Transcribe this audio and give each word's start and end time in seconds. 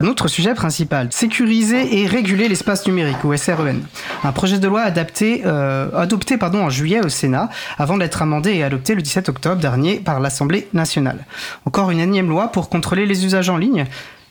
Notre 0.00 0.28
sujet 0.28 0.54
principal, 0.54 1.08
sécuriser 1.10 2.00
et 2.00 2.06
réguler 2.06 2.48
l'espace 2.48 2.86
numérique, 2.86 3.24
ou 3.24 3.36
SREN. 3.36 3.80
Un 4.22 4.32
projet 4.32 4.60
de 4.60 4.68
loi 4.68 4.84
euh, 4.86 5.88
adopté 5.92 6.36
pardon, 6.36 6.62
en 6.62 6.70
juillet 6.70 7.04
au 7.04 7.08
Sénat, 7.08 7.48
avant 7.78 7.98
d'être 7.98 8.22
amendé 8.22 8.54
et 8.54 8.62
adopté 8.62 8.94
le 8.94 9.02
17 9.02 9.28
octobre 9.28 9.60
dernier 9.60 9.96
par 9.96 10.20
l'Assemblée 10.20 10.68
nationale. 10.72 11.26
Encore 11.66 11.90
une 11.90 11.98
énième 11.98 12.28
loi 12.28 12.52
pour 12.52 12.68
contrôler 12.68 13.06
les 13.06 13.24
usages 13.24 13.50
en 13.50 13.56
ligne 13.56 13.86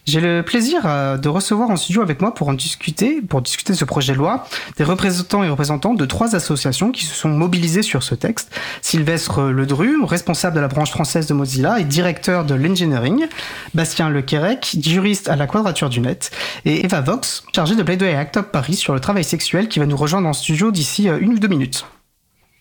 j'ai 0.08 0.22
le 0.22 0.42
plaisir 0.42 0.84
euh, 0.86 1.18
de 1.18 1.28
recevoir 1.28 1.70
en 1.70 1.76
studio 1.76 2.02
avec 2.02 2.22
moi 2.22 2.34
pour 2.34 2.48
en 2.48 2.54
discuter, 2.54 3.22
pour 3.22 3.42
discuter 3.42 3.74
de 3.74 3.78
ce 3.78 3.84
projet 3.84 4.14
de 4.14 4.18
loi, 4.18 4.46
des 4.78 4.86
représentants 4.86 5.44
et 5.44 5.50
représentantes 5.50 5.98
de 5.98 6.06
trois 6.06 6.34
associations 6.34 6.92
qui 6.92 7.04
se 7.04 7.14
sont 7.14 7.28
mobilisées 7.28 7.82
sur 7.82 8.04
ce 8.04 8.16
texte. 8.16 8.50
Sylvestre 8.82 9.44
Ledru, 9.44 10.04
responsable 10.06 10.56
de 10.56 10.62
la 10.62 10.70
branche 10.70 10.92
française 10.92 11.28
de 11.28 11.34
Mozilla 11.34 11.80
et 11.82 11.84
directeur 11.84 12.46
de 12.46 12.56
l'engineering. 12.56 13.28
Bastien 13.74 14.10
Lequerec, 14.10 14.78
juriste 14.82 15.28
à 15.28 15.36
la 15.36 15.46
Quadrature 15.46 15.90
du 15.90 16.00
Net. 16.00 16.32
Et 16.64 16.86
Eva 16.86 17.02
Vox, 17.02 17.44
chargée 17.54 17.76
de 17.76 17.84
plaidoyer 17.84 18.16
à 18.16 18.20
Act 18.20 18.38
Up 18.38 18.48
Paris 18.52 18.76
sur 18.76 18.94
le 18.94 19.02
travail 19.02 19.26
sexuel 19.26 19.68
qui 19.68 19.80
va 19.80 19.86
nous 19.86 19.98
rejoindre 19.98 20.30
en 20.30 20.34
studio 20.34 20.72
d'ici 20.72 21.10
euh, 21.10 21.20
une 21.20 21.34
ou 21.34 21.40
deux 21.40 21.50
minutes. 21.50 21.86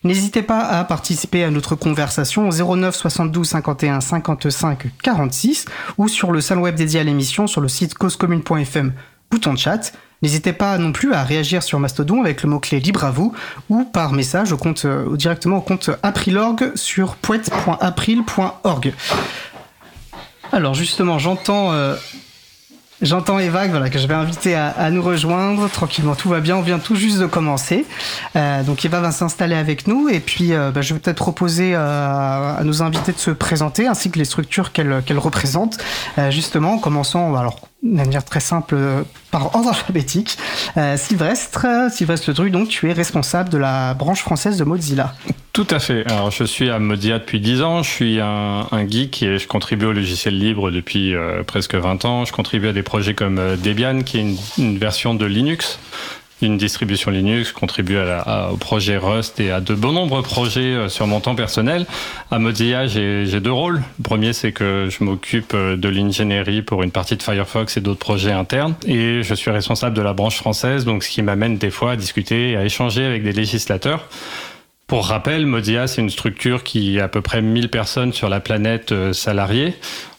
N'hésitez 0.06 0.42
pas 0.42 0.60
à 0.60 0.84
participer 0.84 1.42
à 1.42 1.51
notre 1.51 1.74
conversation 1.74 2.48
au 2.48 2.77
09 2.77 2.95
72 2.95 3.48
51 3.48 4.01
55 4.01 4.87
46 5.02 5.64
ou 5.98 6.06
sur 6.06 6.30
le 6.30 6.41
salon 6.41 6.62
web 6.62 6.77
dédié 6.77 7.01
à 7.01 7.02
l'émission 7.02 7.48
sur 7.48 7.60
le 7.60 7.66
site 7.66 7.95
causecommune.fm, 7.95 8.92
bouton 9.33 9.55
de 9.55 9.59
chat. 9.59 9.92
N'hésitez 10.23 10.52
pas 10.52 10.78
non 10.78 10.92
plus 10.92 11.12
à 11.12 11.24
réagir 11.24 11.64
sur 11.64 11.80
Mastodon 11.80 12.20
avec 12.20 12.45
le 12.45 12.48
mot-clé 12.48 12.78
libre 12.78 13.02
à 13.02 13.11
vous 13.11 13.34
ou 13.69 13.83
par 13.83 14.12
message 14.12 14.52
au 14.52 14.56
compte, 14.56 14.84
euh, 14.84 15.16
directement 15.16 15.56
au 15.56 15.61
compte 15.61 15.91
Aprilorg 16.05 16.70
sur 16.77 17.16
poète.april.org. 17.16 18.95
Alors 20.52 20.75
justement, 20.75 21.19
j'entends 21.19 21.73
euh, 21.73 21.97
J'entends 23.02 23.38
Eva 23.38 23.66
voilà, 23.66 23.91
que 23.91 23.98
je 23.98 24.06
vais 24.06 24.14
inviter 24.14 24.55
à, 24.55 24.91
nous 24.91 25.02
rejoindre 25.02 25.68
tranquillement. 25.68 26.14
Tout 26.14 26.30
va 26.30 26.41
bien, 26.41 26.56
on 26.56 26.62
vient 26.62 26.78
tout 26.78 26.95
juste 26.95 27.19
de 27.19 27.27
commencer. 27.27 27.84
Euh, 28.36 28.62
donc 28.62 28.84
Eva 28.86 29.00
va 29.00 29.12
s'installer 29.12 29.55
avec 29.55 29.86
nous 29.86 30.08
et 30.08 30.20
puis 30.20 30.55
euh, 30.55 30.70
bah, 30.70 30.80
je 30.80 30.94
vais 30.94 31.00
peut-être 31.00 31.19
proposer 31.19 31.74
euh, 31.74 32.56
à 32.58 32.64
nos 32.64 32.83
invités 32.83 33.12
de 33.12 33.19
se 33.19 33.30
présenter 33.30 33.86
ainsi 33.86 34.11
que 34.11 34.19
les 34.19 34.24
structures 34.24 34.72
qu'elle 34.72 35.02
qu'elle 35.05 35.19
représente. 35.19 35.77
justement, 36.30 36.74
en 36.74 36.78
commençant 36.78 37.34
alors 37.36 37.61
de 37.82 37.94
manière 37.94 38.24
très 38.24 38.41
simple 38.41 38.77
par 39.30 39.55
ordre 39.55 39.69
alphabétique. 39.69 40.38
Sylvestre, 40.96 41.66
Sylvestre 41.91 42.33
Dru, 42.33 42.50
donc 42.50 42.68
tu 42.68 42.91
es 42.91 42.92
responsable 42.92 43.48
de 43.48 43.58
la 43.58 43.94
branche 43.94 44.20
française 44.20 44.56
de 44.56 44.64
Mozilla. 44.64 45.14
Tout 45.56 45.66
à 45.70 45.78
fait. 45.78 46.06
Alors, 46.10 46.30
je 46.30 46.44
suis 46.44 46.68
à 46.68 46.78
Mozilla 46.78 47.18
depuis 47.18 47.41
10 47.41 47.62
ans. 47.62 47.83
Je 47.83 47.88
suis 47.88 48.20
un, 48.20 48.66
geek 48.86 49.22
et 49.22 49.38
je 49.38 49.48
contribue 49.48 49.86
au 49.86 49.92
logiciel 49.92 50.38
libre 50.38 50.70
depuis 50.70 51.14
euh, 51.14 51.44
presque 51.44 51.74
20 51.74 52.05
ans. 52.05 52.27
Je 52.27 52.33
contribue 52.34 52.68
à 52.68 52.74
des 52.74 52.83
projets 52.83 53.14
comme 53.14 53.38
euh, 53.38 53.56
Debian, 53.56 54.02
qui 54.02 54.18
est 54.18 54.36
une 54.58 54.77
version 54.77 55.14
de 55.14 55.24
Linux 55.24 55.78
une 56.42 56.59
distribution 56.59 57.11
Linux, 57.11 57.53
contribue 57.53 57.97
à 57.97 58.05
la, 58.05 58.51
au 58.53 58.56
projet 58.56 58.97
Rust 58.97 59.41
et 59.41 59.51
à 59.51 59.61
de 59.61 59.75
bon 59.75 59.92
nombreux 59.92 60.23
projets 60.23 60.61
euh, 60.61 60.89
sur 60.89 61.06
mon 61.06 61.20
temps 61.20 61.34
personnel. 61.34 61.87
À 62.31 62.39
Mozilla, 62.39 62.87
j'ai 62.87 63.41
deux 63.41 63.53
rôles. 63.53 63.83
Le 63.98 64.03
premier, 64.03 64.33
c'est 64.33 64.53
que 64.53 64.89
je 64.91 65.03
m'occupe 65.05 65.55
de 65.55 65.89
l'ingénierie 65.89 66.62
pour 66.62 66.83
une 66.83 66.91
partie 66.91 67.17
de 67.17 67.23
Firefox 67.23 67.77
et 67.77 67.81
d'autres 67.81 68.01
projets 68.01 68.33
internes. 68.33 68.75
Et 68.87 69.23
je 69.23 69.34
suis 69.34 69.51
responsable 69.51 69.97
de 69.97 70.03
la 70.03 70.12
branche 70.12 70.37
française, 70.37 70.84
donc 70.84 71.05
ce 71.05 71.11
qui 71.11 71.23
m'amène 71.23 71.59
des 71.59 71.70
fois 71.70 71.92
à 71.92 71.97
discuter 71.97 72.51
et 72.51 72.57
à 72.57 72.64
échanger 72.64 73.05
avec 73.05 73.23
des 73.23 73.33
législateurs 73.33 74.09
pour 74.87 75.07
rappel, 75.07 75.47
Mozilla, 75.47 75.89
c'est 75.89 76.01
une 76.01 76.11
structure 76.11 76.62
qui 76.62 77.01
a 77.01 77.05
à 77.05 77.09
peu 77.09 77.20
près 77.20 77.42
1000 77.42 77.70
personnes 77.70 78.12
sur 78.12 78.29
la 78.29 78.39
planète 78.39 78.92
euh, 78.92 79.12
salariées. 79.12 79.75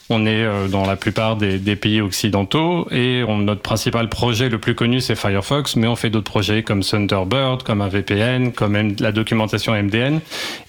On 0.10 0.26
est 0.26 0.44
euh, 0.44 0.68
dans 0.68 0.86
la 0.86 0.96
plupart 0.96 1.36
des, 1.36 1.76
pays 1.76 2.02
occidentaux 2.02 2.88
et 2.92 3.24
notre 3.28 3.62
principal 3.62 4.10
projet 4.10 4.50
le 4.50 4.58
plus 4.58 4.74
connu 4.74 5.02
c'est 5.02 5.16
Firefox, 5.16 5.76
mais 5.76 5.88
on 5.88 5.96
fait 5.96 6.10
d'autres 6.10 6.32
projets 6.32 6.64
comme 6.64 6.82
Thunderbird, 6.82 7.64
comme 7.64 7.82
un 7.82 7.90
VPN, 7.90 8.54
comme 8.54 8.96
la 9.00 9.12
documentation 9.12 9.74
MDN 9.74 10.22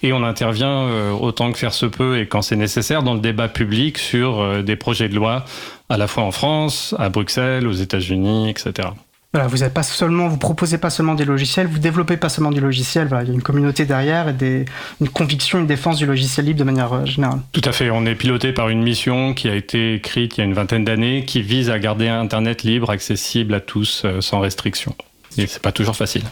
et 0.03 0.13
on 0.13 0.25
intervient 0.25 0.83
euh, 0.89 1.13
autant 1.13 1.53
que 1.53 1.59
faire 1.59 1.73
se 1.73 1.87
peut 1.87 2.19
et 2.19 2.27
quand 2.27 2.43
c'est 2.43 2.57
nécessaire 2.57 3.03
dans 3.03 3.15
le 3.15 3.21
débat 3.21 3.49
public 3.49 3.99
sur 3.99 4.63
des 4.63 4.77
projets 4.77 5.09
de 5.09 5.15
loi 5.15 5.45
à 5.89 5.97
la 5.97 6.07
fois 6.07 6.25
en 6.25 6.33
France, 6.33 6.95
à 6.99 7.09
Bruxelles, 7.09 7.67
aux 7.67 7.73
États-Unis, 7.73 8.51
etc. 8.51 8.89
Voilà, 9.35 9.47
vous 9.47 9.59
n'êtes 9.59 9.75
pas 9.75 9.83
seulement, 9.83 10.27
vous 10.27 10.39
proposez 10.39 10.79
pas 10.79 10.89
seulement 10.89 11.15
des 11.15 11.27
logiciels, 11.27 11.67
vous 11.67 11.79
développez 11.79 12.17
pas 12.17 12.31
seulement 12.31 12.51
du 12.51 12.61
logiciel. 12.63 13.09
Il 13.23 13.29
y 13.29 13.31
a 13.31 13.35
une 13.35 13.43
communauté 13.43 13.85
derrière 13.85 14.31
et 14.31 14.65
une 15.03 15.09
conviction, 15.11 15.59
une 15.59 15.67
défense 15.67 15.99
du 15.99 16.07
logiciel 16.07 16.47
libre 16.47 16.59
de 16.59 16.65
manière 16.65 16.95
euh, 16.95 17.05
générale. 17.05 17.41
Tout 17.53 17.61
à 17.65 17.73
fait. 17.73 17.91
On 17.91 18.07
est 18.07 18.15
piloté 18.15 18.53
par 18.55 18.71
une 18.71 18.83
mission 18.83 19.35
qui 19.35 19.51
a 19.51 19.55
été 19.55 19.97
écrite 19.97 20.39
il 20.39 20.41
y 20.41 20.43
a 20.43 20.45
une 20.47 20.55
vingtaine 20.55 20.85
d'années, 20.85 21.27
qui 21.27 21.43
vise 21.43 21.69
à 21.69 21.79
garder 21.79 22.09
Internet 22.09 22.63
libre, 22.63 22.89
accessible 22.89 23.53
à 23.53 23.61
tous, 23.61 24.03
euh, 24.07 24.23
sans 24.23 24.41
restriction. 24.41 24.95
Et 25.37 25.47
c'est 25.47 25.61
pas 25.61 25.73
toujours 25.73 25.95
facile. 25.95 26.25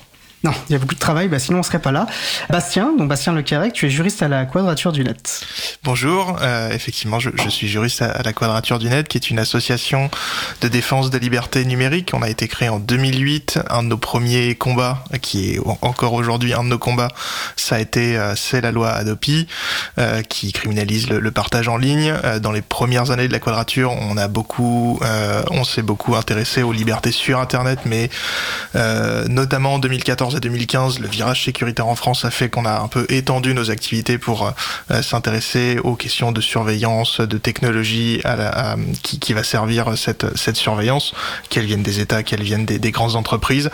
Non, 0.47 0.53
il 0.69 0.75
y 0.75 0.77
a 0.77 0.79
beaucoup 0.79 0.95
de 0.95 1.01
travail, 1.01 1.27
bah 1.27 1.41
sinon 1.41 1.59
on 1.59 1.63
serait 1.65 1.81
pas 1.81 1.91
là. 1.91 2.07
Bastien, 2.51 2.95
donc 2.97 3.09
Bastien 3.09 3.33
Lecarec, 3.33 3.73
tu 3.73 3.87
es 3.87 3.91
juriste 3.91 4.23
à 4.23 4.29
la 4.29 4.45
Quadrature 4.45 4.93
du 4.93 5.03
Net. 5.03 5.45
Bonjour, 5.83 6.37
euh, 6.41 6.71
effectivement, 6.71 7.19
je, 7.19 7.31
suis 7.49 7.67
juriste 7.67 8.01
à, 8.01 8.23
la 8.23 8.33
Quadrature 8.33 8.79
du 8.79 8.89
Net, 8.89 9.09
qui 9.09 9.19
est 9.19 9.29
une 9.29 9.41
association 9.41 10.09
de 10.61 10.69
défense 10.69 11.11
des 11.11 11.19
libertés 11.19 11.65
numériques. 11.65 12.13
On 12.15 12.23
a 12.23 12.29
été 12.29 12.47
créé 12.47 12.69
en 12.69 12.79
2008. 12.79 13.59
Un 13.71 13.83
de 13.83 13.89
nos 13.89 13.97
premiers 13.97 14.55
combats, 14.55 15.03
qui 15.21 15.55
est 15.55 15.61
encore 15.83 16.13
aujourd'hui 16.13 16.55
un 16.55 16.63
de 16.63 16.69
nos 16.69 16.79
combats, 16.79 17.11
ça 17.57 17.75
a 17.75 17.81
été 17.81 18.17
euh, 18.17 18.37
c'est 18.37 18.61
la 18.61 18.71
loi 18.71 18.93
Adopi, 18.93 19.49
euh, 19.99 20.23
qui 20.23 20.53
criminalise 20.53 21.09
le, 21.09 21.19
le, 21.19 21.31
partage 21.33 21.67
en 21.67 21.77
ligne. 21.77 22.15
Dans 22.41 22.53
les 22.53 22.63
premières 22.63 23.11
années 23.11 23.27
de 23.27 23.33
la 23.33 23.41
Quadrature, 23.41 23.91
on 23.91 24.17
a 24.17 24.29
beaucoup, 24.29 25.01
on 25.51 25.65
s'est 25.65 25.83
beaucoup 25.83 26.15
intéressé 26.15 26.63
aux 26.63 26.73
libertés 26.73 27.11
sur 27.11 27.41
Internet, 27.41 27.81
mais 27.85 28.11
notamment 29.29 29.75
en 29.75 29.79
2014 29.81 30.36
à 30.37 30.41
2015, 30.41 30.99
le 30.99 31.09
virage 31.09 31.45
sécuritaire 31.45 31.87
en 31.87 31.97
France 31.97 32.27
a 32.27 32.31
fait 32.31 32.51
qu'on 32.51 32.67
a 32.67 32.81
un 32.81 32.89
peu 32.89 33.07
étendu 33.09 33.55
nos 33.55 33.71
activités 33.71 34.19
pour 34.19 34.53
euh, 34.91 35.03
s'intéresser 35.03 35.79
aux 35.83 35.97
questions 35.97 36.31
de 36.31 36.43
surveillance, 36.43 37.21
de 37.21 37.39
technologie 37.39 38.23
qui, 39.03 39.33
va 39.33 39.43
servir 39.43 39.97
cette, 39.97 40.37
cette 40.37 40.57
surveillance, 40.57 41.15
qu'elle 41.49 41.65
vienne 41.65 41.83
des 41.83 42.01
États, 42.01 42.23
qu'elle 42.23 42.43
vienne 42.43 42.67
des, 42.67 42.79
des, 42.79 42.91
grandes 42.91 43.17
entreprises. 43.17 43.71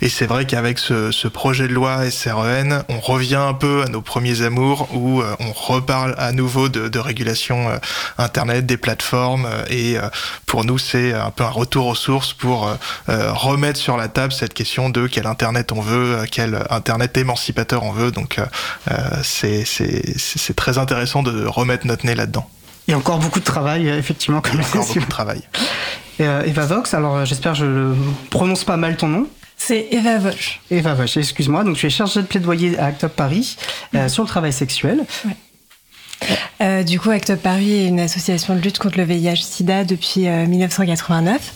Et 0.00 0.08
c'est 0.08 0.26
vrai 0.26 0.46
qu'avec 0.46 0.78
ce, 0.78 1.28
projet 1.28 1.68
de 1.68 1.74
loi 1.74 2.10
SREN, 2.10 2.84
on 2.88 3.00
revient 3.00 3.34
un 3.34 3.54
peu 3.54 3.82
à 3.82 3.88
nos 3.88 4.00
premiers 4.00 4.42
amours 4.42 4.88
où 4.94 5.20
euh, 5.20 5.36
on 5.40 5.52
reparle 5.52 6.14
à 6.18 6.32
nouveau 6.32 6.68
de, 6.68 6.98
régulation 6.98 7.68
euh, 7.68 7.76
Internet, 8.16 8.64
des 8.64 8.78
plateformes. 8.78 9.46
et 9.68 9.96
pour 10.46 10.64
nous, 10.64 10.78
c'est 10.78 11.12
un 11.12 11.30
peu 11.30 11.44
un 11.44 11.50
retour 11.50 11.86
aux 11.86 11.94
sources 11.94 12.32
pour 12.32 12.70
remettre 13.06 13.78
sur 13.78 13.96
la 13.96 14.08
table 14.08 14.32
cette 14.32 14.54
question 14.54 14.88
de 14.88 15.06
quel 15.06 15.26
Internet 15.26 15.72
on 15.72 15.80
veut 15.80 15.95
euh, 15.96 16.24
quel 16.30 16.64
Internet 16.70 17.16
émancipateur 17.16 17.82
on 17.82 17.92
veut. 17.92 18.10
Donc 18.10 18.38
euh, 18.38 18.46
euh, 18.90 19.22
c'est 19.22 20.56
très 20.56 20.78
intéressant 20.78 21.22
de 21.22 21.46
remettre 21.46 21.86
notre 21.86 22.06
nez 22.06 22.14
là-dedans. 22.14 22.48
Il 22.88 22.92
y 22.92 22.94
a 22.94 22.98
encore 22.98 23.18
beaucoup 23.18 23.40
de 23.40 23.44
travail, 23.44 23.88
effectivement. 23.88 24.40
Comme 24.40 24.54
Il 24.54 24.60
y 24.60 24.64
a 24.64 24.66
encore 24.66 24.86
beaucoup 24.86 25.00
de 25.00 25.04
travail. 25.06 25.42
Eva 26.18 26.64
Vox, 26.64 26.94
alors 26.94 27.26
j'espère 27.26 27.52
que 27.52 27.58
je 27.58 27.94
prononce 28.30 28.64
pas 28.64 28.76
mal 28.76 28.96
ton 28.96 29.08
nom. 29.08 29.26
C'est 29.58 29.88
Eva 29.90 30.18
Vox. 30.18 30.52
Eva 30.70 30.94
Vox, 30.94 31.16
excuse-moi. 31.16 31.64
Donc 31.64 31.76
tu 31.76 31.86
es 31.86 31.90
chargée 31.90 32.22
de 32.22 32.26
plaidoyer 32.26 32.78
à 32.78 32.86
Act 32.86 33.06
Paris 33.08 33.56
sur 34.08 34.22
le 34.22 34.28
travail 34.28 34.52
sexuel. 34.52 35.04
Euh, 36.60 36.82
du 36.82 36.98
coup, 36.98 37.10
Act 37.10 37.30
Up 37.30 37.42
Paris 37.42 37.72
est 37.72 37.86
une 37.86 38.00
association 38.00 38.54
de 38.54 38.60
lutte 38.60 38.78
contre 38.78 38.98
le 38.98 39.04
VIH/SIDA 39.04 39.84
depuis 39.84 40.20
1989. 40.20 41.54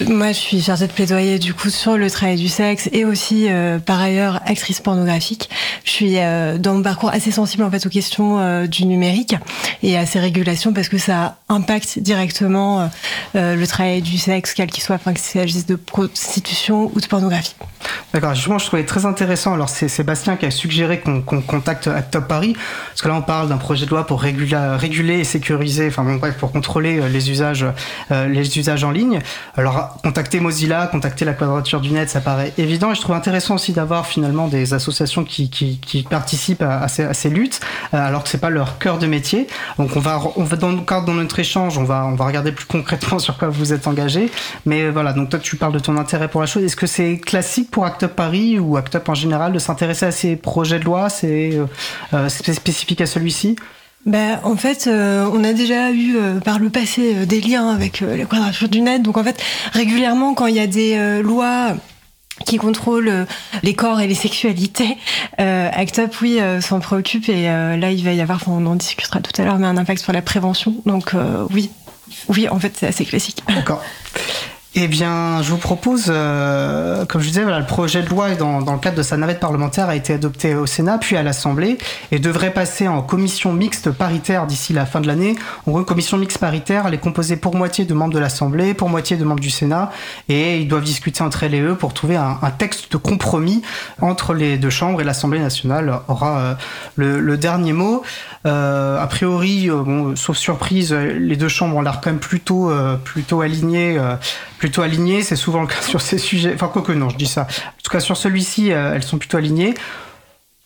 Euh, 0.00 0.04
Moi, 0.08 0.28
je 0.28 0.38
suis 0.38 0.62
chargée 0.62 0.86
de 0.86 0.92
plaidoyer 0.92 1.38
du 1.38 1.54
coup 1.54 1.70
sur 1.70 1.96
le 1.96 2.10
travail 2.10 2.36
du 2.36 2.48
sexe 2.48 2.88
et 2.92 3.04
aussi, 3.04 3.46
euh, 3.48 3.78
par 3.78 4.00
ailleurs, 4.00 4.40
actrice 4.46 4.80
pornographique. 4.80 5.48
Je 5.84 5.90
suis 5.90 6.16
dans 6.16 6.74
mon 6.74 6.82
parcours 6.82 7.10
assez 7.10 7.30
sensible 7.30 7.62
en 7.62 7.70
fait 7.70 7.86
aux 7.86 7.90
questions 7.90 8.66
du 8.66 8.86
numérique 8.86 9.36
et 9.82 9.96
à 9.96 10.04
ces 10.04 10.18
régulations 10.18 10.72
parce 10.72 10.88
que 10.88 10.98
ça 10.98 11.36
impacte 11.48 11.98
directement 12.00 12.90
le 13.34 13.64
travail 13.66 14.02
du 14.02 14.18
sexe, 14.18 14.52
quel 14.54 14.70
qu'il 14.70 14.82
soit, 14.82 14.96
enfin 14.96 15.12
qu'il 15.12 15.22
s'agisse 15.22 15.66
de 15.66 15.76
prostitution 15.76 16.90
ou 16.94 17.00
de 17.00 17.06
pornographie. 17.06 17.54
D'accord. 18.12 18.34
Justement, 18.34 18.58
je 18.58 18.66
trouvais 18.66 18.84
très 18.84 19.06
intéressant. 19.06 19.54
Alors, 19.54 19.68
c'est 19.68 19.88
Sébastien 19.88 20.36
qui 20.36 20.46
a 20.46 20.50
suggéré 20.50 21.00
qu'on 21.00 21.22
contacte 21.22 21.86
Act 21.86 22.16
Up 22.16 22.24
Paris 22.26 22.56
parce 22.88 23.02
que 23.02 23.08
là, 23.08 23.14
on 23.14 23.22
parle 23.22 23.48
d'un 23.48 23.58
projet 23.58 23.75
de 23.84 23.90
loi 23.90 24.06
pour 24.06 24.22
réguler 24.22 25.18
et 25.18 25.24
sécuriser, 25.24 25.88
enfin 25.88 26.04
bon, 26.04 26.16
bref, 26.16 26.36
pour 26.38 26.52
contrôler 26.52 27.00
euh, 27.00 27.08
les 27.08 27.30
usages, 27.30 27.66
euh, 28.10 28.28
les 28.28 28.58
usages 28.58 28.84
en 28.84 28.90
ligne. 28.90 29.20
Alors, 29.56 29.98
contacter 30.02 30.40
Mozilla, 30.40 30.86
contacter 30.86 31.24
la 31.24 31.34
Quadrature 31.34 31.80
du 31.80 31.90
Net, 31.90 32.08
ça 32.08 32.20
paraît 32.20 32.52
évident. 32.58 32.92
Et 32.92 32.94
je 32.94 33.00
trouve 33.00 33.16
intéressant 33.16 33.56
aussi 33.56 33.72
d'avoir 33.72 34.06
finalement 34.06 34.48
des 34.48 34.74
associations 34.74 35.24
qui, 35.24 35.50
qui, 35.50 35.78
qui 35.78 36.02
participent 36.02 36.62
à, 36.62 36.88
ces, 36.88 37.04
à, 37.04 37.14
ces, 37.14 37.30
luttes, 37.30 37.60
euh, 37.92 37.98
alors 37.98 38.22
que 38.22 38.28
c'est 38.28 38.40
pas 38.40 38.50
leur 38.50 38.78
cœur 38.78 38.98
de 38.98 39.06
métier. 39.06 39.46
Donc, 39.78 39.96
on 39.96 40.00
va, 40.00 40.20
on 40.36 40.44
va 40.44 40.56
dans 40.56 40.72
de 40.72 41.12
notre 41.12 41.38
échange, 41.38 41.78
on 41.78 41.84
va, 41.84 42.06
on 42.06 42.14
va 42.14 42.24
regarder 42.26 42.52
plus 42.52 42.66
concrètement 42.66 43.18
sur 43.20 43.36
quoi 43.36 43.48
vous 43.48 43.72
êtes 43.72 43.86
engagé. 43.86 44.30
Mais 44.64 44.90
voilà, 44.90 45.12
donc 45.12 45.30
toi, 45.30 45.38
tu 45.38 45.56
parles 45.56 45.72
de 45.72 45.78
ton 45.78 45.96
intérêt 45.96 46.28
pour 46.28 46.40
la 46.40 46.46
chose. 46.46 46.62
Est-ce 46.64 46.76
que 46.76 46.86
c'est 46.86 47.18
classique 47.18 47.70
pour 47.70 47.84
Act 47.84 48.02
Up 48.04 48.14
Paris 48.14 48.58
ou 48.58 48.76
Act 48.76 48.94
Up 48.94 49.08
en 49.08 49.14
général 49.14 49.52
de 49.52 49.58
s'intéresser 49.58 50.06
à 50.06 50.10
ces 50.10 50.36
projets 50.36 50.78
de 50.78 50.84
loi 50.84 51.08
C'est 51.08 51.58
spécifique 52.52 53.00
à 53.00 53.06
celui-ci? 53.06 53.56
Ben, 54.06 54.38
en 54.44 54.54
fait, 54.54 54.86
euh, 54.86 55.28
on 55.32 55.42
a 55.42 55.52
déjà 55.52 55.90
eu 55.90 56.16
euh, 56.16 56.38
par 56.38 56.60
le 56.60 56.70
passé 56.70 57.12
euh, 57.14 57.26
des 57.26 57.40
liens 57.40 57.68
avec 57.68 58.00
la 58.00 58.24
quadrature 58.24 58.68
du 58.68 58.80
net. 58.80 59.02
Donc 59.02 59.18
en 59.18 59.24
fait, 59.24 59.42
régulièrement, 59.72 60.34
quand 60.34 60.46
il 60.46 60.54
y 60.54 60.60
a 60.60 60.68
des 60.68 61.20
lois 61.22 61.74
qui 62.44 62.58
contrôlent 62.58 63.26
les 63.62 63.74
corps 63.74 64.00
et 64.00 64.06
les 64.06 64.14
sexualités, 64.14 64.96
ACT 65.38 65.98
UP, 65.98 66.14
oui, 66.22 66.38
s'en 66.60 66.78
préoccupe. 66.80 67.28
Et 67.28 67.44
là, 67.44 67.90
il 67.90 68.04
va 68.04 68.12
y 68.12 68.20
avoir, 68.20 68.40
on 68.46 68.64
en 68.66 68.76
discutera 68.76 69.20
tout 69.20 69.32
à 69.40 69.44
l'heure, 69.44 69.58
mais 69.58 69.66
un 69.66 69.76
impact 69.76 70.02
sur 70.02 70.12
la 70.12 70.22
prévention. 70.22 70.74
Donc 70.84 71.14
oui, 71.50 71.70
oui, 72.28 72.48
en 72.48 72.60
fait, 72.60 72.74
c'est 72.76 72.86
assez 72.86 73.04
classique. 73.04 73.42
D'accord. 73.48 73.82
Eh 74.78 74.88
bien, 74.88 75.40
je 75.40 75.48
vous 75.48 75.56
propose, 75.56 76.08
euh, 76.10 77.06
comme 77.06 77.22
je 77.22 77.28
disais, 77.28 77.42
voilà, 77.44 77.60
le 77.60 77.64
projet 77.64 78.02
de 78.02 78.10
loi, 78.10 78.34
dans, 78.34 78.60
le 78.60 78.78
cadre 78.78 78.98
de 78.98 79.02
sa 79.02 79.16
navette 79.16 79.40
parlementaire, 79.40 79.88
a 79.88 79.96
été 79.96 80.12
adopté 80.12 80.54
au 80.54 80.66
Sénat, 80.66 80.98
puis 80.98 81.16
à 81.16 81.22
l'Assemblée, 81.22 81.78
et 82.12 82.18
devrait 82.18 82.52
passer 82.52 82.86
en 82.86 83.00
commission 83.00 83.54
mixte 83.54 83.90
paritaire 83.90 84.46
d'ici 84.46 84.74
la 84.74 84.84
fin 84.84 85.00
de 85.00 85.06
l'année. 85.06 85.34
En 85.66 85.70
gros, 85.70 85.80
une 85.80 85.86
commission 85.86 86.18
mixte 86.18 86.36
paritaire, 86.36 86.84
elle 86.86 86.92
est 86.92 86.98
composée 86.98 87.38
pour 87.38 87.56
moitié 87.56 87.86
de 87.86 87.94
membres 87.94 88.12
de 88.12 88.18
l'Assemblée, 88.18 88.74
pour 88.74 88.90
moitié 88.90 89.16
de 89.16 89.24
membres 89.24 89.40
du 89.40 89.48
Sénat, 89.48 89.90
et 90.28 90.58
ils 90.58 90.68
doivent 90.68 90.84
discuter 90.84 91.22
entre 91.22 91.44
elles 91.44 91.54
et 91.54 91.62
eux 91.62 91.74
pour 91.74 91.94
trouver 91.94 92.16
un, 92.16 92.36
texte 92.58 92.92
de 92.92 92.98
compromis 92.98 93.62
entre 94.02 94.34
les 94.34 94.58
deux 94.58 94.68
chambres, 94.68 95.00
et 95.00 95.04
l'Assemblée 95.04 95.40
nationale 95.40 96.00
aura 96.06 96.38
euh, 96.38 96.54
le, 96.96 97.38
dernier 97.38 97.72
mot. 97.72 98.02
Euh, 98.44 99.02
a 99.02 99.06
priori, 99.06 99.70
sauf 100.16 100.36
surprise, 100.36 100.92
les 100.92 101.36
deux 101.36 101.48
chambres 101.48 101.76
ont 101.76 101.80
l'air 101.80 102.02
quand 102.02 102.10
même 102.10 102.20
plutôt, 102.20 102.70
plutôt 103.04 103.40
plutôt 104.65 104.65
alignées. 104.82 105.22
C'est 105.22 105.36
souvent 105.36 105.60
le 105.60 105.66
cas 105.66 105.82
sur 105.82 106.00
ces 106.00 106.18
sujets. 106.18 106.52
Enfin, 106.54 106.68
quoi 106.68 106.82
que 106.82 106.92
non, 106.92 107.08
je 107.08 107.16
dis 107.16 107.26
ça. 107.26 107.42
En 107.42 107.82
tout 107.82 107.90
cas, 107.90 108.00
sur 108.00 108.16
celui-ci, 108.16 108.72
euh, 108.72 108.94
elles 108.94 109.02
sont 109.02 109.18
plutôt 109.18 109.36
alignées. 109.36 109.74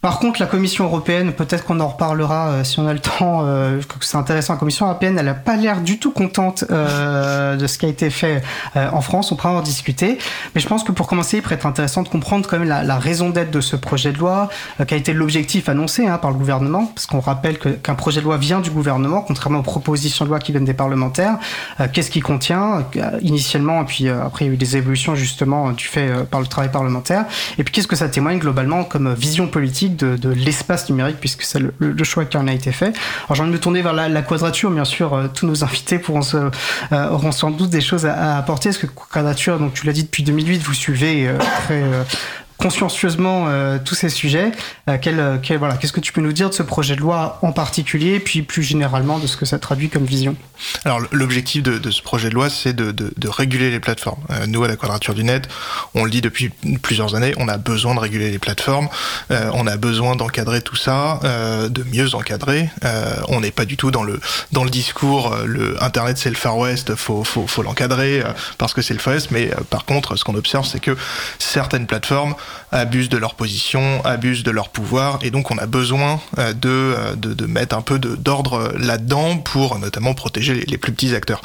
Par 0.00 0.18
contre, 0.18 0.40
la 0.40 0.46
Commission 0.46 0.86
européenne, 0.86 1.34
peut-être 1.34 1.66
qu'on 1.66 1.78
en 1.78 1.88
reparlera 1.88 2.48
euh, 2.48 2.64
si 2.64 2.78
on 2.78 2.86
a 2.86 2.94
le 2.94 3.00
temps, 3.00 3.44
euh, 3.44 3.82
que 3.82 4.02
c'est 4.02 4.16
intéressant, 4.16 4.54
la 4.54 4.58
Commission 4.58 4.86
européenne, 4.86 5.18
elle 5.18 5.26
n'a 5.26 5.34
pas 5.34 5.56
l'air 5.56 5.82
du 5.82 5.98
tout 5.98 6.10
contente 6.10 6.64
euh, 6.70 7.56
de 7.56 7.66
ce 7.66 7.76
qui 7.76 7.84
a 7.84 7.90
été 7.90 8.08
fait 8.08 8.42
euh, 8.76 8.88
en 8.92 9.02
France, 9.02 9.30
on 9.30 9.36
pourra 9.36 9.52
en 9.52 9.60
discuter. 9.60 10.16
Mais 10.54 10.62
je 10.62 10.66
pense 10.66 10.84
que 10.84 10.92
pour 10.92 11.06
commencer, 11.06 11.36
il 11.36 11.42
pourrait 11.42 11.56
être 11.56 11.66
intéressant 11.66 12.02
de 12.02 12.08
comprendre 12.08 12.48
quand 12.48 12.58
même 12.58 12.66
la, 12.66 12.98
raison 12.98 13.28
d'être 13.28 13.50
de 13.50 13.60
ce 13.60 13.76
projet 13.76 14.10
de 14.12 14.18
loi, 14.18 14.48
euh, 14.80 14.86
qui 14.86 14.94
a 14.94 14.96
été 14.96 15.12
l'objectif 15.12 15.68
annoncé 15.68 16.06
hein, 16.06 16.16
par 16.16 16.30
le 16.30 16.38
gouvernement, 16.38 16.86
parce 16.86 17.04
qu'on 17.04 17.20
rappelle 17.20 17.58
qu'un 17.58 17.94
projet 17.94 18.20
de 18.20 18.24
loi 18.24 18.38
vient 18.38 18.60
du 18.60 18.70
gouvernement, 18.70 19.20
contrairement 19.20 19.58
aux 19.58 19.64
propositions 19.64 20.24
de 20.24 20.30
loi 20.30 20.38
qui 20.38 20.52
viennent 20.52 20.64
des 20.64 20.72
parlementaires. 20.72 21.36
Euh, 21.78 21.88
qu'est-ce 21.92 22.10
qu'il 22.10 22.22
contient 22.22 22.86
initialement, 23.20 23.82
et 23.82 23.84
puis 23.84 24.08
après 24.08 24.46
il 24.46 24.48
y 24.48 24.50
a 24.50 24.54
eu 24.54 24.56
des 24.56 24.78
évolutions 24.78 25.14
justement 25.14 25.72
du 25.72 25.84
fait 25.84 26.24
par 26.30 26.40
le 26.40 26.46
travail 26.46 26.70
parlementaire, 26.70 27.26
et 27.58 27.64
puis 27.64 27.72
qu'est-ce 27.72 27.86
que 27.86 27.96
ça 27.96 28.08
témoigne 28.08 28.38
globalement 28.38 28.84
comme 28.84 29.12
vision 29.12 29.46
politique 29.46 29.89
de, 29.96 30.28
l'espace 30.30 30.88
numérique, 30.88 31.16
puisque 31.20 31.42
c'est 31.42 31.60
le, 31.60 32.04
choix 32.04 32.24
qui 32.24 32.36
en 32.36 32.46
a 32.46 32.52
été 32.52 32.72
fait. 32.72 32.96
Alors 33.26 33.34
j'ai 33.34 33.42
envie 33.42 33.50
de 33.50 33.56
me 33.56 33.60
tourner 33.60 33.82
vers 33.82 33.92
la, 33.92 34.22
quadrature, 34.22 34.70
bien 34.70 34.84
sûr, 34.84 35.14
euh, 35.14 35.28
tous 35.32 35.46
nos 35.46 35.64
invités 35.64 35.98
pourront 35.98 36.22
se, 36.22 36.36
euh, 36.36 37.08
auront 37.10 37.32
sans 37.32 37.50
doute 37.50 37.70
des 37.70 37.80
choses 37.80 38.06
à, 38.06 38.14
à 38.14 38.38
apporter, 38.38 38.70
parce 38.70 38.78
que 38.78 38.86
quadrature, 38.86 39.58
donc 39.58 39.74
tu 39.74 39.86
l'as 39.86 39.92
dit 39.92 40.04
depuis 40.04 40.22
2008, 40.22 40.58
vous 40.58 40.74
suivez 40.74 41.28
euh, 41.28 41.38
très 41.38 41.82
consciencieusement 42.60 43.46
euh, 43.48 43.78
tous 43.82 43.94
ces 43.94 44.08
sujets. 44.08 44.52
Euh, 44.88 44.98
voilà, 45.58 45.76
qu'est-ce 45.76 45.92
que 45.92 46.00
tu 46.00 46.12
peux 46.12 46.20
nous 46.20 46.32
dire 46.32 46.50
de 46.50 46.54
ce 46.54 46.62
projet 46.62 46.94
de 46.94 47.00
loi 47.00 47.38
en 47.42 47.52
particulier, 47.52 48.20
puis 48.20 48.42
plus 48.42 48.62
généralement 48.62 49.18
de 49.18 49.26
ce 49.26 49.36
que 49.36 49.46
ça 49.46 49.58
traduit 49.58 49.88
comme 49.88 50.04
vision? 50.04 50.36
Alors 50.84 51.00
l'objectif 51.12 51.62
de, 51.62 51.90
ce 51.90 52.02
projet 52.02 52.28
de 52.28 52.34
loi, 52.34 52.50
c'est 52.50 52.74
de, 52.74 53.28
réguler 53.28 53.70
les 53.70 53.80
plateformes. 53.80 54.22
Euh, 54.30 54.46
nous, 54.46 54.62
à 54.64 54.68
la 54.68 54.76
Quadrature 54.76 55.14
du 55.14 55.24
Net, 55.24 55.48
on 55.94 56.04
le 56.04 56.10
dit 56.10 56.20
depuis 56.20 56.50
plusieurs 56.82 57.14
années, 57.14 57.32
on 57.38 57.48
a 57.48 57.56
besoin 57.56 57.94
de 57.94 58.00
réguler 58.00 58.30
les 58.30 58.38
plateformes, 58.38 58.88
euh, 59.30 59.50
on 59.54 59.66
a 59.66 59.76
besoin 59.76 60.16
d'encadrer 60.16 60.60
tout 60.62 60.76
ça, 60.76 61.20
euh, 61.24 61.68
de 61.68 61.84
mieux 61.84 62.14
encadrer. 62.14 62.70
Euh, 62.84 63.14
on 63.28 63.40
n'est 63.40 63.50
pas 63.50 63.64
du 63.64 63.76
tout 63.76 63.90
dans 63.90 64.02
le 64.02 64.70
discours, 64.70 65.34
le 65.46 65.82
Internet 65.82 66.18
c'est 66.18 66.28
le 66.28 66.36
Far 66.36 66.58
West, 66.58 66.94
faut, 66.94 67.24
faut 67.24 67.62
l'encadrer 67.62 68.22
parce 68.58 68.74
que 68.74 68.82
c'est 68.82 68.94
le 68.94 69.00
Far 69.00 69.14
West. 69.14 69.30
Mais 69.30 69.50
par 69.70 69.84
contre, 69.84 70.16
ce 70.16 70.24
qu'on 70.24 70.34
observe, 70.34 70.66
c'est 70.66 70.80
que 70.80 70.96
certaines 71.38 71.86
plateformes 71.86 72.34
abusent 72.72 73.08
de 73.08 73.16
leur 73.16 73.34
position, 73.34 74.04
abusent 74.04 74.42
de 74.42 74.50
leur 74.50 74.68
pouvoir, 74.68 75.18
et 75.22 75.30
donc 75.30 75.50
on 75.50 75.58
a 75.58 75.66
besoin 75.66 76.20
euh, 76.38 76.52
de, 76.52 76.68
euh, 76.68 77.14
de, 77.16 77.34
de 77.34 77.46
mettre 77.46 77.76
un 77.76 77.82
peu 77.82 77.98
d'ordre 77.98 78.72
là-dedans 78.78 79.38
pour 79.38 79.78
notamment 79.78 80.14
protéger 80.14 80.54
les 80.54 80.78
plus 80.78 80.92
petits 80.92 81.14
acteurs. 81.14 81.42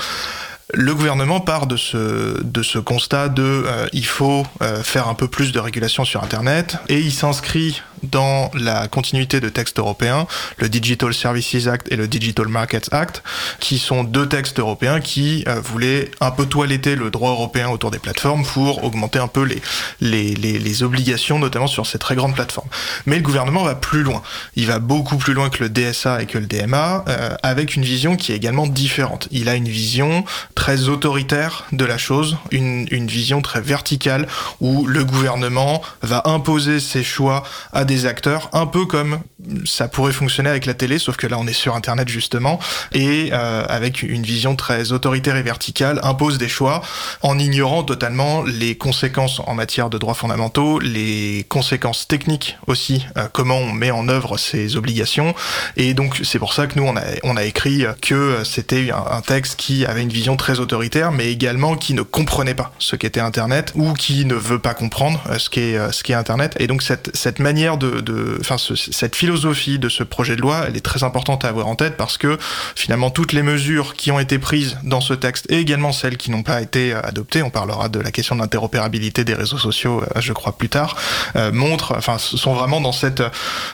Le 0.74 0.96
gouvernement 0.96 1.42
part 1.42 1.68
de 1.68 1.78
ce, 1.78 2.42
de 2.42 2.64
ce 2.64 2.80
constat 2.80 3.30
de 3.30 3.44
euh, 3.44 3.88
il 3.94 4.06
faut 4.06 4.48
euh, 4.64 4.82
faire 4.82 5.08
un 5.08 5.14
peu 5.14 5.28
plus 5.28 5.52
de 5.52 5.60
régulation 5.60 6.06
sur 6.06 6.24
Internet 6.24 6.78
et 6.90 7.00
il 7.00 7.12
s'inscrit 7.12 7.84
dans 8.04 8.52
la 8.54 8.88
continuité 8.88 9.40
de 9.40 9.50
textes 9.50 9.80
européens, 9.80 10.28
le 10.58 10.70
Digital 10.70 11.14
Services 11.14 11.68
Act 11.68 11.92
et 11.92 11.96
le 11.96 12.08
Digital 12.08 12.48
Markets 12.48 12.90
Act, 12.92 13.24
qui 13.60 13.78
sont 13.78 14.04
deux 14.04 14.28
textes 14.28 14.60
européens 14.60 15.00
qui 15.00 15.44
euh, 15.48 15.60
voulaient 15.60 16.12
un 16.20 16.32
peu 16.32 16.46
toiletter 16.46 16.96
le 16.96 17.10
droit 17.10 17.32
européen 17.32 17.70
autour 17.70 17.92
des 17.92 18.00
plateformes 18.00 18.46
pour 18.46 18.84
augmenter 18.84 19.20
un 19.20 19.28
peu 19.28 19.44
les, 19.44 19.62
les, 20.02 20.36
les, 20.36 20.60
les 20.60 20.84
obligations, 20.84 21.40
notamment 21.40 21.68
sur 21.68 21.86
ces 21.86 22.00
très 22.00 22.16
grandes 22.16 22.36
plateformes. 22.36 22.70
Mais 23.06 23.18
le 23.18 23.24
gouvernement 23.24 23.64
va 23.64 23.76
plus 23.76 24.04
loin. 24.04 24.22
Il 24.56 24.68
va 24.68 24.80
beaucoup 24.80 25.18
plus 25.18 25.34
loin 25.34 25.50
que 25.50 25.64
le 25.64 25.70
DSA 25.70 26.22
et 26.22 26.26
que 26.26 26.38
le 26.38 26.46
DMA, 26.46 27.06
euh, 27.08 27.36
avec 27.44 27.76
une 27.76 27.84
vision 27.84 28.16
qui 28.16 28.32
est 28.32 28.36
également 28.36 28.68
différente. 28.68 29.28
Il 29.32 29.50
a 29.50 29.56
une 29.56 29.70
vision 29.70 30.26
très 30.56 30.88
autoritaire 30.88 31.66
de 31.74 31.86
la 31.86 31.98
chose, 31.98 32.38
une, 32.52 32.88
une 32.90 33.08
vision 33.08 33.42
très 33.42 33.62
verticale 33.62 34.28
où 34.62 34.88
le 34.88 35.04
gouvernement 35.04 35.82
va 36.02 36.24
imposer 36.26 36.80
ses 36.80 37.04
choix 37.04 37.44
à 37.74 37.84
des 37.86 38.06
acteurs, 38.06 38.50
un 38.54 38.66
peu 38.66 38.86
comme 38.86 39.20
ça 39.66 39.88
pourrait 39.88 40.14
fonctionner 40.14 40.50
avec 40.50 40.66
la 40.66 40.74
télé, 40.74 40.98
sauf 40.98 41.18
que 41.18 41.28
là 41.28 41.38
on 41.38 41.46
est 41.46 41.54
sur 41.54 41.76
Internet 41.76 42.08
justement, 42.08 42.60
et 42.94 43.30
euh, 43.34 43.66
avec 43.68 44.02
une 44.02 44.24
vision 44.24 44.56
très 44.56 44.92
autoritaire 44.92 45.36
et 45.36 45.44
verticale, 45.44 46.00
impose 46.04 46.38
des 46.38 46.50
choix 46.50 46.82
en 47.22 47.38
ignorant 47.38 47.84
totalement 47.84 48.44
les 48.44 48.76
conséquences 48.76 49.42
en 49.46 49.54
matière 49.54 49.90
de 49.90 49.98
droits 49.98 50.14
fondamentaux, 50.14 50.80
les 50.80 51.46
conséquences 51.50 52.08
techniques 52.08 52.58
aussi, 52.66 53.06
euh, 53.18 53.28
comment 53.32 53.58
on 53.58 53.72
met 53.72 53.92
en 53.92 54.08
œuvre 54.08 54.38
ces 54.38 54.78
obligations, 54.78 55.36
et 55.76 55.94
donc 55.94 56.22
c'est 56.24 56.40
pour 56.40 56.54
ça 56.54 56.66
que 56.66 56.80
nous 56.80 56.86
on 56.86 56.96
a, 56.96 57.04
on 57.24 57.36
a 57.36 57.44
écrit 57.44 57.86
que 58.02 58.44
c'était 58.44 58.92
un, 58.92 59.18
un 59.18 59.22
texte 59.22 59.58
qui 59.58 59.86
avait 59.86 60.02
une 60.02 60.10
vision 60.10 60.38
très 60.38 60.45
autoritaire, 60.54 61.12
mais 61.12 61.32
également 61.32 61.76
qui 61.76 61.94
ne 61.94 62.02
comprenait 62.02 62.56
pas 62.56 62.72
ce 62.80 62.96
qu'était 62.96 63.20
Internet 63.20 63.72
ou 63.76 63.94
qui 63.94 64.26
ne 64.26 64.36
veut 64.36 64.60
pas 64.60 64.74
comprendre 64.74 65.22
ce 65.38 65.50
qu'est 65.50 65.78
ce 65.92 66.04
qu'est 66.04 66.14
Internet, 66.14 66.56
et 66.60 66.68
donc 66.68 66.82
cette, 66.82 67.16
cette 67.16 67.40
manière 67.40 67.78
de, 67.78 68.02
de 68.02 68.38
enfin 68.40 68.58
ce, 68.58 68.76
cette 68.76 69.16
philosophie 69.16 69.80
de 69.80 69.90
ce 69.90 70.04
projet 70.04 70.36
de 70.36 70.42
loi, 70.42 70.66
elle 70.68 70.78
est 70.78 70.86
très 70.86 71.04
importante 71.04 71.46
à 71.46 71.50
avoir 71.50 71.68
en 71.68 71.76
tête 71.76 71.98
parce 71.98 72.18
que 72.18 72.38
finalement 72.76 73.10
toutes 73.10 73.34
les 73.34 73.44
mesures 73.44 73.96
qui 73.96 74.12
ont 74.12 74.20
été 74.20 74.40
prises 74.40 74.78
dans 74.84 75.02
ce 75.02 75.14
texte 75.14 75.46
et 75.50 75.60
également 75.60 75.92
celles 75.92 76.18
qui 76.18 76.32
n'ont 76.32 76.44
pas 76.44 76.62
été 76.62 76.94
adoptées, 76.94 77.42
on 77.42 77.50
parlera 77.50 77.90
de 77.90 78.00
la 78.00 78.12
question 78.12 78.36
d'interopérabilité 78.36 79.24
des 79.24 79.34
réseaux 79.34 79.58
sociaux, 79.58 80.04
je 80.18 80.34
crois 80.34 80.58
plus 80.58 80.70
tard, 80.70 80.96
euh, 81.36 81.52
montrent, 81.52 81.94
enfin 81.98 82.18
sont 82.18 82.54
vraiment 82.54 82.82
dans 82.82 82.92
cette 82.92 83.24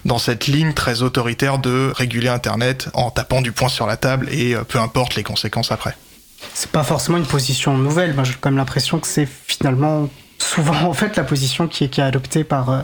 dans 0.06 0.18
cette 0.18 0.48
ligne 0.48 0.74
très 0.74 1.02
autoritaire 1.02 1.60
de 1.60 1.92
réguler 1.96 2.30
Internet 2.30 2.90
en 2.94 3.12
tapant 3.12 3.42
du 3.42 3.52
poing 3.52 3.70
sur 3.70 3.88
la 3.88 3.98
table 3.98 4.28
et 4.32 4.56
euh, 4.56 4.64
peu 4.64 4.80
importe 4.80 5.16
les 5.16 5.24
conséquences 5.24 5.72
après. 5.72 5.96
C'est 6.54 6.72
pas 6.72 6.84
forcément 6.84 7.18
une 7.18 7.26
position 7.26 7.78
nouvelle. 7.78 8.14
Moi, 8.14 8.24
j'ai 8.24 8.34
quand 8.40 8.50
même 8.50 8.58
l'impression 8.58 9.00
que 9.00 9.08
c'est 9.08 9.28
finalement 9.48 10.10
souvent 10.38 10.82
en 10.90 10.94
fait 10.94 11.16
la 11.16 11.24
position 11.24 11.68
qui 11.68 11.86
est, 11.86 11.90
qui 11.90 12.02
est 12.02 12.04
adoptée 12.04 12.44
par 12.44 12.70
euh, 12.70 12.82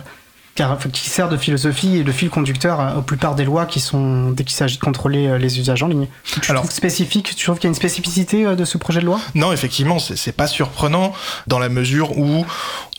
qui 0.92 1.08
sert 1.08 1.30
de 1.30 1.38
philosophie 1.38 1.98
et 1.98 2.04
de 2.04 2.12
fil 2.12 2.32
conducteur 2.32 2.98
aux 2.98 3.04
plupart 3.04 3.36
des 3.36 3.46
lois 3.46 3.68
qui 3.68 3.80
sont 3.80 4.32
dès 4.32 4.44
qu'il 4.44 4.56
s'agit 4.56 4.78
de 4.78 4.84
contrôler 4.84 5.38
les 5.38 5.60
usages 5.60 5.84
en 5.84 5.88
ligne. 5.88 6.08
Tu 6.24 6.50
Alors, 6.50 6.64
trouves 6.64 6.74
spécifique 6.74 7.36
Tu 7.36 7.46
trouves 7.46 7.58
qu'il 7.58 7.66
y 7.66 7.68
a 7.68 7.70
une 7.70 7.76
spécificité 7.76 8.56
de 8.56 8.66
ce 8.66 8.80
projet 8.80 9.00
de 9.00 9.06
loi? 9.06 9.20
Non, 9.36 9.52
effectivement, 9.52 10.00
c'est 10.00 10.32
pas 10.32 10.48
surprenant 10.48 11.14
dans 11.46 11.60
la 11.60 11.70
mesure 11.70 12.18
où 12.18 12.44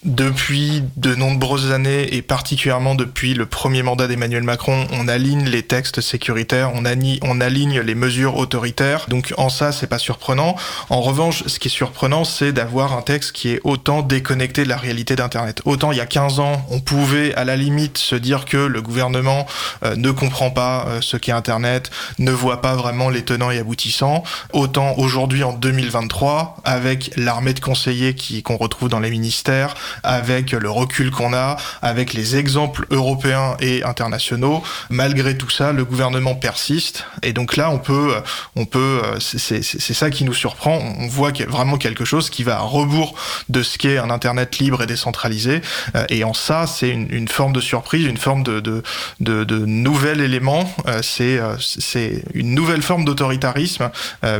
depuis 0.04 0.82
de 0.96 1.14
nombreuses 1.14 1.72
années 1.72 2.14
et 2.14 2.22
particulièrement 2.22 2.94
depuis 2.94 3.34
le 3.34 3.46
premier 3.46 3.82
mandat 3.82 4.06
d'Emmanuel 4.06 4.42
Macron, 4.42 4.86
on 4.92 5.08
aligne 5.08 5.44
les 5.44 5.62
textes 5.62 6.00
sécuritaires, 6.00 6.72
on, 6.74 6.84
aligne, 6.84 7.80
les 7.80 7.94
mesures 7.94 8.36
autoritaires. 8.36 9.06
Donc 9.08 9.34
en 9.36 9.48
ça, 9.48 9.72
c'est 9.72 9.86
pas 9.86 9.98
surprenant. 9.98 10.56
En 10.88 11.00
revanche, 11.00 11.42
ce 11.46 11.58
qui 11.58 11.68
est 11.68 11.70
surprenant, 11.70 12.24
c'est 12.24 12.52
d'avoir 12.52 12.92
un 12.92 13.02
texte 13.02 13.32
qui 13.32 13.50
est 13.50 13.60
autant 13.64 14.02
déconnecté 14.02 14.64
de 14.64 14.68
la 14.68 14.76
réalité 14.76 15.16
d'Internet. 15.16 15.62
Autant 15.64 15.92
il 15.92 15.98
y 15.98 16.00
a 16.00 16.06
15 16.06 16.40
ans, 16.40 16.64
on 16.70 16.80
pouvait 16.80 17.34
à 17.34 17.44
la 17.44 17.56
limite 17.56 17.98
se 17.98 18.14
dire 18.14 18.44
que 18.44 18.56
le 18.56 18.82
gouvernement 18.82 19.46
euh, 19.84 19.96
ne 19.96 20.10
comprend 20.10 20.50
pas 20.50 20.86
euh, 20.86 21.00
ce 21.00 21.16
qu'est 21.16 21.32
Internet, 21.32 21.90
ne 22.18 22.30
voit 22.30 22.60
pas 22.60 22.74
vraiment 22.74 23.10
les 23.10 23.22
tenants 23.24 23.50
et 23.50 23.58
aboutissants. 23.58 24.22
Autant 24.52 24.94
aujourd'hui 24.96 25.42
en 25.42 25.52
2023, 25.52 26.56
avec 26.64 27.10
l'armée 27.16 27.54
de 27.54 27.60
conseillers 27.60 28.14
qu'on 28.42 28.56
retrouve 28.56 28.88
dans 28.88 29.00
les 29.00 29.10
ministères, 29.10 29.74
avec 30.02 30.52
le 30.52 30.70
recul 30.70 31.10
qu'on 31.10 31.32
a, 31.32 31.56
avec 31.82 32.12
les 32.12 32.36
exemples 32.36 32.86
européens 32.90 33.56
et 33.60 33.84
internationaux, 33.84 34.62
malgré 34.90 35.36
tout 35.36 35.50
ça, 35.50 35.72
le 35.72 35.84
gouvernement 35.84 36.34
persiste. 36.34 37.04
Et 37.22 37.32
donc 37.32 37.56
là, 37.56 37.70
on 37.70 37.78
peut, 37.78 38.14
on 38.56 38.64
peut, 38.64 39.00
c'est 39.20 39.62
ça 39.62 40.10
qui 40.10 40.24
nous 40.24 40.34
surprend. 40.34 40.78
On 40.98 41.06
voit 41.06 41.32
vraiment 41.48 41.76
quelque 41.76 42.04
chose 42.04 42.30
qui 42.30 42.42
va 42.42 42.56
à 42.56 42.60
rebours 42.60 43.14
de 43.48 43.62
ce 43.62 43.78
qu'est 43.78 43.98
un 43.98 44.10
Internet 44.10 44.58
libre 44.58 44.82
et 44.82 44.86
décentralisé. 44.86 45.60
Et 46.08 46.24
en 46.24 46.34
ça, 46.34 46.66
c'est 46.66 46.90
une, 46.90 47.28
forme 47.28 47.52
de 47.52 47.60
surprise, 47.60 48.06
une 48.06 48.16
forme 48.16 48.42
de, 48.42 48.60
de, 48.60 48.82
de, 49.20 49.58
nouvel 49.66 50.20
élément. 50.20 50.72
C'est 51.02 51.38
c'est 51.58 52.22
une 52.34 52.54
nouvelle 52.54 52.82
forme 52.82 53.04
d'autoritarisme, 53.04 53.90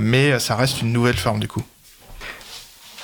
mais 0.00 0.38
ça 0.38 0.56
reste 0.56 0.82
une 0.82 0.92
nouvelle 0.92 1.16
forme 1.16 1.40
du 1.40 1.48
coup 1.48 1.62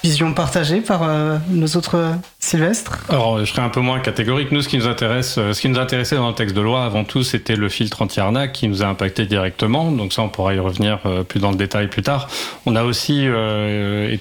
vision 0.04 0.34
partagée 0.34 0.82
par 0.82 1.02
euh, 1.02 1.38
nos 1.48 1.66
autres 1.68 2.12
Sylvestre 2.44 2.98
Alors, 3.08 3.38
je 3.38 3.46
serais 3.46 3.62
un 3.62 3.70
peu 3.70 3.80
moins 3.80 4.00
catégorique. 4.00 4.52
Nous, 4.52 4.60
ce 4.60 4.68
qui 4.68 4.76
nous 4.76 4.86
intéresse, 4.86 5.36
euh, 5.38 5.54
ce 5.54 5.62
qui 5.62 5.68
nous 5.70 5.78
intéressait 5.78 6.16
dans 6.16 6.28
le 6.28 6.34
texte 6.34 6.54
de 6.54 6.60
loi 6.60 6.84
avant 6.84 7.02
tout, 7.02 7.22
c'était 7.22 7.56
le 7.56 7.70
filtre 7.70 8.02
anti-arnaque 8.02 8.52
qui 8.52 8.68
nous 8.68 8.82
a 8.82 8.86
impacté 8.86 9.24
directement. 9.24 9.90
Donc 9.90 10.12
ça, 10.12 10.20
on 10.20 10.28
pourra 10.28 10.52
y 10.52 10.58
revenir 10.58 10.98
euh, 11.06 11.22
plus 11.22 11.40
dans 11.40 11.52
le 11.52 11.56
détail 11.56 11.88
plus 11.88 12.02
tard. 12.02 12.28
On 12.66 12.76
a 12.76 12.84
aussi, 12.84 13.22
euh, 13.24 14.14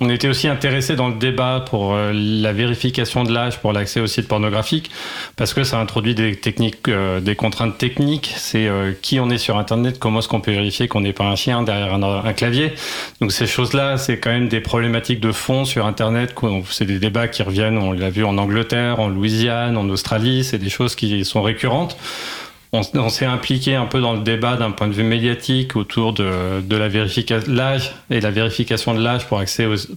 on 0.00 0.10
était 0.10 0.28
aussi 0.28 0.46
intéressé 0.46 0.94
dans 0.94 1.08
le 1.08 1.14
débat 1.14 1.64
pour 1.70 1.96
la 1.96 2.52
vérification 2.52 3.24
de 3.24 3.32
l'âge 3.32 3.58
pour 3.60 3.72
l'accès 3.72 4.00
aux 4.00 4.06
sites 4.06 4.28
pornographiques, 4.28 4.90
parce 5.36 5.54
que 5.54 5.64
ça 5.64 5.80
introduit 5.80 6.14
des 6.14 6.36
techniques, 6.36 6.90
des 6.90 7.34
contraintes 7.34 7.78
techniques. 7.78 8.34
C'est 8.36 8.68
qui 9.00 9.20
on 9.20 9.30
est 9.30 9.38
sur 9.38 9.56
Internet, 9.56 9.98
comment 9.98 10.18
est-ce 10.18 10.28
qu'on 10.28 10.40
peut 10.40 10.52
vérifier 10.52 10.86
qu'on 10.86 11.00
n'est 11.00 11.14
pas 11.14 11.24
un 11.24 11.36
chien 11.36 11.62
derrière 11.62 11.94
un 11.94 12.32
clavier? 12.34 12.74
Donc 13.20 13.32
ces 13.32 13.46
choses-là, 13.46 13.96
c'est 13.96 14.18
quand 14.18 14.30
même 14.30 14.48
des 14.48 14.60
problématiques 14.60 15.20
de 15.20 15.32
fond 15.32 15.64
sur 15.64 15.86
Internet. 15.86 16.34
C'est 16.70 16.86
des 16.86 16.98
débats 16.98 17.28
qui 17.28 17.42
reviennent 17.42 17.69
on 17.78 17.92
l'a 17.92 18.10
vu 18.10 18.24
en 18.24 18.38
Angleterre, 18.38 19.00
en 19.00 19.08
Louisiane, 19.08 19.76
en 19.76 19.88
Australie, 19.88 20.44
c'est 20.44 20.58
des 20.58 20.70
choses 20.70 20.94
qui 20.94 21.24
sont 21.24 21.42
récurrentes. 21.42 21.96
On, 22.72 23.08
s'est 23.08 23.26
impliqué 23.26 23.74
un 23.74 23.86
peu 23.86 24.00
dans 24.00 24.12
le 24.12 24.20
débat 24.20 24.56
d'un 24.56 24.70
point 24.70 24.86
de 24.86 24.92
vue 24.92 25.02
médiatique 25.02 25.74
autour 25.74 26.12
de, 26.12 26.62
la 26.70 26.88
vérification 26.88 27.52
l'âge 27.52 27.92
et 28.10 28.20
la 28.20 28.30
vérification 28.30 28.94
de 28.94 29.02
l'âge 29.02 29.26
pour, 29.26 29.42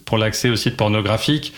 pour 0.04 0.18
l'accès 0.18 0.48
aux 0.48 0.56
sites 0.56 0.76
pornographiques. 0.76 1.52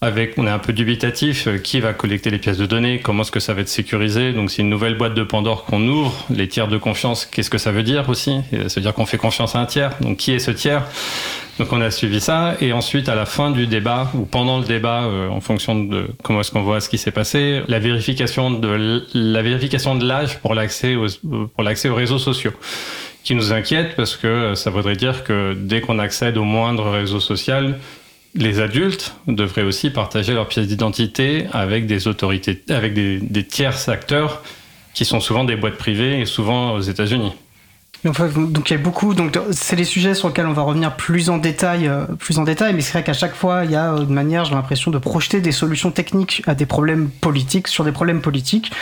Avec, 0.00 0.34
on 0.36 0.48
est 0.48 0.50
un 0.50 0.58
peu 0.58 0.72
dubitatif, 0.72 1.46
euh, 1.46 1.58
qui 1.58 1.78
va 1.78 1.92
collecter 1.92 2.30
les 2.30 2.38
pièces 2.38 2.58
de 2.58 2.66
données, 2.66 2.98
comment 2.98 3.22
est-ce 3.22 3.30
que 3.30 3.38
ça 3.38 3.54
va 3.54 3.60
être 3.60 3.68
sécurisé. 3.68 4.32
Donc 4.32 4.50
c'est 4.50 4.62
une 4.62 4.68
nouvelle 4.68 4.96
boîte 4.96 5.14
de 5.14 5.22
Pandore 5.22 5.64
qu'on 5.64 5.86
ouvre. 5.86 6.12
Les 6.28 6.48
tiers 6.48 6.66
de 6.66 6.76
confiance, 6.76 7.24
qu'est-ce 7.24 7.50
que 7.50 7.58
ça 7.58 7.70
veut 7.70 7.84
dire 7.84 8.08
aussi? 8.08 8.40
Ça 8.50 8.74
veut 8.74 8.82
dire 8.82 8.94
qu'on 8.94 9.06
fait 9.06 9.16
confiance 9.16 9.54
à 9.54 9.60
un 9.60 9.66
tiers. 9.66 9.92
Donc 10.00 10.16
qui 10.16 10.32
est 10.32 10.40
ce 10.40 10.50
tiers? 10.50 10.82
Donc 11.58 11.72
on 11.72 11.80
a 11.80 11.90
suivi 11.90 12.20
ça. 12.20 12.56
Et 12.60 12.72
ensuite 12.72 13.08
à 13.08 13.14
la 13.14 13.26
fin 13.26 13.50
du 13.50 13.66
débat 13.66 14.10
ou 14.14 14.24
pendant 14.24 14.58
le 14.58 14.64
débat, 14.64 15.04
euh, 15.04 15.28
en 15.28 15.40
fonction 15.40 15.82
de 15.84 16.08
comment 16.22 16.40
est-ce 16.40 16.50
qu'on 16.50 16.62
voit 16.62 16.80
ce 16.80 16.88
qui 16.88 16.98
s'est 16.98 17.10
passé, 17.10 17.62
la 17.68 17.78
vérification 17.78 18.50
de 18.50 19.04
la 19.14 19.42
vérification 19.42 19.94
de 19.94 20.06
l'âge 20.06 20.38
pour 20.40 20.54
l'accès 20.54 20.96
aux, 20.96 21.06
pour 21.54 21.62
l'accès 21.62 21.88
aux 21.88 21.94
réseaux 21.94 22.18
sociaux 22.18 22.52
qui 23.24 23.34
nous 23.34 23.52
inquiète 23.52 23.94
parce 23.96 24.16
que 24.16 24.54
ça 24.54 24.70
voudrait 24.70 24.96
dire 24.96 25.24
que 25.24 25.54
dès 25.56 25.80
qu'on 25.80 25.98
accède 25.98 26.36
au 26.36 26.44
moindre 26.44 26.90
réseau 26.90 27.20
social, 27.20 27.78
les 28.34 28.60
adultes 28.60 29.14
devraient 29.28 29.62
aussi 29.62 29.90
partager 29.90 30.32
leurs 30.32 30.48
pièces 30.48 30.66
d'identité 30.66 31.46
avec 31.52 31.86
des 31.86 32.08
autorités, 32.08 32.62
avec 32.68 32.94
des, 32.94 33.18
des 33.20 33.46
tierces 33.46 33.88
acteurs 33.88 34.42
qui 34.94 35.04
sont 35.04 35.20
souvent 35.20 35.44
des 35.44 35.56
boîtes 35.56 35.76
privées 35.76 36.20
et 36.20 36.26
souvent 36.26 36.72
aux 36.72 36.80
États-Unis 36.80 37.32
donc 38.04 38.70
il 38.70 38.72
y 38.72 38.76
a 38.76 38.82
beaucoup, 38.82 39.14
donc 39.14 39.38
c'est 39.52 39.76
les 39.76 39.84
sujets 39.84 40.14
sur 40.14 40.28
lesquels 40.28 40.46
on 40.46 40.52
va 40.52 40.62
revenir 40.62 40.96
plus 40.96 41.30
en 41.30 41.38
détail, 41.38 41.86
euh, 41.86 42.04
plus 42.18 42.38
en 42.38 42.42
détail. 42.42 42.74
Mais 42.74 42.80
c'est 42.80 42.92
vrai 42.92 43.04
qu'à 43.04 43.12
chaque 43.12 43.34
fois, 43.34 43.64
il 43.64 43.70
y 43.70 43.76
a 43.76 43.92
euh, 43.92 44.02
une 44.02 44.12
manière, 44.12 44.44
j'ai 44.44 44.54
l'impression, 44.54 44.90
de 44.90 44.98
projeter 44.98 45.40
des 45.40 45.52
solutions 45.52 45.92
techniques 45.92 46.42
à 46.46 46.54
des 46.54 46.66
problèmes 46.66 47.08
politiques 47.08 47.68
sur 47.68 47.84
des 47.84 47.92
problèmes 47.92 48.20
politiques. 48.20 48.72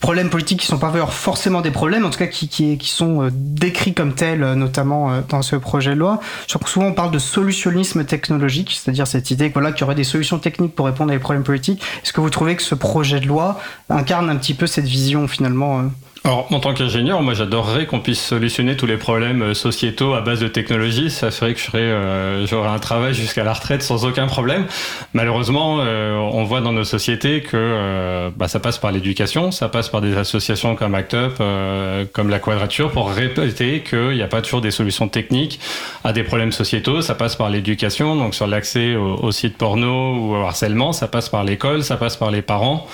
Problèmes 0.00 0.30
politiques 0.30 0.60
qui 0.60 0.66
sont 0.66 0.78
pas 0.78 0.92
forcément 1.08 1.60
des 1.60 1.72
problèmes, 1.72 2.06
en 2.06 2.10
tout 2.10 2.20
cas 2.20 2.28
qui, 2.28 2.48
qui, 2.48 2.78
qui 2.78 2.88
sont 2.88 3.24
euh, 3.24 3.30
décrits 3.32 3.92
comme 3.92 4.14
tels, 4.14 4.40
notamment 4.54 5.10
dans 5.28 5.42
ce 5.42 5.56
projet 5.56 5.90
de 5.90 5.98
loi. 5.98 6.20
Souvent 6.46 6.86
on 6.86 6.92
parle 6.94 7.10
de 7.10 7.18
solutionnisme 7.18 8.04
technologique, 8.04 8.78
c'est-à-dire 8.80 9.08
cette 9.08 9.30
idée 9.30 9.50
voilà, 9.50 9.72
qu'il 9.72 9.80
y 9.80 9.84
aurait 9.84 9.96
des 9.96 10.04
solutions 10.04 10.38
techniques 10.38 10.74
pour 10.74 10.86
répondre 10.86 11.10
à 11.10 11.14
des 11.14 11.20
problèmes 11.20 11.42
politiques. 11.42 11.82
Est-ce 12.04 12.12
que 12.12 12.20
vous 12.20 12.30
trouvez 12.30 12.54
que 12.54 12.62
ce 12.62 12.76
projet 12.76 13.18
de 13.18 13.26
loi 13.26 13.60
incarne 13.90 14.30
un 14.30 14.36
petit 14.36 14.54
peu 14.54 14.68
cette 14.68 14.86
vision 14.86 15.26
finalement 15.26 15.90
alors, 16.28 16.46
en 16.52 16.60
tant 16.60 16.74
qu'ingénieur, 16.74 17.22
moi, 17.22 17.32
j'adorerais 17.32 17.86
qu'on 17.86 18.00
puisse 18.00 18.22
solutionner 18.22 18.76
tous 18.76 18.84
les 18.84 18.98
problèmes 18.98 19.40
euh, 19.40 19.54
sociétaux 19.54 20.12
à 20.12 20.20
base 20.20 20.40
de 20.40 20.48
technologie. 20.48 21.08
Ça 21.08 21.30
ferait 21.30 21.54
que 21.54 21.60
euh, 21.74 22.46
j'aurais 22.46 22.68
un 22.68 22.78
travail 22.78 23.14
jusqu'à 23.14 23.44
la 23.44 23.54
retraite 23.54 23.82
sans 23.82 24.04
aucun 24.04 24.26
problème. 24.26 24.66
Malheureusement, 25.14 25.78
euh, 25.80 26.16
on 26.16 26.44
voit 26.44 26.60
dans 26.60 26.74
nos 26.74 26.84
sociétés 26.84 27.40
que 27.40 28.28
bah, 28.36 28.46
ça 28.46 28.60
passe 28.60 28.76
par 28.76 28.92
l'éducation, 28.92 29.50
ça 29.52 29.70
passe 29.70 29.88
par 29.88 30.02
des 30.02 30.18
associations 30.18 30.76
comme 30.76 30.94
ACT 30.94 31.14
UP, 31.14 32.12
comme 32.12 32.28
la 32.28 32.40
Quadrature, 32.40 32.90
pour 32.90 33.10
répéter 33.10 33.80
qu'il 33.80 34.10
n'y 34.10 34.22
a 34.22 34.28
pas 34.28 34.42
toujours 34.42 34.60
des 34.60 34.70
solutions 34.70 35.08
techniques 35.08 35.58
à 36.04 36.12
des 36.12 36.24
problèmes 36.24 36.52
sociétaux. 36.52 37.00
Ça 37.00 37.14
passe 37.14 37.36
par 37.36 37.48
l'éducation, 37.48 38.16
donc 38.16 38.34
sur 38.34 38.46
l'accès 38.46 38.96
aux 38.96 39.32
sites 39.32 39.56
porno 39.56 40.14
ou 40.16 40.34
au 40.34 40.42
harcèlement, 40.42 40.92
ça 40.92 41.08
passe 41.08 41.30
par 41.30 41.42
l'école, 41.42 41.82
ça 41.82 41.96
passe 41.96 42.16
par 42.18 42.30
les 42.30 42.42
parents. 42.42 42.86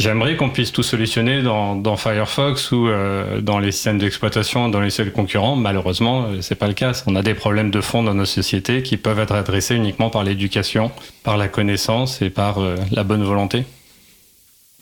J'aimerais 0.00 0.34
qu'on 0.34 0.48
puisse 0.48 0.72
tout 0.72 0.82
solutionner 0.82 1.42
dans, 1.42 1.96
Firefox 1.98 2.72
ou 2.72 2.88
euh, 2.88 3.42
dans 3.42 3.58
les 3.58 3.70
systèmes 3.70 3.98
d'exploitation, 3.98 4.70
dans 4.70 4.80
les 4.80 4.88
seuls 4.88 5.12
concurrents. 5.12 5.56
Malheureusement, 5.56 6.22
euh, 6.22 6.40
c'est 6.40 6.54
pas 6.54 6.68
le 6.68 6.72
cas. 6.72 6.92
On 7.06 7.16
a 7.16 7.22
des 7.22 7.34
problèmes 7.34 7.70
de 7.70 7.82
fond 7.82 8.02
dans 8.02 8.14
nos 8.14 8.24
sociétés 8.24 8.82
qui 8.82 8.96
peuvent 8.96 9.18
être 9.18 9.34
adressés 9.34 9.74
uniquement 9.74 10.08
par 10.08 10.24
l'éducation, 10.24 10.90
par 11.22 11.36
la 11.36 11.48
connaissance 11.48 12.22
et 12.22 12.30
par 12.30 12.62
euh, 12.62 12.76
la 12.92 13.04
bonne 13.04 13.22
volonté. 13.22 13.66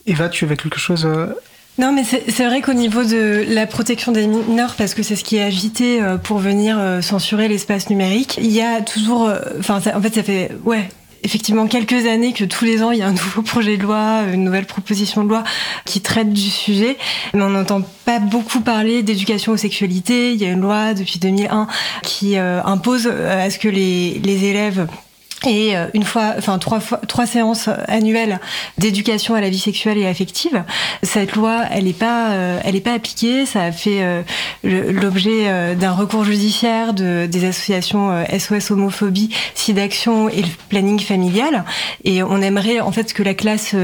Eva, 0.06 0.28
tu 0.28 0.44
avais 0.44 0.56
quelque 0.56 0.78
chose 0.78 1.06
non, 1.78 1.92
mais 1.92 2.02
c'est 2.02 2.44
vrai 2.44 2.60
qu'au 2.60 2.72
niveau 2.72 3.04
de 3.04 3.44
la 3.54 3.64
protection 3.68 4.10
des 4.10 4.26
mineurs, 4.26 4.74
parce 4.74 4.94
que 4.94 5.04
c'est 5.04 5.14
ce 5.14 5.22
qui 5.22 5.36
est 5.36 5.44
agité 5.44 6.00
pour 6.24 6.38
venir 6.38 6.76
censurer 7.02 7.46
l'espace 7.46 7.88
numérique, 7.88 8.36
il 8.42 8.50
y 8.50 8.60
a 8.60 8.80
toujours, 8.80 9.30
enfin, 9.60 9.80
en 9.94 10.02
fait, 10.02 10.12
ça 10.12 10.24
fait, 10.24 10.50
ouais, 10.64 10.88
effectivement 11.22 11.66
quelques 11.66 12.06
années 12.06 12.32
que 12.32 12.44
tous 12.44 12.64
les 12.64 12.82
ans 12.82 12.90
il 12.90 12.98
y 12.98 13.02
a 13.02 13.06
un 13.06 13.12
nouveau 13.24 13.42
projet 13.42 13.76
de 13.76 13.82
loi, 13.82 14.22
une 14.32 14.44
nouvelle 14.44 14.66
proposition 14.66 15.24
de 15.24 15.28
loi 15.28 15.44
qui 15.84 16.00
traite 16.00 16.32
du 16.32 16.50
sujet, 16.50 16.96
mais 17.34 17.42
on 17.42 17.50
n'entend 17.50 17.82
pas 18.04 18.18
beaucoup 18.18 18.60
parler 18.60 19.02
d'éducation 19.02 19.52
aux 19.52 19.56
sexualités. 19.56 20.32
Il 20.32 20.40
y 20.40 20.44
a 20.44 20.50
une 20.50 20.60
loi 20.60 20.94
depuis 20.94 21.18
2001 21.18 21.66
qui 22.02 22.36
euh, 22.36 22.62
impose 22.64 23.08
euh, 23.10 23.46
à 23.46 23.50
ce 23.50 23.58
que 23.58 23.68
les, 23.68 24.20
les 24.24 24.44
élèves 24.44 24.86
et 25.46 25.76
euh, 25.76 25.86
une 25.94 26.02
fois, 26.02 26.34
enfin 26.36 26.58
trois 26.58 26.80
trois 27.06 27.26
séances 27.26 27.68
annuelles 27.86 28.40
d'éducation 28.78 29.34
à 29.34 29.40
la 29.40 29.50
vie 29.50 29.58
sexuelle 29.58 29.98
et 29.98 30.06
affective. 30.06 30.64
Cette 31.02 31.36
loi, 31.36 31.64
elle 31.70 31.84
n'est 31.84 31.92
pas, 31.92 32.30
euh, 32.30 32.60
elle 32.64 32.74
est 32.74 32.80
pas 32.80 32.94
appliquée. 32.94 33.46
Ça 33.46 33.62
a 33.62 33.72
fait 33.72 34.02
euh, 34.02 34.22
l'objet 34.64 35.76
d'un 35.76 35.92
recours 35.92 36.24
judiciaire 36.24 36.92
de 36.92 37.26
des 37.26 37.44
associations 37.44 38.24
SOS 38.36 38.72
homophobie, 38.72 39.30
SIDAction 39.54 40.28
et 40.28 40.42
le 40.42 40.48
planning 40.68 40.98
familial. 40.98 41.64
Et 42.04 42.22
on 42.22 42.40
aimerait 42.40 42.80
en 42.80 42.90
fait 42.90 43.12
que 43.12 43.22
la 43.22 43.34
classe 43.34 43.74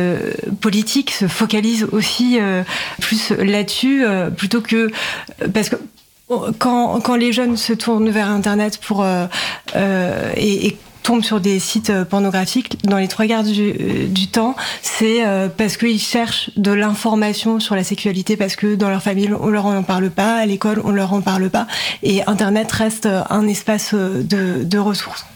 politique 0.60 1.10
se 1.10 1.28
focalise 1.28 1.84
aussi 1.92 2.38
plus 3.00 3.30
là-dessus, 3.30 4.04
plutôt 4.36 4.60
que 4.60 4.90
parce 5.52 5.68
que 5.68 5.76
quand, 6.58 7.00
quand 7.00 7.16
les 7.16 7.32
jeunes 7.32 7.56
se 7.56 7.72
tournent 7.72 8.10
vers 8.10 8.28
Internet 8.28 8.78
pour 8.78 9.04
et, 9.76 10.66
et 10.66 10.76
tombent 11.04 11.22
sur 11.22 11.38
des 11.38 11.60
sites 11.60 11.90
euh, 11.90 12.04
pornographiques, 12.04 12.78
dans 12.84 12.96
les 12.96 13.06
trois 13.06 13.26
quarts 13.26 13.44
du, 13.44 13.70
euh, 13.70 14.08
du 14.08 14.26
temps, 14.26 14.56
c'est 14.82 15.24
euh, 15.24 15.48
parce 15.54 15.76
qu'ils 15.76 16.00
cherchent 16.00 16.50
de 16.56 16.72
l'information 16.72 17.60
sur 17.60 17.76
la 17.76 17.84
sexualité, 17.84 18.36
parce 18.36 18.56
que 18.56 18.74
dans 18.74 18.88
leur 18.88 19.02
famille, 19.02 19.30
on 19.38 19.48
leur 19.48 19.66
en 19.66 19.82
parle 19.84 20.10
pas, 20.10 20.36
à 20.36 20.46
l'école, 20.46 20.80
on 20.82 20.90
leur 20.90 21.12
en 21.12 21.20
parle 21.20 21.50
pas, 21.50 21.68
et 22.02 22.24
Internet 22.26 22.72
reste 22.72 23.06
un 23.06 23.46
espace 23.46 23.94
de 23.94 24.78
ressources. 24.78 25.26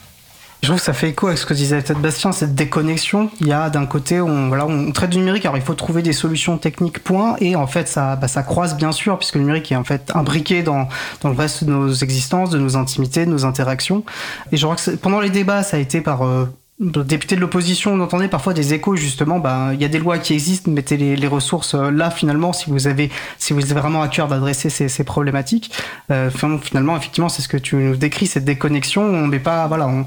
Je 0.62 0.66
trouve 0.66 0.80
que 0.80 0.84
ça 0.84 0.92
fait 0.92 1.10
écho 1.10 1.28
avec 1.28 1.38
ce 1.38 1.46
que 1.46 1.54
disait 1.54 1.80
peut-être 1.80 2.00
Bastien, 2.00 2.32
cette 2.32 2.54
déconnexion. 2.54 3.30
Il 3.40 3.46
y 3.46 3.52
a 3.52 3.70
d'un 3.70 3.86
côté, 3.86 4.20
on, 4.20 4.48
voilà, 4.48 4.66
on 4.66 4.90
traite 4.90 5.10
du 5.10 5.18
numérique, 5.18 5.44
alors 5.46 5.56
il 5.56 5.62
faut 5.62 5.74
trouver 5.74 6.02
des 6.02 6.12
solutions 6.12 6.58
techniques, 6.58 7.02
point, 7.04 7.36
et 7.40 7.54
en 7.54 7.68
fait, 7.68 7.86
ça, 7.86 8.16
bah, 8.16 8.26
ça 8.26 8.42
croise 8.42 8.76
bien 8.76 8.90
sûr, 8.90 9.18
puisque 9.18 9.36
le 9.36 9.42
numérique 9.42 9.70
est 9.70 9.76
en 9.76 9.84
fait 9.84 10.10
imbriqué 10.14 10.64
dans, 10.64 10.88
dans 11.20 11.28
le 11.28 11.36
reste 11.36 11.62
de 11.62 11.70
nos 11.70 11.92
existences, 11.92 12.50
de 12.50 12.58
nos 12.58 12.76
intimités, 12.76 13.24
de 13.24 13.30
nos 13.30 13.44
interactions. 13.44 14.04
Et 14.50 14.56
je 14.56 14.66
crois 14.66 14.76
que 14.76 14.90
pendant 14.96 15.20
les 15.20 15.30
débats, 15.30 15.62
ça 15.62 15.76
a 15.76 15.80
été 15.80 16.00
par 16.00 16.26
euh, 16.26 16.46
députés 16.80 17.34
de 17.34 17.40
l'opposition, 17.40 17.92
on 17.94 18.00
entendait 18.00 18.28
parfois 18.28 18.54
des 18.54 18.72
échos 18.72 18.94
justement. 18.94 19.40
Ben, 19.40 19.72
il 19.74 19.80
y 19.80 19.84
a 19.84 19.88
des 19.88 19.98
lois 19.98 20.18
qui 20.18 20.32
existent, 20.32 20.70
mettez 20.70 20.96
les, 20.96 21.28
ressources 21.28 21.74
euh, 21.74 21.90
là 21.90 22.10
finalement 22.10 22.54
si 22.54 22.70
vous 22.70 22.86
avez 22.86 23.10
si 23.36 23.52
vous 23.52 23.62
avez 23.62 23.74
vraiment 23.74 24.00
à 24.00 24.08
cœur 24.08 24.28
d'adresser 24.28 24.70
ces, 24.70 25.04
problématiques. 25.04 25.72
Euh, 26.10 26.30
finalement, 26.30 26.96
effectivement, 26.96 27.28
c'est 27.28 27.42
ce 27.42 27.48
que 27.48 27.56
tu 27.56 27.76
nous 27.76 27.96
décris, 27.96 28.26
cette 28.26 28.44
déconnexion. 28.44 29.02
On 29.02 29.26
met 29.26 29.38
pas, 29.40 29.66
voilà, 29.66 29.88
on, 29.88 30.06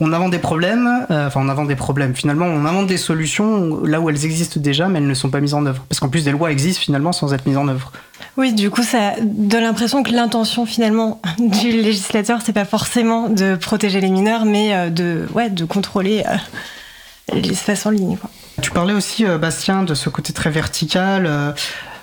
on 0.00 0.12
invente 0.12 0.30
des 0.30 0.38
problèmes. 0.38 1.06
Euh, 1.10 1.26
enfin, 1.26 1.40
on 1.42 1.48
invente 1.48 1.68
des 1.68 1.76
problèmes. 1.76 2.14
Finalement, 2.14 2.46
on 2.46 2.64
invente 2.64 2.86
des 2.86 2.96
solutions 2.96 3.84
là 3.84 4.00
où 4.00 4.08
elles 4.08 4.24
existent 4.24 4.60
déjà, 4.60 4.88
mais 4.88 4.98
elles 4.98 5.06
ne 5.06 5.14
sont 5.14 5.30
pas 5.30 5.40
mises 5.40 5.54
en 5.54 5.66
œuvre. 5.66 5.84
Parce 5.88 6.00
qu'en 6.00 6.08
plus, 6.08 6.24
des 6.24 6.32
lois 6.32 6.52
existent 6.52 6.82
finalement 6.82 7.12
sans 7.12 7.34
être 7.34 7.46
mises 7.46 7.56
en 7.56 7.68
œuvre. 7.68 7.92
Oui, 8.36 8.52
du 8.52 8.70
coup, 8.70 8.82
ça 8.82 9.14
donne 9.20 9.64
l'impression 9.64 10.02
que 10.02 10.12
l'intention 10.12 10.64
finalement 10.64 11.20
du 11.38 11.72
législateur, 11.72 12.40
c'est 12.42 12.52
pas 12.52 12.64
forcément 12.64 13.28
de 13.28 13.56
protéger 13.56 14.00
les 14.00 14.10
mineurs, 14.10 14.44
mais 14.44 14.90
de, 14.90 15.26
ouais, 15.34 15.50
de 15.50 15.64
contrôler 15.64 16.11
euh, 16.20 17.34
l'espace 17.34 17.86
en 17.86 17.90
ligne. 17.90 18.18
Tu 18.60 18.70
parlais 18.70 18.94
aussi, 18.94 19.24
Bastien, 19.24 19.82
de 19.82 19.94
ce 19.94 20.08
côté 20.08 20.32
très 20.32 20.50
vertical. 20.50 21.54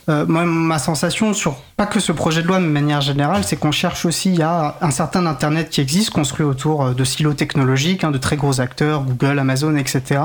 Euh, 0.09 0.25
moi, 0.27 0.43
ma 0.43 0.79
sensation 0.79 1.33
sur 1.33 1.57
pas 1.77 1.85
que 1.85 1.99
ce 1.99 2.11
projet 2.11 2.41
de 2.41 2.47
loi, 2.47 2.59
mais 2.59 2.67
de 2.67 2.71
manière 2.71 3.01
générale, 3.01 3.43
c'est 3.43 3.57
qu'on 3.57 3.71
cherche 3.71 4.05
aussi 4.05 4.41
à 4.41 4.75
un 4.81 4.91
certain 4.91 5.25
Internet 5.27 5.69
qui 5.69 5.81
existe, 5.81 6.09
construit 6.09 6.45
autour 6.45 6.83
euh, 6.83 6.93
de 6.93 7.03
silos 7.03 7.33
technologiques, 7.33 8.03
hein, 8.03 8.09
de 8.09 8.17
très 8.17 8.35
gros 8.35 8.59
acteurs, 8.59 9.03
Google, 9.03 9.37
Amazon, 9.37 9.75
etc. 9.75 10.21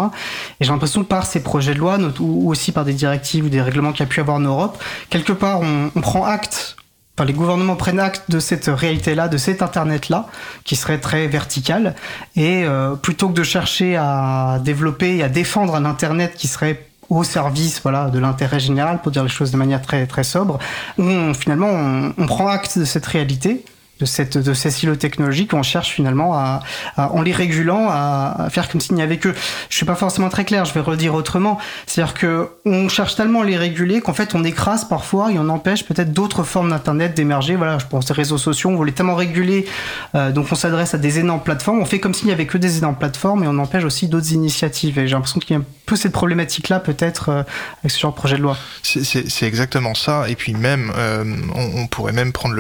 Et 0.61 0.65
j'ai 0.65 0.71
l'impression 0.71 1.03
que 1.03 1.09
par 1.09 1.27
ces 1.27 1.43
projets 1.43 1.75
de 1.75 1.81
loi, 1.81 1.99
ou 2.21 2.51
aussi 2.51 2.73
par 2.73 2.85
des 2.85 2.95
directives 2.95 3.45
ou 3.45 3.49
des 3.51 3.61
règlements 3.61 3.93
qu'il 3.93 4.01
y 4.01 4.05
a 4.05 4.07
pu 4.07 4.21
avoir 4.21 4.39
en 4.39 4.41
Europe, 4.41 4.83
quelque 5.11 5.33
part, 5.33 5.61
on 5.61 6.01
prend 6.01 6.25
acte 6.25 6.77
Enfin, 7.17 7.27
les 7.27 7.33
gouvernements 7.33 7.77
prennent 7.77 8.01
acte 8.01 8.29
de 8.29 8.41
cette 8.41 8.67
réalité-là, 8.67 9.29
de 9.29 9.37
cet 9.37 9.63
Internet-là, 9.63 10.27
qui 10.65 10.75
serait 10.75 10.99
très 10.99 11.29
vertical, 11.29 11.95
et 12.35 12.65
euh, 12.65 12.97
plutôt 12.97 13.29
que 13.29 13.35
de 13.35 13.45
chercher 13.45 13.97
à 13.97 14.59
développer 14.65 15.19
et 15.19 15.23
à 15.23 15.29
défendre 15.29 15.77
un 15.77 15.85
Internet 15.85 16.35
qui 16.37 16.49
serait 16.49 16.89
au 17.11 17.23
service 17.23 17.81
voilà 17.83 18.09
de 18.09 18.19
l'intérêt 18.19 18.59
général 18.59 19.01
pour 19.03 19.13
dire 19.13 19.23
les 19.23 19.29
choses 19.29 19.51
de 19.51 19.59
manière 19.59 19.83
très 19.83 20.07
très 20.07 20.25
sobre 20.25 20.59
finalement 20.97 21.69
on, 22.17 22.27
prend 22.27 22.49
acte 22.49 22.79
de 22.79 22.87
cette 22.87 23.05
réalité 23.05 23.63
de, 24.05 24.55
ces 24.55 24.71
silos 24.71 24.97
technologiques, 24.97 25.53
on 25.55 25.63
cherche 25.63 25.91
finalement 25.91 26.35
à, 26.35 26.61
en 26.97 27.23
les 27.23 27.33
régulant, 27.33 27.89
à, 27.91 28.49
faire 28.51 28.69
comme 28.69 28.81
s'il 28.81 28.95
n'y 28.95 29.03
avait 29.03 29.19
que. 29.19 29.35
Je 29.69 29.77
suis 29.77 29.87
pas 29.87 29.95
forcément 29.95 30.29
très 30.29 30.45
clair, 30.45 30.65
je 30.65 30.75
vais 30.75 30.81
redire 30.81 31.15
autrement. 31.15 31.59
C'est-à-dire 31.87 32.15
que 32.15 32.49
on 32.65 32.89
cherche 32.89 33.17
tellement 33.17 33.43
à 33.43 33.45
les 33.45 33.57
réguler 33.57 34.01
qu'en 34.01 34.15
fait 34.15 34.35
on 34.35 34.45
écrase 34.45 34.87
parfois 34.87 35.33
et 35.33 35.39
on 35.39 35.49
empêche 35.49 35.85
peut-être 35.85 36.13
d'autres 36.13 36.43
formes 36.43 36.71
d'internet 36.71 37.15
d'émerger. 37.15 37.57
Voilà, 37.57 37.79
je 37.79 37.87
pense 37.87 38.11
aux 38.11 38.15
réseaux 38.15 38.39
sociaux, 38.39 38.71
on 38.71 38.77
voulait 38.77 38.93
tellement 38.93 39.15
réguler, 39.15 39.67
euh, 40.15 40.33
donc 40.33 40.47
on 40.51 40.55
s'adresse 40.55 40.95
à 40.95 40.99
des 40.99 41.19
énormes 41.19 41.43
plateformes. 41.43 41.81
On 41.81 41.85
fait 41.85 42.01
comme 42.01 42.15
s'il 42.15 42.27
n'y 42.27 42.33
avait 42.33 42.47
que 42.47 42.59
des 42.59 42.79
énormes 42.79 42.97
plateformes 42.97 43.45
et 43.45 43.49
on 43.49 43.59
empêche 43.59 43.85
aussi 43.85 44.09
d'autres 44.09 44.33
initiatives. 44.33 44.99
Et 44.99 45.07
j'ai 45.07 45.15
l'impression 45.15 45.41
qu'il 45.41 45.57
y 45.57 45.59
a 45.59 45.63
un 45.63 45.65
peu 45.87 45.97
cette 45.97 46.13
problématique-là 46.13 46.81
peut-être 46.81 47.29
euh, 47.29 47.43
avec 47.81 47.91
ce 47.91 48.01
genre 48.01 48.13
de 48.13 48.17
projet 48.17 48.37
de 48.37 48.43
loi. 48.43 48.57
C'est 48.83 49.47
exactement 49.47 49.95
ça. 49.95 50.29
Et 50.29 50.35
puis 50.35 50.55
même, 50.55 50.93
euh, 50.97 51.25
on, 51.55 51.87
pourrait 51.87 52.13
même 52.13 52.33
prendre 52.33 52.57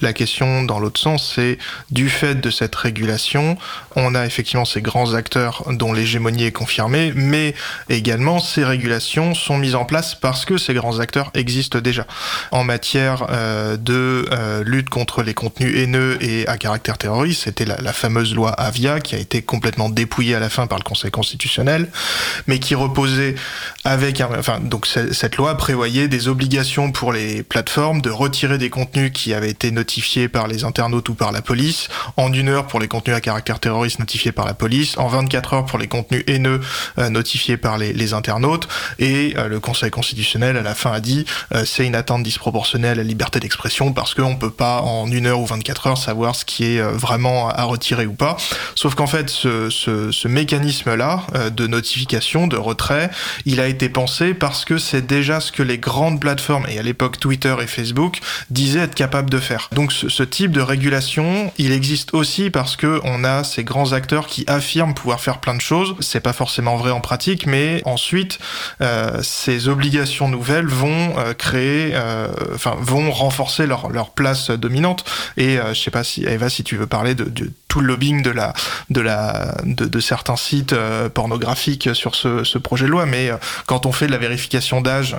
la 0.00 0.12
question 0.12 0.46
dans 0.62 0.78
l'autre 0.78 1.00
sens, 1.00 1.32
c'est 1.34 1.58
du 1.90 2.08
fait 2.08 2.34
de 2.34 2.50
cette 2.50 2.74
régulation, 2.74 3.56
on 3.96 4.14
a 4.14 4.26
effectivement 4.26 4.64
ces 4.64 4.82
grands 4.82 5.14
acteurs 5.14 5.64
dont 5.70 5.92
l'hégémonie 5.92 6.44
est 6.44 6.52
confirmée, 6.52 7.12
mais 7.14 7.54
également 7.88 8.38
ces 8.38 8.64
régulations 8.64 9.34
sont 9.34 9.58
mises 9.58 9.74
en 9.74 9.84
place 9.84 10.14
parce 10.14 10.44
que 10.44 10.58
ces 10.58 10.74
grands 10.74 10.98
acteurs 11.00 11.30
existent 11.34 11.80
déjà. 11.80 12.06
En 12.50 12.64
matière 12.64 13.26
euh, 13.30 13.76
de 13.76 14.26
euh, 14.32 14.62
lutte 14.64 14.90
contre 14.90 15.22
les 15.22 15.34
contenus 15.34 15.76
haineux 15.76 16.18
et 16.20 16.46
à 16.46 16.56
caractère 16.56 16.98
terroriste, 16.98 17.44
c'était 17.44 17.64
la, 17.64 17.92
fameuse 17.92 18.34
loi 18.34 18.50
Avia 18.52 19.00
qui 19.00 19.14
a 19.14 19.18
été 19.18 19.42
complètement 19.42 19.90
dépouillée 19.90 20.34
à 20.34 20.40
la 20.40 20.48
fin 20.48 20.66
par 20.66 20.78
le 20.78 20.84
Conseil 20.84 21.10
constitutionnel, 21.10 21.88
mais 22.46 22.58
qui 22.58 22.74
reposait 22.74 23.34
avec 23.84 24.20
enfin 24.20 24.60
donc 24.60 24.86
cette 24.86 25.36
loi 25.36 25.56
prévoyait 25.56 26.08
des 26.08 26.28
obligations 26.28 26.92
pour 26.92 27.12
les 27.12 27.42
plateformes 27.42 28.00
de 28.00 28.10
retirer 28.10 28.58
des 28.58 28.70
contenus 28.70 29.10
qui 29.12 29.34
avaient 29.34 29.50
été 29.50 29.70
notifiés 29.70 30.28
par 30.30 30.48
les 30.48 30.64
internautes 30.64 31.08
ou 31.08 31.14
par 31.14 31.32
la 31.32 31.42
police, 31.42 31.88
en 32.16 32.32
une 32.32 32.48
heure 32.48 32.66
pour 32.66 32.80
les 32.80 32.88
contenus 32.88 33.16
à 33.16 33.20
caractère 33.20 33.60
terroriste 33.60 33.98
notifiés 33.98 34.32
par 34.32 34.46
la 34.46 34.54
police, 34.54 34.96
en 34.98 35.08
24 35.08 35.54
heures 35.54 35.66
pour 35.66 35.78
les 35.78 35.88
contenus 35.88 36.24
haineux 36.26 36.60
euh, 36.98 37.10
notifiés 37.10 37.56
par 37.56 37.78
les, 37.78 38.14
internautes, 38.14 38.66
et 38.98 39.34
euh, 39.36 39.48
le 39.48 39.60
Conseil 39.60 39.90
constitutionnel 39.90 40.56
à 40.56 40.62
la 40.62 40.74
fin 40.74 40.92
a 40.92 41.00
dit 41.00 41.24
euh, 41.54 41.64
c'est 41.64 41.86
une 41.86 41.94
atteinte 41.94 42.22
disproportionnée 42.22 42.88
à 42.88 42.94
la 42.94 43.02
liberté 43.02 43.38
d'expression 43.40 43.92
parce 43.92 44.14
qu'on 44.14 44.36
peut 44.36 44.50
pas 44.50 44.80
en 44.80 45.10
une 45.10 45.26
heure 45.26 45.40
ou 45.40 45.46
24 45.46 45.86
heures 45.86 45.98
savoir 45.98 46.34
ce 46.34 46.44
qui 46.44 46.64
est 46.64 46.80
vraiment 46.80 47.48
à 47.48 47.64
retirer 47.64 48.06
ou 48.06 48.14
pas. 48.14 48.36
Sauf 48.74 48.94
qu'en 48.94 49.06
fait 49.06 49.28
ce, 49.28 49.68
ce, 49.70 50.28
mécanisme-là 50.28 51.22
de 51.50 51.66
notification, 51.66 52.46
de 52.46 52.56
retrait, 52.56 53.10
il 53.44 53.60
a 53.60 53.66
été 53.66 53.88
pensé 53.88 54.34
parce 54.34 54.64
que 54.64 54.78
c'est 54.78 55.06
déjà 55.06 55.40
ce 55.40 55.52
que 55.52 55.62
les 55.62 55.78
grandes 55.78 56.20
plateformes, 56.20 56.66
et 56.68 56.78
à 56.78 56.82
l'époque 56.82 57.18
Twitter 57.18 57.54
et 57.60 57.66
Facebook, 57.66 58.20
disaient 58.50 58.80
être 58.80 58.94
capables 58.94 59.30
de 59.30 59.38
faire. 59.38 59.68
Donc 59.72 59.92
ce 60.20 60.24
type 60.24 60.52
de 60.52 60.60
régulation, 60.60 61.50
il 61.56 61.72
existe 61.72 62.12
aussi 62.12 62.50
parce 62.50 62.76
que 62.76 63.00
on 63.04 63.24
a 63.24 63.42
ces 63.42 63.64
grands 63.64 63.94
acteurs 63.94 64.26
qui 64.26 64.44
affirment 64.48 64.92
pouvoir 64.92 65.18
faire 65.18 65.38
plein 65.38 65.54
de 65.54 65.62
choses. 65.62 65.96
C'est 66.00 66.20
pas 66.20 66.34
forcément 66.34 66.76
vrai 66.76 66.90
en 66.90 67.00
pratique, 67.00 67.46
mais 67.46 67.80
ensuite 67.86 68.38
euh, 68.82 69.22
ces 69.22 69.68
obligations 69.68 70.28
nouvelles 70.28 70.66
vont 70.66 71.14
euh, 71.16 71.32
créer, 71.32 71.92
euh, 71.94 72.28
enfin 72.54 72.76
vont 72.78 73.10
renforcer 73.10 73.66
leur, 73.66 73.88
place 74.14 74.50
dominante. 74.50 75.06
Et 75.38 75.56
je 75.72 75.80
sais 75.80 75.90
pas 75.90 76.04
si 76.04 76.24
Eva, 76.26 76.50
si 76.50 76.64
tu 76.64 76.76
veux 76.76 76.86
parler 76.86 77.14
de, 77.14 77.50
tout 77.68 77.80
le 77.80 77.86
lobbying 77.86 78.22
de 78.22 78.30
la 78.30 78.52
de 78.90 79.00
la 79.00 79.54
de, 79.64 80.00
certains 80.00 80.36
sites 80.36 80.74
pornographiques 81.14 81.94
sur 81.94 82.14
ce, 82.14 82.42
ce, 82.44 82.58
projet 82.58 82.86
de 82.86 82.90
loi, 82.90 83.06
mais 83.06 83.30
quand 83.66 83.86
on 83.86 83.92
fait 83.92 84.06
de 84.06 84.12
la 84.12 84.18
vérification 84.18 84.80
d'âge, 84.80 85.16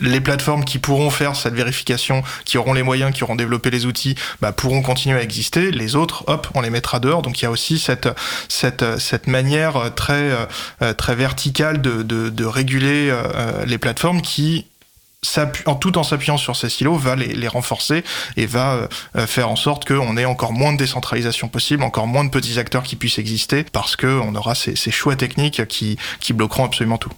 les 0.00 0.20
plateformes 0.20 0.64
qui 0.64 0.78
pourront 0.78 1.10
faire 1.10 1.36
cette 1.36 1.54
vérification, 1.54 2.22
qui 2.44 2.56
auront 2.58 2.72
les 2.72 2.82
moyens, 2.82 3.12
qui 3.20 3.24
auront 3.24 3.36
développé 3.36 3.70
les 3.70 3.84
outils, 3.84 4.14
bah, 4.40 4.52
pourront 4.52 4.80
continuer 4.80 5.18
à 5.18 5.22
exister. 5.22 5.70
Les 5.70 5.94
autres, 5.94 6.24
hop, 6.26 6.48
on 6.54 6.62
les 6.62 6.70
mettra 6.70 7.00
dehors. 7.00 7.20
Donc 7.20 7.40
il 7.40 7.42
y 7.42 7.46
a 7.46 7.50
aussi 7.50 7.78
cette 7.78 9.26
manière 9.26 9.94
très 9.94 10.30
euh, 10.82 10.94
très 10.94 11.14
verticale 11.14 11.82
de 11.82 12.44
réguler 12.44 13.10
euh, 13.10 13.64
les 13.66 13.78
plateformes 13.78 14.22
qui 14.22 14.66
tout 15.80 15.98
en 15.98 16.02
s'appuyant 16.02 16.38
sur 16.38 16.56
ces 16.56 16.70
silos, 16.70 16.96
va 16.96 17.14
les, 17.14 17.48
renforcer 17.48 18.04
et 18.38 18.46
va 18.46 18.88
euh, 19.16 19.26
faire 19.26 19.50
en 19.50 19.56
sorte 19.56 19.86
qu'on 19.86 20.16
ait 20.16 20.24
encore 20.24 20.54
moins 20.54 20.72
de 20.72 20.78
décentralisation 20.78 21.48
possible, 21.48 21.82
encore 21.82 22.06
moins 22.06 22.24
de 22.24 22.30
petits 22.30 22.58
acteurs 22.58 22.82
qui 22.82 22.96
puissent 22.96 23.18
exister, 23.18 23.64
parce 23.64 23.96
qu'on 23.96 24.34
aura 24.34 24.54
ces, 24.54 24.74
choix 24.90 25.16
techniques 25.16 25.60
qui 25.68 26.32
bloqueront 26.32 26.64
absolument 26.64 26.96
tout. 26.96 27.12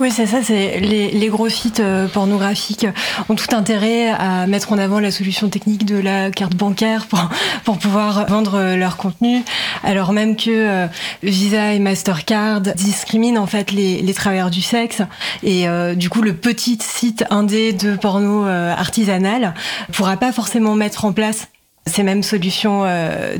Oui, 0.00 0.12
c'est 0.12 0.26
ça. 0.26 0.42
C'est 0.44 0.78
les, 0.78 1.28
gros 1.28 1.48
sites 1.48 1.80
euh, 1.80 2.06
pornographiques 2.06 2.86
ont 3.28 3.34
tout 3.34 3.52
intérêt 3.54 4.10
à 4.10 4.46
mettre 4.46 4.72
en 4.72 4.78
avant 4.78 5.00
la 5.00 5.10
solution 5.10 5.48
technique 5.48 5.84
de 5.84 5.98
la 5.98 6.30
carte 6.30 6.54
bancaire 6.54 7.06
pour, 7.64 7.78
pouvoir 7.78 8.26
vendre 8.28 8.54
euh, 8.54 8.76
leur 8.76 8.96
contenu, 8.96 9.42
alors 9.82 10.12
même 10.12 10.36
que 10.36 10.50
euh, 10.50 10.86
Visa 11.24 11.74
et 11.74 11.80
Mastercard 11.80 12.60
discriminent 12.60 13.42
en 13.42 13.46
fait 13.46 13.72
les, 13.72 14.00
les 14.00 14.14
travailleurs 14.14 14.50
du 14.50 14.62
sexe 14.62 15.02
et 15.42 15.66
du 15.96 16.08
coup 16.10 16.22
le 16.22 16.34
petit 16.34 16.78
site 16.80 17.24
indé 17.30 17.72
de 17.72 17.96
porno 17.96 18.44
artisanal 18.44 19.54
pourra 19.92 20.16
pas 20.16 20.32
forcément 20.32 20.74
mettre 20.74 21.04
en 21.04 21.12
place 21.12 21.48
ces 21.86 22.02
mêmes 22.02 22.22
solutions 22.22 22.84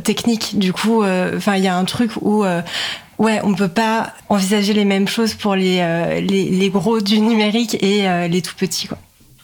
techniques. 0.04 0.58
Du 0.58 0.72
coup, 0.72 1.02
enfin, 1.04 1.56
il 1.56 1.64
y 1.64 1.68
a 1.68 1.76
un 1.76 1.84
truc 1.84 2.12
où 2.20 2.44
Ouais, 3.18 3.40
on 3.42 3.54
peut 3.54 3.68
pas 3.68 4.12
envisager 4.28 4.72
les 4.72 4.84
mêmes 4.84 5.08
choses 5.08 5.34
pour 5.34 5.56
les, 5.56 5.80
euh, 5.80 6.20
les, 6.20 6.44
les, 6.44 6.70
gros 6.70 7.00
du 7.00 7.20
numérique 7.20 7.76
et 7.82 8.08
euh, 8.08 8.28
les 8.28 8.42
tout 8.42 8.54
petits. 8.54 8.86
Quoi. 8.86 8.96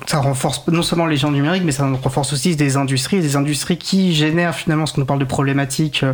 Ça 0.07 0.19
renforce 0.19 0.63
non 0.69 0.83
seulement 0.83 1.07
les 1.07 1.17
gens 1.17 1.33
numériques, 1.33 1.65
mais 1.65 1.73
ça 1.73 1.85
renforce 1.85 2.33
aussi 2.33 2.55
des 2.55 2.77
industries, 2.77 3.21
des 3.21 3.35
industries 3.35 3.77
qui 3.77 4.15
génèrent 4.15 4.55
finalement 4.55 4.87
ce 4.87 4.93
qu'on 4.93 5.05
parle 5.05 5.19
de 5.19 5.25
problématiques 5.25 6.05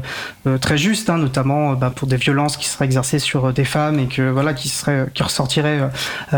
euh, 0.47 0.57
très 0.57 0.79
justes, 0.79 1.11
hein, 1.11 1.19
notamment 1.19 1.75
bah, 1.75 1.93
pour 1.95 2.09
des 2.09 2.17
violences 2.17 2.57
qui 2.57 2.67
seraient 2.67 2.87
exercées 2.87 3.19
sur 3.19 3.53
des 3.53 3.65
femmes 3.65 3.99
et 3.99 4.07
que 4.07 4.31
voilà 4.31 4.55
qui 4.55 4.69
seraient 4.69 5.07
qui 5.13 5.23
ressortiraient 5.23 5.91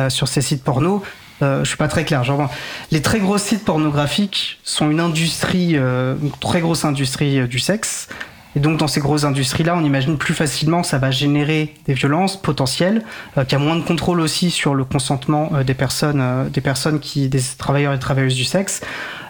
sur 0.09 0.27
ces 0.27 0.41
sites 0.41 0.65
porno. 0.65 1.05
je 1.41 1.65
suis 1.65 1.77
pas 1.77 1.89
très 1.89 2.05
clair. 2.05 2.25
Genre, 2.25 2.51
les 2.91 3.03
très 3.03 3.21
gros 3.21 3.39
sites 3.39 3.65
pornographiques 3.65 4.59
sont 4.65 4.91
une 4.91 5.01
industrie, 5.01 5.75
une 5.75 6.33
très 6.41 6.61
grosse 6.61 6.85
industrie 6.85 7.47
du 7.47 7.59
sexe. 7.59 8.09
Et 8.57 8.61
donc 8.61 8.79
dans 8.79 8.89
ces 8.89 9.01
grosses 9.01 9.25
industries-là, 9.25 9.75
on 9.77 9.85
imagine 9.85 10.19
plus 10.19 10.35
facilement 10.35 10.83
ça 10.83 10.99
va 10.99 11.11
générer 11.11 11.75
des 11.87 11.95
violences 11.95 12.41
potentielles, 12.41 13.03
euh, 13.39 13.45
qu'il 13.45 13.59
y 13.59 13.63
a 13.63 13.65
moins 13.65 13.77
de 13.77 13.83
contrôle 13.83 14.21
aussi 14.21 14.51
sur 14.51 14.75
le 14.75 14.85
consentement 14.85 15.51
euh, 15.55 15.65
des 15.65 15.75
personnes, 15.75 16.21
euh, 16.21 16.45
des 16.49 16.61
personnes 16.61 17.01
qui, 17.01 17.29
des 17.29 17.41
travailleurs 17.59 17.95
et 17.95 17.99
travailleuses 17.99 18.35
du 18.35 18.45
sexe. 18.45 18.81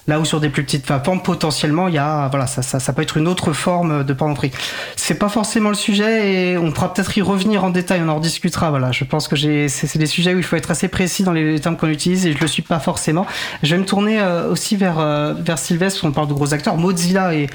Là 0.08 0.18
où 0.18 0.24
sur 0.24 0.40
des 0.40 0.48
plus 0.48 0.64
petites 0.64 0.84
plateformes, 0.84 1.22
potentiellement, 1.22 1.86
il 1.86 1.94
y 1.94 1.98
a, 1.98 2.26
voilà, 2.26 2.48
ça, 2.48 2.60
ça, 2.62 2.80
ça 2.80 2.92
peut 2.92 3.02
être 3.02 3.18
une 3.18 3.28
autre 3.28 3.52
forme 3.52 4.02
de 4.02 4.12
pornographie. 4.12 4.50
C'est 4.96 5.14
pas 5.14 5.28
forcément 5.28 5.68
le 5.68 5.76
sujet 5.76 6.32
et 6.32 6.58
on 6.58 6.72
pourra 6.72 6.92
peut-être 6.92 7.16
y 7.16 7.22
revenir 7.22 7.62
en 7.62 7.70
détail, 7.70 8.00
on 8.04 8.08
en 8.08 8.16
rediscutera. 8.16 8.70
Voilà, 8.70 8.90
je 8.90 9.04
pense 9.04 9.28
que 9.28 9.36
j'ai, 9.36 9.68
c'est 9.68 9.96
des 9.98 10.06
sujets 10.06 10.34
où 10.34 10.38
il 10.38 10.42
faut 10.42 10.56
être 10.56 10.72
assez 10.72 10.88
précis 10.88 11.22
dans 11.22 11.30
les 11.30 11.60
termes 11.60 11.76
qu'on 11.76 11.86
utilise 11.86 12.26
et 12.26 12.32
je 12.32 12.40
le 12.40 12.48
suis 12.48 12.62
pas 12.62 12.80
forcément. 12.80 13.28
Je 13.62 13.76
vais 13.76 13.80
me 13.80 13.86
tourner 13.86 14.20
aussi 14.50 14.74
vers 14.74 14.96
vers 15.38 15.58
Sylvestre, 15.58 16.00
qu'on 16.00 16.10
parle 16.10 16.26
de 16.26 16.34
gros 16.34 16.52
acteurs. 16.52 16.76
Mozilla 16.76 17.36
est 17.36 17.48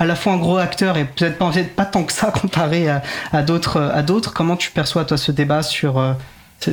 à 0.00 0.06
la 0.06 0.16
fois 0.16 0.32
un 0.32 0.38
gros 0.38 0.56
acteur 0.56 0.96
et 0.96 1.04
peut-être 1.04 1.38
pas, 1.38 1.84
tant 1.84 2.02
que 2.02 2.12
ça 2.12 2.30
comparé 2.40 2.88
à, 2.88 3.02
à 3.32 3.42
d'autres. 3.42 4.32
Comment 4.34 4.56
tu 4.56 4.72
perçois 4.72 5.04
toi 5.04 5.16
ce 5.16 5.30
débat 5.30 5.62
sur 5.62 5.98
euh, 5.98 6.14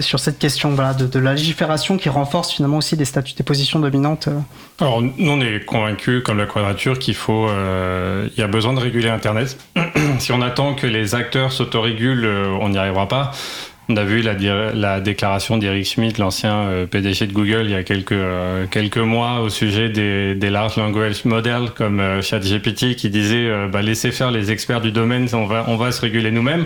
sur 0.02 0.20
cette 0.20 0.38
question 0.38 0.72
voilà, 0.72 0.94
de, 0.94 1.20
la 1.20 1.34
légifération 1.34 1.98
qui 1.98 2.10
renforce 2.10 2.52
finalement 2.52 2.78
aussi 2.78 2.98
des 2.98 3.06
statuts, 3.06 3.36
des 3.36 3.44
positions 3.44 3.80
dominantes 3.80 4.28
euh? 4.28 4.40
Alors 4.82 5.02
nous 5.02 5.32
on 5.32 5.40
est 5.40 5.64
convaincus 5.64 6.22
comme 6.24 6.38
la 6.40 6.46
quadrature 6.46 7.00
qu'il 7.00 7.16
faut, 7.16 7.48
euh, 7.48 8.28
il 8.36 8.40
y 8.40 8.44
a 8.44 8.48
besoin 8.48 8.74
de 8.74 8.80
réguler 8.80 9.10
Internet. 9.10 9.58
si 10.20 10.32
on 10.34 10.42
attend 10.42 10.74
que 10.74 10.88
les 10.88 11.16
acteurs 11.16 11.54
s'autorégulent, 11.54 12.28
on 12.60 12.70
n'y 12.70 12.78
arrivera 12.78 13.08
pas. 13.08 13.32
On 13.90 13.96
a 13.96 14.04
vu 14.04 14.22
la, 14.22 14.34
la 14.74 15.00
déclaration 15.00 15.58
d'Eric 15.58 15.86
Schmidt, 15.86 16.20
l'ancien 16.20 16.56
euh, 16.56 16.86
PDG 16.86 17.28
de 17.28 17.32
Google, 17.32 17.62
il 17.64 17.72
y 17.72 17.76
a 17.76 17.84
quelques, 17.84 18.12
euh, 18.12 18.66
quelques 18.70 18.98
mois 18.98 19.40
au 19.40 19.48
sujet 19.48 19.88
des, 19.88 20.36
des 20.36 20.50
large 20.50 20.76
language 20.76 21.24
models 21.24 21.70
comme 21.74 22.02
euh, 22.02 22.22
ChatGPT 22.22 22.98
qui 22.98 23.10
disait 23.10 23.50
bah, 23.70 23.82
laissez 23.82 24.12
faire 24.12 24.30
les 24.30 24.52
experts 24.52 24.82
du 24.82 24.92
domaine, 24.92 25.30
on 25.32 25.46
va, 25.46 25.64
on 25.70 25.78
va 25.78 25.94
se 25.94 26.02
réguler 26.02 26.32
nous-mêmes. 26.32 26.66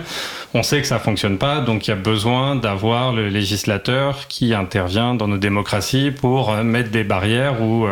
On 0.52 0.64
sait 0.64 0.80
que 0.80 0.86
ça 0.88 0.98
fonctionne 0.98 1.38
pas, 1.38 1.60
donc 1.60 1.86
il 1.86 1.90
y 1.90 1.92
a 1.92 1.96
besoin 1.96 2.56
d'avoir 2.56 3.12
le 3.12 3.28
législateur 3.28 4.26
qui 4.26 4.52
intervient 4.52 5.14
dans 5.14 5.28
nos 5.28 5.38
démocraties 5.38 6.10
pour 6.10 6.52
mettre 6.56 6.90
des 6.90 7.04
barrières 7.04 7.62
ou 7.62 7.86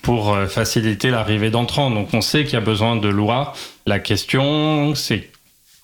pour 0.00 0.38
faciliter 0.48 1.10
l'arrivée 1.10 1.50
d'entrants. 1.50 1.90
Donc 1.90 2.14
on 2.14 2.20
sait 2.20 2.44
qu'il 2.44 2.54
y 2.54 2.56
a 2.56 2.60
besoin 2.60 2.96
de 2.96 3.08
lois. 3.08 3.52
La 3.86 3.98
question, 3.98 4.94
c'est 4.94 5.33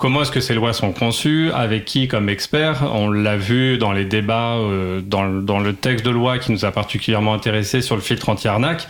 Comment 0.01 0.23
est-ce 0.23 0.33
que 0.33 0.41
ces 0.41 0.55
lois 0.55 0.73
sont 0.73 0.93
conçues? 0.93 1.51
Avec 1.53 1.85
qui? 1.85 2.09
Comme 2.09 2.31
expert? 2.31 2.91
On 2.91 3.11
l'a 3.11 3.37
vu 3.37 3.77
dans 3.77 3.93
les 3.93 4.07
débats, 4.07 4.55
euh, 4.55 5.03
dans, 5.03 5.29
dans, 5.29 5.59
le 5.59 5.75
texte 5.75 6.07
de 6.07 6.11
loi 6.11 6.39
qui 6.39 6.53
nous 6.53 6.65
a 6.65 6.73
particulièrement 6.73 7.35
intéressé 7.35 7.83
sur 7.83 7.97
le 7.97 8.01
filtre 8.01 8.31
anti-arnaque. 8.31 8.89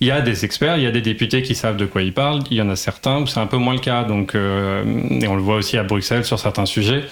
Il 0.00 0.08
y 0.08 0.10
a 0.10 0.20
des 0.20 0.44
experts, 0.44 0.76
il 0.76 0.82
y 0.82 0.88
a 0.88 0.90
des 0.90 1.02
députés 1.02 1.42
qui 1.42 1.54
savent 1.54 1.76
de 1.76 1.86
quoi 1.86 2.02
ils 2.02 2.12
parlent. 2.12 2.40
Il 2.50 2.56
y 2.56 2.62
en 2.62 2.68
a 2.68 2.74
certains 2.74 3.20
où 3.20 3.28
c'est 3.28 3.38
un 3.38 3.46
peu 3.46 3.58
moins 3.58 3.74
le 3.74 3.78
cas. 3.78 4.02
Donc, 4.02 4.34
euh, 4.34 4.82
et 5.20 5.28
on 5.28 5.36
le 5.36 5.40
voit 5.40 5.54
aussi 5.54 5.78
à 5.78 5.84
Bruxelles 5.84 6.24
sur 6.24 6.40
certains 6.40 6.66
sujets 6.66 7.04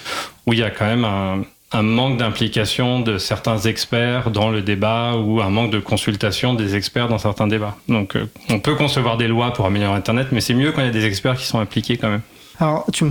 où 0.47 0.53
il 0.53 0.59
y 0.59 0.65
a 0.65 0.71
quand 0.71 0.87
même 0.87 1.05
un, 1.05 1.43
un 1.71 1.83
manque 1.83 2.17
d'implication 2.17 2.99
de 2.99 3.19
certains 3.19 3.59
experts 3.59 4.33
dans 4.33 4.51
le 4.51 4.63
débat 4.63 5.13
ou 5.15 5.41
un 5.41 5.51
manque 5.51 5.71
de 5.71 5.79
consultation 5.79 6.55
des 6.55 6.75
experts 6.75 7.07
dans 7.07 7.19
certains 7.19 7.47
débats. 7.47 7.77
Donc, 7.89 8.17
euh, 8.17 8.29
on 8.51 8.59
peut 8.59 8.75
concevoir 8.75 9.17
des 9.17 9.29
lois 9.29 9.53
pour 9.53 9.65
améliorer 9.67 9.95
Internet, 9.97 10.29
mais 10.33 10.41
c'est 10.41 10.55
mieux 10.55 10.73
quand 10.73 10.81
il 10.81 10.87
y 10.87 10.91
a 10.91 10.93
des 10.93 11.07
experts 11.07 11.37
qui 11.37 11.47
sont 11.47 11.61
impliqués 11.61 11.99
quand 11.99 12.11
même. 12.11 12.23
Alors, 12.61 12.87
tu 12.93 13.05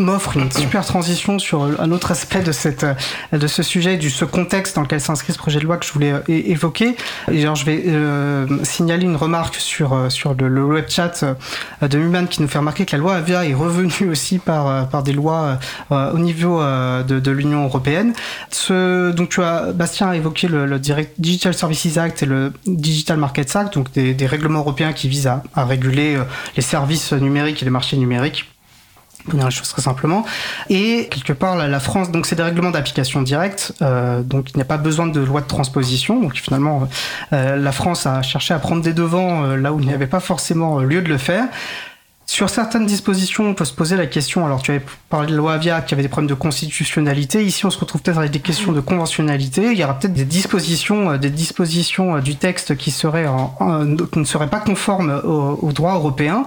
m'offre 0.00 0.36
une 0.36 0.50
super 0.50 0.84
transition 0.84 1.38
sur 1.38 1.62
un 1.80 1.90
autre 1.90 2.10
aspect 2.10 2.42
de 2.42 2.52
cette 2.52 2.86
de 3.32 3.46
ce 3.46 3.62
sujet 3.62 3.96
du 3.96 4.10
ce 4.10 4.24
contexte 4.24 4.76
dans 4.76 4.82
lequel 4.82 5.00
s'inscrit 5.00 5.32
ce 5.32 5.38
projet 5.38 5.58
de 5.58 5.64
loi 5.64 5.76
que 5.76 5.86
je 5.86 5.92
voulais 5.92 6.12
euh, 6.12 6.22
évoquer. 6.28 6.96
Et 7.30 7.40
genre 7.40 7.54
je 7.56 7.64
vais 7.64 7.82
euh, 7.86 8.46
signaler 8.62 9.04
une 9.04 9.16
remarque 9.16 9.56
sur 9.56 9.92
euh, 9.92 10.08
sur 10.08 10.34
le, 10.34 10.48
le 10.48 10.64
web 10.64 10.86
chat 10.88 11.24
de 11.82 11.98
Muman 11.98 12.26
qui 12.28 12.40
nous 12.40 12.48
fait 12.48 12.58
remarquer 12.58 12.86
que 12.86 12.92
la 12.92 12.98
loi 12.98 13.14
Avia 13.16 13.44
est 13.44 13.54
revenue 13.54 14.08
aussi 14.10 14.38
par 14.38 14.88
par 14.88 15.02
des 15.02 15.12
lois 15.12 15.58
au 15.90 16.18
niveau 16.18 16.60
de, 16.62 17.20
de 17.20 17.30
l'Union 17.30 17.64
européenne. 17.64 18.14
Ce 18.50 19.10
donc 19.12 19.30
tu 19.30 19.42
as 19.42 19.72
Bastien 19.72 20.08
a 20.08 20.16
évoqué 20.16 20.48
le, 20.48 20.66
le 20.66 20.80
Digital 21.18 21.52
Services 21.54 21.98
Act 21.98 22.22
et 22.22 22.26
le 22.26 22.52
Digital 22.66 23.18
Markets 23.18 23.56
Act 23.56 23.74
donc 23.74 23.92
des, 23.92 24.14
des 24.14 24.26
règlements 24.26 24.60
européens 24.60 24.92
qui 24.92 25.08
visent 25.08 25.26
à, 25.26 25.42
à 25.54 25.64
réguler 25.64 26.18
les 26.56 26.62
services 26.62 27.12
numériques 27.12 27.62
et 27.62 27.64
les 27.64 27.70
marchés 27.70 27.96
numériques 27.96 28.46
pour 29.24 29.34
dire 29.34 29.46
les 29.46 29.50
choses 29.50 29.68
très 29.68 29.82
simplement. 29.82 30.24
Et 30.68 31.08
quelque 31.10 31.32
part, 31.32 31.56
la, 31.56 31.80
France, 31.80 32.10
donc 32.10 32.26
c'est 32.26 32.36
des 32.36 32.42
règlements 32.42 32.70
d'application 32.70 33.22
directe, 33.22 33.72
euh, 33.82 34.22
donc 34.22 34.50
il 34.50 34.56
n'y 34.56 34.62
a 34.62 34.66
pas 34.66 34.78
besoin 34.78 35.06
de 35.06 35.20
loi 35.20 35.40
de 35.40 35.46
transposition. 35.46 36.20
Donc 36.20 36.36
finalement, 36.36 36.88
euh, 37.32 37.56
la 37.56 37.72
France 37.72 38.06
a 38.06 38.22
cherché 38.22 38.54
à 38.54 38.58
prendre 38.58 38.82
des 38.82 38.92
devants 38.92 39.44
euh, 39.44 39.56
là 39.56 39.72
où 39.72 39.80
il 39.80 39.86
n'y 39.86 39.94
avait 39.94 40.06
pas 40.06 40.20
forcément 40.20 40.80
lieu 40.80 41.02
de 41.02 41.08
le 41.08 41.18
faire. 41.18 41.44
Sur 42.26 42.48
certaines 42.48 42.86
dispositions, 42.86 43.48
on 43.48 43.54
peut 43.54 43.64
se 43.64 43.72
poser 43.72 43.96
la 43.96 44.06
question, 44.06 44.46
alors 44.46 44.62
tu 44.62 44.70
avais 44.70 44.84
parlé 45.08 45.32
de 45.32 45.36
loi 45.36 45.54
Avia 45.54 45.80
qui 45.80 45.94
avait 45.94 46.04
des 46.04 46.08
problèmes 46.08 46.28
de 46.28 46.34
constitutionnalité, 46.34 47.44
ici 47.44 47.66
on 47.66 47.70
se 47.70 47.78
retrouve 47.80 48.02
peut-être 48.02 48.18
avec 48.18 48.30
des 48.30 48.38
questions 48.38 48.70
de 48.70 48.78
conventionnalité, 48.78 49.72
il 49.72 49.76
y 49.76 49.82
aura 49.82 49.98
peut-être 49.98 50.14
des 50.14 50.24
dispositions, 50.24 51.16
des 51.16 51.30
dispositions 51.30 52.20
du 52.20 52.36
texte 52.36 52.76
qui, 52.76 52.92
seraient 52.92 53.26
qui 54.12 54.18
ne 54.20 54.24
seraient 54.24 54.46
pas 54.46 54.60
conformes 54.60 55.20
au, 55.24 55.58
au 55.60 55.72
droit 55.72 55.94
européen, 55.94 56.46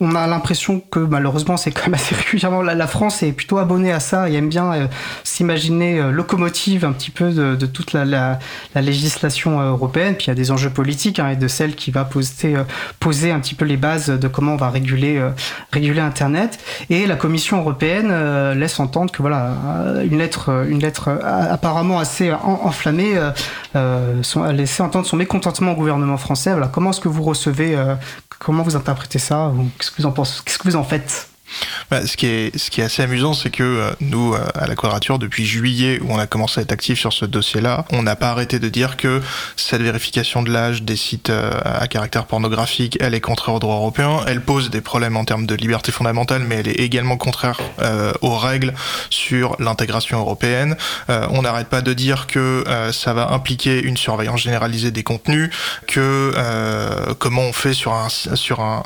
on 0.00 0.14
a 0.14 0.26
l'impression 0.26 0.80
que 0.80 0.98
malheureusement 0.98 1.58
c'est 1.58 1.70
quand 1.70 1.84
même 1.84 1.94
assez 1.94 2.14
régulièrement 2.30 2.62
la, 2.62 2.86
France 2.86 3.22
est 3.22 3.32
plutôt 3.32 3.58
abonnée 3.58 3.92
à 3.92 4.00
ça 4.00 4.28
et 4.28 4.34
aime 4.34 4.48
bien 4.48 4.72
euh, 4.72 4.86
s'imaginer 5.22 6.00
euh, 6.00 6.10
locomotive 6.10 6.84
un 6.84 6.92
petit 6.92 7.10
peu 7.10 7.30
de, 7.30 7.66
toute 7.66 7.92
la, 7.92 8.38
législation 8.74 9.60
euh, 9.60 9.70
européenne. 9.70 10.14
Puis 10.16 10.26
il 10.26 10.28
y 10.28 10.32
a 10.32 10.34
des 10.34 10.50
enjeux 10.50 10.70
politiques 10.70 11.18
hein, 11.18 11.30
et 11.30 11.36
de 11.36 11.48
celle 11.48 11.74
qui 11.74 11.90
va 11.90 12.04
poser, 12.04 12.56
poser 12.98 13.30
un 13.30 13.38
petit 13.40 13.54
peu 13.54 13.64
les 13.64 13.76
bases 13.76 14.08
de 14.08 14.28
comment 14.28 14.54
on 14.54 14.56
va 14.56 14.70
réguler, 14.70 15.22
réguler 15.72 16.00
Internet. 16.00 16.58
Et 16.88 17.06
la 17.06 17.16
Commission 17.16 17.58
européenne 17.58 18.52
laisse 18.58 18.80
entendre 18.80 19.12
que 19.12 19.22
voilà 19.22 19.54
une 20.02 20.18
lettre, 20.18 20.64
une 20.68 20.80
lettre 20.80 21.08
apparemment 21.22 21.98
assez 21.98 22.32
enflammée 22.32 23.18
son, 24.22 24.44
laissé 24.44 24.82
entendre 24.82 25.06
son 25.06 25.16
mécontentement 25.16 25.72
au 25.72 25.76
gouvernement 25.76 26.16
français. 26.16 26.52
Voilà, 26.52 26.68
comment 26.68 26.90
est-ce 26.90 27.00
que 27.00 27.08
vous 27.08 27.22
recevez 27.22 27.76
Comment 28.38 28.62
vous 28.62 28.76
interprétez 28.76 29.18
ça 29.18 29.52
Qu'est-ce 29.96 30.58
que 30.58 30.68
vous 30.68 30.76
en 30.76 30.84
faites? 30.84 31.29
Bah, 31.90 32.06
ce, 32.06 32.16
qui 32.16 32.26
est, 32.26 32.56
ce 32.56 32.70
qui 32.70 32.80
est 32.80 32.84
assez 32.84 33.02
amusant, 33.02 33.34
c'est 33.34 33.50
que 33.50 33.62
euh, 33.62 33.90
nous, 34.00 34.34
euh, 34.34 34.38
à 34.54 34.66
la 34.66 34.74
Quadrature, 34.74 35.18
depuis 35.18 35.46
juillet, 35.46 35.98
où 36.02 36.12
on 36.12 36.18
a 36.18 36.26
commencé 36.26 36.60
à 36.60 36.62
être 36.62 36.72
actif 36.72 36.98
sur 36.98 37.12
ce 37.12 37.24
dossier-là, 37.24 37.84
on 37.90 38.02
n'a 38.02 38.16
pas 38.16 38.30
arrêté 38.30 38.58
de 38.58 38.68
dire 38.68 38.96
que 38.96 39.20
cette 39.56 39.82
vérification 39.82 40.42
de 40.42 40.50
l'âge 40.50 40.82
des 40.82 40.96
sites 40.96 41.30
euh, 41.30 41.52
à 41.64 41.86
caractère 41.88 42.26
pornographique, 42.26 42.96
elle 43.00 43.14
est 43.14 43.20
contraire 43.20 43.54
au 43.54 43.58
droit 43.58 43.76
européen, 43.76 44.20
elle 44.26 44.40
pose 44.40 44.70
des 44.70 44.80
problèmes 44.80 45.16
en 45.16 45.24
termes 45.24 45.46
de 45.46 45.54
liberté 45.54 45.92
fondamentale, 45.92 46.42
mais 46.46 46.56
elle 46.56 46.68
est 46.68 46.80
également 46.80 47.16
contraire 47.16 47.60
aux 48.20 48.36
règles 48.36 48.74
sur 49.10 49.56
l'intégration 49.58 50.18
européenne. 50.18 50.76
on 51.08 51.42
n'arrête 51.42 51.68
pas 51.68 51.82
de 51.82 51.92
dire 51.92 52.26
que 52.26 52.64
ça 52.92 53.12
va 53.12 53.30
impliquer 53.32 53.82
une 53.82 53.96
surveillance 53.96 54.40
généralisée 54.42 54.90
des 54.90 55.02
contenus, 55.02 55.50
que 55.86 56.32
comment 57.18 57.42
on 57.42 57.52
fait 57.52 57.72
sur 57.72 57.92
un, 57.92 58.08
sur 58.08 58.60
un, 58.60 58.82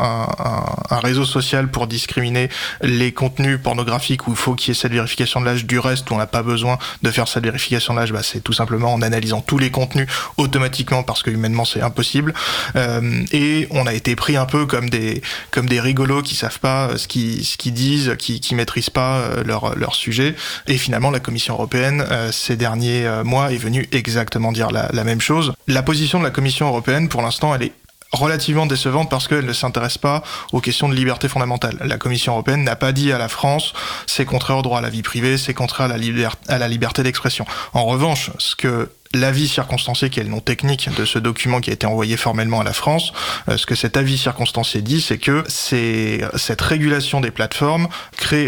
un 0.91 0.99
réseau 1.01 1.25
social 1.25 1.69
pour 1.69 1.87
discriminer 1.87 2.49
les 2.83 3.13
contenus 3.13 3.59
pornographiques 3.63 4.27
où 4.29 4.31
il 4.31 4.37
faut 4.37 4.55
qu'il 4.55 4.69
y 4.69 4.71
ait 4.73 4.81
cette 4.81 4.93
vérification 4.93 5.41
de 5.41 5.47
l'âge 5.47 5.65
du 5.65 5.79
reste 5.79 6.11
où 6.11 6.15
on 6.15 6.19
n'a 6.19 6.27
pas 6.27 6.43
besoin 6.43 6.79
de 7.03 7.11
faire 7.11 7.29
cette 7.29 7.45
vérification 7.45 7.95
de 7.95 8.01
l'âge, 8.01 8.13
bah, 8.13 8.23
c'est 8.23 8.41
tout 8.41 8.53
simplement 8.53 8.93
en 8.93 9.03
analysant 9.03 9.41
tous 9.41 9.59
les 9.59 9.71
contenus 9.71 10.09
automatiquement 10.37 11.03
parce 11.03 11.23
que 11.23 11.31
humainement 11.31 11.65
c'est 11.65 11.83
impossible. 11.83 12.35
Euh, 12.77 13.25
et 13.33 13.67
on 13.71 13.87
a 13.87 13.95
été 13.95 14.17
pris 14.17 14.37
un 14.37 14.47
peu 14.47 14.67
comme 14.67 14.91
des 14.91 15.23
comme 15.51 15.69
des 15.69 15.81
rigolos 15.81 16.23
qui 16.23 16.35
savent 16.35 16.61
pas 16.61 16.89
euh, 16.89 16.97
ce 16.97 17.09
qu'ils 17.09 17.45
ce 17.45 17.57
qu'ils 17.57 17.75
disent, 17.75 18.17
qui 18.19 18.41
qui 18.41 18.55
maîtrisent 18.55 18.91
pas 18.91 19.19
euh, 19.19 19.45
leur 19.45 19.77
leur 19.77 19.95
sujet. 19.95 20.35
Et 20.67 20.79
finalement 20.79 21.11
la 21.11 21.21
Commission 21.21 21.55
européenne 21.55 22.05
ces 22.33 22.57
derniers 22.57 23.09
mois 23.25 23.53
est 23.53 23.57
venue 23.57 23.87
exactement 23.93 24.53
dire 24.53 24.71
la, 24.71 24.89
la 24.93 25.05
même 25.05 25.21
chose. 25.21 25.53
La 25.67 25.83
position 25.83 26.19
de 26.19 26.25
la 26.25 26.31
Commission 26.31 26.67
européenne 26.69 27.09
pour 27.09 27.23
l'instant 27.23 27.55
elle 27.55 27.65
est 27.65 27.73
relativement 28.15 28.67
décevante 28.67 29.11
parce 29.11 29.29
qu'elle 29.29 29.45
ne 29.45 29.53
s'intéresse 29.53 29.99
pas 29.99 30.23
aux 30.53 30.61
questions 30.61 30.89
de 30.89 30.95
liberté 30.95 31.29
fondamentale. 31.29 31.77
La 31.85 31.99
Commission 31.99 32.33
européenne 32.33 32.65
n'a 32.65 32.77
pas 32.77 32.93
dit 32.93 33.13
à 33.13 33.19
la 33.19 33.29
France 33.29 33.73
c'est 34.07 34.25
contraire 34.25 34.59
au 34.59 34.63
droit 34.63 34.79
à 34.79 34.83
la 34.83 34.91
vie 34.91 35.03
privée, 35.03 35.37
c'est 35.39 35.55
contraire 35.55 35.91
à 35.91 36.59
la, 36.59 36.69
liberté 36.69 37.03
d'expression. 37.03 37.47
En 37.73 37.85
revanche, 37.85 38.31
ce 38.39 38.57
que 38.57 38.91
l'avis 39.13 39.49
circonstancié, 39.49 40.11
qui 40.11 40.21
est 40.21 40.25
le 40.25 40.29
nom 40.29 40.41
technique 40.41 40.89
de 40.97 41.05
ce 41.05 41.19
document 41.19 41.61
qui 41.61 41.71
a 41.71 41.73
été 41.73 41.87
envoyé 41.87 42.17
formellement 42.17 42.61
à 42.61 42.65
la 42.65 42.73
France, 42.73 43.13
euh, 43.49 43.57
ce 43.57 43.67
que 43.67 43.75
cet 43.75 43.97
avis 43.97 44.19
circonstancié 44.19 44.83
dit, 44.83 45.01
c'est 45.01 45.19
que 45.19 45.45
cette 45.49 46.61
régulation 46.61 47.21
des 47.21 47.31
plateformes 47.31 47.89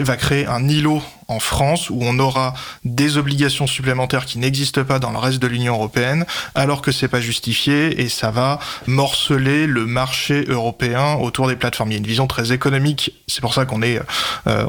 va 0.00 0.16
créer 0.16 0.46
un 0.46 0.68
îlot 0.68 1.02
en 1.28 1.40
France 1.40 1.90
où 1.90 1.98
on 2.02 2.18
aura 2.18 2.54
des 2.84 3.16
obligations 3.16 3.66
supplémentaires 3.66 4.26
qui 4.26 4.38
n'existent 4.38 4.84
pas 4.84 4.98
dans 4.98 5.10
le 5.10 5.18
reste 5.18 5.38
de 5.38 5.46
l'Union 5.46 5.74
européenne 5.74 6.24
alors 6.54 6.82
que 6.82 6.92
c'est 6.92 7.08
pas 7.08 7.20
justifié 7.20 8.00
et 8.00 8.08
ça 8.08 8.30
va 8.30 8.58
morceler 8.86 9.66
le 9.66 9.86
marché 9.86 10.44
européen 10.48 11.14
autour 11.14 11.48
des 11.48 11.56
plateformes. 11.56 11.90
Il 11.90 11.94
y 11.94 11.96
a 11.96 11.98
une 11.98 12.06
vision 12.06 12.26
très 12.26 12.52
économique, 12.52 13.12
c'est 13.26 13.40
pour 13.40 13.54
ça 13.54 13.64
qu'on 13.64 13.82
est 13.82 14.00
euh, 14.46 14.64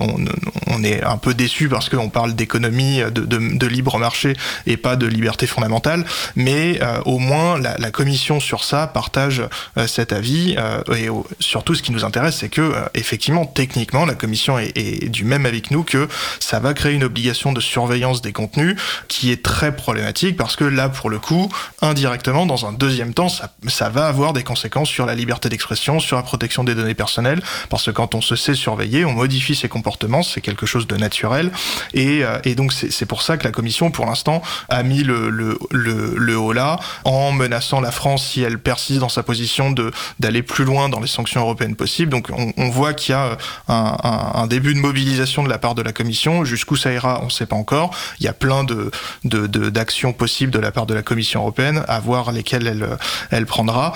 on, 0.68 0.84
est 0.84 1.04
un 1.04 1.18
peu 1.18 1.34
déçu 1.34 1.70
parce 1.70 1.90
qu'on 1.90 2.10
parle 2.10 2.36
d'économie, 2.36 3.02
de, 3.12 3.68
libre 3.68 3.98
marché 3.98 4.34
et 4.68 4.78
pas 4.78 4.96
de 4.96 5.08
liberté 5.08 5.48
fondamentale, 5.48 6.06
mais 6.36 6.80
euh, 6.82 7.00
au 7.06 7.18
moins 7.18 7.60
la, 7.60 7.78
la, 7.78 7.92
commission 7.92 8.40
sur 8.40 8.64
ça 8.64 8.86
partage 8.88 9.42
euh, 9.78 9.88
cet 9.88 10.14
avis 10.14 10.56
et 10.96 11.08
surtout 11.40 11.74
ce 11.74 11.82
qui 11.82 11.92
nous 11.92 12.06
intéresse 12.06 12.38
c'est 12.38 12.50
que 12.50 12.74
effectivement 12.94 13.46
techniquement 13.46 14.06
la 14.06 14.14
commission 14.14 14.60
est, 14.60 14.78
est 14.78 15.10
du 15.10 15.24
même 15.24 15.46
avec 15.46 15.72
nous 15.72 15.84
que 15.84 16.08
ça 16.48 16.62
va 16.62 16.74
créer 16.74 16.94
une 16.94 17.04
obligation 17.04 17.52
de 17.52 17.60
surveillance 17.60 18.22
des 18.22 18.32
contenus 18.32 18.78
qui 19.10 19.34
est 19.34 19.44
très 19.44 19.76
problématique 19.76 20.38
parce 20.38 20.56
que 20.56 20.64
là, 20.64 20.88
pour 20.88 21.10
le 21.10 21.20
coup, 21.20 21.52
indirectement, 21.82 22.46
dans 22.46 22.66
un 22.66 22.72
deuxième 22.72 23.14
temps, 23.14 23.28
ça, 23.28 23.54
ça 23.68 23.90
va 23.90 24.08
avoir 24.08 24.32
des 24.32 24.44
conséquences 24.44 24.88
sur 24.88 25.06
la 25.06 25.14
liberté 25.14 25.50
d'expression, 25.50 26.00
sur 26.00 26.16
la 26.16 26.24
protection 26.24 26.64
des 26.64 26.74
données 26.74 26.94
personnelles, 26.94 27.42
parce 27.70 27.84
que 27.84 27.92
quand 27.92 28.16
on 28.16 28.22
se 28.22 28.38
sait 28.38 28.56
surveiller, 28.56 29.04
on 29.04 29.12
modifie 29.12 29.56
ses 29.56 29.68
comportements, 29.68 30.24
c'est 30.24 30.40
quelque 30.40 30.66
chose 30.66 30.88
de 30.88 30.96
naturel, 30.96 31.52
et, 31.94 32.24
euh, 32.24 32.40
et 32.46 32.56
donc 32.56 32.72
c'est 32.72 33.06
pour 33.06 33.24
ça 33.24 33.36
que 33.36 33.44
la 33.44 33.52
Commission, 33.52 33.92
pour 33.92 34.06
l'instant, 34.06 34.42
a 34.70 34.84
mis 34.84 35.04
le, 35.04 35.30
le, 35.30 35.58
le, 35.70 36.38
haut 36.38 36.54
là, 36.54 36.80
en 37.04 37.34
menaçant 37.34 37.82
la 37.82 37.92
France 37.92 38.26
si 38.26 38.42
elle 38.42 38.58
persiste 38.58 39.02
dans 39.02 39.10
sa 39.10 39.22
position 39.22 39.76
d'aller 40.20 40.44
plus 40.44 40.64
loin 40.64 40.88
dans 40.88 41.02
les 41.02 41.08
sanctions 41.08 41.42
européennes 41.42 41.76
possibles. 41.76 42.10
Donc 42.10 42.30
on, 42.32 42.54
on 42.56 42.70
voit 42.70 42.94
qu'il 42.94 43.12
y 43.12 43.16
a 43.16 43.38
un, 43.68 43.98
un, 44.02 44.32
un 44.36 44.48
début 44.48 44.74
de 44.74 44.80
mobilisation 44.80 45.44
de 45.44 45.50
la 45.50 45.58
part 45.58 45.76
de 45.76 45.82
la 45.82 45.92
Commission 45.92 46.37
Jusqu'où 46.44 46.76
ça 46.76 46.92
ira, 46.92 47.20
on 47.22 47.26
ne 47.26 47.30
sait 47.30 47.46
pas 47.46 47.56
encore. 47.56 47.96
Il 48.20 48.26
y 48.26 48.30
a 48.30 48.34
plein 48.34 48.64
de, 48.64 48.92
d'actions 49.24 50.14
possibles 50.14 50.52
de 50.52 50.60
la 50.60 50.72
part 50.72 50.86
de 50.86 50.94
la 50.94 51.04
Commission 51.04 51.42
européenne, 51.42 51.84
à 51.88 52.00
voir 52.00 52.32
lesquelles 52.32 52.68
elle, 52.68 52.98
elle 53.32 53.46
prendra. 53.46 53.94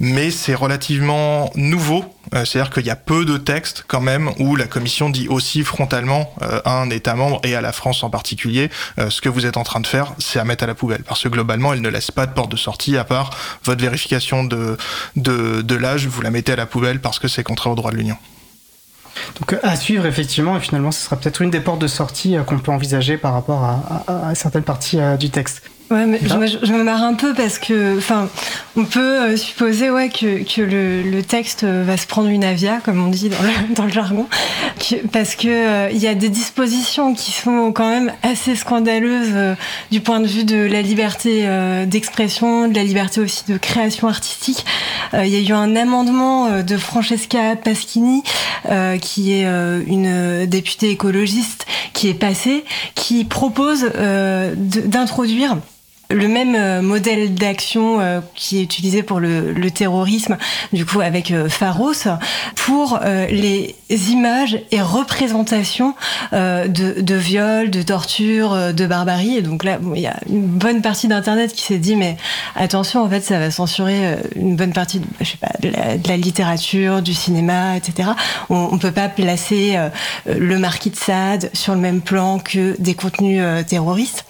Mais 0.00 0.30
c'est 0.30 0.54
relativement 0.54 1.50
nouveau. 1.54 2.04
Euh, 2.34 2.44
c'est-à-dire 2.44 2.72
qu'il 2.72 2.86
y 2.86 2.90
a 2.90 2.96
peu 2.96 3.24
de 3.24 3.36
textes 3.36 3.84
quand 3.86 4.00
même 4.00 4.30
où 4.38 4.56
la 4.56 4.66
Commission 4.66 5.10
dit 5.10 5.28
aussi 5.28 5.62
frontalement 5.62 6.32
euh, 6.42 6.60
à 6.64 6.80
un 6.80 6.90
État 6.90 7.14
membre 7.14 7.40
et 7.44 7.54
à 7.54 7.60
la 7.60 7.72
France 7.72 8.02
en 8.02 8.10
particulier, 8.10 8.70
euh, 8.98 9.10
ce 9.10 9.20
que 9.20 9.28
vous 9.28 9.46
êtes 9.46 9.56
en 9.56 9.62
train 9.62 9.80
de 9.80 9.86
faire, 9.86 10.14
c'est 10.18 10.38
à 10.38 10.44
mettre 10.44 10.64
à 10.64 10.66
la 10.66 10.74
poubelle. 10.74 11.02
Parce 11.02 11.22
que 11.22 11.28
globalement, 11.28 11.72
elle 11.72 11.82
ne 11.82 11.88
laisse 11.88 12.10
pas 12.10 12.26
de 12.26 12.32
porte 12.32 12.50
de 12.50 12.56
sortie 12.56 12.96
à 12.96 13.04
part 13.04 13.30
votre 13.64 13.82
vérification 13.82 14.44
de, 14.44 14.76
de, 15.16 15.62
de 15.62 15.74
l'âge, 15.74 16.06
vous 16.06 16.22
la 16.22 16.30
mettez 16.30 16.52
à 16.52 16.56
la 16.56 16.66
poubelle 16.66 17.00
parce 17.00 17.18
que 17.18 17.28
c'est 17.28 17.42
contraire 17.42 17.72
au 17.72 17.76
droit 17.76 17.90
de 17.90 17.96
l'Union. 17.96 18.16
Donc 19.40 19.58
à 19.62 19.76
suivre 19.76 20.06
effectivement, 20.06 20.56
et 20.56 20.60
finalement 20.60 20.90
ce 20.90 21.04
sera 21.04 21.16
peut-être 21.16 21.42
une 21.42 21.50
des 21.50 21.60
portes 21.60 21.80
de 21.80 21.86
sortie 21.86 22.36
qu'on 22.46 22.58
peut 22.58 22.72
envisager 22.72 23.16
par 23.16 23.32
rapport 23.32 23.64
à, 23.64 24.34
certaines 24.34 24.62
parties 24.62 24.98
du 25.18 25.30
texte. 25.30 25.62
Ouais, 25.90 26.06
mais 26.06 26.18
je, 26.18 26.72
me 26.72 26.82
marre 26.82 27.02
un 27.02 27.12
peu 27.12 27.34
parce 27.34 27.58
que, 27.58 27.98
enfin, 27.98 28.30
on 28.74 28.86
peut 28.86 29.00
euh, 29.00 29.36
supposer 29.36 29.90
ouais 29.90 30.08
que, 30.08 30.42
que 30.42 30.62
le, 30.62 31.02
le, 31.02 31.22
texte 31.22 31.64
va 31.64 31.98
se 31.98 32.06
prendre 32.06 32.28
une 32.28 32.42
avia, 32.42 32.80
comme 32.82 33.04
on 33.04 33.08
dit 33.08 33.28
dans 33.28 33.42
le, 33.42 33.74
dans 33.74 33.84
le 33.84 33.92
jargon, 33.92 34.26
parce 35.12 35.34
que 35.34 35.46
euh, 35.46 35.90
il 35.92 35.98
y 35.98 36.06
a 36.06 36.14
des 36.14 36.30
dispositions 36.30 37.12
qui 37.12 37.32
sont 37.32 37.70
quand 37.72 37.88
même 37.88 38.12
assez 38.22 38.56
scandaleuses 38.56 39.32
euh, 39.34 39.54
du 39.90 40.00
point 40.00 40.20
de 40.20 40.26
vue 40.26 40.44
de 40.44 40.56
la 40.56 40.80
liberté 40.80 41.46
d'expression, 41.86 42.68
de 42.68 42.74
la 42.74 42.84
liberté 42.84 43.20
aussi 43.20 43.44
de 43.46 43.58
création 43.58 44.08
artistique. 44.08 44.64
Il 45.12 45.28
y 45.28 45.36
a 45.36 45.40
eu 45.40 45.52
un 45.52 45.76
amendement 45.76 46.62
de 46.62 46.76
Francesca 46.76 47.56
Paschini, 47.56 48.22
qui 49.00 49.32
est 49.32 49.44
une 49.44 50.46
députée 50.46 50.90
écologiste, 50.90 51.66
qui 51.92 52.08
est 52.08 52.14
passée, 52.14 52.64
qui 52.94 53.24
propose 53.24 53.90
d'introduire 54.64 55.56
le 56.10 56.28
même 56.28 56.54
euh, 56.54 56.82
modèle 56.82 57.34
d'action 57.34 58.00
euh, 58.00 58.20
qui 58.34 58.58
est 58.58 58.62
utilisé 58.62 59.02
pour 59.02 59.20
le, 59.20 59.52
le 59.52 59.70
terrorisme, 59.70 60.36
du 60.72 60.84
coup 60.84 61.00
avec 61.00 61.30
euh, 61.30 61.48
Pharos, 61.48 61.92
pour 62.56 62.98
les 63.04 63.74
images 64.10 64.58
et 64.70 64.80
représentations 64.80 65.94
de, 66.32 67.00
de 67.00 67.14
viols, 67.14 67.70
de 67.70 67.82
torture, 67.82 68.72
de 68.72 68.86
barbarie. 68.86 69.36
Et 69.36 69.42
donc 69.42 69.64
là, 69.64 69.78
il 69.94 70.00
y 70.00 70.06
a 70.06 70.18
une 70.28 70.46
bonne 70.46 70.80
partie 70.80 71.08
d'Internet 71.08 71.52
qui 71.52 71.62
s'est 71.62 71.78
dit, 71.78 71.96
mais 71.96 72.16
attention, 72.56 73.02
en 73.02 73.08
fait, 73.08 73.20
ça 73.20 73.38
va 73.38 73.50
censurer 73.50 74.16
une 74.34 74.56
bonne 74.56 74.72
partie, 74.72 75.00
de, 75.00 75.06
je 75.20 75.26
sais 75.26 75.36
pas, 75.36 75.52
de 75.60 75.70
la, 76.08 76.16
littérature, 76.16 77.02
du 77.02 77.14
cinéma, 77.14 77.76
etc. 77.76 78.10
On, 78.48 78.68
on 78.72 78.78
peut 78.78 78.92
pas 78.92 79.08
placer 79.08 79.78
le 80.26 80.58
marquis 80.58 80.90
de 80.90 80.96
Sade 80.96 81.50
sur 81.52 81.74
le 81.74 81.80
même 81.80 82.00
plan 82.00 82.38
que 82.38 82.76
des 82.78 82.94
contenus 82.94 83.42
terroristes. 83.66 84.24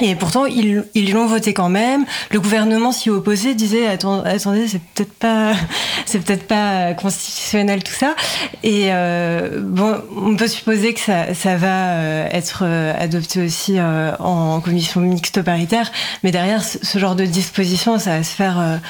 Et 0.00 0.14
pourtant, 0.14 0.46
ils, 0.46 1.12
l'ont 1.12 1.26
voté 1.26 1.52
quand 1.52 1.68
même. 1.68 2.06
Le 2.30 2.40
gouvernement 2.40 2.92
s'y 2.92 3.10
opposait, 3.10 3.54
disait 3.54 3.86
attendez, 3.88 4.68
c'est 4.68 4.80
peut-être 4.94 5.12
pas, 5.12 5.52
c'est 6.06 6.20
peut-être 6.20 6.46
pas 6.46 6.94
constitutionnel 6.94 7.82
tout 7.82 7.92
ça. 7.92 8.14
Et 8.62 8.92
euh, 8.92 9.60
bon, 9.60 10.00
on 10.16 10.36
peut 10.36 10.46
supposer 10.46 10.94
que 10.94 11.00
ça, 11.00 11.34
ça 11.34 11.56
va 11.56 11.90
euh, 11.94 12.28
être 12.30 12.62
euh, 12.62 12.94
adopté 12.98 13.42
aussi 13.42 13.78
euh, 13.78 14.12
en 14.20 14.60
commission 14.60 15.00
mixte 15.00 15.42
paritaire. 15.42 15.90
Mais 16.22 16.30
derrière, 16.30 16.62
ce 16.62 16.98
genre 16.98 17.16
de 17.16 17.24
disposition, 17.24 17.98
ça 17.98 18.18
va 18.18 18.22
se 18.22 18.34
faire 18.34 18.80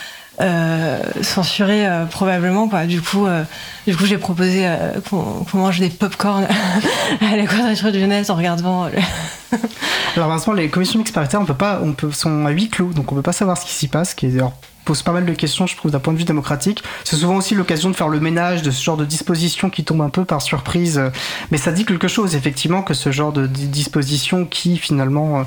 censuré 1.22 1.86
euh, 1.86 2.04
probablement 2.06 2.68
quoi. 2.68 2.86
Du 2.86 3.00
coup, 3.00 3.26
euh, 3.26 3.44
du 3.86 3.96
coup, 3.96 4.06
j'ai 4.06 4.18
proposé 4.18 4.68
qu'on 5.08 5.44
mange 5.54 5.80
des 5.80 5.90
pop-corn 5.90 6.46
à 7.20 7.36
la 7.36 7.46
quadrature 7.46 7.92
du 7.92 8.06
net 8.06 8.30
en 8.30 8.34
regardant. 8.34 8.84
Alors 10.16 10.28
malheureusement, 10.28 10.52
les 10.54 10.68
commissions 10.68 10.98
mixtes 10.98 11.14
paritaires, 11.14 11.40
on 11.40 11.44
peut 11.44 11.54
pas, 11.54 11.80
sont 12.12 12.46
à 12.46 12.50
huis 12.50 12.68
clos, 12.68 12.92
donc 12.92 13.12
on 13.12 13.14
peut 13.14 13.22
pas 13.22 13.32
savoir 13.32 13.58
ce 13.58 13.64
qui 13.64 13.72
s'y 13.72 13.88
passe, 13.88 14.14
qui 14.14 14.26
est 14.26 14.40
pose 14.84 15.02
pas 15.02 15.12
mal 15.12 15.26
de 15.26 15.34
questions, 15.34 15.66
je 15.66 15.76
trouve, 15.76 15.90
d'un 15.90 16.00
point 16.00 16.12
de 16.12 16.18
vue 16.18 16.24
démocratique. 16.24 16.82
C'est 17.04 17.16
souvent 17.16 17.36
aussi 17.36 17.54
l'occasion 17.54 17.90
de 17.90 17.94
faire 17.94 18.08
le 18.08 18.18
ménage 18.18 18.62
de 18.62 18.70
ce 18.70 18.82
genre 18.82 18.96
de 18.96 19.04
dispositions 19.04 19.70
qui 19.70 19.84
tombent 19.84 20.02
un 20.02 20.08
peu 20.08 20.24
par 20.24 20.42
surprise. 20.42 21.00
Mais 21.50 21.58
ça 21.58 21.70
dit 21.70 21.84
quelque 21.84 22.08
chose, 22.08 22.34
effectivement, 22.34 22.82
que 22.82 22.94
ce 22.94 23.12
genre 23.12 23.32
de 23.32 23.46
dispositions 23.46 24.46
qui, 24.46 24.78
finalement, 24.78 25.44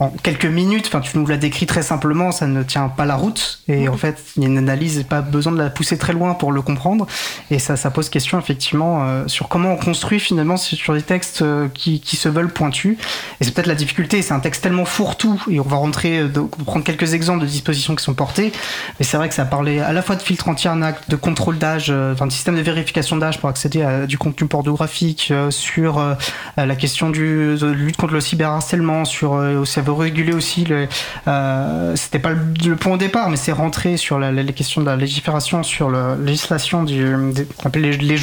en 0.00 0.10
quelques 0.10 0.46
minutes, 0.46 0.86
enfin 0.88 1.00
tu 1.00 1.16
nous 1.16 1.26
l'as 1.26 1.36
décrit 1.36 1.66
très 1.66 1.82
simplement, 1.82 2.32
ça 2.32 2.46
ne 2.46 2.62
tient 2.62 2.88
pas 2.88 3.04
la 3.04 3.14
route. 3.14 3.60
Et 3.68 3.88
en 3.88 3.96
fait 3.96 4.20
il 4.36 4.42
y 4.42 4.46
a 4.46 4.48
une 4.48 4.58
analyse, 4.58 5.04
pas 5.08 5.20
besoin 5.20 5.52
de 5.52 5.58
la 5.58 5.70
pousser 5.70 5.98
très 5.98 6.12
loin 6.12 6.34
pour 6.34 6.50
le 6.50 6.62
comprendre. 6.62 7.06
Et 7.50 7.58
ça, 7.58 7.76
ça 7.76 7.90
pose 7.90 8.08
question 8.08 8.38
effectivement 8.38 9.04
euh, 9.04 9.28
sur 9.28 9.48
comment 9.48 9.72
on 9.72 9.76
construit 9.76 10.18
finalement 10.18 10.56
sur 10.56 10.94
des 10.94 11.02
textes 11.02 11.42
euh, 11.42 11.68
qui, 11.72 12.00
qui, 12.00 12.16
se 12.16 12.28
veulent 12.28 12.52
pointus. 12.52 12.96
Et 13.40 13.44
c'est 13.44 13.52
peut-être 13.52 13.66
la 13.66 13.74
difficulté, 13.74 14.22
c'est 14.22 14.34
un 14.34 14.40
texte 14.40 14.62
tellement 14.62 14.84
fourre-tout 14.84 15.40
et 15.50 15.60
on 15.60 15.64
va 15.64 15.76
rentrer, 15.76 16.20
euh, 16.20 16.28
de, 16.28 16.40
prendre 16.40 16.84
quelques 16.84 17.14
exemples 17.14 17.42
de 17.42 17.46
dispositions 17.46 17.94
qui 17.94 18.02
sont 18.02 18.14
portées. 18.14 18.52
Mais 18.98 19.04
c'est 19.04 19.16
vrai 19.16 19.28
que 19.28 19.34
ça 19.34 19.44
parlait 19.44 19.80
à 19.80 19.92
la 19.92 20.02
fois 20.02 20.16
de 20.16 20.22
filtre 20.22 20.48
anti-arnaque, 20.48 21.08
de 21.08 21.16
contrôle 21.16 21.58
d'âge, 21.58 21.90
enfin 21.90 22.26
de 22.26 22.32
système 22.32 22.56
de 22.56 22.62
vérification 22.62 23.16
d'âge 23.16 23.38
pour 23.38 23.48
accéder 23.48 23.82
à 23.82 24.06
du 24.06 24.18
contenu 24.18 24.48
pornographique, 24.48 25.32
sur 25.50 26.16
la 26.56 26.76
question 26.76 27.10
du 27.10 27.56
de 27.56 27.66
lutte 27.66 27.96
contre 27.96 28.14
le 28.14 28.20
cyberharcèlement, 28.20 29.04
sur 29.04 29.32
aussi 29.32 29.78
veut 29.84 29.92
réguler 29.92 30.32
aussi 30.32 30.64
le. 30.64 30.88
Euh, 31.28 31.96
c'était 31.96 32.18
pas 32.18 32.32
le, 32.32 32.76
point 32.76 32.94
au 32.94 32.96
départ, 32.96 33.30
mais 33.30 33.36
c'est 33.36 33.52
rentré 33.52 33.96
sur 33.96 34.18
les 34.18 34.52
questions 34.52 34.80
de 34.80 34.86
la 34.86 34.96
légifération, 34.96 35.62
sur 35.62 35.90
la 35.90 36.16
législation 36.16 36.84
les 36.84 38.16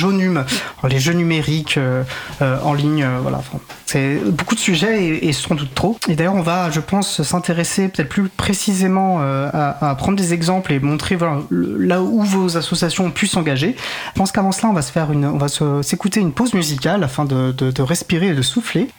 jeux 1.00 1.14
numériques 1.14 1.78
euh, 1.78 2.04
euh, 2.42 2.58
en 2.64 2.74
ligne. 2.74 3.06
voilà, 3.22 3.42
c'est 3.86 4.20
beaucoup 4.26 4.56
de 4.56 4.60
sujets 4.60 5.04
et, 5.04 5.28
et 5.28 5.34
sans 5.34 5.56
doute 5.56 5.74
trop. 5.74 5.98
Et 6.08 6.16
d'ailleurs, 6.16 6.36
on 6.36 6.42
va, 6.42 6.70
je 6.72 6.80
pense, 6.80 7.22
s'intéresser 7.24 7.90
peut-être 7.90 8.10
plus 8.10 8.30
précisément 8.30 9.22
à, 9.22 9.96
prendre 9.98 10.18
des 10.18 10.34
exemples 10.34 10.74
et 10.74 10.80
montrer 10.80 11.18
là 11.52 12.02
où 12.02 12.24
vos 12.24 12.58
associations 12.58 13.06
ont 13.06 13.12
pu 13.12 13.28
s'engager. 13.28 13.76
Je 14.14 14.20
pense 14.20 14.32
qu'avant 14.32 14.52
cela, 14.52 14.70
on 14.70 14.74
va 14.74 14.82
se 14.82 14.92
faire 14.92 15.10
on 15.12 15.38
va 15.38 15.48
s'écouter 15.84 16.20
une 16.20 16.32
pause 16.32 16.54
musicale 16.54 17.04
afin 17.04 17.26
de 17.26 17.82
respirer 17.82 18.30
et 18.30 18.34
de 18.34 18.42
souffler. 18.42 18.90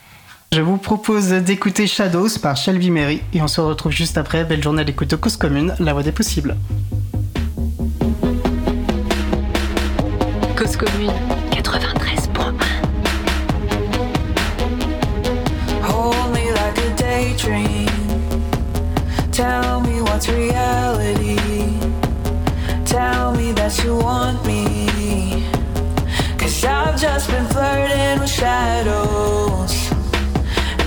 Je 0.53 0.61
vous 0.61 0.77
propose 0.77 1.31
d'écouter 1.31 1.87
Shadows 1.87 2.38
par 2.43 2.59
Shelby 2.59 2.91
Mary 2.91 3.23
et 3.33 3.41
on 3.41 3.49
se 3.49 3.62
retrouve 3.62 3.91
juste 3.91 4.19
après. 4.19 4.45
Belle 4.45 4.62
journée 4.62 4.83
à 4.83 4.85
l'écoute 4.85 5.09
de 5.09 5.17
Cause 5.17 5.38
Commune, 5.38 5.75
la 5.79 5.95
voix 5.95 6.03
des 6.03 6.12
possibles. 6.12 6.57
Cause 10.55 10.77
Commune. 10.77 11.11
93.1 11.53 12.53
Hold 15.85 16.35
me 16.35 16.53
like 16.53 16.77
a 16.77 16.97
daydream. 16.99 17.88
Tell 19.33 19.81
me 19.81 20.03
what's 20.03 20.29
reality. 20.29 21.38
Tell 22.85 23.33
me 23.33 23.53
that 23.55 23.83
you 23.83 23.97
want 23.97 24.45
me. 24.47 25.47
Cause 26.37 26.62
I've 26.62 27.01
just 27.01 27.31
been 27.31 27.47
flirting 27.47 28.21
with 28.21 28.29
shadows 28.29 29.82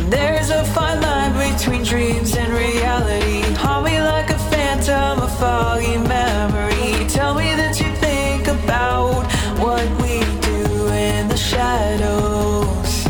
There's 0.10 0.50
a 0.52 0.64
fine 0.66 1.02
line 1.02 1.34
between 1.34 1.84
dreams 1.84 2.36
and 2.36 2.54
reality. 2.54 3.42
Haunt 3.56 3.86
me 3.86 4.00
like 4.02 4.30
a 4.30 4.38
phantom, 4.38 5.20
a 5.24 5.28
foggy 5.28 5.98
memory. 5.98 7.08
Tell 7.10 7.34
me 7.34 7.56
that 7.56 7.80
you 7.80 7.90
think 7.96 8.48
about 8.48 9.26
what 9.58 9.90
we 10.02 10.20
do 10.42 10.88
in 10.90 11.28
the 11.28 11.38
shadows. 11.38 13.08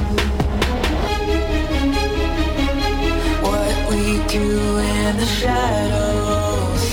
What 3.44 3.76
we 3.90 4.24
do 4.28 4.78
in 4.78 5.18
the 5.18 5.26
shadows. 5.26 6.84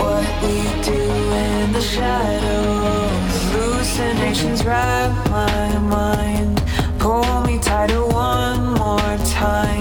What 0.00 0.28
we 0.42 0.56
do 0.82 1.02
in 1.46 1.72
the 1.72 1.82
shadows. 1.82 3.34
Hallucinations 3.52 4.64
wrap 4.64 5.12
my 5.30 5.78
mind 5.78 5.87
time. 9.38 9.77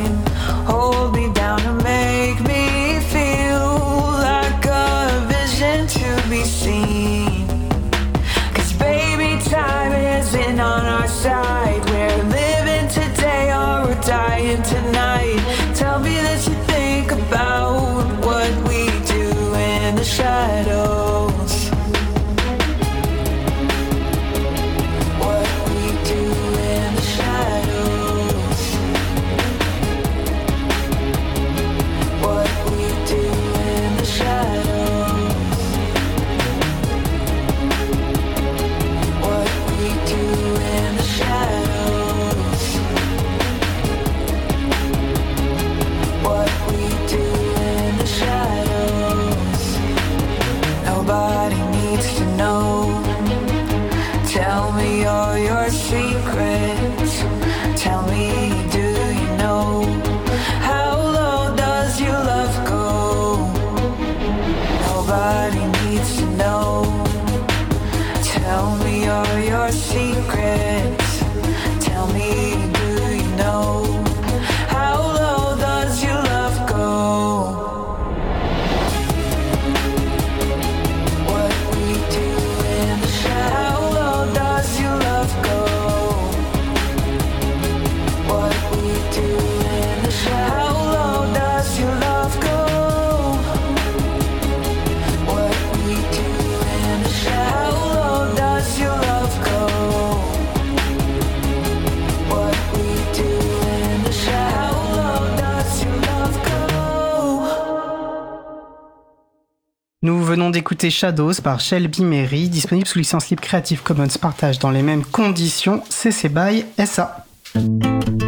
D'écouter 110.68 110.90
Shadows 110.90 111.36
par 111.42 111.62
Shelby 111.62 112.04
Mary, 112.04 112.50
disponible 112.50 112.86
sous 112.86 113.00
licence 113.00 113.30
libre 113.30 113.42
Creative 113.42 113.82
Commons 113.84 114.10
partage 114.20 114.60
dans 114.60 114.70
les 114.70 114.82
mêmes 114.82 115.06
conditions, 115.06 115.82
CC 115.88 116.28
BY 116.28 116.66
SA. 116.86 117.26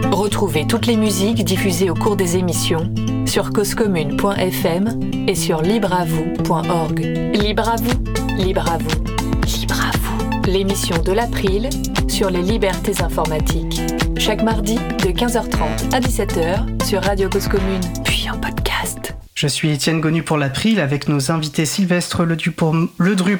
Retrouvez 0.09 0.65
toutes 0.65 0.85
les 0.85 0.95
musiques 0.95 1.43
diffusées 1.43 1.89
au 1.89 1.95
cours 1.95 2.15
des 2.15 2.37
émissions 2.37 2.89
sur 3.25 3.51
causecommune.fm 3.51 5.01
et 5.27 5.35
sur 5.35 5.61
libreavoue.org. 5.61 6.99
Libre 7.33 7.67
à 7.67 7.75
vous, 7.75 8.03
libre 8.41 8.71
à 8.71 8.77
vous, 8.77 9.03
libre 9.59 9.81
à 9.81 9.97
vous. 9.97 10.49
L'émission 10.49 10.97
de 11.03 11.11
l'April 11.11 11.69
sur 12.07 12.29
les 12.29 12.41
libertés 12.41 13.01
informatiques. 13.03 13.81
Chaque 14.17 14.43
mardi 14.43 14.75
de 14.75 15.09
15h30 15.09 15.93
à 15.93 15.99
17h 15.99 16.85
sur 16.85 17.03
Radio 17.03 17.27
Cause 17.27 17.49
Commune, 17.49 17.81
puis 18.05 18.29
en 18.29 18.37
podcast. 18.39 18.78
Je 19.39 19.47
suis 19.47 19.71
Étienne 19.71 20.01
Gonu 20.01 20.21
pour 20.21 20.35
l'April 20.35 20.81
avec 20.81 21.07
nos 21.07 21.31
invités 21.31 21.65
Sylvestre 21.65 22.25
Ledru 22.25 22.51
pour, 22.51 22.75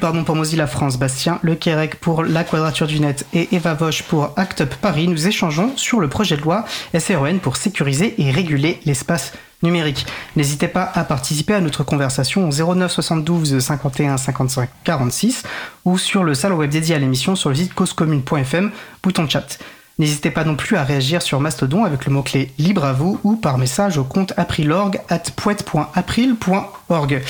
pardon, 0.00 0.24
pour 0.24 0.34
Mozilla 0.34 0.66
France, 0.66 0.98
Bastien 0.98 1.38
Le 1.42 1.54
Quérec 1.54 1.96
pour 1.96 2.22
La 2.22 2.42
Quadrature 2.42 2.86
du 2.86 3.00
Net 3.00 3.26
et 3.34 3.48
Eva 3.52 3.74
Vosch 3.74 4.04
pour 4.04 4.32
Act 4.36 4.62
Up 4.62 4.74
Paris. 4.80 5.08
Nous 5.08 5.28
échangeons 5.28 5.76
sur 5.76 6.00
le 6.00 6.08
projet 6.08 6.38
de 6.38 6.40
loi 6.40 6.64
SREN 6.98 7.38
pour 7.38 7.56
sécuriser 7.56 8.14
et 8.16 8.30
réguler 8.30 8.80
l'espace 8.86 9.34
numérique. 9.62 10.06
N'hésitez 10.36 10.68
pas 10.68 10.90
à 10.94 11.04
participer 11.04 11.52
à 11.52 11.60
notre 11.60 11.84
conversation 11.84 12.48
au 12.48 12.74
09 12.74 12.90
72 12.90 13.58
51 13.58 14.16
55 14.16 14.70
46 14.84 15.42
ou 15.84 15.98
sur 15.98 16.24
le 16.24 16.32
salon 16.32 16.56
web 16.56 16.70
dédié 16.70 16.94
à 16.94 16.98
l'émission 16.98 17.36
sur 17.36 17.50
le 17.50 17.56
site 17.56 17.74
causecommune.fm, 17.74 18.70
bouton 19.02 19.28
chat. 19.28 19.58
N'hésitez 20.00 20.30
pas 20.30 20.44
non 20.44 20.56
plus 20.56 20.78
à 20.78 20.82
réagir 20.82 21.20
sur 21.20 21.40
Mastodon 21.40 21.84
avec 21.84 22.06
le 22.06 22.12
mot-clé 22.12 22.52
libre 22.58 22.86
à 22.86 22.94
vous 22.94 23.20
ou 23.22 23.36
par 23.36 23.58
message 23.58 23.98
au 23.98 24.04
compte 24.04 24.32
aprilorg 24.38 24.98
at 25.10 25.24
poète.april.org. 25.36 27.22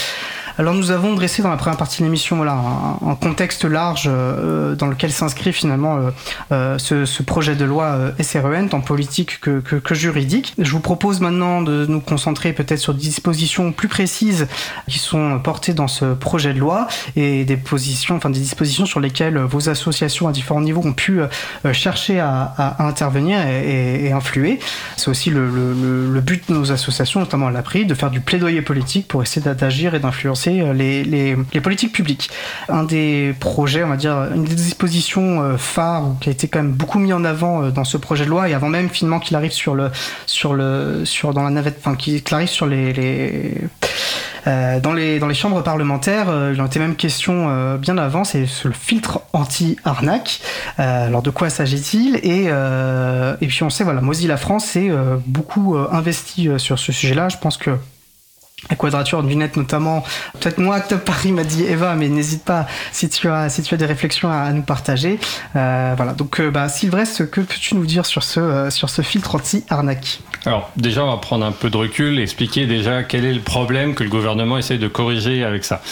Alors 0.58 0.74
nous 0.74 0.90
avons 0.90 1.14
dressé 1.14 1.42
dans 1.42 1.50
la 1.50 1.56
première 1.56 1.76
partie 1.76 2.00
de 2.00 2.04
l'émission 2.04 2.36
voilà, 2.36 2.52
un, 2.54 3.14
contexte 3.14 3.64
large 3.64 4.04
euh, 4.06 4.74
dans 4.74 4.86
lequel 4.86 5.12
s'inscrit 5.12 5.52
finalement 5.52 5.96
euh, 5.96 6.10
euh, 6.52 6.78
ce, 6.78 7.22
projet 7.22 7.54
de 7.54 7.64
loi 7.64 8.12
SREN, 8.20 8.68
tant 8.68 8.80
politique 8.80 9.40
que, 9.40 9.60
que, 9.60 9.76
que 9.76 9.94
juridique. 9.94 10.54
Je 10.58 10.70
vous 10.72 10.80
propose 10.80 11.20
maintenant 11.20 11.62
de 11.62 11.86
nous 11.86 12.00
concentrer 12.00 12.52
peut-être 12.52 12.78
sur 12.78 12.94
des 12.94 13.00
dispositions 13.00 13.72
plus 13.72 13.88
précises 13.88 14.48
qui 14.88 14.98
sont 14.98 15.38
portées 15.38 15.74
dans 15.74 15.88
ce 15.88 16.14
projet 16.14 16.52
de 16.52 16.58
loi 16.58 16.88
et 17.14 17.44
des 17.44 17.56
dispositions 17.56 18.86
sur 18.86 19.00
lesquelles 19.00 19.38
vos 19.38 19.68
associations 19.68 20.28
à 20.28 20.32
différents 20.32 20.60
niveaux 20.60 20.82
ont 20.84 20.92
pu 20.92 21.20
chercher 21.72 22.20
à, 22.20 22.76
intervenir 22.78 23.38
et, 23.46 24.12
influer. 24.12 24.58
C'est 24.96 25.08
aussi 25.08 25.30
le, 25.30 25.46
le, 25.48 26.20
but 26.20 26.48
de 26.48 26.54
nos 26.54 26.72
associations, 26.72 27.20
notamment 27.20 27.48
à 27.48 27.50
l'APRI, 27.50 27.86
de 27.86 27.94
faire 27.94 28.10
du 28.10 28.20
plaidoyer 28.20 28.62
politique 28.62 29.06
pour 29.08 29.22
essayer 29.22 29.42
d'agir 29.54 29.94
et 29.94 29.98
d'influencer 29.98 30.39
les, 30.46 31.04
les, 31.04 31.36
les, 31.52 31.60
politiques 31.60 31.92
publiques. 31.92 32.30
Un 32.68 32.84
des 32.84 33.34
projets, 33.38 33.84
on 33.84 33.88
va 33.88 33.96
dire, 33.96 34.16
une 34.34 34.44
des 34.44 34.54
dispositions 34.54 35.42
euh, 35.42 35.56
phares 35.56 36.14
qui 36.20 36.28
a 36.28 36.32
été 36.32 36.48
quand 36.48 36.60
même 36.60 36.72
beaucoup 36.72 36.98
mis 36.98 37.12
en 37.12 37.24
avant 37.24 37.62
euh, 37.62 37.70
dans 37.70 37.84
ce 37.84 37.96
projet 37.96 38.24
de 38.24 38.30
loi 38.30 38.48
et 38.48 38.54
avant 38.54 38.68
même 38.68 38.88
finalement 38.88 39.20
qu'il 39.20 39.36
arrive 39.36 39.52
sur 39.52 39.74
le, 39.74 39.90
dans 41.34 41.42
la 41.42 41.50
navette, 41.50 41.76
enfin 41.80 41.96
qu'il 41.96 42.22
arrive 42.32 42.48
sur 42.48 42.66
les, 42.66 43.54
euh, 44.46 44.80
dans, 44.80 44.92
les, 44.92 45.18
dans 45.18 45.26
les 45.26 45.34
chambres 45.34 45.62
parlementaires, 45.62 46.28
euh, 46.28 46.52
il 46.54 46.60
en 46.60 46.66
était 46.66 46.78
même 46.78 46.96
question 46.96 47.48
euh, 47.48 47.76
bien 47.76 47.98
avant, 47.98 48.24
c'est 48.24 48.46
le 48.64 48.72
filtre 48.72 49.20
anti-arnaque. 49.32 50.40
alors 50.78 51.22
de 51.22 51.30
quoi 51.30 51.50
s'agit-il? 51.50 52.16
Et, 52.16 52.50
puis 53.46 53.62
on 53.62 53.70
sait, 53.70 53.84
voilà, 53.84 54.00
Mozilla 54.00 54.36
France 54.36 54.64
s'est 54.66 54.90
beaucoup 55.26 55.76
investi 55.76 56.48
sur 56.58 56.78
ce 56.78 56.92
sujet-là. 56.92 57.28
Je 57.28 57.36
pense 57.38 57.56
que 57.56 57.70
la 58.68 58.76
quadrature 58.76 59.22
du 59.22 59.36
net 59.36 59.56
notamment. 59.56 60.04
Peut-être 60.38 60.58
moi, 60.58 60.80
Top 60.80 61.04
Paris 61.04 61.32
m'a 61.32 61.44
dit 61.44 61.64
Eva, 61.64 61.94
mais 61.94 62.08
n'hésite 62.08 62.44
pas 62.44 62.66
si 62.92 63.08
tu 63.08 63.28
as 63.28 63.48
si 63.48 63.62
tu 63.62 63.74
as 63.74 63.76
des 63.76 63.86
réflexions 63.86 64.30
à, 64.30 64.50
nous 64.52 64.62
partager. 64.62 65.18
Euh, 65.56 65.94
voilà. 65.96 66.12
Donc, 66.12 66.40
euh, 66.40 66.50
bah, 66.50 66.68
Sylvestre, 66.68 67.24
que 67.30 67.40
peux-tu 67.40 67.74
nous 67.74 67.86
dire 67.86 68.06
sur 68.06 68.22
ce 68.22 68.40
euh, 68.40 68.70
sur 68.70 68.90
ce 68.90 69.02
filtre 69.02 69.34
anti-arnaque? 69.34 70.20
Alors, 70.46 70.70
déjà, 70.76 71.04
on 71.04 71.10
va 71.10 71.16
prendre 71.18 71.44
un 71.44 71.52
peu 71.52 71.70
de 71.70 71.76
recul, 71.76 72.18
expliquer 72.18 72.66
déjà 72.66 73.02
quel 73.02 73.24
est 73.24 73.34
le 73.34 73.40
problème 73.40 73.94
que 73.94 74.02
le 74.02 74.10
gouvernement 74.10 74.58
essaie 74.58 74.78
de 74.78 74.88
corriger 74.88 75.44
avec 75.44 75.64
ça. 75.64 75.82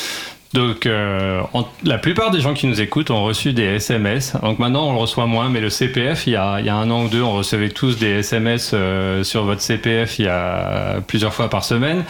Donc, 0.54 0.86
euh, 0.86 1.42
la 1.84 1.98
plupart 1.98 2.30
des 2.30 2.40
gens 2.40 2.54
qui 2.54 2.66
nous 2.66 2.80
écoutent 2.80 3.10
ont 3.10 3.22
reçu 3.22 3.52
des 3.52 3.64
SMS. 3.64 4.34
Donc 4.42 4.58
maintenant, 4.58 4.88
on 4.88 4.92
le 4.92 4.98
reçoit 4.98 5.26
moins, 5.26 5.50
mais 5.50 5.60
le 5.60 5.68
CPF, 5.68 6.26
il 6.26 6.32
y 6.32 6.36
a, 6.36 6.58
il 6.60 6.66
y 6.66 6.70
a 6.70 6.74
un 6.74 6.90
an 6.90 7.04
ou 7.04 7.08
deux, 7.08 7.22
on 7.22 7.32
recevait 7.32 7.68
tous 7.68 7.98
des 7.98 8.20
SMS 8.20 8.70
euh, 8.72 9.22
sur 9.24 9.44
votre 9.44 9.60
CPF 9.60 10.18
il 10.18 10.24
y 10.24 10.28
a 10.28 11.00
plusieurs 11.06 11.34
fois 11.34 11.50
par 11.50 11.64
semaine. 11.64 12.04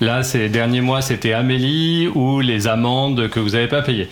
Là, 0.00 0.22
ces 0.22 0.48
derniers 0.48 0.80
mois, 0.80 1.02
c'était 1.02 1.32
Amélie 1.32 2.06
ou 2.14 2.40
les 2.40 2.68
amendes 2.68 3.28
que 3.28 3.40
vous 3.40 3.50
n'avez 3.50 3.68
pas 3.68 3.82
payées. 3.82 4.08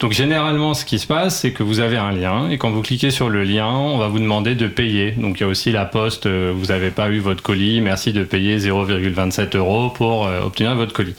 Donc 0.00 0.12
généralement, 0.12 0.72
ce 0.72 0.86
qui 0.86 0.98
se 0.98 1.06
passe, 1.06 1.40
c'est 1.40 1.52
que 1.52 1.62
vous 1.62 1.78
avez 1.78 1.98
un 1.98 2.10
lien 2.10 2.48
et 2.48 2.56
quand 2.56 2.70
vous 2.70 2.80
cliquez 2.80 3.10
sur 3.10 3.28
le 3.28 3.44
lien, 3.44 3.68
on 3.68 3.98
va 3.98 4.08
vous 4.08 4.18
demander 4.18 4.54
de 4.54 4.66
payer. 4.66 5.10
Donc 5.10 5.38
il 5.38 5.42
y 5.42 5.44
a 5.44 5.46
aussi 5.46 5.72
la 5.72 5.84
poste, 5.84 6.24
euh, 6.24 6.54
vous 6.56 6.66
n'avez 6.66 6.90
pas 6.90 7.10
eu 7.10 7.18
votre 7.18 7.42
colis, 7.42 7.82
merci 7.82 8.14
de 8.14 8.24
payer 8.24 8.56
0,27 8.56 9.58
euros 9.58 9.90
pour 9.90 10.26
euh, 10.26 10.40
obtenir 10.40 10.74
votre 10.74 10.94
colis. 10.94 11.14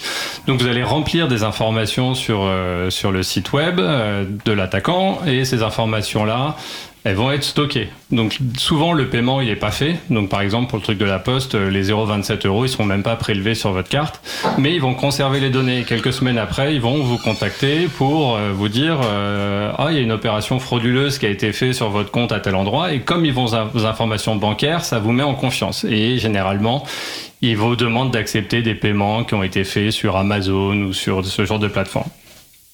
Donc 0.48 0.60
vous 0.60 0.68
allez 0.68 0.82
remplir 0.82 1.28
des 1.28 1.44
informations 1.44 2.16
sur, 2.16 2.42
euh, 2.42 2.90
sur 2.90 3.12
le 3.12 3.22
site 3.22 3.54
web 3.54 3.80
de 3.80 4.52
l'attaquant 4.52 5.20
et 5.28 5.46
ces 5.46 5.62
informations-là, 5.62 6.56
elles 7.04 7.16
vont 7.16 7.32
être 7.32 7.44
stockées. 7.44 7.90
Donc 8.12 8.38
souvent 8.58 8.94
le 8.94 9.10
paiement 9.10 9.42
il 9.42 9.50
est 9.50 9.56
pas 9.56 9.72
fait. 9.72 9.96
Donc 10.10 10.30
par 10.30 10.42
exemple 10.42 10.70
pour 10.70 10.78
le 10.78 10.84
truc 10.84 10.98
de 10.98 11.06
la 11.06 11.20
poste, 11.20 11.56
euh, 11.56 11.70
les 11.70 11.90
0,27 11.90 12.46
euros 12.46 12.66
ils 12.66 12.70
seront 12.70 12.86
même 12.86 13.02
pas 13.02 13.16
prélevés 13.16 13.56
sur 13.56 13.72
votre 13.72 13.90
carte, 13.90 14.22
mais 14.58 14.76
ils 14.76 14.82
vont 14.82 14.94
conserver 14.94 15.40
les 15.40 15.50
données. 15.50 15.84
Quelques 15.88 16.14
semaines 16.14 16.38
après, 16.38 16.76
ils 16.76 16.82
vont 16.82 17.02
vous 17.02 17.18
contacter 17.18 17.88
pour 17.88 18.36
euh, 18.36 18.52
vous 18.54 18.70
dire 18.70 19.00
euh, 19.04 19.72
ah 19.78 19.88
il 19.90 19.96
y 19.96 20.00
a 20.00 20.02
une 20.02 20.12
opération 20.12 20.60
frauduleuse 20.60 21.18
qui 21.18 21.26
a 21.26 21.30
été 21.30 21.52
faite 21.54 21.74
sur 21.74 21.90
votre 21.90 22.12
compte 22.12 22.32
à 22.32 22.40
tel 22.40 22.56
endroit 22.56 22.94
et 22.94 23.02
comme 23.02 23.26
ils 23.26 23.34
vont 23.34 23.46
vos 23.46 23.86
informations 23.86 24.36
bancaires, 24.36 24.86
ça 24.86 25.00
vous 25.00 25.12
met 25.12 25.24
en 25.24 25.34
confiance. 25.34 25.84
Et 25.84 26.18
généralement 26.20 26.86
ils 27.42 27.58
vous 27.58 27.76
demandent 27.76 28.12
d'accepter 28.12 28.62
des 28.62 28.76
paiements 28.76 29.24
qui 29.24 29.34
ont 29.34 29.42
été 29.42 29.64
faits 29.64 29.92
sur 29.92 30.16
Amazon 30.16 30.76
ou 30.84 30.94
sur 30.94 31.26
ce 31.26 31.44
genre 31.44 31.58
de 31.58 31.68
plateforme. 31.68 32.10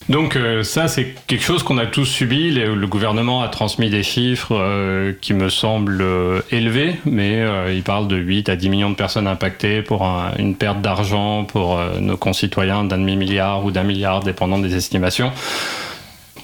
Donc 0.10 0.38
euh, 0.38 0.64
ça, 0.64 0.88
c'est 0.88 1.16
quelque 1.28 1.44
chose 1.44 1.64
qu'on 1.64 1.78
a 1.78 1.86
tous 1.86 2.06
subi. 2.06 2.52
Le, 2.52 2.88
gouvernement 2.88 3.42
a 3.42 3.50
transmis 3.50 3.90
des 3.90 4.04
chiffres 4.04 4.56
euh, 4.58 5.12
qui 5.20 5.34
me 5.34 5.50
semblent 5.50 6.02
euh, 6.02 6.42
élevés, 6.50 6.96
mais 7.06 7.44
il 7.74 7.84
parle 7.84 8.08
de 8.08 8.16
8 8.16 8.50
à 8.50 8.56
10 8.56 8.70
millions 8.70 8.90
de 8.90 8.96
personnes 8.96 9.28
impactées 9.28 9.82
pour 9.82 10.06
un, 10.06 10.32
une 10.40 10.56
perte 10.56 10.82
d'argent 10.82 11.44
pour 11.44 11.80
nos 12.00 12.16
concitoyens 12.16 12.86
d'un 12.86 12.98
demi-milliard 12.98 13.66
ou 13.66 13.72
d'un 13.72 13.84
milliard, 13.84 14.22
dépendant 14.22 14.60
des 14.60 14.76
estimations. 14.76 15.32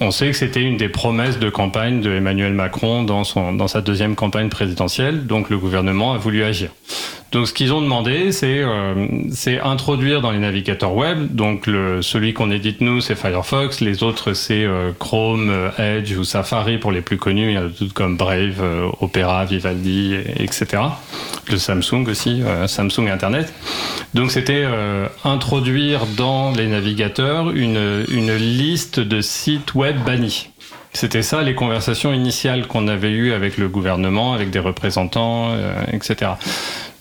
On 0.01 0.11
sait 0.11 0.31
que 0.31 0.35
c'était 0.35 0.61
une 0.61 0.77
des 0.77 0.89
promesses 0.89 1.39
de 1.39 1.49
campagne 1.49 2.01
de 2.01 2.11
Emmanuel 2.11 2.53
Macron 2.53 3.03
dans, 3.03 3.23
son, 3.23 3.53
dans 3.53 3.67
sa 3.67 3.81
deuxième 3.81 4.15
campagne 4.15 4.49
présidentielle, 4.49 5.27
donc 5.27 5.49
le 5.49 5.57
gouvernement 5.57 6.13
a 6.13 6.17
voulu 6.17 6.43
agir. 6.43 6.71
Donc 7.33 7.47
ce 7.47 7.53
qu'ils 7.53 7.73
ont 7.73 7.81
demandé, 7.81 8.31
c'est 8.31 8.59
euh, 8.59 9.07
introduire 9.63 10.21
dans 10.21 10.29
les 10.29 10.37
navigateurs 10.37 10.93
web, 10.93 11.33
donc 11.33 11.65
le, 11.65 12.03
celui 12.03 12.33
qu'on 12.33 12.51
édite 12.51 12.79
nous, 12.79 13.01
c'est 13.01 13.15
Firefox, 13.15 13.81
les 13.81 14.03
autres 14.03 14.33
c'est 14.33 14.63
euh, 14.63 14.91
Chrome, 14.99 15.49
euh, 15.49 15.97
Edge 15.97 16.15
ou 16.15 16.23
Safari 16.23 16.77
pour 16.77 16.91
les 16.91 17.01
plus 17.01 17.17
connus, 17.17 17.49
il 17.49 17.53
y 17.55 17.57
en 17.57 17.65
a 17.65 17.69
d'autres 17.69 17.93
comme 17.95 18.17
Brave, 18.17 18.61
euh, 18.61 18.87
Opera, 19.01 19.45
Vivaldi, 19.45 20.15
etc. 20.37 20.83
Le 21.49 21.57
Samsung 21.57 22.05
aussi, 22.07 22.43
euh, 22.43 22.67
Samsung 22.67 23.09
Internet. 23.11 23.51
Donc 24.13 24.29
c'était 24.29 24.67
introduire 25.23 26.05
dans 26.15 26.51
les 26.51 26.67
navigateurs 26.67 27.49
une, 27.49 28.05
une 28.11 28.35
liste 28.35 28.99
de 28.99 29.21
sites 29.21 29.73
web 29.73 29.97
bannis. 30.05 30.49
C'était 30.93 31.23
ça 31.23 31.41
les 31.41 31.55
conversations 31.55 32.13
initiales 32.13 32.67
qu'on 32.67 32.87
avait 32.87 33.11
eues 33.11 33.33
avec 33.33 33.57
le 33.57 33.67
gouvernement, 33.67 34.33
avec 34.33 34.51
des 34.51 34.59
représentants, 34.59 35.49
euh, 35.49 35.73
etc. 35.91 36.31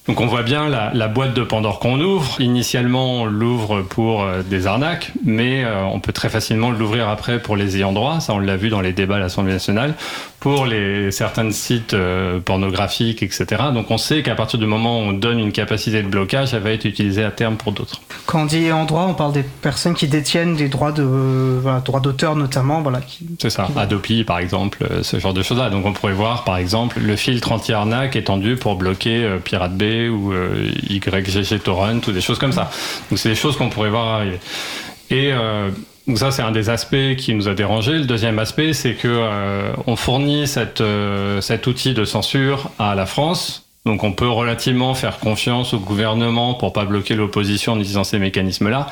Donc 0.08 0.20
on 0.20 0.26
voit 0.26 0.42
bien 0.42 0.68
la, 0.68 0.90
la 0.92 1.06
boîte 1.06 1.32
de 1.32 1.44
Pandore 1.44 1.78
qu'on 1.78 2.00
ouvre. 2.00 2.40
Initialement, 2.40 3.22
on 3.22 3.24
l'ouvre 3.26 3.82
pour 3.82 4.24
euh, 4.24 4.42
des 4.42 4.66
arnaques, 4.66 5.12
mais 5.24 5.62
euh, 5.64 5.84
on 5.84 6.00
peut 6.00 6.12
très 6.12 6.28
facilement 6.28 6.72
l'ouvrir 6.72 7.08
après 7.08 7.38
pour 7.38 7.54
les 7.54 7.76
ayants 7.76 7.92
droit. 7.92 8.18
Ça, 8.18 8.34
on 8.34 8.40
l'a 8.40 8.56
vu 8.56 8.68
dans 8.68 8.80
les 8.80 8.92
débats 8.92 9.16
à 9.16 9.18
l'Assemblée 9.20 9.52
nationale, 9.52 9.94
pour 10.40 10.66
les 10.66 11.12
certains 11.12 11.52
sites 11.52 11.94
euh, 11.94 12.40
pornographiques, 12.40 13.22
etc. 13.22 13.46
Donc 13.72 13.92
on 13.92 13.98
sait 13.98 14.24
qu'à 14.24 14.34
partir 14.34 14.58
du 14.58 14.66
moment 14.66 14.98
où 14.98 15.02
on 15.02 15.12
donne 15.12 15.38
une 15.38 15.52
capacité 15.52 16.02
de 16.02 16.08
blocage, 16.08 16.52
elle 16.52 16.62
va 16.62 16.72
être 16.72 16.84
utilisée 16.84 17.22
à 17.22 17.30
terme 17.30 17.54
pour 17.54 17.70
d'autres. 17.70 18.00
Quand 18.26 18.42
on 18.42 18.46
dit 18.46 18.56
ayant 18.56 18.84
droit, 18.86 19.06
on 19.08 19.14
parle 19.14 19.32
des 19.32 19.44
personnes 19.44 19.94
qui 19.94 20.08
détiennent 20.08 20.56
des 20.56 20.68
droits 20.68 20.90
de 20.90 21.04
voilà, 21.04 21.78
droits 21.78 22.00
d'auteur 22.00 22.34
notamment, 22.34 22.82
voilà. 22.82 23.00
Qui... 23.02 23.24
C'est 23.40 23.50
ça. 23.50 23.68
Adopi, 23.76 24.24
par 24.24 24.40
exemple, 24.40 24.84
ce 25.02 25.20
genre 25.20 25.32
de 25.32 25.44
choses-là. 25.44 25.70
Donc 25.70 25.86
on 25.86 25.92
pourrait 25.92 26.12
voir, 26.12 26.42
par 26.42 26.56
exemple, 26.56 26.98
le 26.98 27.14
filtre 27.14 27.52
anti-arnaque 27.52 28.16
étendu 28.16 28.56
pour 28.56 28.74
bloquer 28.74 29.36
Pirate 29.44 29.76
Bay 29.76 29.91
ou 30.08 30.32
euh, 30.32 30.70
YGG 30.88 31.62
Torrent 31.62 32.00
ou 32.06 32.12
des 32.12 32.20
choses 32.20 32.38
comme 32.38 32.52
ça. 32.52 32.70
Donc 33.10 33.18
c'est 33.18 33.28
des 33.28 33.34
choses 33.34 33.56
qu'on 33.56 33.70
pourrait 33.70 33.90
voir 33.90 34.08
arriver. 34.08 34.40
Et 35.10 35.32
euh, 35.32 35.70
ça, 36.14 36.30
c'est 36.30 36.42
un 36.42 36.52
des 36.52 36.70
aspects 36.70 37.16
qui 37.16 37.34
nous 37.34 37.48
a 37.48 37.54
dérangé. 37.54 37.92
Le 37.92 38.04
deuxième 38.04 38.38
aspect, 38.38 38.72
c'est 38.72 38.94
que 38.94 39.08
euh, 39.08 39.72
on 39.86 39.96
fournit 39.96 40.46
cet 40.46 40.80
outil 41.66 41.94
de 41.94 42.04
censure 42.04 42.70
à 42.78 42.94
la 42.94 43.06
France. 43.06 43.66
Donc 43.84 44.04
on 44.04 44.12
peut 44.12 44.28
relativement 44.28 44.94
faire 44.94 45.18
confiance 45.18 45.74
au 45.74 45.78
gouvernement 45.78 46.54
pour 46.54 46.72
pas 46.72 46.84
bloquer 46.84 47.14
l'opposition 47.14 47.72
en 47.72 47.76
utilisant 47.76 48.04
ces 48.04 48.18
mécanismes-là. 48.18 48.86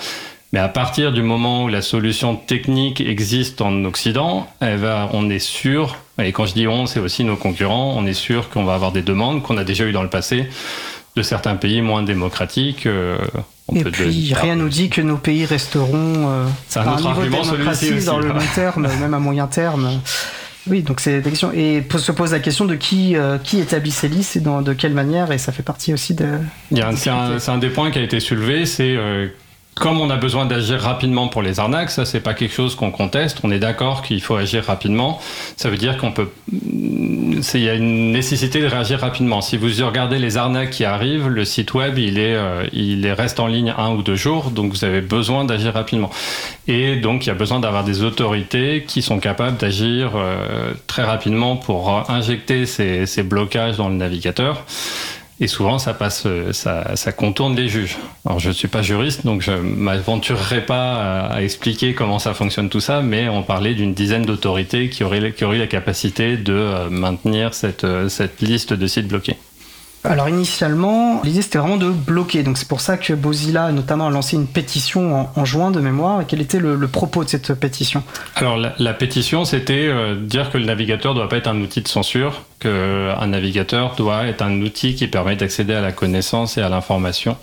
Mais 0.52 0.58
à 0.58 0.68
partir 0.68 1.12
du 1.12 1.22
moment 1.22 1.64
où 1.64 1.68
la 1.68 1.80
solution 1.80 2.34
technique 2.34 3.00
existe 3.00 3.60
en 3.60 3.84
Occident, 3.84 4.48
elle 4.60 4.78
va, 4.78 5.08
on 5.12 5.30
est 5.30 5.38
sûr, 5.38 5.96
et 6.20 6.32
quand 6.32 6.46
je 6.46 6.54
dis 6.54 6.66
on, 6.68 6.86
c'est 6.86 7.00
aussi 7.00 7.24
nos 7.24 7.36
concurrents, 7.36 7.94
on 7.96 8.06
est 8.06 8.12
sûr 8.14 8.48
qu'on 8.50 8.64
va 8.64 8.74
avoir 8.74 8.92
des 8.92 9.02
demandes 9.02 9.42
qu'on 9.42 9.56
a 9.58 9.64
déjà 9.64 9.84
eues 9.84 9.92
dans 9.92 10.02
le 10.02 10.08
passé 10.10 10.48
de 11.16 11.22
certains 11.22 11.56
pays 11.56 11.82
moins 11.82 12.02
démocratiques. 12.02 12.86
euh, 12.86 13.18
on 13.68 13.76
Et 13.76 13.82
peut 13.84 13.90
puis 13.90 14.06
dire- 14.10 14.36
rien 14.38 14.56
nous 14.56 14.68
dit 14.68 14.88
que 14.90 15.00
nos 15.00 15.16
pays 15.16 15.44
resteront 15.44 16.28
euh, 16.28 16.46
à 16.76 16.80
un 16.80 16.96
niveau 16.96 17.22
de 17.22 17.28
démocratie 17.28 17.86
celui-ci 17.86 18.06
dans 18.06 18.18
aussi, 18.18 18.26
le 18.28 18.32
ouais. 18.34 18.38
long 18.40 18.46
terme, 18.54 18.88
même 19.00 19.14
à 19.14 19.18
moyen 19.18 19.46
terme. 19.46 19.90
Oui, 20.68 20.82
donc 20.82 21.00
c'est. 21.00 21.22
Et 21.54 21.82
se 21.96 22.12
pose 22.12 22.32
la 22.32 22.38
question 22.38 22.64
de 22.66 22.74
qui, 22.74 23.16
euh, 23.16 23.38
qui 23.38 23.58
établit 23.60 23.90
ces 23.90 24.08
listes 24.08 24.36
et 24.36 24.40
dans, 24.40 24.60
de 24.60 24.72
quelle 24.74 24.92
manière, 24.92 25.32
et 25.32 25.38
ça 25.38 25.52
fait 25.52 25.62
partie 25.62 25.92
aussi 25.94 26.14
de. 26.14 26.26
C'est 26.96 27.08
un, 27.10 27.38
un 27.48 27.58
des 27.58 27.70
points 27.70 27.90
qui 27.90 27.98
a 27.98 28.02
été 28.02 28.20
soulevé, 28.20 28.66
c'est 28.66 28.94
euh, 28.96 29.28
comme 29.80 29.98
on 29.98 30.10
a 30.10 30.16
besoin 30.16 30.44
d'agir 30.44 30.78
rapidement 30.78 31.28
pour 31.28 31.40
les 31.40 31.58
arnaques, 31.58 31.90
ça 31.90 32.04
c'est 32.04 32.20
pas 32.20 32.34
quelque 32.34 32.52
chose 32.54 32.74
qu'on 32.74 32.90
conteste. 32.90 33.38
On 33.44 33.50
est 33.50 33.58
d'accord 33.58 34.02
qu'il 34.02 34.20
faut 34.20 34.36
agir 34.36 34.62
rapidement. 34.64 35.18
Ça 35.56 35.70
veut 35.70 35.78
dire 35.78 35.96
qu'on 35.96 36.12
peut, 36.12 36.28
c'est- 37.40 37.58
il 37.58 37.64
y 37.64 37.68
a 37.70 37.74
une 37.74 38.12
nécessité 38.12 38.60
de 38.60 38.66
réagir 38.66 39.00
rapidement. 39.00 39.40
Si 39.40 39.56
vous 39.56 39.68
regardez 39.86 40.18
les 40.18 40.36
arnaques 40.36 40.68
qui 40.70 40.84
arrivent, 40.84 41.28
le 41.28 41.46
site 41.46 41.72
web 41.72 41.96
il 41.98 42.18
est, 42.18 42.34
euh, 42.36 42.66
il 42.74 43.06
est- 43.06 43.12
reste 43.14 43.40
en 43.40 43.46
ligne 43.46 43.72
un 43.76 43.92
ou 43.92 44.02
deux 44.02 44.16
jours, 44.16 44.50
donc 44.50 44.70
vous 44.72 44.84
avez 44.84 45.00
besoin 45.00 45.46
d'agir 45.46 45.72
rapidement. 45.72 46.10
Et 46.68 46.96
donc 46.96 47.24
il 47.24 47.28
y 47.28 47.32
a 47.32 47.34
besoin 47.34 47.58
d'avoir 47.58 47.82
des 47.82 48.02
autorités 48.02 48.84
qui 48.86 49.00
sont 49.00 49.18
capables 49.18 49.56
d'agir 49.56 50.10
euh, 50.14 50.74
très 50.88 51.04
rapidement 51.04 51.56
pour 51.56 51.88
euh, 51.88 52.02
injecter 52.08 52.66
ces 52.66 53.22
blocages 53.22 53.78
dans 53.78 53.88
le 53.88 53.94
navigateur. 53.94 54.64
Et 55.42 55.46
souvent, 55.46 55.78
ça 55.78 55.94
passe, 55.94 56.24
euh, 56.26 56.52
ça, 56.52 56.96
ça 56.96 57.12
contourne 57.12 57.56
les 57.56 57.66
juges. 57.66 57.96
Alors, 58.26 58.38
je 58.38 58.48
ne 58.48 58.52
suis 58.52 58.68
pas 58.68 58.82
juriste, 58.82 59.24
donc 59.24 59.40
je 59.40 59.52
m'aventurerai 59.52 60.66
pas 60.66 61.28
à, 61.28 61.42
expliquer 61.42 61.94
comment 61.94 62.18
ça 62.18 62.34
fonctionne 62.34 62.68
tout 62.68 62.80
ça, 62.80 63.00
mais 63.00 63.26
on 63.30 63.42
parlait 63.42 63.72
d'une 63.72 63.94
dizaine 63.94 64.26
d'autorités 64.26 64.90
qui 64.90 65.02
auraient, 65.02 65.32
qui 65.32 65.44
auraient 65.44 65.58
la 65.58 65.66
capacité 65.66 66.36
de 66.36 66.52
euh, 66.52 66.90
maintenir 66.90 67.52
euh, 67.84 68.08
cette 68.10 68.42
liste 68.42 68.74
de 68.74 68.86
sites 68.86 69.08
bloqués. 69.08 69.36
Alors 70.02 70.30
initialement, 70.30 71.20
l'idée 71.24 71.42
c'était 71.42 71.58
vraiment 71.58 71.76
de 71.76 71.90
bloquer. 71.90 72.42
Donc 72.42 72.56
c'est 72.56 72.68
pour 72.68 72.80
ça 72.80 72.96
que 72.96 73.12
Bozilla 73.12 73.70
notamment 73.70 74.06
a 74.06 74.10
lancé 74.10 74.36
une 74.36 74.46
pétition 74.46 75.28
en, 75.36 75.44
juin 75.44 75.70
de 75.70 75.80
mémoire. 75.80 76.22
Quel 76.26 76.40
était 76.40 76.58
le, 76.58 76.88
propos 76.88 77.22
de 77.22 77.28
cette 77.28 77.52
pétition? 77.54 78.02
Alors, 78.36 78.56
la, 78.56 78.94
pétition, 78.94 79.44
c'était 79.44 79.86
euh, 79.86 80.14
dire 80.14 80.50
que 80.50 80.58
le 80.58 80.64
navigateur 80.64 81.14
doit 81.14 81.28
pas 81.28 81.36
être 81.36 81.48
un 81.48 81.60
outil 81.60 81.82
de 81.82 81.88
censure, 81.88 82.42
que 82.60 83.10
un 83.18 83.26
navigateur 83.26 83.94
doit 83.96 84.26
être 84.26 84.42
un 84.42 84.60
outil 84.62 84.94
qui 84.94 85.06
permet 85.06 85.36
d'accéder 85.36 85.74
à 85.74 85.80
la 85.80 85.92
connaissance 85.92 86.56
et 86.56 86.62
à 86.62 86.68
l'information. 86.68 87.36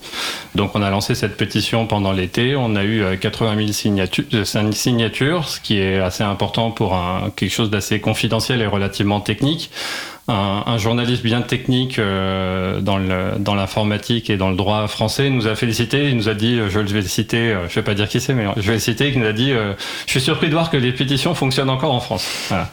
Donc, 0.55 0.71
on 0.73 0.81
a 0.81 0.89
lancé 0.89 1.15
cette 1.15 1.37
pétition 1.37 1.85
pendant 1.85 2.11
l'été. 2.11 2.55
On 2.55 2.75
a 2.75 2.83
eu 2.83 3.03
euh, 3.03 3.15
80 3.17 3.57
000 3.57 3.71
signatures, 3.71 4.25
euh, 4.33 4.71
signatures, 4.71 5.47
ce 5.47 5.59
qui 5.61 5.79
est 5.79 5.99
assez 5.99 6.23
important 6.23 6.71
pour 6.71 6.95
un, 6.95 7.31
quelque 7.35 7.53
chose 7.53 7.69
d'assez 7.69 7.99
confidentiel 7.99 8.61
et 8.61 8.67
relativement 8.67 9.21
technique. 9.21 9.69
Un, 10.29 10.63
un 10.65 10.77
journaliste 10.77 11.23
bien 11.23 11.41
technique 11.41 11.99
euh, 11.99 12.81
dans 12.81 12.97
le- 12.97 13.39
dans 13.39 13.55
l'informatique 13.55 14.29
et 14.29 14.35
dans 14.35 14.49
le 14.49 14.57
droit 14.57 14.85
français 14.87 15.29
nous 15.29 15.47
a 15.47 15.55
félicité. 15.55 16.09
Il 16.09 16.17
nous 16.17 16.27
a 16.27 16.33
dit, 16.33 16.59
euh, 16.59 16.69
je 16.69 16.79
vais 16.79 16.99
le 16.99 17.07
citer, 17.07 17.37
euh, 17.53 17.69
je 17.69 17.75
vais 17.75 17.81
pas 17.81 17.93
dire 17.93 18.09
qui 18.09 18.19
c'est, 18.19 18.33
mais 18.33 18.43
je 18.57 18.67
vais 18.67 18.73
le 18.73 18.79
citer, 18.79 19.13
qui 19.13 19.19
nous 19.19 19.25
a 19.25 19.31
dit, 19.31 19.53
euh, 19.53 19.71
je 20.05 20.11
suis 20.11 20.19
surpris 20.19 20.47
de 20.47 20.51
voir 20.51 20.69
que 20.69 20.75
les 20.75 20.91
pétitions 20.91 21.33
fonctionnent 21.33 21.69
encore 21.69 21.93
en 21.93 22.01
France. 22.01 22.27
Voilà. 22.49 22.69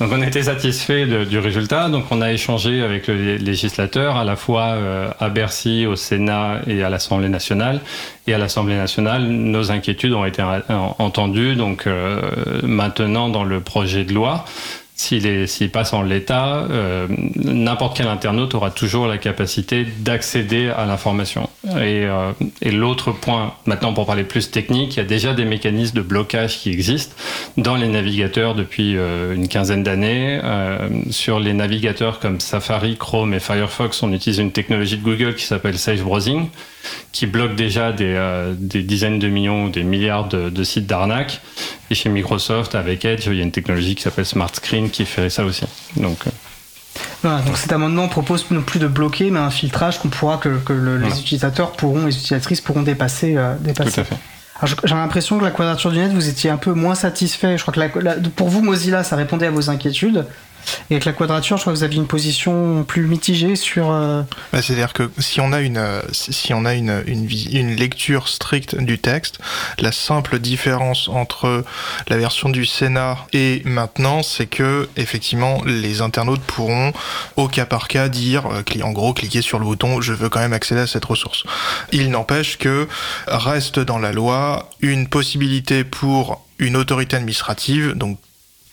Donc 0.00 0.10
on 0.12 0.20
était 0.20 0.42
satisfait 0.42 1.06
de- 1.06 1.22
du 1.24 1.38
résultat. 1.38 1.88
Donc 1.90 2.06
on 2.10 2.20
a 2.22 2.32
échangé 2.32 2.82
avec 2.82 3.06
le 3.06 3.36
législateur 3.36 4.16
à 4.16 4.24
la 4.24 4.34
fois 4.34 4.62
euh, 4.74 5.08
à 5.20 5.28
Bercy, 5.28 5.86
au 5.86 5.94
Sénat 5.94 6.62
et 6.66 6.82
à 6.82 6.90
l'Assemblée 6.90 7.28
nationale. 7.28 7.82
Et 8.26 8.34
à 8.34 8.38
l'Assemblée 8.38 8.74
nationale, 8.76 9.22
nos 9.28 9.70
inquiétudes 9.70 10.12
ont 10.12 10.24
été 10.24 10.42
entendues. 10.98 11.54
Donc 11.54 11.86
euh, 11.86 12.20
maintenant 12.64 13.28
dans 13.28 13.44
le 13.44 13.60
projet 13.60 14.02
de 14.02 14.12
loi. 14.12 14.44
S'il 14.98 15.70
passe 15.70 15.92
en 15.92 16.00
l'état, 16.00 16.66
euh, 16.70 17.06
n'importe 17.36 17.98
quel 17.98 18.08
internaute 18.08 18.54
aura 18.54 18.70
toujours 18.70 19.06
la 19.06 19.18
capacité 19.18 19.86
d'accéder 19.98 20.70
à 20.74 20.86
l'information. 20.86 21.50
Et, 21.72 22.06
euh, 22.06 22.32
et 22.62 22.70
l'autre 22.70 23.12
point, 23.12 23.52
maintenant 23.66 23.92
pour 23.92 24.06
parler 24.06 24.24
plus 24.24 24.50
technique, 24.50 24.94
il 24.94 24.96
y 24.96 25.02
a 25.02 25.04
déjà 25.04 25.34
des 25.34 25.44
mécanismes 25.44 25.96
de 25.96 26.00
blocage 26.00 26.58
qui 26.60 26.70
existent 26.70 27.14
dans 27.58 27.76
les 27.76 27.88
navigateurs 27.88 28.54
depuis 28.54 28.96
euh, 28.96 29.34
une 29.34 29.48
quinzaine 29.48 29.82
d'années. 29.82 30.40
Euh, 30.42 30.88
sur 31.10 31.40
les 31.40 31.52
navigateurs 31.52 32.18
comme 32.18 32.40
Safari, 32.40 32.96
Chrome 32.96 33.34
et 33.34 33.40
Firefox, 33.40 34.02
on 34.02 34.12
utilise 34.14 34.38
une 34.38 34.52
technologie 34.52 34.96
de 34.96 35.02
Google 35.02 35.34
qui 35.34 35.44
s'appelle 35.44 35.76
Safe 35.76 36.00
Browsing, 36.00 36.48
qui 37.12 37.26
bloque 37.26 37.54
déjà 37.54 37.92
des, 37.92 38.14
euh, 38.16 38.54
des 38.56 38.82
dizaines 38.82 39.18
de 39.18 39.28
millions 39.28 39.64
ou 39.64 39.68
des 39.68 39.82
milliards 39.82 40.28
de, 40.28 40.48
de 40.48 40.64
sites 40.64 40.86
d'arnaque. 40.86 41.40
Et 41.90 41.94
chez 41.94 42.08
Microsoft, 42.08 42.74
avec 42.74 43.04
Edge, 43.04 43.26
il 43.26 43.34
y 43.34 43.40
a 43.40 43.42
une 43.44 43.52
technologie 43.52 43.94
qui 43.94 44.02
s'appelle 44.02 44.26
Smart 44.26 44.50
Screen 44.54 44.90
qui 44.90 45.04
fait 45.04 45.30
ça 45.30 45.44
aussi. 45.44 45.64
Donc, 45.96 46.18
euh, 46.26 46.30
Voilà, 47.22 47.40
donc 47.42 47.56
cet 47.56 47.72
amendement 47.72 48.08
propose 48.08 48.46
non 48.50 48.62
plus 48.62 48.78
de 48.80 48.86
bloquer, 48.88 49.30
mais 49.30 49.38
un 49.38 49.50
filtrage 49.50 49.98
qu'on 50.00 50.08
pourra 50.08 50.38
que, 50.38 50.48
que 50.58 50.72
le- 50.72 50.98
Voilà. 50.98 51.14
les 51.14 51.20
utilisateurs 51.20 51.72
pourront, 51.72 52.06
les 52.06 52.14
utilisatrices 52.16 52.60
pourront 52.60 52.82
dépasser. 52.82 53.36
euh, 53.36 53.54
dépasser. 53.60 53.90
tout 53.92 54.00
à 54.00 54.04
fait. 54.04 54.16
J'ai 54.84 54.94
l'impression 54.94 55.38
que 55.38 55.44
la 55.44 55.50
quadrature 55.50 55.90
du 55.92 55.98
net, 55.98 56.12
vous 56.12 56.28
étiez 56.28 56.48
un 56.48 56.56
peu 56.56 56.72
moins 56.72 56.94
satisfait. 56.94 57.58
Je 57.58 57.62
crois 57.62 57.74
que 57.74 57.80
la- 58.00 58.14
la- 58.16 58.28
pour 58.34 58.48
vous, 58.48 58.62
Mozilla, 58.62 59.04
ça 59.04 59.14
répondait 59.14 59.46
à 59.46 59.50
vos 59.50 59.68
inquiétudes. 59.68 60.24
Et 60.90 60.94
avec 60.94 61.04
la 61.04 61.12
quadrature, 61.12 61.56
je 61.56 61.62
crois 61.62 61.72
que 61.72 61.78
vous 61.78 61.84
aviez 61.84 61.98
une 61.98 62.06
position 62.06 62.84
plus 62.84 63.06
mitigée 63.06 63.56
sur. 63.56 63.90
euh, 63.90 64.22
Bah, 64.52 64.62
C'est-à-dire 64.62 64.92
que 64.92 65.10
si 65.18 65.40
on 65.40 65.52
a 65.52 65.60
une 65.60 65.78
euh, 65.78 66.00
si 66.12 66.54
on 66.54 66.64
a 66.64 66.74
une, 66.74 67.02
une, 67.06 67.76
lecture 67.76 68.28
stricte 68.28 68.76
du 68.76 68.98
texte, 68.98 69.38
la 69.78 69.92
simple 69.92 70.38
différence 70.38 71.08
entre 71.08 71.64
la 72.08 72.16
version 72.16 72.48
du 72.48 72.64
Sénat 72.66 73.18
et 73.32 73.62
maintenant, 73.64 74.22
c'est 74.22 74.46
que 74.46 74.88
effectivement 74.96 75.62
les 75.64 76.00
internautes 76.00 76.42
pourront 76.42 76.92
au 77.36 77.48
cas 77.48 77.66
par 77.66 77.88
cas 77.88 78.08
dire, 78.08 78.46
euh, 78.46 78.82
en 78.82 78.92
gros, 78.92 79.12
cliquer 79.12 79.42
sur 79.42 79.58
le 79.58 79.64
bouton 79.64 80.00
je 80.00 80.12
veux 80.12 80.28
quand 80.28 80.40
même 80.40 80.52
accéder 80.52 80.82
à 80.82 80.86
cette 80.86 81.04
ressource. 81.04 81.44
Il 81.92 82.10
n'empêche 82.10 82.58
que 82.58 82.88
reste 83.26 83.78
dans 83.80 83.98
la 83.98 84.12
loi 84.12 84.70
une 84.80 85.08
possibilité 85.08 85.84
pour 85.84 86.42
une 86.58 86.76
autorité 86.76 87.16
administrative, 87.16 87.92
donc 87.94 88.18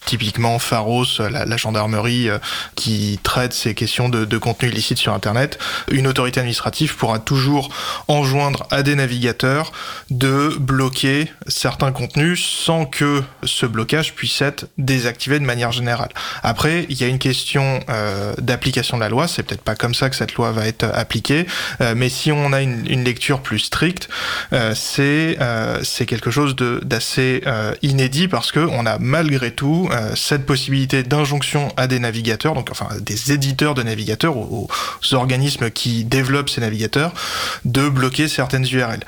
typiquement 0.05 0.59
Pharos, 0.59 1.05
la, 1.19 1.45
la 1.45 1.57
gendarmerie 1.57 2.29
euh, 2.29 2.37
qui 2.75 3.19
traite 3.23 3.53
ces 3.53 3.73
questions 3.73 4.09
de, 4.09 4.25
de 4.25 4.37
contenu 4.37 4.69
illicite 4.69 4.97
sur 4.97 5.13
Internet, 5.13 5.59
une 5.91 6.07
autorité 6.07 6.39
administrative 6.39 6.95
pourra 6.95 7.19
toujours 7.19 7.69
enjoindre 8.07 8.65
à 8.71 8.83
des 8.83 8.95
navigateurs 8.95 9.71
de 10.09 10.55
bloquer 10.59 11.31
certains 11.47 11.91
contenus 11.91 12.43
sans 12.43 12.85
que 12.85 13.23
ce 13.43 13.65
blocage 13.65 14.13
puisse 14.13 14.41
être 14.41 14.67
désactivé 14.77 15.39
de 15.39 15.45
manière 15.45 15.71
générale. 15.71 16.09
Après, 16.43 16.85
il 16.89 16.99
y 16.99 17.03
a 17.03 17.07
une 17.07 17.19
question 17.19 17.79
euh, 17.89 18.33
d'application 18.39 18.97
de 18.97 19.01
la 19.01 19.09
loi, 19.09 19.27
c'est 19.27 19.43
peut-être 19.43 19.61
pas 19.61 19.75
comme 19.75 19.93
ça 19.93 20.09
que 20.09 20.15
cette 20.15 20.35
loi 20.35 20.51
va 20.51 20.67
être 20.67 20.85
appliquée, 20.93 21.45
euh, 21.81 21.93
mais 21.95 22.09
si 22.09 22.31
on 22.31 22.53
a 22.53 22.61
une, 22.61 23.03
lecture 23.03 23.41
plus 23.41 23.59
stricte, 23.59 24.07
euh, 24.53 24.73
c'est 24.75 25.37
euh, 25.41 25.81
quelque 26.07 26.31
chose 26.31 26.55
d'assez 26.55 27.41
euh, 27.45 27.73
inédit 27.81 28.27
parce 28.27 28.51
que 28.51 28.59
on 28.59 28.85
a 28.85 28.97
malgré 28.99 29.51
tout 29.51 29.89
euh, 29.93 30.15
cette 30.15 30.45
possibilité 30.45 31.03
d'injonction 31.03 31.69
à 31.77 31.87
des 31.87 31.99
navigateurs, 31.99 32.53
donc 32.53 32.69
enfin 32.71 32.87
des 33.01 33.31
éditeurs 33.31 33.75
de 33.75 33.83
navigateurs, 33.83 34.35
aux, 34.35 34.67
aux 34.67 35.13
organismes 35.13 35.69
qui 35.69 36.03
développent 36.03 36.49
ces 36.49 36.61
navigateurs, 36.61 37.13
de 37.65 37.89
bloquer 37.89 38.27
certaines 38.27 38.65
URL. 38.65 39.01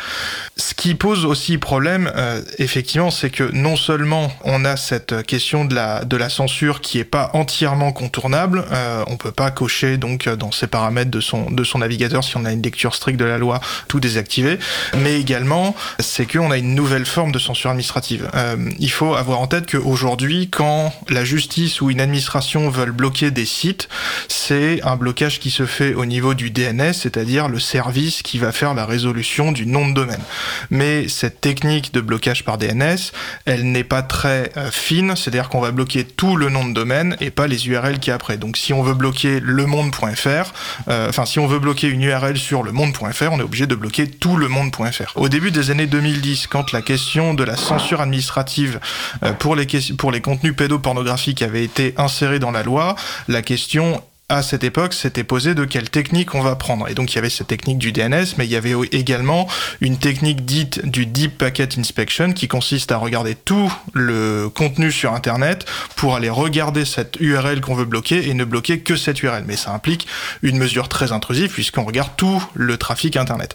Ce 0.58 0.74
qui 0.74 0.96
pose 0.96 1.26
aussi 1.26 1.58
problème, 1.58 2.12
euh, 2.16 2.42
effectivement, 2.60 3.12
c'est 3.12 3.30
que 3.30 3.44
non 3.52 3.76
seulement 3.76 4.32
on 4.44 4.64
a 4.66 4.78
cette 4.78 5.26
question 5.26 5.66
de 5.66 5.74
la, 5.74 6.06
de 6.06 6.18
la 6.18 6.30
censure 6.30 6.82
qui 6.82 7.00
est 7.00 7.04
pas 7.04 7.32
entièrement 7.34 7.92
contournable, 7.92 8.66
euh, 8.72 9.04
on 9.08 9.18
peut 9.18 9.32
pas 9.32 9.52
cocher 9.52 9.98
donc 9.98 10.30
dans 10.30 10.52
ces 10.52 10.68
paramètres 10.68 11.12
de 11.12 11.20
son, 11.20 11.50
de 11.50 11.64
son 11.64 11.80
navigateur 11.80 12.24
si 12.24 12.38
on 12.38 12.46
a 12.46 12.52
une 12.52 12.62
lecture 12.62 12.94
stricte 12.96 13.20
de 13.20 13.26
la 13.26 13.38
loi, 13.38 13.60
tout 13.88 14.00
désactiver, 14.00 14.60
mais 14.98 15.20
également 15.20 15.76
c'est 16.00 16.26
qu'on 16.26 16.52
a 16.52 16.58
une 16.58 16.76
nouvelle 16.76 17.06
forme 17.06 17.32
de 17.32 17.40
censure 17.40 17.72
administrative. 17.72 18.30
Euh, 18.36 18.56
il 18.80 18.92
faut 18.92 19.16
avoir 19.16 19.40
en 19.40 19.48
tête 19.48 19.70
qu'aujourd'hui, 19.70 20.50
quand 20.50 20.75
la 21.10 21.24
justice 21.26 21.82
ou 21.82 21.90
une 21.90 22.02
administration 22.02 22.70
veulent 22.70 22.92
bloquer 22.92 23.32
des 23.32 23.46
sites, 23.46 23.90
c'est 24.28 24.82
un 24.84 24.96
blocage 24.96 25.40
qui 25.40 25.52
se 25.52 25.66
fait 25.66 25.94
au 25.94 26.06
niveau 26.06 26.34
du 26.34 26.52
DNS, 26.52 26.94
c'est-à-dire 26.94 27.48
le 27.48 27.60
service 27.60 28.22
qui 28.22 28.38
va 28.38 28.52
faire 28.52 28.74
la 28.74 28.86
résolution 28.86 29.52
du 29.52 29.66
nom 29.66 29.88
de 29.88 29.94
domaine. 29.94 30.22
Mais 30.70 31.08
cette 31.08 31.42
technique 31.42 31.94
de 31.94 32.02
blocage 32.02 32.44
par 32.44 32.58
DNS, 32.58 33.12
elle 33.46 33.72
n'est 33.72 33.84
pas 33.84 34.02
très 34.02 34.52
euh, 34.58 34.72
fine, 34.72 35.16
c'est-à-dire 35.16 35.50
qu'on 35.50 35.62
va 35.62 35.72
bloquer 35.72 36.04
tout 36.04 36.36
le 36.36 36.50
nom 36.50 36.66
de 36.68 36.74
domaine 36.74 37.18
et 37.20 37.32
pas 37.32 37.48
les 37.48 37.68
URL 37.68 38.00
qui 38.00 38.12
après. 38.12 38.38
Donc 38.38 38.58
si 38.58 38.74
on 38.74 38.84
veut 38.84 38.94
bloquer 38.94 39.40
le 39.40 39.66
monde.fr, 39.66 40.54
euh, 40.88 41.10
enfin 41.10 41.26
si 41.26 41.40
on 41.40 41.48
veut 41.48 41.60
bloquer 41.60 41.88
une 41.88 42.02
URL 42.02 42.38
sur 42.38 42.64
le 42.64 42.72
monde.fr, 42.72 43.32
on 43.32 43.40
est 43.40 43.44
obligé 43.44 43.68
de 43.68 43.76
bloquer 43.76 44.08
tout 44.08 44.38
le 44.38 44.48
monde.fr. 44.48 45.14
Au 45.16 45.30
début 45.30 45.52
des 45.52 45.72
années 45.72 45.88
2010, 45.88 46.48
quand 46.48 46.72
la 46.72 46.82
question 46.82 47.34
de 47.34 47.44
la 47.44 47.56
censure 47.56 48.02
administrative 48.02 48.80
euh, 49.24 49.34
pour 49.34 49.56
les, 49.56 49.68
pour 49.98 50.12
les 50.12 50.22
contenus 50.22 50.56
pédopornographiques 50.66 51.44
avait 51.44 51.64
été 51.64 51.94
insérée 51.98 52.40
dans 52.40 52.50
la 52.50 52.64
loi, 52.64 52.96
la 53.28 53.44
question 53.44 54.02
à 54.28 54.42
cette 54.42 54.64
époque, 54.64 54.96
s'était 54.96 55.24
posé 55.24 55.54
de 55.54 55.66
quelle 55.66 55.92
technique 55.92 56.34
on 56.34 56.42
va 56.42 56.56
prendre. 56.56 56.90
Et 56.90 56.96
donc 56.96 57.14
il 57.14 57.16
y 57.16 57.20
avait 57.20 57.30
cette 57.30 57.46
technique 57.46 57.78
du 57.78 57.92
DNS, 57.92 58.26
mais 58.40 58.46
il 58.46 58.52
y 58.52 58.56
avait 58.56 58.74
également 58.92 59.48
une 59.82 60.00
technique 60.00 60.46
dite 60.46 60.84
du 60.84 61.06
Deep 61.06 61.38
Packet 61.38 61.78
Inspection 61.78 62.34
qui 62.34 62.48
consiste 62.48 62.92
à 62.92 62.98
regarder 62.98 63.36
tout 63.36 63.72
le 63.94 64.50
contenu 64.50 64.92
sur 64.92 65.14
Internet 65.14 65.68
pour 65.96 66.16
aller 66.16 66.30
regarder 66.30 66.86
cette 66.86 67.18
URL 67.20 67.62
qu'on 67.62 67.76
veut 67.76 67.86
bloquer 67.86 68.28
et 68.28 68.34
ne 68.34 68.46
bloquer 68.46 68.80
que 68.80 68.96
cette 68.96 69.22
URL. 69.22 69.44
Mais 69.46 69.58
ça 69.58 69.72
implique 69.72 70.08
une 70.42 70.58
mesure 70.58 70.90
très 70.90 71.12
intrusive 71.12 71.52
puisqu'on 71.52 71.84
regarde 71.84 72.10
tout 72.18 72.44
le 72.56 72.78
trafic 72.78 73.18
Internet. 73.18 73.54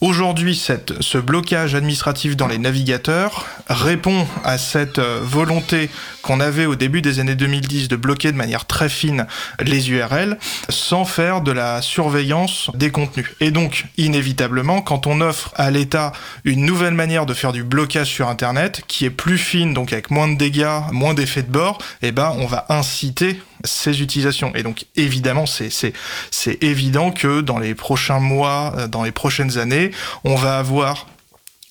Aujourd'hui, 0.00 0.60
ce 1.00 1.18
blocage 1.18 1.76
administratif 1.76 2.36
dans 2.36 2.48
les 2.48 2.58
navigateurs 2.58 3.46
répond 3.68 4.26
à 4.42 4.58
cette 4.58 4.98
euh, 4.98 5.20
volonté 5.22 5.88
qu'on 6.22 6.40
avait 6.40 6.66
au 6.66 6.74
début 6.74 7.00
des 7.00 7.20
années 7.20 7.36
2010 7.36 7.88
de 7.88 7.96
bloquer 7.96 8.32
de 8.32 8.36
manière 8.36 8.66
très 8.66 8.88
fine 8.88 9.26
les 9.60 9.90
URL 9.90 9.99
sans 10.68 11.04
faire 11.04 11.40
de 11.40 11.52
la 11.52 11.82
surveillance 11.82 12.70
des 12.74 12.90
contenus. 12.90 13.30
Et 13.40 13.50
donc, 13.50 13.86
inévitablement, 13.96 14.82
quand 14.82 15.06
on 15.06 15.20
offre 15.20 15.52
à 15.56 15.70
l'État 15.70 16.12
une 16.44 16.64
nouvelle 16.64 16.94
manière 16.94 17.26
de 17.26 17.34
faire 17.34 17.52
du 17.52 17.64
blocage 17.64 18.08
sur 18.08 18.28
Internet, 18.28 18.82
qui 18.86 19.04
est 19.04 19.10
plus 19.10 19.38
fine, 19.38 19.74
donc 19.74 19.92
avec 19.92 20.10
moins 20.10 20.28
de 20.28 20.36
dégâts, 20.36 20.80
moins 20.92 21.14
d'effets 21.14 21.42
de 21.42 21.50
bord, 21.50 21.78
eh 22.02 22.12
ben, 22.12 22.34
on 22.38 22.46
va 22.46 22.66
inciter 22.68 23.40
ces 23.64 24.02
utilisations. 24.02 24.52
Et 24.54 24.62
donc, 24.62 24.86
évidemment, 24.96 25.44
c'est, 25.46 25.92
évident 26.62 27.10
que 27.10 27.40
dans 27.40 27.58
les 27.58 27.74
prochains 27.74 28.20
mois, 28.20 28.74
euh, 28.76 28.88
dans 28.88 29.02
les 29.02 29.12
prochaines 29.12 29.58
années, 29.58 29.90
on 30.24 30.34
va 30.34 30.58
avoir 30.58 31.06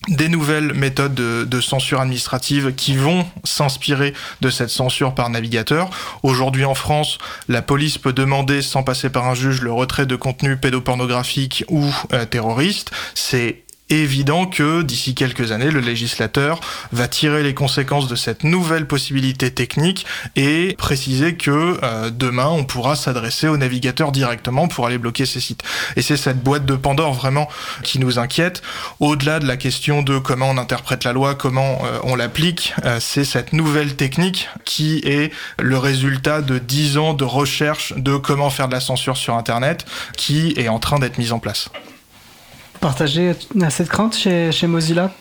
des 0.07 0.29
nouvelles 0.29 0.73
méthodes 0.73 1.13
de, 1.13 1.61
censure 1.61 1.99
administrative 1.99 2.73
qui 2.73 2.95
vont 2.95 3.25
s'inspirer 3.43 4.13
de 4.41 4.49
cette 4.49 4.69
censure 4.69 5.13
par 5.13 5.29
navigateur. 5.29 5.89
Aujourd'hui 6.23 6.65
en 6.65 6.73
France, 6.73 7.17
la 7.47 7.61
police 7.61 7.97
peut 7.97 8.13
demander 8.13 8.61
sans 8.61 8.81
passer 8.81 9.09
par 9.09 9.27
un 9.27 9.35
juge 9.35 9.61
le 9.61 9.71
retrait 9.71 10.05
de 10.05 10.15
contenu 10.15 10.55
pédopornographique 10.57 11.65
ou 11.67 11.85
euh, 12.13 12.25
terroriste. 12.25 12.91
C'est 13.13 13.63
évident 13.89 14.45
que 14.45 14.81
d'ici 14.81 15.15
quelques 15.15 15.51
années, 15.51 15.71
le 15.71 15.79
législateur 15.79 16.59
va 16.91 17.07
tirer 17.07 17.43
les 17.43 17.53
conséquences 17.53 18.07
de 18.07 18.15
cette 18.15 18.43
nouvelle 18.43 18.87
possibilité 18.87 19.51
technique 19.51 20.05
et 20.35 20.75
préciser 20.77 21.35
que 21.35 21.79
euh, 21.83 22.09
demain, 22.09 22.47
on 22.47 22.63
pourra 22.63 22.95
s'adresser 22.95 23.47
au 23.47 23.57
navigateur 23.57 24.11
directement 24.11 24.67
pour 24.67 24.85
aller 24.85 24.97
bloquer 24.97 25.25
ces 25.25 25.39
sites. 25.39 25.63
Et 25.95 26.01
c'est 26.01 26.17
cette 26.17 26.43
boîte 26.43 26.65
de 26.65 26.75
Pandore 26.75 27.13
vraiment 27.13 27.47
qui 27.83 27.99
nous 27.99 28.19
inquiète. 28.19 28.61
Au-delà 28.99 29.39
de 29.39 29.47
la 29.47 29.57
question 29.57 30.01
de 30.01 30.17
comment 30.17 30.49
on 30.49 30.57
interprète 30.57 31.03
la 31.03 31.13
loi, 31.13 31.35
comment 31.35 31.81
euh, 31.85 31.99
on 32.03 32.15
l'applique, 32.15 32.73
euh, 32.85 32.99
c'est 32.99 33.25
cette 33.25 33.53
nouvelle 33.53 33.95
technique 33.95 34.49
qui 34.65 35.01
est 35.05 35.31
le 35.59 35.77
résultat 35.77 36.41
de 36.41 36.57
dix 36.57 36.97
ans 36.97 37.13
de 37.13 37.23
recherche 37.23 37.93
de 37.97 38.17
comment 38.17 38.49
faire 38.49 38.67
de 38.67 38.73
la 38.73 38.79
censure 38.79 39.17
sur 39.17 39.35
Internet 39.35 39.85
qui 40.17 40.53
est 40.57 40.69
en 40.69 40.79
train 40.79 40.99
d'être 40.99 41.17
mise 41.17 41.31
en 41.31 41.39
place 41.39 41.69
partager 42.79 43.33
cette 43.69 43.89
crainte 43.89 44.15
chez, 44.15 44.67
Mozilla 44.67 45.11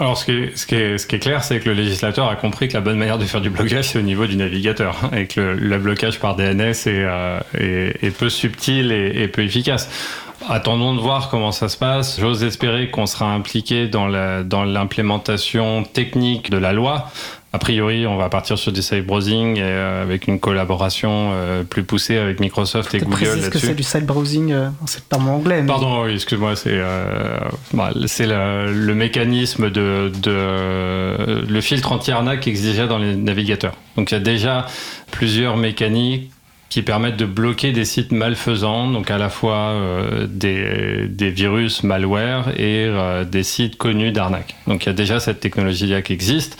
alors, 0.00 0.18
ce 0.18 0.24
qui 0.24 0.32
est, 0.32 0.56
ce 0.56 0.66
qui 0.66 0.74
est, 0.74 0.98
ce 0.98 1.06
qui 1.06 1.14
est 1.14 1.18
clair, 1.20 1.44
c'est 1.44 1.60
que 1.60 1.68
le 1.68 1.74
législateur 1.76 2.28
a 2.28 2.34
compris 2.34 2.66
que 2.66 2.74
la 2.74 2.80
bonne 2.80 2.98
manière 2.98 3.16
de 3.16 3.24
faire 3.26 3.40
du 3.40 3.48
blocage, 3.48 3.90
c'est 3.90 3.98
au 3.98 4.02
niveau 4.02 4.26
du 4.26 4.34
navigateur, 4.34 4.96
et 5.16 5.28
que 5.28 5.40
le, 5.40 5.78
blocage 5.78 6.18
par 6.18 6.34
DNS 6.34 6.62
est, 6.62 6.88
euh, 6.88 7.38
est, 7.54 8.10
peu 8.10 8.28
subtil 8.28 8.90
et, 8.90 9.22
et, 9.22 9.28
peu 9.28 9.42
efficace. 9.42 9.88
Attendons 10.48 10.94
de 10.94 11.00
voir 11.00 11.30
comment 11.30 11.52
ça 11.52 11.68
se 11.68 11.76
passe. 11.76 12.18
J'ose 12.18 12.42
espérer 12.42 12.90
qu'on 12.90 13.06
sera 13.06 13.32
impliqué 13.32 13.86
dans 13.86 14.08
l'implémentation 14.08 15.84
technique 15.84 16.50
de 16.50 16.58
la 16.58 16.72
loi. 16.72 17.10
A 17.54 17.58
priori, 17.60 18.04
on 18.04 18.16
va 18.16 18.28
partir 18.28 18.58
sur 18.58 18.72
du 18.72 18.82
safe 18.82 19.06
browsing 19.06 19.58
et, 19.58 19.62
euh, 19.62 20.02
avec 20.02 20.26
une 20.26 20.40
collaboration 20.40 21.30
euh, 21.34 21.62
plus 21.62 21.84
poussée 21.84 22.16
avec 22.16 22.40
Microsoft 22.40 22.92
et 22.96 22.98
Google 22.98 23.26
là-dessus. 23.26 23.50
que 23.50 23.58
c'est 23.60 23.74
du 23.76 23.84
safe 23.84 24.02
browsing 24.02 24.50
euh, 24.50 24.70
C'est 24.86 25.04
pas 25.04 25.18
mon 25.18 25.34
anglais. 25.34 25.62
Pardon, 25.64 26.02
oui, 26.02 26.14
excuse-moi, 26.14 26.56
c'est 26.56 26.82
bah, 27.72 27.92
c'est 28.06 28.26
le, 28.26 28.94
mécanisme 28.96 29.70
de, 29.70 30.10
de 30.20 31.44
le 31.48 31.60
filtre 31.60 31.92
anti-arnaque 31.92 32.48
existait 32.48 32.88
dans 32.88 32.98
les 32.98 33.14
navigateurs. 33.14 33.74
Donc 33.96 34.10
il 34.10 34.14
y 34.14 34.16
a 34.16 34.20
déjà 34.20 34.66
plusieurs 35.12 35.56
mécaniques 35.56 36.32
qui 36.68 36.82
permettent 36.82 37.16
de 37.16 37.26
bloquer 37.26 37.72
des 37.72 37.84
sites 37.84 38.10
malfaisants, 38.10 38.88
donc 38.88 39.10
à 39.10 39.18
la 39.18 39.28
fois 39.28 39.56
euh, 39.56 40.26
des, 40.28 41.06
des, 41.08 41.30
virus 41.30 41.84
malware 41.84 42.48
et 42.56 42.86
euh, 42.86 43.24
des 43.24 43.42
sites 43.42 43.76
connus 43.76 44.10
d'arnaque. 44.10 44.56
Donc 44.66 44.84
il 44.84 44.86
y 44.86 44.90
a 44.90 44.94
déjà 44.94 45.20
cette 45.20 45.40
technologie-là 45.40 46.02
qui 46.02 46.12
existe. 46.12 46.58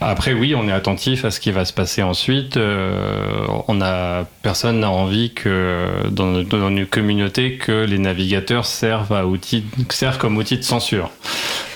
Après 0.00 0.32
oui, 0.32 0.54
on 0.54 0.68
est 0.68 0.72
attentif 0.72 1.24
à 1.24 1.32
ce 1.32 1.40
qui 1.40 1.50
va 1.50 1.64
se 1.64 1.72
passer 1.72 2.02
ensuite. 2.02 2.56
Euh, 2.56 3.46
on 3.66 3.80
a 3.80 4.26
personne 4.42 4.78
n'a 4.78 4.90
envie 4.90 5.32
que 5.32 6.08
dans, 6.10 6.42
dans, 6.42 6.68
une 6.68 6.86
communauté 6.86 7.56
que 7.56 7.84
les 7.84 7.98
navigateurs 7.98 8.64
servent 8.64 9.12
à 9.12 9.26
outil, 9.26 9.64
servent 9.88 10.18
comme 10.18 10.36
outil 10.36 10.58
de 10.58 10.62
censure. 10.62 11.10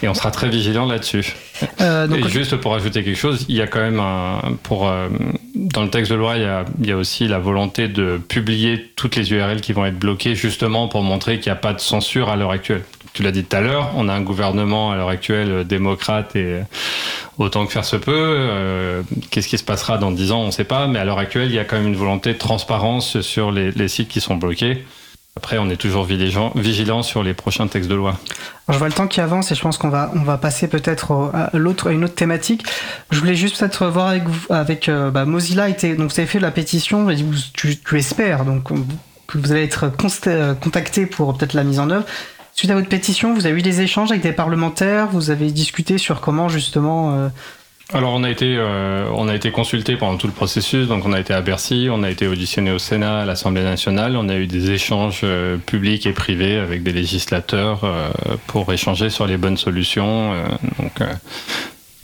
Et 0.04 0.08
on 0.08 0.14
sera 0.14 0.30
très 0.30 0.48
vigilant 0.48 0.86
là-dessus. 0.86 1.34
Euh, 1.80 2.08
et 2.08 2.28
juste 2.28 2.56
pour 2.56 2.74
ajouter 2.74 3.04
quelque 3.04 3.18
chose, 3.18 3.46
il 3.48 3.56
y 3.56 3.62
a 3.62 3.66
quand 3.66 3.80
même 3.80 4.00
un 4.00 4.56
pour 4.62 4.90
dans 5.54 5.82
le 5.82 5.90
texte 5.90 6.10
de 6.10 6.16
loi, 6.16 6.36
il 6.36 6.42
y, 6.42 6.46
a, 6.46 6.64
il 6.80 6.86
y, 6.86 6.92
a, 6.92 6.96
aussi 6.96 7.28
la 7.28 7.38
volonté 7.38 7.88
de 7.88 8.18
publier 8.28 8.90
toutes 8.96 9.16
les 9.16 9.32
URL 9.32 9.60
qui 9.60 9.72
vont 9.72 9.84
être 9.84 9.98
bloquées, 9.98 10.34
justement 10.34 10.88
pour 10.88 11.02
montrer 11.02 11.38
qu'il 11.38 11.52
n'y 11.52 11.56
a 11.56 11.60
pas 11.60 11.72
de 11.72 11.80
censure 11.80 12.28
à 12.28 12.36
l'heure 12.36 12.50
actuelle. 12.50 12.82
Tu 13.12 13.22
l'as 13.22 13.30
dit 13.30 13.44
tout 13.44 13.56
à 13.56 13.60
l'heure, 13.60 13.90
on 13.96 14.08
a 14.08 14.14
un 14.14 14.22
gouvernement 14.22 14.90
à 14.90 14.96
l'heure 14.96 15.10
actuelle 15.10 15.50
euh, 15.50 15.64
démocrate 15.64 16.34
et 16.34 16.44
euh, 16.44 16.62
autant 17.36 17.66
que 17.66 17.72
faire 17.72 17.84
se 17.84 17.96
peut. 17.96 18.12
Euh, 18.16 19.02
Qu'est-ce 19.30 19.48
qui 19.48 19.58
se 19.58 19.64
passera 19.64 19.98
dans 19.98 20.10
10 20.10 20.32
ans, 20.32 20.40
on 20.40 20.46
ne 20.46 20.50
sait 20.50 20.64
pas, 20.64 20.86
mais 20.86 20.98
à 20.98 21.04
l'heure 21.04 21.18
actuelle, 21.18 21.48
il 21.48 21.54
y 21.54 21.58
a 21.58 21.64
quand 21.64 21.76
même 21.76 21.88
une 21.88 21.96
volonté 21.96 22.32
de 22.32 22.38
transparence 22.38 23.20
sur 23.20 23.50
les 23.52 23.88
sites 23.88 24.08
qui 24.08 24.20
sont 24.20 24.36
bloqués. 24.36 24.84
Après, 25.34 25.56
on 25.56 25.70
est 25.70 25.76
toujours 25.76 26.04
vigilant 26.04 27.02
sur 27.02 27.22
les 27.22 27.32
prochains 27.32 27.66
textes 27.66 27.88
de 27.88 27.94
loi. 27.94 28.18
je 28.68 28.76
vois 28.76 28.88
le 28.88 28.92
temps 28.92 29.06
qui 29.06 29.20
avance 29.22 29.50
et 29.50 29.54
je 29.54 29.62
pense 29.62 29.78
qu'on 29.78 29.88
va, 29.88 30.10
on 30.14 30.22
va 30.22 30.36
passer 30.36 30.68
peut-être 30.68 31.30
à, 31.32 31.50
une 31.54 31.66
autre 31.68 32.14
thématique. 32.14 32.64
Je 33.10 33.18
voulais 33.18 33.34
juste 33.34 33.58
peut-être 33.58 33.86
voir 33.86 34.14
avec, 34.50 34.88
euh, 34.90 35.10
bah, 35.10 35.24
Mozilla. 35.24 35.70
Donc 35.70 36.12
vous 36.12 36.20
avez 36.20 36.26
fait 36.26 36.38
la 36.38 36.50
pétition, 36.50 37.08
et 37.08 37.16
tu, 37.54 37.78
tu 37.78 37.98
espères 37.98 38.44
donc, 38.44 38.64
que 39.26 39.38
vous 39.38 39.52
allez 39.52 39.64
être 39.64 39.90
euh, 40.26 40.54
contacté 40.54 41.06
pour 41.06 41.36
peut-être 41.36 41.54
la 41.54 41.64
mise 41.64 41.80
en 41.80 41.88
œuvre. 41.88 42.04
Suite 42.52 42.70
à 42.70 42.74
votre 42.74 42.90
pétition, 42.90 43.32
vous 43.32 43.46
avez 43.46 43.58
eu 43.58 43.62
des 43.62 43.80
échanges 43.80 44.10
avec 44.10 44.22
des 44.22 44.32
parlementaires, 44.32 45.08
vous 45.08 45.30
avez 45.30 45.50
discuté 45.50 45.96
sur 45.96 46.20
comment 46.20 46.50
justement... 46.50 47.14
Euh, 47.14 47.28
alors 47.94 48.12
on 48.14 48.24
a 48.24 48.30
été 48.30 48.56
euh, 48.58 49.06
on 49.14 49.28
a 49.28 49.34
été 49.34 49.50
consulté 49.50 49.96
pendant 49.96 50.16
tout 50.16 50.26
le 50.26 50.32
processus, 50.32 50.88
donc 50.88 51.04
on 51.06 51.12
a 51.12 51.20
été 51.20 51.32
à 51.34 51.40
Bercy, 51.40 51.88
on 51.90 52.02
a 52.02 52.10
été 52.10 52.26
auditionné 52.26 52.70
au 52.70 52.78
Sénat, 52.78 53.20
à 53.20 53.24
l'Assemblée 53.24 53.62
nationale, 53.62 54.16
on 54.16 54.28
a 54.28 54.36
eu 54.36 54.46
des 54.46 54.70
échanges 54.70 55.20
euh, 55.24 55.56
publics 55.58 56.06
et 56.06 56.12
privés 56.12 56.56
avec 56.56 56.82
des 56.82 56.92
législateurs 56.92 57.80
euh, 57.84 58.08
pour 58.46 58.72
échanger 58.72 59.10
sur 59.10 59.26
les 59.26 59.36
bonnes 59.36 59.56
solutions. 59.56 60.32
donc 60.78 60.92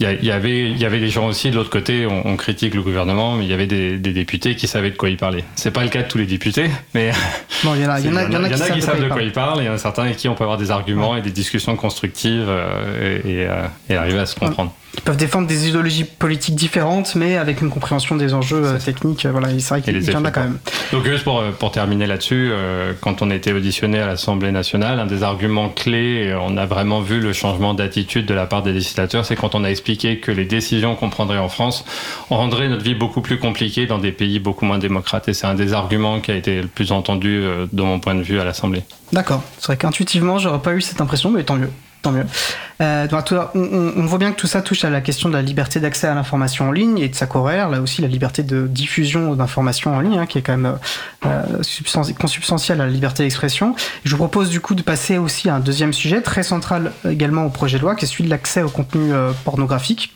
il 0.01 0.05
y, 0.05 0.07
a- 0.07 0.12
il 0.12 0.24
y 0.24 0.30
avait, 0.30 0.70
il 0.70 0.78
y 0.78 0.84
avait 0.84 1.01
des 1.01 1.09
gens 1.09 1.26
aussi 1.26 1.51
de 1.51 1.57
l'autre 1.57 1.70
côté. 1.70 2.07
On, 2.07 2.24
on 2.24 2.36
critique 2.36 2.72
le 2.74 2.82
gouvernement, 2.82 3.34
mais 3.34 3.45
il 3.45 3.51
y 3.51 3.53
avait 3.53 3.66
des, 3.66 3.99
des 3.99 4.12
députés 4.12 4.55
qui 4.55 4.68
savaient 4.68 4.93
de 4.93 4.97
quoi 4.97 5.09
ils 5.11 5.16
parlaient. 5.16 5.43
C'est 5.57 5.72
pas 5.72 5.82
le 5.82 5.89
cas 5.89 6.03
de 6.05 6.09
tous 6.09 6.18
les 6.18 6.26
députés, 6.26 6.70
mais 6.95 7.11
Bon, 7.64 7.74
il 7.74 7.82
y 7.82 7.84
en 7.86 7.91
a, 7.91 7.99
il 7.99 8.07
y 8.07 8.09
en 8.09 8.14
a, 8.14 8.22
il 8.26 8.32
y 8.32 8.36
en 8.36 8.45
a 8.45 8.49
qui 8.70 8.80
savent 8.80 9.03
de 9.03 9.09
quoi 9.09 9.22
ils 9.22 9.32
parlent. 9.32 9.49
parlent. 9.55 9.62
Il 9.62 9.66
y 9.66 9.68
en 9.68 9.72
a 9.72 9.78
certains 9.78 10.05
avec 10.05 10.16
qui 10.16 10.28
on 10.28 10.36
peut 10.36 10.45
avoir 10.45 10.57
des 10.57 10.70
arguments 10.70 11.16
et 11.16 11.20
des 11.20 11.32
discussions 11.32 11.74
constructives 11.74 12.45
euh, 12.47 13.18
et, 13.24 13.28
et, 13.28 13.47
euh, 13.49 13.64
et 13.91 13.97
arriver 13.97 14.20
à 14.20 14.26
se 14.26 14.36
comprendre. 14.36 14.72
Ils 14.95 15.03
peuvent 15.03 15.16
défendre 15.16 15.47
des 15.47 15.68
idéologies 15.68 16.05
politiques 16.05 16.55
différentes, 16.57 17.14
mais 17.14 17.36
avec 17.36 17.61
une 17.61 17.70
compréhension 17.70 18.16
des 18.16 18.34
enjeux 18.34 18.62
euh, 18.64 18.78
techniques. 18.78 19.26
euh, 19.26 19.30
Voilà, 19.30 19.49
c'est 19.59 19.68
vrai 19.68 19.82
qu'il 19.82 20.03
y 20.03 20.16
en 20.16 20.24
a 20.24 20.30
quand 20.30 20.41
même. 20.43 20.59
Donc 20.93 21.05
juste 21.07 21.24
pour, 21.24 21.39
euh, 21.41 21.51
pour 21.53 21.70
terminer 21.70 22.07
là-dessus, 22.07 22.51
euh, 22.51 22.93
quand 23.01 23.22
on 23.22 23.30
a 23.30 23.34
été 23.34 23.53
auditionné 23.53 24.01
à 24.01 24.07
l'Assemblée 24.07 24.51
nationale, 24.51 24.99
un 24.99 25.07
des 25.07 25.22
arguments 25.22 25.68
clés, 25.68 26.34
on 26.43 26.57
a 26.57 26.66
vraiment 26.66 27.01
vu 27.01 27.20
le 27.20 27.32
changement 27.32 27.74
d'attitude 27.74 28.26
de 28.26 28.34
la 28.34 28.47
part 28.47 28.62
des 28.62 28.72
législateurs, 28.72 29.24
c'est 29.24 29.36
quand 29.36 29.55
on 29.55 29.62
a 29.62 29.68
expliqué 29.68 30.18
que 30.18 30.32
les 30.32 30.45
décisions 30.47 30.97
qu'on 30.97 31.11
prendrait 31.11 31.39
en 31.39 31.49
France 31.49 31.84
rendraient 32.30 32.68
notre 32.68 32.82
vie 32.84 32.95
beaucoup 32.95 33.20
plus 33.20 33.39
compliquée 33.39 33.86
dans 33.86 33.99
des 33.99 34.12
pays 34.12 34.39
beaucoup 34.41 34.64
moins 34.64 34.78
démocrates. 34.78 35.28
Et 35.28 35.34
c'est 35.34 35.47
un 35.47 35.55
des 35.55 35.74
arguments 35.74 36.20
qui 36.20 36.32
a 36.32 36.34
été 36.36 36.62
le 36.62 36.68
plus 36.68 36.93
entendu 36.93 37.39
euh, 37.43 37.66
de 37.72 37.82
mon 37.82 38.01
point 38.01 38.14
de 38.14 38.22
vue 38.22 38.41
à 38.41 38.45
l'Assemblée. 38.45 38.82
D'accord. 39.12 39.43
C'est 39.59 39.66
vrai 39.66 39.76
qu'intuitivement, 39.76 40.39
j'aurais 40.39 40.61
pas 40.61 40.72
eu 40.74 40.80
cette 40.80 41.01
impression, 41.01 41.30
mais 41.30 41.45
tant 41.45 41.57
mieux. 41.57 41.70
Euh, 42.80 43.06
on, 43.54 44.06
voit 44.06 44.18
bien 44.18 44.30
que 44.30 44.36
tout 44.36 44.46
ça 44.46 44.62
touche 44.62 44.84
à 44.84 44.90
la 44.90 45.00
question 45.00 45.28
de 45.28 45.34
la 45.34 45.42
liberté 45.42 45.80
d'accès 45.80 46.06
à 46.06 46.14
l'information 46.14 46.68
en 46.68 46.72
ligne 46.72 46.98
et 46.98 47.09
de 47.09 47.14
sa 47.14 47.26
corollaire, 47.26 47.68
là 47.68 47.80
aussi 47.80 48.02
la 48.02 48.09
liberté 48.09 48.42
de 48.42 48.66
diffusion 48.66 49.34
d'informations 49.34 49.96
en 49.96 50.00
ligne, 50.00 50.18
hein, 50.18 50.26
qui 50.26 50.38
est 50.38 50.42
quand 50.42 50.56
même 50.56 50.78
euh, 51.26 51.62
substan- 51.62 52.14
consubstantielle 52.14 52.80
à 52.80 52.86
la 52.86 52.92
liberté 52.92 53.24
d'expression. 53.24 53.74
Je 54.04 54.11
vous 54.12 54.18
propose 54.18 54.50
du 54.50 54.61
coup 54.61 54.74
de 54.74 54.82
passer 54.82 55.18
aussi 55.18 55.48
à 55.48 55.56
un 55.56 55.61
deuxième 55.61 55.92
sujet 55.92 56.22
très 56.22 56.42
central 56.42 56.92
également 57.09 57.44
au 57.44 57.50
projet 57.50 57.78
de 57.78 57.82
loi, 57.82 57.96
qui 57.96 58.04
est 58.04 58.09
celui 58.09 58.24
de 58.24 58.30
l'accès 58.30 58.62
au 58.62 58.70
contenu 58.70 59.12
euh, 59.12 59.32
pornographique. 59.44 60.12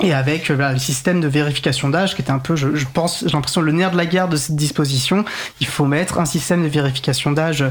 Et 0.00 0.12
avec 0.12 0.50
euh, 0.50 0.54
voilà, 0.54 0.72
le 0.72 0.78
système 0.80 1.20
de 1.20 1.28
vérification 1.28 1.88
d'âge 1.88 2.16
qui 2.16 2.22
était 2.22 2.32
un 2.32 2.40
peu, 2.40 2.56
je, 2.56 2.66
pense, 2.92 3.22
j'ai 3.26 3.32
l'impression 3.32 3.60
le 3.60 3.70
nerf 3.70 3.92
de 3.92 3.96
la 3.96 4.06
guerre 4.06 4.28
de 4.28 4.36
cette 4.36 4.56
disposition. 4.56 5.24
Il 5.60 5.68
faut 5.68 5.84
mettre 5.84 6.18
un 6.18 6.24
système 6.24 6.64
de 6.64 6.68
vérification 6.68 7.30
d'âge, 7.30 7.64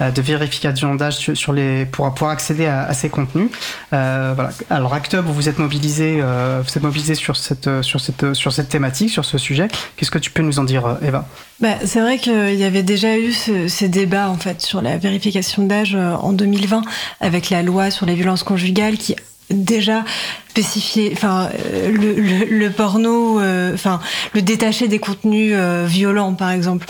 euh, 0.00 0.10
de 0.10 0.22
vérification 0.22 0.94
d'âge 0.94 1.18
sur, 1.34 1.52
les 1.52 1.84
pour 1.84 2.12
pouvoir 2.14 2.30
accéder 2.32 2.66
à, 2.66 2.92
ces 2.94 3.10
contenus. 3.10 3.50
Euh, 3.92 4.32
voilà. 4.34 4.50
Alors 4.70 4.94
Actub, 4.94 5.26
vous 5.26 5.48
êtes 5.50 5.58
mobilisé, 5.58 6.18
euh, 6.22 6.62
vous 6.64 6.76
êtes 6.76 6.82
mobilisé 6.82 7.14
sur 7.14 7.36
cette 7.36 7.66
euh, 7.66 7.82
sur 7.82 8.00
cette 8.00 8.32
sur 8.32 8.52
cette 8.52 8.70
thématique, 8.70 9.10
sur 9.10 9.24
ce 9.26 9.36
sujet. 9.36 9.68
Qu'est-ce 9.96 10.10
que 10.10 10.18
tu 10.18 10.30
peux 10.30 10.42
nous 10.42 10.58
en 10.58 10.64
dire, 10.64 10.96
Eva? 11.02 11.26
Bah, 11.60 11.74
c'est 11.84 12.00
vrai 12.00 12.18
qu'il 12.18 12.54
y 12.54 12.64
avait 12.64 12.82
déjà 12.82 13.18
eu 13.18 13.32
ce- 13.32 13.68
ces 13.68 13.88
débats 13.88 14.30
en 14.30 14.36
fait 14.38 14.62
sur 14.62 14.80
la 14.80 14.96
vérification 14.96 15.66
d'âge 15.66 15.94
en 15.94 16.32
2020 16.32 16.82
avec 17.20 17.50
la 17.50 17.62
loi 17.62 17.90
sur 17.90 18.06
les 18.06 18.14
violences 18.14 18.42
conjugales 18.42 18.96
qui 18.96 19.14
déjà 19.50 20.04
spécifiait 20.48 21.10
enfin 21.12 21.50
euh, 21.72 21.90
le, 21.90 22.14
le, 22.14 22.58
le 22.58 22.70
porno 22.70 23.38
euh, 23.40 23.72
enfin 23.74 24.00
le 24.34 24.42
détacher 24.42 24.88
des 24.88 24.98
contenus 24.98 25.52
euh, 25.54 25.84
violents 25.88 26.34
par 26.34 26.50
exemple 26.50 26.86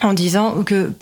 en 0.00 0.12
disant 0.12 0.62
que 0.62 0.92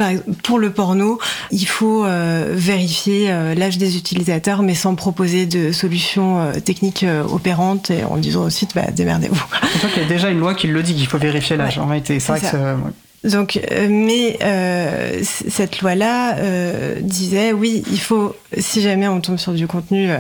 pour 0.42 0.58
le 0.58 0.70
porno, 0.70 1.18
il 1.50 1.66
faut 1.66 2.06
euh, 2.06 2.54
vérifier 2.56 3.30
euh, 3.30 3.54
l'âge 3.54 3.76
des 3.76 3.98
utilisateurs, 3.98 4.62
mais 4.62 4.74
sans 4.74 4.94
proposer 4.94 5.44
de 5.44 5.70
solutions 5.70 6.40
euh, 6.40 6.60
techniques 6.60 7.04
opérantes 7.30 7.90
et 7.90 8.04
en 8.04 8.16
disant 8.16 8.44
au 8.44 8.48
site, 8.48 8.70
bah, 8.74 8.90
démerdez-vous. 8.90 9.44
C'est 9.72 9.78
vrai 9.82 9.90
qu'il 9.90 10.02
y 10.02 10.06
a 10.06 10.08
déjà 10.08 10.30
une 10.30 10.38
loi 10.38 10.54
qui 10.54 10.66
le 10.68 10.82
dit 10.82 10.94
qu'il 10.94 11.06
faut 11.06 11.18
vérifier 11.18 11.58
l'âge. 11.58 11.76
Ouais, 11.76 11.84
en 11.84 11.88
réalité, 11.88 12.18
c'est 12.20 12.32
vrai 12.32 12.40
que 12.40 12.46
ça. 12.46 12.56
ouais. 12.76 12.90
Donc, 13.26 13.60
euh, 13.72 13.88
mais 13.90 14.38
euh, 14.42 15.20
cette 15.22 15.80
loi-là 15.80 16.36
euh, 16.36 16.96
disait 17.00 17.52
oui, 17.52 17.82
il 17.90 18.00
faut, 18.00 18.36
si 18.56 18.80
jamais 18.80 19.08
on 19.08 19.20
tombe 19.20 19.36
sur 19.36 19.52
du 19.52 19.66
contenu 19.66 20.10
euh, 20.10 20.18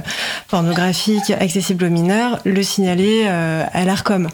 pornographique 0.48 1.30
accessible 1.30 1.84
aux 1.84 1.90
mineurs, 1.90 2.40
le 2.44 2.62
signaler 2.62 3.24
euh, 3.26 3.64
à 3.72 3.84
l'Arcom. 3.84 4.28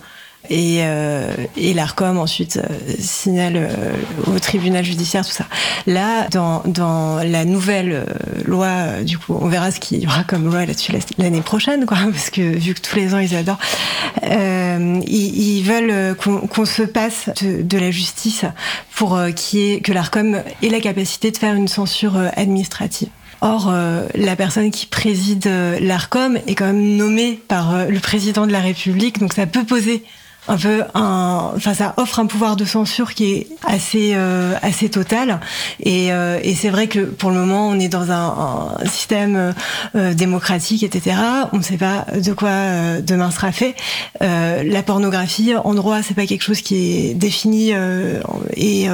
Et, 0.51 0.79
euh, 0.83 1.33
et 1.57 1.73
l'Arcom 1.73 2.19
ensuite 2.19 2.57
euh, 2.59 2.93
signale 2.99 3.55
euh, 3.57 3.93
au 4.35 4.39
tribunal 4.41 4.85
judiciaire 4.85 5.25
tout 5.25 5.33
ça. 5.33 5.47
Là, 5.87 6.27
dans, 6.31 6.63
dans 6.67 7.19
la 7.23 7.45
nouvelle 7.45 7.93
euh, 7.93 8.05
loi, 8.45 9.03
du 9.05 9.19
coup, 9.19 9.39
on 9.41 9.47
verra 9.47 9.71
ce 9.71 9.79
qu'il 9.79 10.03
y 10.03 10.07
aura 10.07 10.25
comme 10.25 10.45
loi 10.51 10.67
là-dessus 10.67 10.91
la- 10.93 10.99
l'année 11.19 11.43
prochaine, 11.43 11.87
quoi, 11.87 11.97
parce 12.13 12.29
que 12.31 12.41
vu 12.43 12.75
que 12.75 12.81
tous 12.81 12.97
les 12.97 13.15
ans 13.15 13.19
ils 13.19 13.37
adorent, 13.37 13.61
euh, 14.25 15.01
ils, 15.07 15.59
ils 15.59 15.63
veulent 15.63 16.17
qu'on 16.17 16.47
qu'on 16.49 16.65
se 16.65 16.83
passe 16.83 17.31
de, 17.41 17.79
la 17.79 17.91
justice 17.91 18.45
pour 18.95 19.19
y 19.53 19.59
ait- 19.61 19.81
que 19.81 19.93
l'Arcom 19.93 20.43
ait 20.63 20.69
la 20.69 20.81
capacité 20.81 21.31
de 21.31 21.37
faire 21.39 21.55
une 21.55 21.69
censure 21.69 22.17
administrative. 22.37 23.09
Or, 23.41 23.71
euh, 23.73 24.07
la 24.15 24.37
personne 24.37 24.71
qui 24.71 24.87
préside 24.87 25.49
l'Arcom 25.81 26.37
est 26.47 26.55
quand 26.55 26.67
même 26.67 26.97
nommée 26.97 27.41
par 27.49 27.87
le 27.89 27.99
président 28.01 28.47
de 28.47 28.53
la 28.53 28.61
République, 28.61 29.19
donc 29.19 29.33
ça 29.35 29.47
peut 29.47 29.65
poser 29.65 30.05
un 30.49 30.57
peu 30.57 30.83
un, 30.95 31.53
enfin 31.55 31.75
ça 31.75 31.95
offre 31.97 32.19
un 32.19 32.27
pouvoir 32.27 32.57
de 32.57 32.65
censure 32.65 33.15
qui 33.15 33.33
est 33.33 33.47
assez 33.65 34.13
euh, 34.15 34.55
assez 34.63 34.89
total. 34.89 35.41
Et, 35.81 36.13
euh, 36.13 36.39
et 36.43 36.55
c'est 36.55 36.71
vrai 36.71 36.89
que 36.89 37.01
pour 37.01 37.31
le 37.31 37.37
moment 37.37 37.69
on 37.69 37.79
est 37.79 37.89
dans 37.89 38.11
un, 38.11 38.77
un 38.83 38.87
système 38.87 39.55
euh, 39.95 40.15
démocratique 40.15 40.83
etc 40.83 41.17
on 41.53 41.59
ne 41.59 41.63
sait 41.63 41.77
pas 41.77 42.07
de 42.15 42.33
quoi 42.33 42.49
euh, 42.49 43.01
demain 43.01 43.31
sera 43.31 43.53
fait. 43.53 43.75
Euh, 44.23 44.63
la 44.65 44.83
pornographie 44.83 45.55
en 45.55 45.75
droit 45.75 46.03
c'est 46.03 46.15
pas 46.15 46.27
quelque 46.27 46.43
chose 46.43 46.61
qui 46.61 47.11
est 47.11 47.15
défini 47.15 47.73
euh, 47.73 48.21
et 48.57 48.89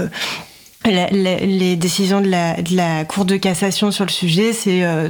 la- 0.85 1.11
la- 1.11 1.37
les 1.41 1.77
décisions 1.77 2.21
de 2.21 2.29
la, 2.29 2.63
de 2.63 2.75
la 2.75 3.05
Cour 3.05 3.25
de 3.25 3.37
cassation 3.37 3.91
sur 3.91 4.05
le 4.07 4.11
sujet, 4.11 4.53
c'est 4.53 4.85
euh, 4.85 5.09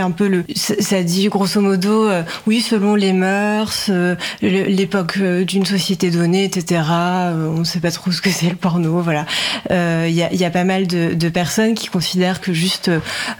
un 0.00 0.10
peu 0.10 0.28
le. 0.28 0.44
Ça 0.54 1.02
dit 1.02 1.28
grosso 1.28 1.60
modo, 1.60 2.08
euh, 2.08 2.22
oui, 2.46 2.60
selon 2.60 2.94
les 2.94 3.12
mœurs, 3.12 3.86
euh, 3.90 4.14
l'époque 4.40 5.18
euh, 5.20 5.44
d'une 5.44 5.66
société 5.66 6.10
donnée, 6.10 6.44
etc. 6.44 6.82
euh, 6.90 7.48
on 7.54 7.58
ne 7.60 7.64
sait 7.64 7.80
pas 7.80 7.90
trop 7.90 8.12
ce 8.12 8.22
que 8.22 8.30
c'est 8.30 8.48
le 8.48 8.56
porno, 8.56 9.00
voilà. 9.00 9.26
Euh, 9.70 10.06
Il 10.08 10.14
y, 10.14 10.22
a, 10.22 10.32
y 10.32 10.44
a 10.44 10.50
pas 10.50 10.64
mal 10.64 10.86
de, 10.86 11.12
de 11.12 11.28
personnes 11.28 11.74
qui 11.74 11.88
considèrent 11.88 12.40
que 12.40 12.52
juste 12.52 12.90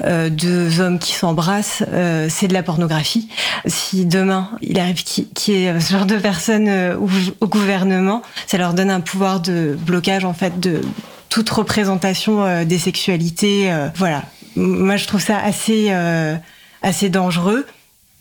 euh, 0.04 0.28
deux 0.30 0.80
hommes 0.80 0.98
qui 0.98 1.12
s'embrassent, 1.12 1.82
euh, 1.92 2.26
c'est 2.28 2.48
de 2.48 2.52
la 2.54 2.62
pornographie. 2.62 3.28
Si 3.66 4.04
demain 4.06 4.50
il 4.60 4.78
arrive 4.78 5.02
qui, 5.04 5.28
qui 5.34 5.52
est 5.54 5.80
ce 5.80 5.92
genre 5.92 6.06
de 6.06 6.16
personnes 6.16 6.68
euh, 6.68 6.96
au, 6.96 7.08
au 7.40 7.46
gouvernement, 7.46 8.22
ça 8.46 8.58
leur 8.58 8.74
donne 8.74 8.90
un 8.90 9.00
pouvoir 9.00 9.40
de 9.40 9.78
blocage 9.80 10.24
en 10.24 10.34
fait 10.34 10.58
de 10.60 10.80
toute 11.28 11.48
représentation 11.50 12.44
euh, 12.44 12.64
des 12.64 12.78
sexualités. 12.78 13.70
euh, 13.72 13.88
voilà. 13.96 14.24
Moi, 14.56 14.96
je 14.96 15.06
trouve 15.06 15.20
ça 15.20 15.38
assez, 15.38 15.88
euh, 15.90 16.34
assez 16.82 17.08
dangereux. 17.08 17.66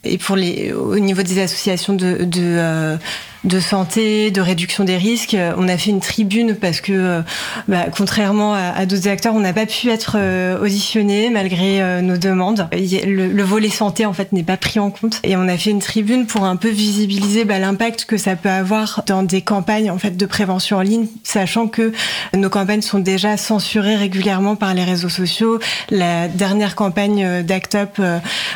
Et 0.04 0.18
pour 0.18 0.36
les, 0.36 0.72
au 0.74 1.00
niveau 1.00 1.24
des 1.24 1.42
associations 1.42 1.94
de, 1.94 2.24
de, 2.24 2.98
de 3.44 3.60
santé, 3.60 4.32
de 4.32 4.42
réduction 4.42 4.84
des 4.84 4.98
risques, 4.98 5.34
euh, 5.34 5.54
on 5.58 5.68
a 5.68 5.78
fait 5.78 5.92
une 5.92 6.00
tribune 6.00 6.56
parce 6.56 6.82
que, 6.82 6.92
euh, 6.92 7.22
bah, 7.68 7.86
contrairement 7.96 8.54
à, 8.54 8.86
d'autres 8.86 9.08
acteurs, 9.08 9.36
on 9.36 9.40
n'a 9.40 9.54
pas 9.54 9.66
pu 9.66 9.90
être 9.90 10.18
euh, 10.20 10.60
auditionné 10.62 11.30
malgré 11.30 12.02
nos 12.02 12.18
demandes. 12.18 12.68
Le, 12.72 13.28
le 13.28 13.44
volet 13.44 13.70
santé, 13.70 14.06
en 14.06 14.14
fait, 14.14 14.32
n'est 14.32 14.44
pas 14.44 14.58
pris 14.58 14.80
en 14.80 14.90
compte. 14.92 15.20
Et 15.24 15.36
on 15.36 15.48
a 15.48 15.58
fait 15.58 15.70
une 15.70 15.80
tribune 15.80 16.26
pour 16.26 16.46
un 16.46 16.56
peu 16.56 16.70
visibiliser 16.70 17.46
bah, 17.46 17.60
l'impact 17.60 18.06
que 18.06 18.18
ça 18.18 18.36
peut 18.36 18.50
avoir 18.50 19.04
dans 19.06 19.24
des 19.24 19.42
campagnes 19.42 19.92
en 19.92 19.98
fait 19.98 20.18
de 20.18 20.26
prévention 20.26 20.78
en 20.78 20.82
ligne, 20.82 21.08
sachant 21.24 21.68
que 21.68 21.94
nos 22.36 22.50
campagnes 22.50 22.82
sont 22.82 23.00
déjà 23.00 23.38
censurées 23.38 23.96
régulièrement 23.96 24.56
par 24.56 24.74
les 24.74 24.84
réseaux 24.84 25.10
sociaux. 25.10 25.60
La 25.90 26.28
dernière 26.28 26.76
campagne 26.76 27.44
d'Act 27.44 27.76
Up, 27.76 28.02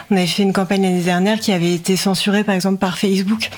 on 0.09 0.15
avait 0.15 0.27
fait 0.27 0.43
une 0.43 0.53
campagne 0.53 0.83
l'année 0.83 1.01
dernière 1.01 1.39
qui 1.39 1.51
avait 1.51 1.73
été 1.73 1.95
censurée 1.95 2.43
par 2.43 2.55
exemple 2.55 2.77
par 2.77 2.97
Facebook. 2.97 3.49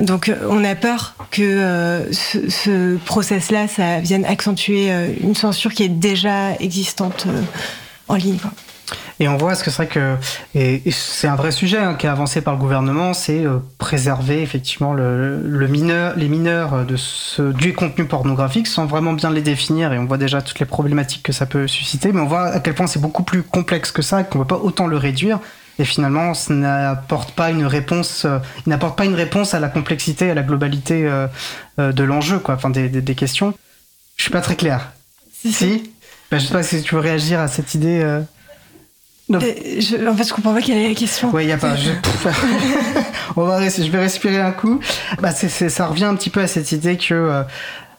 Donc 0.00 0.28
euh, 0.28 0.36
on 0.48 0.64
a 0.64 0.74
peur 0.74 1.14
que 1.30 1.42
euh, 1.42 2.12
ce, 2.12 2.48
ce 2.48 2.96
process-là, 2.96 3.66
vienne 4.00 4.24
accentuer 4.24 4.90
euh, 4.90 5.12
une 5.22 5.34
censure 5.34 5.72
qui 5.72 5.82
est 5.84 5.88
déjà 5.88 6.54
existante 6.58 7.26
en 8.08 8.14
ligne. 8.16 8.38
Et 9.20 9.28
on 9.28 9.36
voit, 9.36 9.54
ce 9.54 9.62
que 9.62 9.70
c'est 9.70 9.84
vrai 9.84 9.86
que 9.86 10.16
c'est 10.90 11.28
un 11.28 11.36
vrai 11.36 11.52
sujet 11.52 11.78
hein, 11.78 11.94
qui 11.94 12.06
est 12.06 12.08
avancé 12.08 12.40
par 12.40 12.54
le 12.54 12.58
gouvernement, 12.58 13.12
c'est 13.12 13.44
préserver 13.78 14.42
effectivement 14.42 14.94
le, 14.94 15.40
le 15.46 15.68
mineur, 15.68 16.14
les 16.16 16.28
mineurs 16.28 16.84
de 16.86 16.96
ce, 16.96 17.52
du 17.52 17.74
contenu 17.74 18.06
pornographique 18.06 18.66
sans 18.66 18.86
vraiment 18.86 19.12
bien 19.12 19.30
les 19.30 19.42
définir. 19.42 19.92
Et 19.92 19.98
on 19.98 20.06
voit 20.06 20.18
déjà 20.18 20.42
toutes 20.42 20.58
les 20.58 20.66
problématiques 20.66 21.22
que 21.22 21.32
ça 21.32 21.46
peut 21.46 21.68
susciter, 21.68 22.12
mais 22.12 22.20
on 22.20 22.26
voit 22.26 22.46
à 22.46 22.60
quel 22.60 22.74
point 22.74 22.88
c'est 22.88 22.98
beaucoup 22.98 23.22
plus 23.22 23.42
complexe 23.42 23.92
que 23.92 24.02
ça, 24.02 24.24
qu'on 24.24 24.38
ne 24.38 24.44
peut 24.44 24.56
pas 24.56 24.60
autant 24.60 24.86
le 24.88 24.96
réduire. 24.96 25.38
Et 25.78 25.84
finalement, 25.84 26.34
ça 26.34 26.52
n'apporte 26.52 27.32
pas 27.32 27.50
une 27.50 27.64
réponse, 27.64 28.24
euh, 28.26 28.38
il 28.66 28.70
n'apporte 28.70 28.98
pas 28.98 29.06
une 29.06 29.14
réponse 29.14 29.54
à 29.54 29.60
la 29.60 29.68
complexité, 29.68 30.30
à 30.30 30.34
la 30.34 30.42
globalité 30.42 31.06
euh, 31.06 31.26
euh, 31.78 31.92
de 31.92 32.04
l'enjeu, 32.04 32.38
quoi, 32.38 32.54
enfin 32.56 32.68
des, 32.70 32.88
des, 32.90 33.00
des 33.00 33.14
questions. 33.14 33.54
Je 34.16 34.22
suis 34.24 34.30
pas 34.32 34.42
très 34.42 34.56
clair. 34.56 34.92
Si, 35.42 35.90
ben, 36.30 36.38
je 36.38 36.46
sais 36.46 36.52
pas 36.52 36.62
si 36.62 36.82
tu 36.82 36.94
veux 36.94 37.00
réagir 37.00 37.40
à 37.40 37.48
cette 37.48 37.74
idée. 37.74 38.00
euh. 38.02 38.20
Non. 39.30 39.38
Je- 39.40 40.06
en 40.08 40.14
fait, 40.14 40.24
je 40.28 40.34
comprends 40.34 40.52
pas 40.52 40.60
quelle 40.60 40.76
est 40.76 40.88
la 40.88 40.94
question. 40.94 41.30
Ouais, 41.30 41.46
y 41.46 41.52
a 41.52 41.56
pas. 41.56 41.76
Je, 41.76 41.90
on 43.36 43.44
va, 43.44 43.66
je 43.68 43.90
vais 43.90 44.00
respirer 44.00 44.40
un 44.40 44.52
coup. 44.52 44.80
Bah, 45.22 45.30
c'est, 45.30 45.48
ça 45.70 45.86
revient 45.86 46.04
un 46.04 46.16
petit 46.16 46.30
peu 46.30 46.40
à 46.40 46.46
cette 46.46 46.72
idée 46.72 46.96
que 46.98 47.44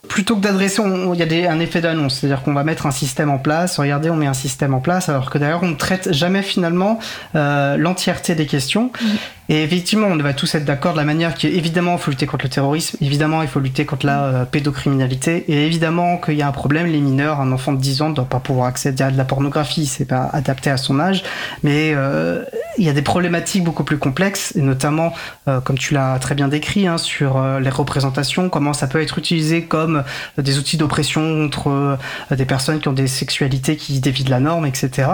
plutôt 0.07 0.35
que 0.35 0.41
d'adresser, 0.41 0.81
il 1.13 1.19
y 1.19 1.21
a 1.21 1.25
des, 1.25 1.47
un 1.47 1.59
effet 1.59 1.79
d'annonce, 1.79 2.15
c'est-à-dire 2.15 2.41
qu'on 2.43 2.53
va 2.53 2.63
mettre 2.63 2.85
un 2.85 2.91
système 2.91 3.29
en 3.29 3.37
place, 3.37 3.79
regardez, 3.79 4.09
on 4.09 4.15
met 4.15 4.27
un 4.27 4.33
système 4.33 4.73
en 4.73 4.79
place, 4.79 5.09
alors 5.09 5.29
que 5.29 5.37
d'ailleurs 5.37 5.63
on 5.63 5.69
ne 5.69 5.75
traite 5.75 6.11
jamais 6.11 6.41
finalement 6.41 6.99
euh, 7.35 7.77
l'entièreté 7.77 8.35
des 8.35 8.45
questions. 8.45 8.91
Et 9.47 9.63
effectivement, 9.63 10.07
on 10.07 10.17
va 10.17 10.33
tous 10.33 10.55
être 10.55 10.65
d'accord 10.65 10.93
de 10.93 10.97
la 10.97 11.03
manière 11.03 11.33
qui 11.35 11.47
évidemment, 11.47 11.93
il 11.93 11.99
faut 11.99 12.09
lutter 12.09 12.25
contre 12.25 12.45
le 12.45 12.49
terrorisme, 12.49 12.97
évidemment, 13.01 13.41
il 13.41 13.47
faut 13.47 13.59
lutter 13.59 13.85
contre 13.85 14.05
la 14.05 14.23
euh, 14.23 14.45
pédocriminalité, 14.45 15.45
et 15.47 15.65
évidemment 15.65 16.17
qu'il 16.17 16.35
y 16.35 16.41
a 16.41 16.47
un 16.47 16.53
problème, 16.53 16.87
les 16.87 16.99
mineurs, 16.99 17.39
un 17.39 17.51
enfant 17.51 17.73
de 17.73 17.79
10 17.79 18.01
ans 18.01 18.09
ne 18.09 18.15
doit 18.15 18.25
pas 18.25 18.39
pouvoir 18.39 18.67
accéder 18.67 19.03
à 19.03 19.11
de 19.11 19.17
la 19.17 19.25
pornographie, 19.25 19.85
c'est 19.85 20.05
pas 20.05 20.29
adapté 20.33 20.69
à 20.69 20.77
son 20.77 20.99
âge, 20.99 21.23
mais 21.63 21.91
euh, 21.93 22.43
il 22.78 22.86
y 22.86 22.89
a 22.89 22.93
des 22.93 23.01
problématiques 23.01 23.63
beaucoup 23.63 23.84
plus 23.84 23.97
complexes, 23.97 24.53
et 24.55 24.61
notamment, 24.61 25.13
euh, 25.47 25.59
comme 25.59 25.78
tu 25.78 25.93
l'as 25.93 26.17
très 26.19 26.36
bien 26.36 26.47
décrit, 26.47 26.88
hein, 26.88 26.97
sur 26.97 27.38
euh, 27.38 27.59
les 27.59 27.69
représentations, 27.69 28.49
comment 28.49 28.74
ça 28.74 28.88
peut 28.88 29.01
être 29.01 29.17
utilisé 29.17 29.63
comme 29.63 30.03
euh, 30.38 30.41
des 30.41 30.57
outils 30.57 30.78
d'oppression 30.78 31.22
contre 31.22 31.97
des 32.32 32.45
personnes 32.45 32.80
qui 32.80 32.88
ont 32.88 32.93
des 32.93 33.07
sexualités 33.07 33.76
qui 33.76 33.99
dévient 33.99 34.24
de 34.24 34.30
la 34.30 34.39
norme, 34.39 34.65
etc. 34.65 35.07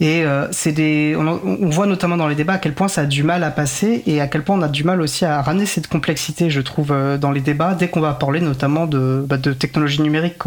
Et 0.00 0.24
c'est 0.50 0.72
des, 0.72 1.16
on, 1.16 1.68
voit 1.70 1.86
notamment 1.86 2.16
dans 2.16 2.28
les 2.28 2.34
débats 2.34 2.54
à 2.54 2.58
quel 2.58 2.74
point 2.74 2.88
ça 2.88 3.02
a 3.02 3.06
du 3.06 3.22
mal 3.22 3.42
à 3.44 3.50
passer 3.50 4.02
et 4.06 4.20
à 4.20 4.26
quel 4.26 4.42
point 4.42 4.56
on 4.56 4.62
a 4.62 4.68
du 4.68 4.84
mal 4.84 5.00
aussi 5.00 5.24
à 5.24 5.40
ramener 5.42 5.66
cette 5.66 5.88
complexité, 5.88 6.50
je 6.50 6.60
trouve, 6.60 6.94
dans 7.18 7.30
les 7.30 7.40
débats 7.40 7.74
dès 7.74 7.88
qu'on 7.88 8.00
va 8.00 8.12
parler 8.12 8.40
notamment 8.40 8.86
de, 8.86 9.24
bah, 9.26 9.36
de 9.36 9.52
technologie 9.52 10.02
numérique. 10.02 10.38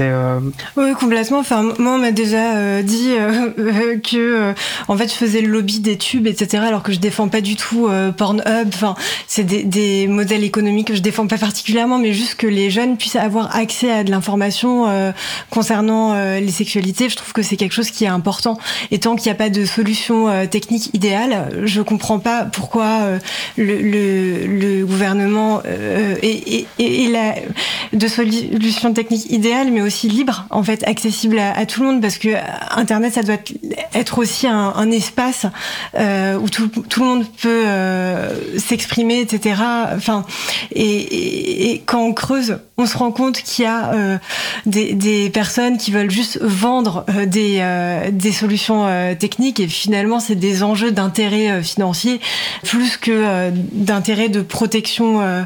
Euh, 0.00 0.40
Oui, 0.76 0.92
complètement. 0.98 1.38
Enfin, 1.38 1.62
moi, 1.78 1.92
on 1.94 1.98
m'a 1.98 2.12
déjà 2.12 2.56
euh, 2.56 2.82
dit 2.82 3.10
euh, 3.10 3.98
que, 4.02 4.54
en 4.88 4.96
fait, 4.96 5.08
je 5.08 5.14
faisais 5.14 5.40
le 5.40 5.48
lobby 5.48 5.80
des 5.80 5.96
tubes, 5.96 6.26
etc., 6.26 6.64
alors 6.66 6.82
que 6.82 6.92
je 6.92 6.98
défends 6.98 7.28
pas 7.28 7.40
du 7.40 7.56
tout 7.56 7.88
Pornhub. 8.16 8.68
Enfin, 8.68 8.94
c'est 9.26 9.44
des, 9.44 10.06
modèles 10.06 10.44
économiques 10.44 10.88
que 10.88 10.94
je 10.94 11.02
défends 11.02 11.26
pas 11.26 11.38
particulièrement, 11.38 11.98
mais 11.98 12.12
juste 12.12 12.34
que 12.36 12.46
les 12.46 12.70
jeunes 12.70 12.96
puissent 12.96 13.16
avoir 13.16 13.54
accès 13.54 13.90
à 13.90 14.04
de 14.04 14.10
l'information 14.10 14.86
concernant 15.50 16.14
les 16.14 16.50
sexualités. 16.50 17.08
Je 17.08 17.16
trouve 17.16 17.32
que 17.32 17.42
c'est 17.42 17.56
quelque 17.56 17.72
chose 17.72 17.90
qui 17.90 18.04
est 18.04 18.08
important. 18.08 18.58
Et 18.90 18.98
tant 18.98 19.16
qu'il 19.16 19.26
n'y 19.30 19.32
a 19.32 19.38
pas 19.38 19.50
de 19.50 19.64
solution 19.64 20.46
technique 20.46 20.90
idéale, 20.94 21.50
je 21.64 21.80
comprends 21.82 22.18
pas 22.18 22.44
pourquoi 22.44 23.18
le, 23.56 24.84
gouvernement 24.84 25.62
et, 26.22 26.66
et, 26.78 27.12
de 27.92 28.08
solution 28.08 28.92
technique 28.92 29.30
idéale, 29.30 29.70
mais 29.74 29.82
aussi 29.82 30.08
libre, 30.08 30.46
en 30.50 30.62
fait, 30.62 30.86
accessible 30.86 31.38
à, 31.38 31.66
tout 31.66 31.80
le 31.80 31.86
monde, 31.88 32.00
parce 32.00 32.18
que 32.18 32.28
Internet, 32.70 33.14
ça 33.14 33.22
doit 33.22 33.36
être 33.94 34.18
aussi 34.18 34.46
un, 34.46 34.90
espace 34.90 35.46
euh, 35.98 36.36
où 36.36 36.48
tout, 36.48 36.70
le 36.96 37.04
monde 37.04 37.26
peut 37.42 37.64
euh, 37.66 38.58
s'exprimer, 38.58 39.20
etc. 39.20 39.60
Enfin, 39.94 40.24
et, 40.74 41.82
quand 41.86 42.02
on 42.02 42.12
creuse, 42.12 42.58
on 42.78 42.86
se 42.86 42.96
rend 42.96 43.12
compte 43.12 43.42
qu'il 43.42 43.64
y 43.64 43.68
a 43.68 43.92
euh, 43.92 44.18
des, 44.66 44.94
des 44.94 45.30
personnes 45.30 45.78
qui 45.78 45.90
veulent 45.90 46.10
juste 46.10 46.38
vendre 46.40 47.04
euh, 47.08 47.26
des, 47.26 47.58
euh, 47.60 48.10
des 48.10 48.32
solutions 48.32 48.86
euh, 48.86 49.14
techniques, 49.14 49.60
et 49.60 49.68
finalement, 49.68 50.20
c'est 50.20 50.34
des 50.34 50.62
enjeux 50.62 50.92
d'intérêt 50.92 51.50
euh, 51.50 51.62
financier 51.62 52.20
plus 52.62 52.96
que 52.96 53.10
euh, 53.10 53.50
d'intérêt 53.72 54.28
de 54.28 54.40
protection. 54.40 55.44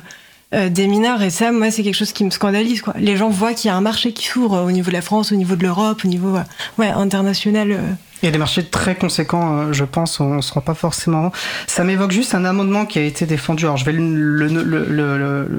Euh, 0.55 0.71
des 0.71 0.87
mineurs 0.87 1.21
et 1.21 1.29
ça 1.29 1.53
moi 1.53 1.71
c'est 1.71 1.83
quelque 1.83 1.95
chose 1.95 2.13
qui 2.13 2.25
me 2.25 2.31
scandalise 2.31 2.81
quoi 2.81 2.95
les 2.99 3.19
gens 3.19 3.29
voient 3.29 3.53
qu'il 3.53 3.69
y 3.69 3.71
a 3.71 3.77
un 3.77 3.83
marché 3.83 4.15
qui 4.15 4.25
s'ouvre 4.25 4.55
euh, 4.55 4.65
au 4.65 4.71
niveau 4.71 4.89
de 4.89 4.95
la 4.95 5.03
France 5.03 5.31
au 5.31 5.35
niveau 5.35 5.57
de 5.57 5.63
l'Europe 5.63 6.01
au 6.07 6.09
niveau 6.09 6.35
euh, 6.37 6.83
international. 6.83 7.99
Il 8.23 8.27
y 8.27 8.29
a 8.29 8.33
des 8.33 8.39
marchés 8.39 8.65
très 8.65 8.97
conséquents, 8.97 9.59
euh, 9.59 9.73
je 9.73 9.85
pense, 9.85 10.19
on 10.19 10.37
ne 10.37 10.41
se 10.41 10.53
rend 10.53 10.61
pas 10.61 10.75
forcément. 10.75 11.31
Ça 11.69 11.85
m'évoque 11.85 12.11
juste 12.11 12.35
un 12.35 12.45
amendement 12.45 12.85
qui 12.85 12.99
a 12.99 13.03
été 13.03 13.27
défendu. 13.27 13.65
Alors, 13.65 13.77
je 13.77 13.85
vais 13.85 13.93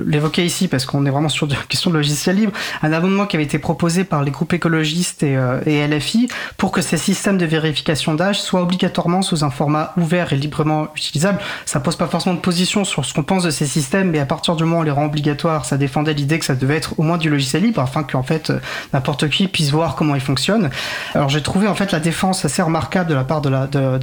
l'évoquer 0.05 0.45
ici 0.45 0.67
parce 0.67 0.85
qu'on 0.85 1.05
est 1.05 1.09
vraiment 1.09 1.29
sur 1.29 1.47
une 1.47 1.55
question 1.69 1.89
de 1.89 1.95
logiciel 1.95 2.35
libre. 2.35 2.51
Un 2.81 2.91
amendement 2.91 3.25
qui 3.25 3.37
avait 3.37 3.45
été 3.45 3.59
proposé 3.59 4.03
par 4.03 4.23
les 4.23 4.31
groupes 4.31 4.51
écologistes 4.51 5.23
et, 5.23 5.37
euh, 5.37 5.61
et 5.65 5.87
LFI 5.87 6.27
pour 6.57 6.71
que 6.71 6.81
ces 6.81 6.97
systèmes 6.97 7.37
de 7.37 7.45
vérification 7.45 8.13
d'âge 8.13 8.41
soient 8.41 8.61
obligatoirement 8.61 9.21
sous 9.21 9.45
un 9.45 9.51
format 9.51 9.93
ouvert 9.95 10.33
et 10.33 10.35
librement 10.35 10.89
utilisable. 10.97 11.39
Ça 11.65 11.79
pose 11.79 11.95
pas 11.95 12.07
forcément 12.07 12.35
de 12.35 12.41
position 12.41 12.83
sur 12.83 13.05
ce 13.05 13.13
qu'on 13.13 13.23
pense 13.23 13.43
de 13.43 13.51
ces 13.51 13.67
systèmes, 13.67 14.11
mais 14.11 14.19
à 14.19 14.25
partir 14.25 14.57
du 14.57 14.65
moment 14.65 14.77
où 14.77 14.81
on 14.81 14.83
les 14.83 14.91
rend 14.91 15.05
obligatoires, 15.05 15.63
ça 15.63 15.77
défendait 15.77 16.13
l'idée 16.13 16.39
que 16.39 16.45
ça 16.45 16.55
devait 16.55 16.75
être 16.75 16.99
au 16.99 17.03
moins 17.03 17.17
du 17.17 17.29
logiciel 17.29 17.63
libre 17.63 17.81
afin 17.81 18.03
qu'en 18.03 18.23
fait 18.23 18.49
euh, 18.49 18.59
n'importe 18.91 19.29
qui 19.29 19.47
puisse 19.47 19.71
voir 19.71 19.95
comment 19.95 20.15
il 20.15 20.21
fonctionne. 20.21 20.69
Alors 21.15 21.29
j'ai 21.29 21.41
trouvé 21.41 21.67
en 21.67 21.75
fait 21.75 21.93
la 21.93 22.01
défense 22.01 22.48
assez 22.49 22.61
remarquable 22.61 23.09
de 23.09 23.15
la 23.15 23.23
part 23.23 23.41
de 23.41 23.49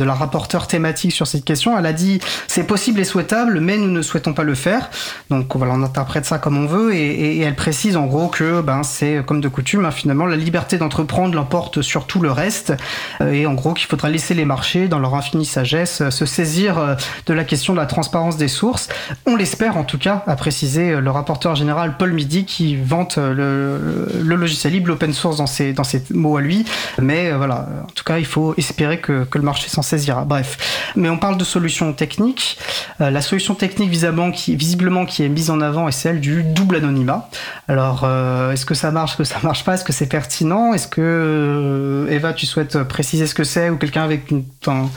la, 0.04 0.14
rapporteure 0.14 0.66
thématique 0.66 1.12
sur 1.12 1.26
cette 1.26 1.44
question. 1.44 1.78
Elle 1.78 1.86
a 1.86 1.92
dit 1.92 2.20
c'est 2.46 2.64
possible 2.64 3.00
et 3.00 3.04
souhaitable, 3.04 3.60
mais 3.60 3.76
nous 3.76 3.90
ne 3.90 4.02
souhaitons 4.02 4.32
pas 4.32 4.44
le 4.44 4.54
faire. 4.54 4.90
Donc 5.30 5.54
voilà, 5.56 5.74
on 5.74 5.82
interprète 5.82 6.24
ça 6.24 6.38
comme 6.38 6.56
on 6.56 6.66
veut 6.66 6.94
et, 6.94 7.40
elle 7.40 7.54
précise 7.54 7.96
en 7.96 8.06
gros 8.06 8.28
que 8.28 8.60
ben 8.60 8.82
c'est 8.82 9.22
comme 9.26 9.40
de 9.40 9.48
coutume 9.48 9.84
hein, 9.84 9.90
finalement 9.90 10.26
la 10.26 10.36
liberté 10.36 10.78
d'entreprendre 10.78 11.34
l'emporte 11.34 11.82
sur 11.82 12.06
tout 12.06 12.20
le 12.20 12.30
reste 12.30 12.72
Euh, 13.20 13.32
et 13.32 13.46
en 13.46 13.54
gros 13.54 13.74
qu'il 13.74 13.86
faudra 13.86 14.10
laisser 14.10 14.34
les 14.34 14.44
marchés 14.44 14.88
dans 14.88 14.98
leur 14.98 15.14
infinie 15.14 15.44
sagesse 15.44 16.00
euh, 16.00 16.10
se 16.10 16.26
saisir 16.26 16.78
euh, 16.78 16.94
de 17.26 17.34
la 17.34 17.44
question 17.44 17.72
de 17.72 17.78
la 17.78 17.86
transparence 17.86 18.36
des 18.36 18.48
sources. 18.48 18.88
On 19.26 19.36
l'espère 19.36 19.76
en 19.76 19.84
tout 19.84 19.98
cas, 19.98 20.22
a 20.26 20.36
précisé 20.36 21.00
le 21.00 21.10
rapporteur 21.10 21.54
général 21.54 21.96
Paul 21.96 22.12
Midi 22.12 22.44
qui 22.44 22.76
vante 22.76 23.18
le, 23.18 24.08
logiciel 24.22 24.72
libre, 24.72 24.88
l'open 24.88 25.12
source 25.12 25.36
dans 25.36 25.46
ses, 25.46 25.72
dans 25.72 25.84
ses 25.84 26.02
mots 26.10 26.36
à 26.36 26.40
lui. 26.40 26.64
Mais 27.00 27.32
voilà, 27.32 27.68
en 27.84 27.90
tout 27.92 28.04
cas, 28.04 28.18
il 28.18 28.26
faut 28.26 28.35
espérer 28.56 29.00
que, 29.00 29.26
le 29.34 29.42
marché 29.42 29.68
s'en 29.68 29.82
saisira. 29.82 30.24
Bref. 30.24 30.92
Mais 30.96 31.08
on 31.08 31.18
parle 31.18 31.36
de 31.36 31.44
solutions 31.44 31.92
techniques. 31.92 32.58
Euh, 33.00 33.10
la 33.10 33.20
solution 33.20 33.54
technique 33.54 33.90
visiblement 33.90 34.30
qui, 34.30 34.56
visiblement 34.56 35.04
qui 35.04 35.22
est 35.24 35.28
mise 35.28 35.50
en 35.50 35.60
avant 35.60 35.88
est 35.88 35.92
celle 35.92 36.20
du 36.20 36.42
double 36.42 36.76
anonymat. 36.76 37.28
Alors, 37.68 38.02
euh, 38.04 38.52
est-ce 38.52 38.66
que 38.66 38.74
ça 38.74 38.90
marche, 38.90 39.16
que 39.16 39.24
ça 39.24 39.36
marche 39.42 39.64
pas, 39.64 39.74
est-ce 39.74 39.84
que 39.84 39.92
c'est 39.92 40.08
pertinent? 40.08 40.72
Est-ce 40.72 40.88
que, 40.88 41.00
euh, 41.00 42.10
Eva, 42.10 42.32
tu 42.32 42.46
souhaites 42.46 42.82
préciser 42.84 43.26
ce 43.26 43.34
que 43.34 43.44
c'est 43.44 43.70
ou 43.70 43.76
quelqu'un 43.76 44.04
avec 44.04 44.30
une... 44.30 44.44
enfin, 44.60 44.88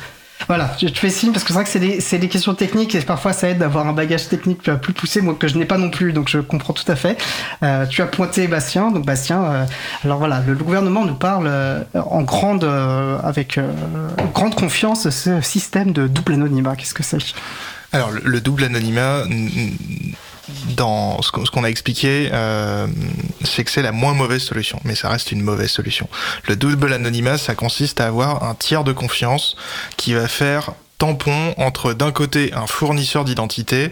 voilà, 0.50 0.72
je 0.82 0.88
te 0.88 0.98
fais 0.98 1.12
signe 1.12 1.32
parce 1.32 1.44
que 1.44 1.50
c'est 1.50 1.54
vrai 1.54 1.64
que 1.64 1.70
c'est 1.70 1.80
des, 1.80 2.02
c'est 2.02 2.18
des 2.18 2.28
questions 2.28 2.56
techniques 2.56 2.96
et 2.96 3.02
parfois 3.02 3.34
ça 3.34 3.50
aide 3.50 3.60
d'avoir 3.60 3.88
un 3.88 3.94
bagage 3.94 4.30
technique 4.30 4.64
plus 4.64 4.94
poussé, 4.94 5.22
moi 5.22 5.36
que 5.38 5.48
je 5.48 5.56
n'ai 5.56 5.66
pas 5.66 5.78
non 5.78 5.92
plus, 5.92 6.12
donc 6.12 6.28
je 6.28 6.40
comprends 6.40 6.74
tout 6.74 6.92
à 6.92 6.96
fait. 6.96 7.22
Euh, 7.62 7.86
tu 7.86 8.02
as 8.02 8.08
pointé 8.08 8.48
Bastien, 8.48 8.90
donc 8.90 9.06
Bastien, 9.06 9.44
euh, 9.44 9.66
alors 10.04 10.18
voilà, 10.18 10.42
le, 10.48 10.56
gouvernement 10.56 11.06
nous 11.06 11.14
parle 11.14 11.46
euh, 11.46 11.84
en 11.94 12.24
grande, 12.24 12.64
euh, 12.64 13.20
avec 13.24 13.60
euh, 13.60 13.72
grande 14.34 14.56
confiance 14.56 15.04
de 15.04 15.12
ce 15.12 15.40
système 15.42 15.92
de 15.92 16.08
double 16.08 16.34
anonymat. 16.34 16.76
Qu'est-ce 16.76 16.96
que 16.96 17.04
c'est? 17.04 17.20
Alors, 17.92 18.10
le, 18.10 18.22
le 18.24 18.42
double 18.42 18.64
anonymat, 18.64 19.26
dans 20.76 21.22
ce 21.22 21.32
qu'on 21.32 21.64
a 21.64 21.70
expliqué, 21.70 22.30
euh, 22.32 22.88
c'est 23.44 23.64
que 23.64 23.72
c'est 23.72 23.82
la 23.82 23.92
moins 23.92 24.14
mauvaise 24.14 24.42
solution, 24.42 24.80
mais 24.84 24.96
ça 24.96 25.10
reste 25.10 25.32
une 25.32 25.42
mauvaise 25.42 25.72
solution. 25.72 26.08
Le 26.48 26.56
double 26.56 26.94
anonymat, 26.94 27.38
ça 27.38 27.56
consiste 27.56 28.02
à 28.02 28.08
avoir 28.08 28.44
un 28.44 28.56
tiers 28.56 28.84
de 28.84 28.94
confiance 28.94 29.56
qui 29.98 30.14
va 30.14 30.28
faire 30.28 30.72
tampon 31.00 31.54
entre 31.58 31.94
d'un 31.94 32.12
côté 32.12 32.54
un 32.54 32.68
fournisseur 32.68 33.26
d'identité 33.26 33.90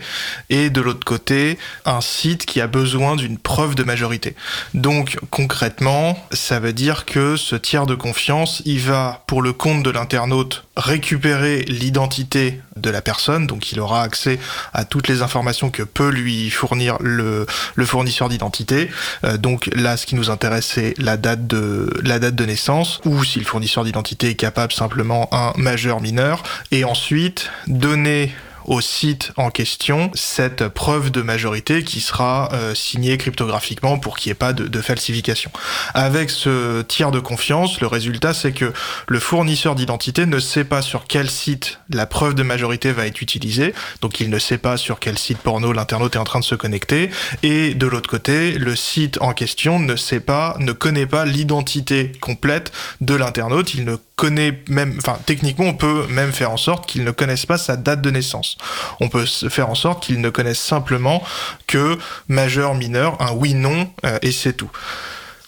et 0.49 0.69
de 0.69 0.81
l'autre 0.81 1.05
côté 1.05 1.57
un 1.85 2.01
site 2.01 2.45
qui 2.45 2.61
a 2.61 2.67
besoin 2.67 3.15
d'une 3.15 3.37
preuve 3.37 3.73
de 3.75 3.83
majorité. 3.83 4.35
Donc 4.73 5.17
concrètement, 5.31 6.21
ça 6.31 6.59
veut 6.59 6.73
dire 6.73 7.05
que 7.05 7.37
ce 7.37 7.55
tiers 7.55 7.87
de 7.87 7.95
confiance, 7.95 8.61
il 8.65 8.81
va 8.81 9.23
pour 9.25 9.41
le 9.41 9.53
compte 9.53 9.83
de 9.83 9.89
l'internaute 9.89 10.65
récupérer 10.75 11.61
l'identité 11.61 12.61
de 12.81 12.89
la 12.89 13.01
personne, 13.01 13.47
donc 13.47 13.71
il 13.71 13.79
aura 13.79 14.01
accès 14.01 14.39
à 14.73 14.85
toutes 14.85 15.07
les 15.07 15.21
informations 15.21 15.69
que 15.69 15.83
peut 15.83 16.09
lui 16.09 16.49
fournir 16.49 16.97
le, 16.99 17.45
fournisseur 17.85 18.29
d'identité. 18.29 18.89
Euh, 19.23 19.37
donc 19.37 19.69
là, 19.75 19.97
ce 19.97 20.05
qui 20.05 20.15
nous 20.15 20.29
intéresse, 20.29 20.71
c'est 20.73 20.93
la 20.97 21.17
date 21.17 21.47
de 21.47 21.89
la 22.03 22.19
date 22.19 22.35
de 22.35 22.45
naissance, 22.45 22.99
ou 23.05 23.23
si 23.23 23.39
le 23.39 23.45
fournisseur 23.45 23.83
d'identité 23.83 24.29
est 24.29 24.35
capable 24.35 24.73
simplement 24.73 25.29
un 25.31 25.53
majeur 25.57 26.01
mineur, 26.01 26.43
et 26.71 26.83
ensuite 26.83 27.49
donner 27.67 28.33
au 28.67 28.81
site 28.81 29.31
en 29.37 29.49
question 29.49 30.11
cette 30.13 30.67
preuve 30.67 31.11
de 31.11 31.21
majorité 31.21 31.83
qui 31.83 32.01
sera 32.01 32.49
euh, 32.53 32.75
signée 32.75 33.17
cryptographiquement 33.17 33.97
pour 33.97 34.17
qu'il 34.17 34.29
n'y 34.29 34.33
ait 34.33 34.35
pas 34.35 34.53
de, 34.53 34.81
falsification. 34.81 35.51
Avec 35.93 36.29
ce 36.29 36.81
tiers 36.83 37.11
de 37.11 37.19
confiance, 37.19 37.81
le 37.81 37.87
résultat 37.87 38.33
c'est 38.33 38.51
que 38.51 38.71
le 39.07 39.19
fournisseur 39.19 39.75
d'identité 39.75 40.25
ne 40.25 40.39
sait 40.39 40.63
pas 40.63 40.81
sur 40.81 41.05
quel 41.07 41.29
site 41.29 41.79
la 41.89 42.05
preuve 42.05 42.35
de 42.35 42.43
majorité 42.43 42.91
va 42.91 43.07
être 43.07 43.21
utilisée, 43.21 43.73
donc 44.01 44.19
il 44.19 44.29
ne 44.29 44.39
sait 44.39 44.57
pas 44.57 44.77
sur 44.77 44.99
quel 44.99 45.17
site 45.17 45.39
porno 45.39 45.71
l'internaute 45.71 46.15
est 46.15 46.19
en 46.19 46.23
train 46.23 46.39
de 46.39 46.45
se 46.45 46.55
connecter, 46.55 47.09
et 47.43 47.73
de 47.73 47.87
l'autre 47.87 48.09
côté, 48.09 48.51
le 48.53 48.75
site 48.75 49.17
en 49.21 49.33
question 49.33 49.79
ne 49.79 49.95
sait 49.95 50.19
pas, 50.19 50.55
ne 50.59 50.71
connaît 50.71 51.05
pas 51.05 51.25
l'identité 51.25 52.11
complète 52.21 52.71
de 53.01 53.15
l'internaute, 53.15 53.73
connaît 54.17 54.59
même, 54.67 54.95
enfin 54.97 55.17
techniquement 55.25 55.67
on 55.67 55.75
peut 55.75 56.05
même 56.09 56.33
faire 56.33 56.51
en 56.51 56.57
sorte 56.57 56.89
qu'il 56.89 57.05
ne 57.05 57.11
connaisse 57.11 57.45
pas 57.45 57.57
sa 57.57 57.77
date 57.77 58.01
de 58.01 58.11
naissance. 58.11 58.57
On 58.99 59.07
peut 59.07 59.25
faire 59.25 59.69
en 59.69 59.75
sorte 59.75 60.03
qu'il 60.03 60.19
ne 60.19 60.29
connaisse 60.29 60.59
simplement 60.59 61.23
que 61.67 61.97
majeur, 62.27 62.75
mineur, 62.75 63.21
un 63.21 63.31
oui-non, 63.31 63.89
euh, 64.05 64.17
et 64.21 64.31
c'est 64.31 64.53
tout. 64.53 64.71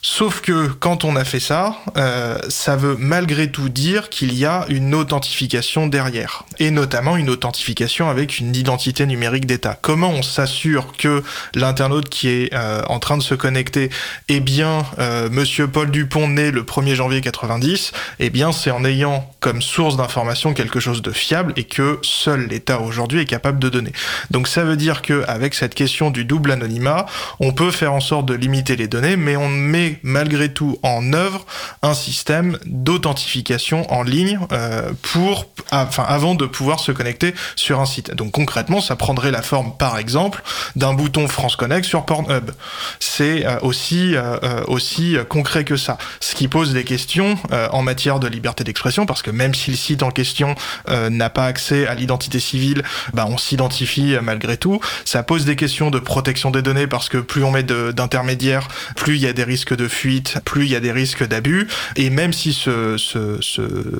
Sauf 0.02 0.39
que 0.39 0.68
quand 0.68 1.04
on 1.04 1.18
a 1.18 1.26
fait 1.26 1.41
ça, 1.41 1.76
euh, 1.97 2.38
ça 2.47 2.78
veut 2.78 2.95
malgré 2.97 3.52
tout 3.52 3.68
dire 3.68 4.08
qu'il 4.08 4.34
y 4.34 4.45
a 4.45 4.66
une 4.70 4.95
authentification 4.95 5.88
derrière, 5.88 6.45
et 6.58 6.72
notamment 6.72 7.18
une 7.18 7.30
authentification 7.30 8.10
avec 8.10 8.39
une 8.39 8.56
identité 8.56 9.06
numérique 9.06 9.45
d'État. 9.45 9.78
Comment 9.82 10.12
on 10.12 10.22
s'assure 10.22 10.93
que 10.97 11.22
l'internaute 11.54 12.08
qui 12.08 12.30
est 12.30 12.54
euh, 12.54 12.82
en 12.88 13.00
train 13.00 13.18
de 13.18 13.24
se 13.24 13.36
connecter 13.36 13.89
est 14.30 14.39
bien 14.39 14.86
euh, 15.00 15.28
Monsieur 15.30 15.68
Paul 15.68 15.91
Dupont 15.91 16.30
né 16.30 16.52
le 16.52 16.64
1er 16.64 16.95
janvier 16.95 17.20
90 17.20 17.91
Eh 18.20 18.30
bien, 18.30 18.54
c'est 18.54 18.72
en 18.72 18.86
ayant 18.86 19.30
comme 19.41 19.62
source 19.62 19.97
d'information 19.97 20.54
quelque 20.54 20.80
chose 20.80 21.02
de 21.02 21.12
fiable 21.12 21.52
et 21.58 21.66
que 21.66 22.00
seul 22.04 22.47
l'État 22.47 22.80
aujourd'hui 22.80 23.20
est 23.20 23.26
capable 23.26 23.60
de 23.60 23.68
donner. 23.68 23.91
Donc 24.32 24.47
ça 24.47 24.64
veut 24.64 24.78
dire 24.78 25.02
que 25.02 25.26
avec 25.28 25.56
cette 25.56 25.76
question 25.76 26.10
du 26.10 26.24
double 26.24 26.52
anonymat, 26.52 27.06
on 27.41 27.52
peut 27.52 27.72
faire 27.72 27.93
en 27.93 28.00
sorte 28.00 28.26
de 28.28 28.34
limiter 28.34 28.78
les 28.78 28.88
données, 28.88 29.18
mais 29.18 29.36
on 29.36 29.50
met 29.50 29.89
malgré 30.04 30.54
tout 30.54 30.80
en 30.84 31.14
œuvre 31.14 31.46
un 31.82 31.94
système 31.94 32.58
d'authentification 32.66 33.92
en 33.92 34.04
ligne 34.04 34.40
euh, 34.52 34.92
pour, 35.02 35.48
enfin, 35.72 36.04
avant 36.08 36.36
de 36.36 36.46
pouvoir 36.46 36.80
se 36.80 36.92
connecter 36.92 37.34
sur 37.56 37.80
un 37.80 37.86
site. 37.86 38.14
Donc 38.14 38.32
concrètement, 38.32 38.82
ça 38.82 38.96
prendrait 38.96 39.32
la 39.32 39.42
forme, 39.42 39.76
par 39.78 39.98
exemple, 39.98 40.44
d'un 40.76 40.94
bouton 40.94 41.28
France 41.28 41.56
Connect 41.56 41.86
sur 41.86 42.06
Pornhub. 42.06 42.52
C'est 43.00 43.46
euh, 43.46 43.60
aussi 43.62 44.16
euh, 44.16 44.64
aussi 44.68 45.18
concret 45.28 45.64
que 45.64 45.78
ça. 45.78 45.98
Ce 46.20 46.36
qui 46.36 46.48
pose 46.48 46.74
des 46.74 46.84
questions 46.84 47.38
en 47.72 47.82
matière 47.82 48.20
de 48.20 48.28
liberté 48.28 48.64
d'expression, 48.64 49.06
parce 49.06 49.22
que 49.22 49.32
même 49.32 49.54
si 49.54 49.72
le 49.72 49.78
site 49.78 50.04
en 50.04 50.12
question 50.12 50.56
n'a 50.88 51.30
pas 51.30 51.46
accès 51.46 51.88
à 51.88 51.96
l'identité 51.96 52.40
civile, 52.40 52.84
bah, 53.14 53.26
on 53.30 53.38
s'identifie 53.38 54.16
malgré 54.22 54.58
tout. 54.58 54.80
Ça 55.06 55.24
pose 55.24 55.46
des 55.46 55.56
questions 55.56 55.92
de 55.92 56.00
protection 56.00 56.52
des 56.52 56.62
données 56.62 56.88
parce 56.88 57.10
que 57.10 57.18
plus 57.18 57.44
on 57.44 57.52
met 57.52 57.64
d'intermédiaires, 57.64 58.68
plus 58.96 59.16
il 59.16 59.22
y 59.22 59.28
a 59.28 59.34
des 59.34 59.44
risques 59.44 59.74
de 59.80 59.88
fuite, 59.88 60.40
plus 60.46 60.66
il 60.66 60.72
y 60.72 60.76
a 60.76 60.80
des 60.80 60.92
risques 60.92 61.26
d'abus. 61.26 61.68
Et 61.96 62.10
même 62.10 62.34
si 62.34 62.54
ce, 62.54 62.98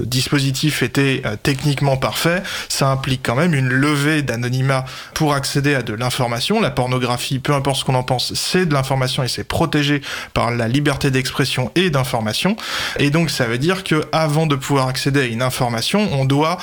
dispositif 0.06 0.84
était 0.84 1.22
euh, 1.26 1.36
techniquement 1.42 1.98
parfait, 1.98 2.44
ça 2.68 2.90
implique 2.90 3.22
quand 3.24 3.36
même 3.36 3.54
une 3.54 3.70
levée 3.70 4.22
d'anonymat 4.22 4.86
pour 5.14 5.34
accéder 5.34 5.76
à 5.76 5.82
de 5.82 5.94
l'information. 5.94 6.60
La 6.60 6.72
pornographie, 6.72 7.40
peu 7.40 7.54
importe 7.54 7.80
ce 7.80 7.86
qu'on 7.86 7.96
en 7.96 8.04
pense, 8.04 8.34
c'est 8.34 8.66
de 8.66 8.74
l'information 8.74 9.24
et 9.24 9.28
c'est 9.28 9.44
protégé 9.44 10.02
par 10.34 10.52
la 10.52 10.68
liberté 10.68 11.12
d'expression 11.12 11.72
et 11.76 11.90
d'information. 11.90 12.56
Et 12.98 13.10
donc 13.10 13.30
ça 13.30 13.46
veut 13.46 13.58
dire 13.58 13.84
que 13.84 14.04
avant 14.12 14.46
de 14.46 14.56
pouvoir 14.56 14.88
accéder 14.88 15.22
à 15.22 15.26
une 15.26 15.42
information, 15.42 16.10
on 16.12 16.26
doit 16.26 16.58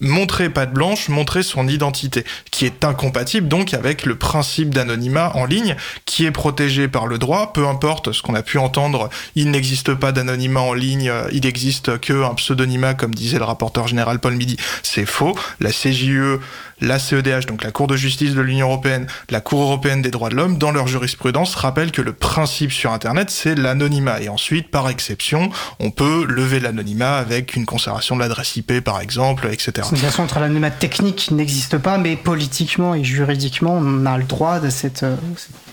montrer 0.00 0.50
patte 0.50 0.72
blanche, 0.72 1.08
montrer 1.08 1.42
son 1.42 1.68
identité, 1.68 2.24
qui 2.50 2.66
est 2.66 2.84
incompatible 2.84 3.48
donc 3.48 3.74
avec 3.74 4.04
le 4.04 4.16
principe 4.16 4.74
d'anonymat 4.74 5.32
en 5.34 5.44
ligne, 5.44 5.76
qui 6.04 6.26
est 6.26 6.30
protégé 6.30 6.88
par 6.88 7.06
le 7.06 7.18
droit, 7.18 7.52
peu 7.52 7.66
importe 7.66 8.12
ce 8.12 8.22
qu'on 8.22 8.34
a 8.34 8.42
pu 8.42 8.58
entendre, 8.58 9.08
il 9.34 9.50
n'existe 9.50 9.94
pas 9.94 10.12
d'anonymat 10.12 10.60
en 10.60 10.74
ligne, 10.74 11.12
il 11.32 11.42
n'existe 11.42 11.98
qu'un 12.00 12.34
pseudonymat, 12.34 12.94
comme 12.94 13.14
disait 13.14 13.38
le 13.38 13.44
rapporteur 13.44 13.88
général 13.88 14.18
Paul 14.18 14.34
Midi, 14.34 14.56
c'est 14.82 15.06
faux, 15.06 15.36
la 15.60 15.70
CJE 15.70 16.40
la 16.80 16.98
CEDH, 16.98 17.46
donc 17.46 17.62
la 17.62 17.70
Cour 17.70 17.86
de 17.86 17.96
justice 17.96 18.34
de 18.34 18.40
l'Union 18.40 18.68
européenne, 18.68 19.06
la 19.30 19.40
Cour 19.40 19.62
européenne 19.62 20.02
des 20.02 20.10
droits 20.10 20.28
de 20.28 20.34
l'homme, 20.34 20.58
dans 20.58 20.70
leur 20.70 20.86
jurisprudence, 20.86 21.54
rappellent 21.54 21.92
que 21.92 22.02
le 22.02 22.12
principe 22.12 22.72
sur 22.72 22.92
Internet, 22.92 23.30
c'est 23.30 23.54
l'anonymat. 23.54 24.20
Et 24.20 24.28
ensuite, 24.28 24.70
par 24.70 24.88
exception, 24.88 25.50
on 25.80 25.90
peut 25.90 26.24
lever 26.26 26.60
l'anonymat 26.60 27.16
avec 27.16 27.56
une 27.56 27.66
conservation 27.66 28.16
de 28.16 28.20
l'adresse 28.20 28.56
IP, 28.56 28.80
par 28.80 29.00
exemple, 29.00 29.48
etc. 29.50 29.88
C'est 29.90 29.96
une 29.96 30.24
entre 30.24 30.38
l'anonymat 30.38 30.70
technique 30.70 31.16
qui 31.16 31.34
n'existe 31.34 31.78
pas, 31.78 31.98
mais 31.98 32.16
politiquement 32.16 32.94
et 32.94 33.04
juridiquement, 33.04 33.74
on 33.74 34.06
a 34.06 34.18
le 34.18 34.24
droit 34.24 34.60
de 34.60 34.70
cette... 34.70 35.02
Euh, 35.02 35.16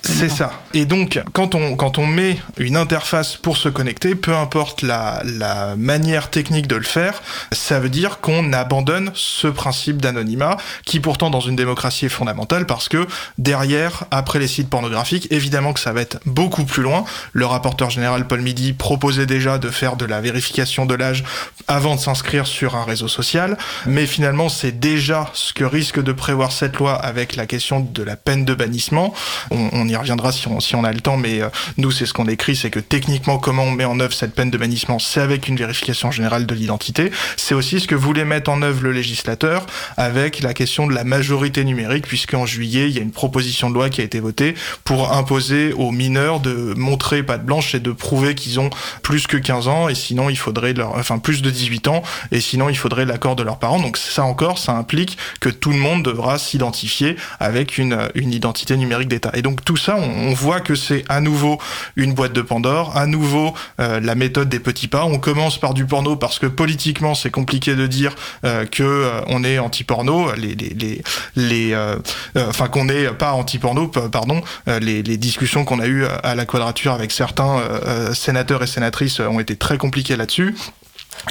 c'est 0.06 0.30
ça. 0.30 0.51
Et 0.74 0.86
donc, 0.86 1.22
quand 1.32 1.56
on, 1.56 1.76
quand 1.76 1.97
on 1.97 2.06
met 2.06 2.38
une 2.58 2.76
interface 2.76 3.38
pour 3.38 3.56
se 3.56 3.70
connecter, 3.70 4.16
peu 4.16 4.36
importe 4.36 4.82
la, 4.82 5.22
la 5.24 5.76
manière 5.78 6.30
technique 6.30 6.68
de 6.68 6.76
le 6.76 6.84
faire, 6.84 7.22
ça 7.54 7.80
veut 7.80 7.89
dire 7.89 8.20
qu'on 8.20 8.51
abandonne 8.51 9.12
ce 9.14 9.47
principe 9.47 10.01
d'anonymat 10.01 10.58
qui 10.86 10.99
pourtant 10.99 11.30
dans 11.30 11.39
une 11.39 11.56
démocratie 11.56 12.06
est 12.06 12.10
fondamental 12.10 12.66
parce 12.66 12.89
que 12.89 13.08
derrière, 13.38 14.06
après 14.12 14.39
les 14.39 14.47
sites 14.47 14.70
pornographiques, 14.70 15.28
évidemment 15.32 15.72
que 15.72 15.80
ça 15.80 15.93
va 15.93 16.01
être 16.01 16.20
beaucoup 16.26 16.66
plus 16.66 16.84
loin. 16.84 17.06
Le 17.32 17.45
rapporteur 17.45 17.89
général 17.89 18.28
Paul 18.28 18.41
Midi 18.41 18.74
proposait 18.74 19.26
déjà 19.26 19.58
de 19.58 19.70
faire 19.70 19.95
de 19.95 20.06
la 20.06 20.20
vérification 20.20 20.86
de 20.86 20.95
l'âge 20.95 21.24
avant 21.68 21.95
de 21.95 21.99
s'inscrire 21.99 22.45
sur 22.45 22.76
un 22.76 22.84
réseau 22.84 23.08
social, 23.08 23.58
mais 23.86 24.06
finalement 24.06 24.49
c'est 24.49 24.78
déjà 24.80 25.30
ce 25.34 25.54
que 25.54 25.64
risque 25.64 26.04
de 26.04 26.12
prévoir 26.12 26.51
cette 26.51 26.76
loi 26.76 26.93
avec 26.93 27.36
la 27.38 27.45
question 27.45 27.80
de 27.80 28.04
la 28.04 28.18
peine 28.18 28.43
de 28.43 28.54
bannissement. 28.54 29.14
Reviendra 29.96 30.32
si 30.32 30.48
on, 30.48 30.60
si 30.60 30.76
on 30.76 30.84
a 30.84 30.91
le 30.91 31.02
temps, 31.02 31.18
mais 31.18 31.41
euh, 31.41 31.50
nous 31.78 31.91
c'est 31.91 32.06
ce 32.06 32.14
qu'on 32.14 32.28
écrit, 32.28 32.56
c'est 32.56 32.70
que 32.70 32.80
techniquement 32.80 33.38
comment 33.38 33.64
on 33.64 33.72
met 33.72 33.86
en 33.86 34.00
œuvre 34.00 34.14
cette 34.14 34.34
peine 34.36 34.52
de 34.52 34.58
bannissement, 34.58 35.00
c'est 35.00 35.22
avec 35.22 35.48
une 35.48 35.56
vérification 35.56 36.12
générale 36.12 36.46
de 36.46 36.56
l'identité. 36.56 37.12
C'est 37.38 37.56
aussi 37.56 37.80
ce 37.80 37.88
que 37.88 37.96
voulait 37.96 38.26
mettre 38.26 38.50
en 38.52 38.62
œuvre 38.62 38.84
le 38.84 38.91
législateur 38.91 39.66
avec 39.98 40.41
la 40.41 40.54
question 40.54 40.88
de 40.88 40.94
la 40.94 41.04
majorité 41.04 41.64
numérique, 41.64 42.08
puisqu'en 42.08 42.46
juillet, 42.46 42.89
il 42.89 42.96
y 42.96 43.00
a 43.00 43.02
une 43.02 43.12
proposition 43.12 43.70
de 43.70 43.76
loi 43.76 43.89
qui 43.89 44.02
a 44.02 44.04
été 44.04 44.20
votée 44.20 44.56
pour 44.84 45.14
imposer 45.14 45.74
aux 45.74 45.91
mineurs 45.91 46.39
de 46.39 46.74
montrer 46.76 47.24
patte 47.24 47.46
blanche 47.46 47.76
et 47.76 47.80
de 47.80 47.91
prouver 47.91 48.36
qu'ils 48.36 48.60
ont 48.60 48.70
plus 49.02 49.28
que 49.28 49.38
15 49.38 49.68
ans, 49.68 49.89
et 49.89 49.96
sinon 49.96 50.30
il 50.30 50.38
faudrait 50.38 50.74
leur, 50.74 50.96
enfin 50.96 51.20
plus 51.20 51.41
de 51.41 51.50
18 51.50 51.88
ans, 51.88 52.04
et 52.32 52.39
sinon 52.39 52.70
il 52.70 52.78
faudrait 52.78 53.06
l'accord 53.06 53.36
de 53.36 53.44
leurs 53.44 53.60
parents. 53.60 53.80
Donc 53.80 53.98
ça 53.98 54.24
encore, 54.24 54.58
ça 54.58 54.74
implique 54.74 55.18
que 55.39 55.50
tout 55.50 55.72
le 55.72 55.78
monde 55.78 56.04
devra 56.04 56.38
s'identifier 56.38 57.16
avec 57.39 57.78
une, 57.78 57.98
une 58.16 58.32
identité 58.32 58.78
numérique 58.78 59.08
d'État. 59.08 59.32
Et 59.34 59.41
donc 59.41 59.64
tout 59.64 59.78
on, 59.92 60.34
voit 60.34 60.62
que 60.62 60.76
c'est 60.76 61.04
à 61.10 61.22
nouveau 61.22 61.60
une 61.96 62.14
boîte 62.14 62.34
de 62.34 62.42
Pandore, 62.42 62.96
à 62.98 63.06
nouveau 63.06 63.54
euh, 63.80 64.00
la 64.00 64.16
méthode 64.16 64.50
des 64.50 64.60
petits 64.60 64.88
pas. 64.88 65.06
On 65.06 65.20
commence 65.20 65.58
par 65.60 65.74
du 65.74 65.86
porno 65.86 66.16
parce 66.16 66.40
que 66.40 66.48
politiquement 66.48 67.16
c'est 67.16 67.30
compliqué 67.30 67.76
de 67.76 67.88
dire 67.88 68.16
euh, 68.46 68.66
que 68.66 68.84
euh, 68.84 69.22
on 69.28 69.44
est 69.44 69.60
anti-porno. 69.60 70.34
Les, 70.36 70.56
les, 70.56 71.02
les, 71.36 71.74
euh, 71.74 71.96
enfin 72.36 72.68
qu'on 72.68 72.86
n'est 72.86 73.08
pas 73.10 73.34
anti-porno, 73.34 73.88
pardon, 73.88 74.42
les, 74.68 75.04
les 75.04 75.18
discussions 75.18 75.66
qu'on 75.66 75.80
a 75.80 75.88
eues 75.88 76.06
à 76.24 76.36
la 76.36 76.46
quadrature 76.46 76.94
avec 76.94 77.12
certains 77.12 77.62
sénateurs 78.14 78.64
et 78.64 78.68
sénatrices 78.68 79.20
ont 79.20 79.40
été 79.40 79.56
très 79.56 79.78
compliquées 79.78 80.16
là-dessus. 80.16 80.56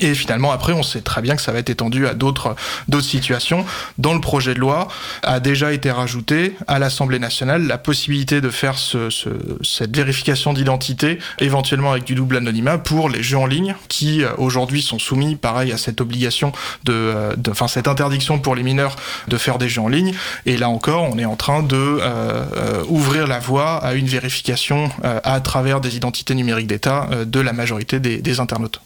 Et 0.00 0.14
finalement, 0.14 0.52
après, 0.52 0.72
on 0.72 0.82
sait 0.82 1.02
très 1.02 1.22
bien 1.22 1.36
que 1.36 1.42
ça 1.42 1.52
va 1.52 1.58
être 1.58 1.70
étendu 1.70 2.06
à 2.06 2.14
d'autres 2.14 2.56
situations. 3.00 3.64
Dans 3.98 4.14
le 4.14 4.20
projet 4.20 4.54
de 4.54 4.60
loi, 4.60 4.88
a 5.22 5.40
déjà 5.40 5.72
été 5.72 5.90
rajouté 5.90 6.56
à 6.66 6.78
l'Assemblée 6.78 7.18
nationale 7.18 7.66
la 7.66 7.78
possibilité 7.78 8.40
de 8.40 8.50
faire 8.50 8.78
ce, 8.78 9.10
ce, 9.10 9.28
cette 9.62 9.94
vérification 9.94 10.52
d'identité, 10.52 11.18
éventuellement 11.38 11.92
avec 11.92 12.04
du 12.04 12.14
double 12.14 12.36
anonymat, 12.36 12.78
pour 12.78 13.08
les 13.08 13.22
jeux 13.22 13.38
en 13.38 13.46
ligne 13.46 13.74
qui 13.88 14.24
euh, 14.24 14.30
aujourd'hui 14.38 14.82
sont 14.82 14.98
soumis, 14.98 15.36
pareil, 15.36 15.72
à 15.72 15.76
cette 15.76 16.00
obligation 16.00 16.52
de, 16.84 17.34
enfin 17.50 17.68
cette 17.68 17.88
interdiction 17.88 18.38
pour 18.38 18.54
les 18.54 18.62
mineurs 18.62 18.96
de 19.28 19.36
faire 19.36 19.58
des 19.58 19.68
jeux 19.68 19.82
en 19.82 19.88
ligne. 19.88 20.14
Et 20.46 20.56
là 20.56 20.68
encore, 20.68 21.04
on 21.04 21.18
est 21.18 21.24
en 21.24 21.36
train 21.36 21.62
de 21.62 21.76
euh, 21.76 21.98
euh 22.56 22.82
ouvrir 22.88 23.26
la 23.26 23.38
voie 23.38 23.76
à 23.76 23.94
une 23.94 24.06
vérification 24.06 24.90
euh, 25.04 25.20
à 25.24 25.40
travers 25.40 25.80
des 25.80 25.96
identités 25.96 26.34
numériques 26.34 26.66
d'État 26.66 27.08
de 27.26 27.40
la 27.40 27.52
majorité 27.52 28.00
des 28.00 28.40
internautes. 28.40 28.80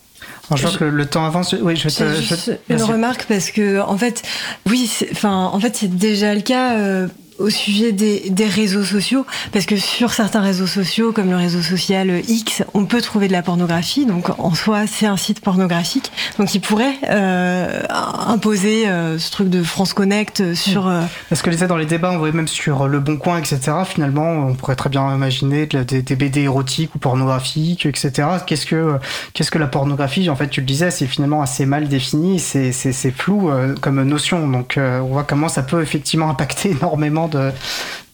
Alors, 0.48 0.58
je 0.58 0.66
vois 0.66 0.78
que 0.78 0.84
le 0.84 1.06
temps 1.06 1.24
avance. 1.24 1.54
Oui, 1.60 1.76
je 1.76 1.88
vais 1.88 2.22
juste 2.22 2.52
une 2.68 2.82
remarque 2.82 3.24
parce 3.26 3.50
que 3.50 3.80
en 3.80 3.98
fait, 3.98 4.22
oui, 4.68 4.90
enfin, 5.12 5.50
en 5.52 5.58
fait, 5.60 5.76
c'est 5.76 5.96
déjà 5.96 6.34
le 6.34 6.40
cas. 6.42 6.78
Euh, 6.78 7.08
au 7.38 7.50
sujet 7.50 7.92
des, 7.92 8.30
des, 8.30 8.46
réseaux 8.46 8.84
sociaux, 8.84 9.26
parce 9.52 9.66
que 9.66 9.76
sur 9.76 10.12
certains 10.12 10.40
réseaux 10.40 10.66
sociaux, 10.66 11.12
comme 11.12 11.30
le 11.30 11.36
réseau 11.36 11.62
social 11.62 12.22
X, 12.28 12.62
on 12.74 12.86
peut 12.86 13.00
trouver 13.00 13.28
de 13.28 13.32
la 13.32 13.42
pornographie. 13.42 14.06
Donc 14.06 14.30
en 14.38 14.54
soi, 14.54 14.86
c'est 14.86 15.06
un 15.06 15.16
site 15.16 15.40
pornographique. 15.40 16.12
Donc 16.38 16.54
il 16.54 16.60
pourrait 16.60 16.96
euh, 17.08 17.82
imposer 18.26 18.88
euh, 18.88 19.18
ce 19.18 19.30
truc 19.30 19.48
de 19.50 19.62
France 19.62 19.92
Connect 19.92 20.54
sur. 20.54 20.86
Euh... 20.86 21.02
Parce 21.28 21.42
que 21.42 21.50
les 21.50 21.66
dans 21.66 21.76
les 21.76 21.86
débats, 21.86 22.12
on 22.12 22.18
voyait 22.18 22.34
même 22.34 22.48
sur 22.48 22.86
Le 22.86 23.00
Bon 23.00 23.16
Coin, 23.16 23.38
etc. 23.38 23.72
Finalement, 23.86 24.46
on 24.48 24.54
pourrait 24.54 24.76
très 24.76 24.90
bien 24.90 25.14
imaginer 25.14 25.66
des, 25.66 26.02
des 26.02 26.16
BD 26.16 26.42
érotiques 26.42 26.94
ou 26.94 26.98
pornographiques, 26.98 27.86
etc. 27.86 28.28
Qu'est-ce 28.46 28.66
que 28.66 28.98
qu'est-ce 29.32 29.50
que 29.50 29.58
la 29.58 29.66
pornographie 29.66 30.28
En 30.30 30.36
fait, 30.36 30.48
tu 30.48 30.60
le 30.60 30.66
disais, 30.66 30.90
c'est 30.90 31.06
finalement 31.06 31.42
assez 31.42 31.66
mal 31.66 31.88
défini, 31.88 32.38
c'est 32.38 33.10
flou 33.10 33.50
comme 33.80 34.02
notion. 34.02 34.46
Donc 34.48 34.78
on 34.78 35.06
voit 35.06 35.24
comment 35.24 35.48
ça 35.48 35.62
peut 35.62 35.82
effectivement 35.82 36.30
impacter 36.30 36.70
énormément 36.80 37.25
de, 37.28 37.52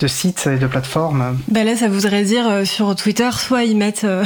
sites 0.07 0.49
et 0.49 0.59
de 0.59 0.67
plateformes 0.67 1.39
ben 1.49 1.65
Là, 1.65 1.77
ça 1.77 1.89
voudrait 1.89 2.25
dire 2.25 2.49
euh, 2.49 2.65
sur 2.65 2.95
Twitter, 2.97 3.31
soit 3.33 3.63
ils 3.63 3.77
mettent 3.77 4.03
euh, 4.03 4.25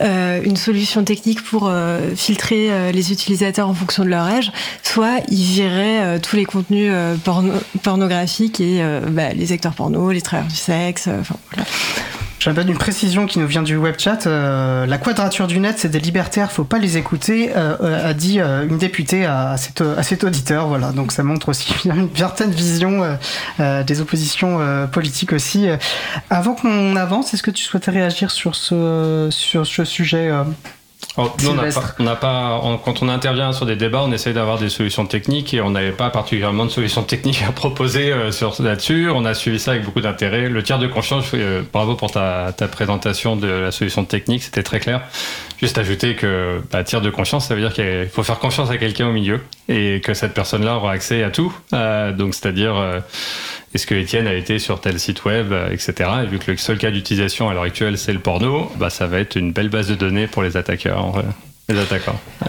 euh, 0.00 0.42
une 0.44 0.56
solution 0.56 1.02
technique 1.02 1.42
pour 1.42 1.72
filtrer 2.16 2.92
les 2.92 3.12
utilisateurs 3.12 3.68
en 3.68 3.74
fonction 3.74 4.04
de 4.04 4.08
leur 4.08 4.26
âge, 4.26 4.52
soit 4.82 5.20
ils 5.28 5.44
vireraient 5.44 6.18
tous 6.20 6.36
les 6.36 6.44
contenus 6.44 6.92
porno 7.22 7.52
pornographiques 7.82 8.60
et 8.60 8.82
bah, 9.08 9.32
les 9.32 9.52
acteurs 9.52 9.74
porno, 9.74 10.10
les 10.10 10.20
travailleurs 10.20 10.50
du 10.50 10.56
sexe. 10.56 11.08
Voilà 11.08 11.64
J'ai 12.44 12.50
un 12.50 12.54
peu 12.54 12.64
d'une 12.64 12.76
précision 12.76 13.24
qui 13.24 13.38
nous 13.38 13.46
vient 13.46 13.62
du 13.62 13.74
web 13.78 13.94
chat. 13.96 14.26
Euh, 14.26 14.84
la 14.84 14.98
quadrature 14.98 15.46
du 15.46 15.60
net, 15.60 15.78
c'est 15.78 15.88
des 15.88 15.98
libertaires, 15.98 16.52
faut 16.52 16.64
pas 16.64 16.78
les 16.78 16.98
écouter, 16.98 17.56
euh, 17.56 17.74
euh, 17.80 18.10
a 18.10 18.12
dit 18.12 18.38
une 18.38 18.76
députée 18.76 19.24
à, 19.24 19.56
cet, 19.56 20.24
auditeur. 20.24 20.68
Voilà, 20.68 20.92
donc 20.92 21.12
ça 21.12 21.22
montre 21.22 21.48
aussi 21.48 21.74
une 21.86 22.14
certaine 22.14 22.50
vision 22.50 23.16
des 23.58 24.00
oppositions 24.02 24.60
politiques 24.92 25.32
aussi. 25.32 25.68
Avant 26.28 26.54
qu'on 26.54 26.96
avance, 26.96 27.32
est-ce 27.32 27.42
que 27.42 27.50
tu 27.50 27.64
souhaitais 27.64 27.92
réagir 27.92 28.30
sur 28.30 28.56
ce, 28.56 29.30
sujet 29.30 30.30
Oh, 31.16 31.30
nous, 31.44 31.50
on 31.50 31.54
n'a 31.54 31.62
pas, 31.70 31.80
on 32.00 32.02
n'a 32.02 32.16
pas- 32.16 32.60
on- 32.64 32.76
quand 32.76 33.00
on 33.02 33.08
intervient 33.08 33.52
sur 33.52 33.66
des 33.66 33.76
débats, 33.76 34.02
on 34.04 34.10
essaye 34.10 34.34
d'avoir 34.34 34.58
des 34.58 34.68
solutions 34.68 35.06
techniques 35.06 35.54
et 35.54 35.60
on 35.60 35.70
n'avait 35.70 35.92
pas 35.92 36.10
particulièrement 36.10 36.64
de 36.64 36.70
solutions 36.70 37.02
techniques 37.12 37.42
à 37.48 37.52
proposer 37.52 38.12
euh, 38.12 38.32
sur 38.32 38.60
là-dessus. 38.60 39.08
On 39.14 39.24
a 39.24 39.32
suivi 39.34 39.60
ça 39.60 39.70
avec 39.72 39.84
beaucoup 39.84 40.00
d'intérêt. 40.00 40.48
Le 40.48 40.62
tiers 40.64 40.80
de 40.80 40.88
confiance, 40.88 41.26
euh, 41.34 41.62
bravo 41.72 41.94
pour 41.94 42.10
ta, 42.10 42.52
ta 42.56 42.66
présentation 42.66 43.36
de 43.36 43.46
la 43.46 43.70
solution 43.70 44.04
technique, 44.04 44.42
c'était 44.42 44.64
très 44.64 44.80
clair. 44.80 45.02
Juste 45.60 45.78
ajouter 45.78 46.16
que 46.16 46.60
bah, 46.72 46.82
tiers 46.82 47.00
de 47.00 47.10
confiance, 47.10 47.46
ça 47.46 47.54
veut 47.54 47.60
dire 47.60 47.72
qu'il 47.72 48.08
faut 48.12 48.24
faire 48.24 48.40
confiance 48.40 48.70
à 48.70 48.76
quelqu'un 48.76 49.06
au 49.08 49.12
milieu 49.12 49.40
et 49.68 50.00
que 50.04 50.14
cette 50.14 50.34
personne-là 50.34 50.74
aura 50.76 50.90
accès 50.90 51.22
à 51.22 51.30
tout. 51.30 51.56
Euh, 51.72 52.10
donc, 52.12 52.34
c'est-à-dire, 52.34 52.74
euh, 52.76 52.98
est-ce 53.74 53.86
que 53.86 53.94
Étienne 53.94 54.28
a 54.28 54.34
été 54.34 54.58
sur 54.60 54.80
tel 54.80 55.00
site 55.00 55.24
web, 55.24 55.52
euh, 55.52 55.70
etc. 55.70 56.10
Et 56.22 56.26
vu 56.26 56.38
que 56.38 56.52
le 56.52 56.56
seul 56.56 56.78
cas 56.78 56.92
d'utilisation 56.92 57.48
à 57.48 57.54
l'heure 57.54 57.64
actuelle, 57.64 57.98
c'est 57.98 58.12
le 58.12 58.20
porno, 58.20 58.70
bah, 58.76 58.88
ça 58.88 59.06
va 59.08 59.18
être 59.18 59.36
une 59.36 59.52
belle 59.52 59.68
base 59.68 59.88
de 59.88 59.96
données 59.96 60.28
pour 60.28 60.42
les 60.42 60.56
attaqueurs, 60.56 61.04
en 61.04 61.10
vrai. 61.10 61.24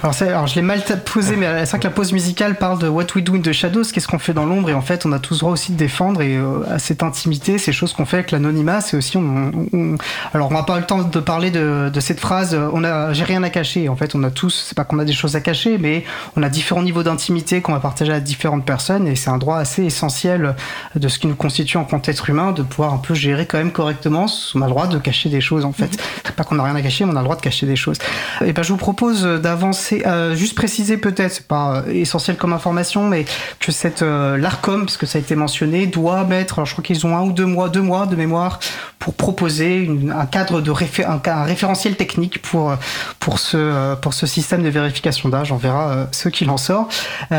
Alors, 0.01 0.45
je 0.47 0.55
l'ai 0.55 0.61
mal 0.61 0.81
posé, 1.05 1.37
mais 1.37 1.47
c'est 1.65 1.69
vrai 1.71 1.79
que 1.79 1.83
la 1.85 1.93
pause 1.93 2.11
musicale 2.11 2.55
parle 2.55 2.79
de 2.79 2.89
What 2.89 3.05
We 3.15 3.23
Do 3.23 3.35
in 3.35 3.39
the 3.39 3.53
Shadows, 3.53 3.83
qu'est-ce 3.93 4.09
qu'on 4.09 4.19
fait 4.19 4.33
dans 4.33 4.45
l'ombre, 4.45 4.69
et 4.69 4.73
en 4.73 4.81
fait, 4.81 5.05
on 5.05 5.13
a 5.13 5.19
tous 5.19 5.39
droit 5.39 5.53
aussi 5.53 5.71
de 5.71 5.77
défendre 5.77 6.21
et 6.21 6.35
euh, 6.35 6.63
à 6.69 6.79
cette 6.79 7.01
intimité, 7.01 7.57
ces 7.57 7.71
choses 7.71 7.93
qu'on 7.93 8.05
fait 8.05 8.17
avec 8.17 8.31
l'anonymat, 8.31 8.81
c'est 8.81 8.97
aussi, 8.97 9.15
on, 9.15 9.51
on- 9.71 9.95
alors 10.33 10.51
on 10.51 10.53
n'a 10.53 10.63
pas 10.63 10.77
le 10.77 10.85
temps 10.85 11.01
de 11.01 11.19
parler 11.21 11.49
de, 11.49 11.89
de 11.93 11.99
cette 12.01 12.19
phrase, 12.19 12.59
on 12.73 12.83
a, 12.83 13.13
j'ai 13.13 13.23
rien 13.23 13.41
à 13.43 13.49
cacher. 13.49 13.87
En 13.87 13.95
fait, 13.95 14.15
on 14.15 14.23
a 14.23 14.31
tous, 14.31 14.65
c'est 14.67 14.75
pas 14.75 14.83
qu'on 14.83 14.99
a 14.99 15.05
des 15.05 15.13
choses 15.13 15.37
à 15.37 15.39
cacher, 15.39 15.77
mais 15.77 16.03
on 16.35 16.43
a 16.43 16.49
différents 16.49 16.83
niveaux 16.83 17.03
d'intimité 17.03 17.61
qu'on 17.61 17.71
va 17.71 17.79
partager 17.79 18.11
à 18.11 18.19
différentes 18.19 18.65
personnes, 18.65 19.07
et 19.07 19.15
c'est 19.15 19.29
un 19.29 19.37
droit 19.37 19.59
assez 19.59 19.83
essentiel 19.85 20.55
de 20.95 21.07
ce 21.07 21.19
qui 21.19 21.27
nous 21.27 21.35
constitue 21.35 21.77
en 21.77 21.85
tant 21.85 21.99
qu'être 21.99 22.29
humain, 22.29 22.51
de 22.51 22.63
pouvoir 22.63 22.93
un 22.93 22.97
peu 22.97 23.13
gérer 23.13 23.45
quand 23.45 23.59
même 23.59 23.71
correctement. 23.71 24.25
On 24.55 24.61
a 24.61 24.65
le 24.65 24.71
droit 24.71 24.87
de 24.87 24.97
cacher 24.97 25.29
des 25.29 25.39
choses, 25.41 25.63
en 25.63 25.71
fait. 25.71 25.97
C'est 26.25 26.35
pas 26.35 26.43
qu'on 26.43 26.59
a 26.59 26.63
rien 26.63 26.75
à 26.75 26.81
cacher, 26.81 27.05
mais 27.05 27.13
on 27.13 27.15
a 27.15 27.19
le 27.19 27.23
droit 27.25 27.37
de 27.37 27.41
cacher 27.41 27.65
des 27.65 27.77
choses. 27.77 27.97
Et 28.43 28.51
ben, 28.51 28.61
je 28.61 28.73
vous 28.73 28.77
propose 28.77 29.04
d'avancer, 29.13 30.03
juste 30.33 30.55
préciser 30.55 30.97
peut-être, 30.97 31.31
c'est 31.31 31.47
pas 31.47 31.77
euh, 31.77 31.91
essentiel 31.91 32.37
comme 32.37 32.53
information, 32.53 33.07
mais 33.07 33.25
que 33.59 33.71
cette 33.71 34.01
euh, 34.01 34.37
l'Arcom, 34.37 34.81
parce 34.81 34.97
que 34.97 35.05
ça 35.05 35.17
a 35.17 35.21
été 35.21 35.35
mentionné, 35.35 35.87
doit 35.87 36.23
mettre, 36.23 36.55
alors 36.59 36.65
je 36.65 36.73
crois 36.73 36.83
qu'ils 36.83 37.05
ont 37.05 37.15
un 37.15 37.21
ou 37.21 37.31
deux 37.31 37.45
mois, 37.45 37.69
deux 37.69 37.81
mois 37.81 38.05
de 38.05 38.15
mémoire 38.15 38.59
pour 38.99 39.13
proposer 39.13 39.89
un 40.15 40.25
cadre 40.25 40.61
de 40.61 40.71
réfé- 40.71 41.05
un, 41.05 41.43
référentiel 41.43 41.95
technique 41.95 42.41
pour 42.41 42.71
euh, 42.71 42.75
pour 43.19 43.39
ce 43.39 43.95
pour 43.95 44.13
ce 44.13 44.25
système 44.25 44.63
de 44.63 44.69
vérification 44.69 45.29
d'âge. 45.29 45.51
On 45.51 45.57
verra 45.57 46.07
ce 46.11 46.29
qu'il 46.29 46.49
en 46.49 46.57
sort. 46.57 46.87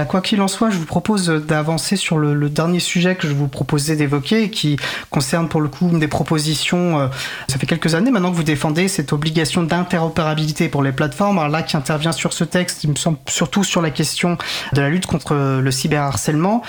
Quoi 0.09 0.21
qu'il 0.21 0.41
en 0.41 0.49
soit, 0.49 0.71
je 0.71 0.77
vous 0.79 0.85
propose 0.85 1.29
d'avancer 1.29 1.97
sur 1.97 2.19
le, 2.19 2.49
dernier 2.49 2.81
sujet 2.81 3.17
que 3.17 3.29
je 3.29 3.35
vous 3.35 3.49
proposais 3.49 3.97
d'évoquer, 3.97 4.45
et 4.45 4.51
qui 4.51 4.77
concerne 5.11 5.49
pour 5.49 5.61
le 5.61 5.69
coup 5.69 5.89
une 5.91 5.99
des 5.99 6.09
propositions. 6.09 7.11
ça 7.49 7.59
fait 7.59 7.67
quelques 7.67 7.95
années 7.95 8.11
maintenant 8.11 8.31
que 8.31 8.37
vous 8.37 8.43
défendez 8.43 8.89
cette 8.89 9.13
obligation 9.13 9.63
d'interopérabilité 9.63 10.69
pour 10.69 10.83
les 10.83 10.93
plateformes. 10.93 11.39
Alors 11.39 11.51
qui 11.63 11.77
intervient 11.77 12.13
sur 12.13 12.33
ce 12.33 12.45
texte, 12.45 12.85
il 12.85 12.91
me 12.91 12.97
semble 12.97 13.19
surtout 13.29 13.65
sur 13.65 13.83
la 13.83 13.91
question 13.91 14.39
de 14.73 14.81
la 14.81 14.89
lutte 14.89 15.07
contre 15.07 15.35
le 15.35 15.71
cyberharcèlement. 15.71 16.63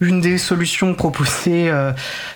Une 0.00 0.20
des 0.20 0.38
solutions 0.38 0.94
proposées, 0.94 1.68
euh, 1.70 1.90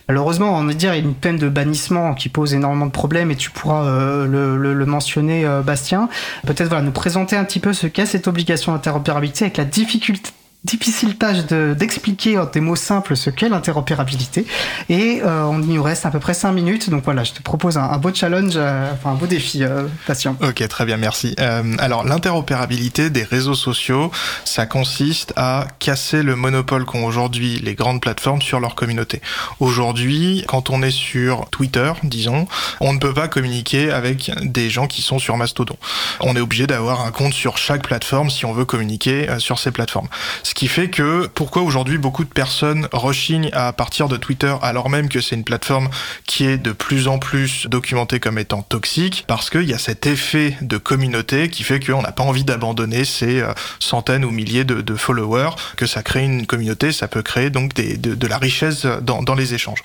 malheureusement, 0.09 0.59
on 0.59 0.65
va 0.65 0.75
dire, 0.75 0.95
une 0.95 1.15
peine 1.15 1.37
de 1.37 1.49
bannissement 1.49 2.13
qui 2.15 2.29
pose 2.29 2.55
énormément 2.55 2.87
de 2.87 2.91
problèmes 2.91 3.31
et 3.31 3.37
tu 3.37 3.51
pourras 3.51 3.85
euh, 3.85 4.27
le, 4.27 4.87
mentionner, 4.87 5.47
euh, 5.47 5.61
Bastien. 5.63 6.09
Peut-être 6.45 6.69
voilà, 6.69 6.83
nous 6.83 6.91
présenter 6.91 7.37
un 7.37 7.45
petit 7.45 7.61
peu 7.61 7.73
ce 7.73 7.87
qu'est 7.87 8.07
cette 8.07 8.27
obligation 8.27 8.73
d'interopérabilité 8.73 9.45
avec 9.45 9.59
la 9.59 9.65
difficulté 9.65 10.33
difficile 10.65 11.17
tâche 11.19 11.45
de- 11.47 11.75
d'expliquer 11.77 12.39
en 12.39 12.45
des 12.47 12.61
mots 12.61 12.77
simples 12.77 13.17
ce 13.17 13.31
qu'est 13.31 13.49
l'interopérabilité 13.49 14.47
et 14.89 15.21
euh, 15.23 15.45
on 15.45 15.61
y 15.63 15.79
reste 15.79 16.07
à 16.07 16.11
peu 16.11 16.21
près 16.21 16.35
5 16.35 16.53
minutes 16.53 16.89
donc 16.89 17.03
voilà 17.05 17.25
je 17.25 17.33
te 17.33 17.43
propose 17.43 17.77
un, 17.79 17.83
un 17.83 17.99
beau 17.99 18.15
challenge 18.15 18.53
euh, 18.57 18.93
enfin 18.93 19.11
un 19.11 19.15
beau 19.15 19.27
défi 19.27 19.65
euh, 19.65 19.83
patient 20.07 20.37
Ok, 20.41 20.67
très 20.69 20.85
bien, 20.85 20.97
merci. 20.97 21.35
Euh, 21.41 21.63
alors, 21.79 22.05
l'interopérabilité 22.05 23.11
des 23.11 23.23
réseaux 23.25 23.55
sociaux, 23.55 24.11
ça 24.45 24.67
consiste 24.67 25.33
à 25.37 25.67
casser 25.79 26.23
le 26.23 26.37
monopole 26.37 26.85
qu'ont 26.85 27.05
aujourd'hui 27.05 27.59
les 27.59 27.75
grandes 27.75 28.01
plateformes 28.01 28.43
sur 28.43 28.61
leur 28.61 28.75
communauté. 28.75 29.21
Aujourd'hui, 29.61 30.45
quand 30.49 30.71
on 30.71 30.83
est 30.83 30.91
sur 30.91 31.49
Twitter, 31.51 31.93
disons, 32.03 32.47
on 32.81 32.93
ne 32.93 32.99
peut 32.99 33.15
pas 33.15 33.29
communiquer 33.29 33.91
avec 33.91 34.31
des 34.43 34.71
gens 34.71 34.87
qui 34.87 35.03
sont 35.03 35.19
sur 35.19 35.37
Mastodon. 35.37 35.77
On 36.21 36.35
est 36.37 36.41
obligé 36.41 36.67
d'avoir 36.67 37.03
un 37.03 37.11
compte 37.13 37.33
sur 37.35 37.57
chaque 37.59 37.83
plateforme 37.87 38.31
si 38.31 38.45
on 38.45 38.53
veut 38.53 38.65
communiquer 38.65 39.29
euh, 39.29 39.39
sur 39.39 39.59
ces 39.59 39.71
plateformes. 39.71 40.09
Ce 40.53 40.55
qui 40.55 40.69
fait 40.69 40.91
que 40.91 41.29
pourquoi 41.29 41.63
aujourd'hui 41.63 41.97
beaucoup 41.97 42.25
de 42.25 42.29
personnes 42.29 42.87
rechignent 42.93 43.49
à 43.55 43.73
partir 43.73 44.09
de 44.09 44.19
Twitter 44.19 44.55
alors 44.61 44.91
même 44.91 45.09
que 45.09 45.23
c'est 45.23 45.35
une 45.35 45.45
plateforme 45.45 45.89
qui 46.27 46.45
est 46.45 46.59
de 46.59 46.73
plus 46.73 47.09
en 47.09 47.19
plus 47.19 47.67
documentée 47.69 48.21
comme 48.21 48.39
étant 48.39 48.61
toxique 48.61 49.25
parce 49.27 49.49
qu'il 49.49 49.63
y 49.63 49.73
a 49.73 49.79
cet 49.79 50.07
effet 50.07 50.59
de 50.61 50.77
communauté 50.77 51.49
qui 51.49 51.63
fait 51.63 51.81
qu'on 51.81 52.03
n'a 52.03 52.13
pas 52.13 52.23
envie 52.23 52.45
d'abandonner 52.45 53.07
ces 53.07 53.41
euh, 53.41 53.55
centaines 53.81 54.27
ou 54.27 54.31
milliers 54.31 54.65
de, 54.65 54.95
followers, 54.95 55.53
que 55.79 55.87
ça 55.87 56.03
crée 56.03 56.23
une 56.23 56.47
communauté, 56.47 56.93
ça 56.93 57.09
peut 57.09 57.23
créer 57.23 57.49
donc 57.49 57.73
des, 57.73 57.97
de, 57.97 58.15
de 58.15 58.27
la 58.27 58.37
richesse 58.37 58.85
dans, 59.01 59.23
dans 59.23 59.35
les 59.35 59.55
échanges. 59.55 59.83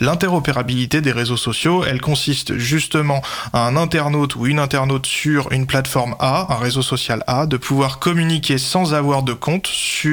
L'interopérabilité 0.00 1.00
des 1.00 1.12
réseaux 1.12 1.38
sociaux, 1.38 1.82
elle 1.86 2.02
consiste 2.02 2.58
justement 2.58 3.22
à 3.54 3.66
un 3.66 3.74
internaute 3.74 4.36
ou 4.36 4.46
une 4.46 4.58
internaute 4.58 5.06
sur 5.06 5.50
une 5.50 5.66
plateforme 5.66 6.14
A, 6.18 6.52
un 6.52 6.58
réseau 6.58 6.82
social 6.82 7.24
A, 7.26 7.46
de 7.46 7.56
pouvoir 7.56 8.00
communiquer 8.00 8.58
sans 8.58 8.92
avoir 8.92 9.22
de 9.22 9.32
compte 9.32 9.66
sur, 9.66 10.09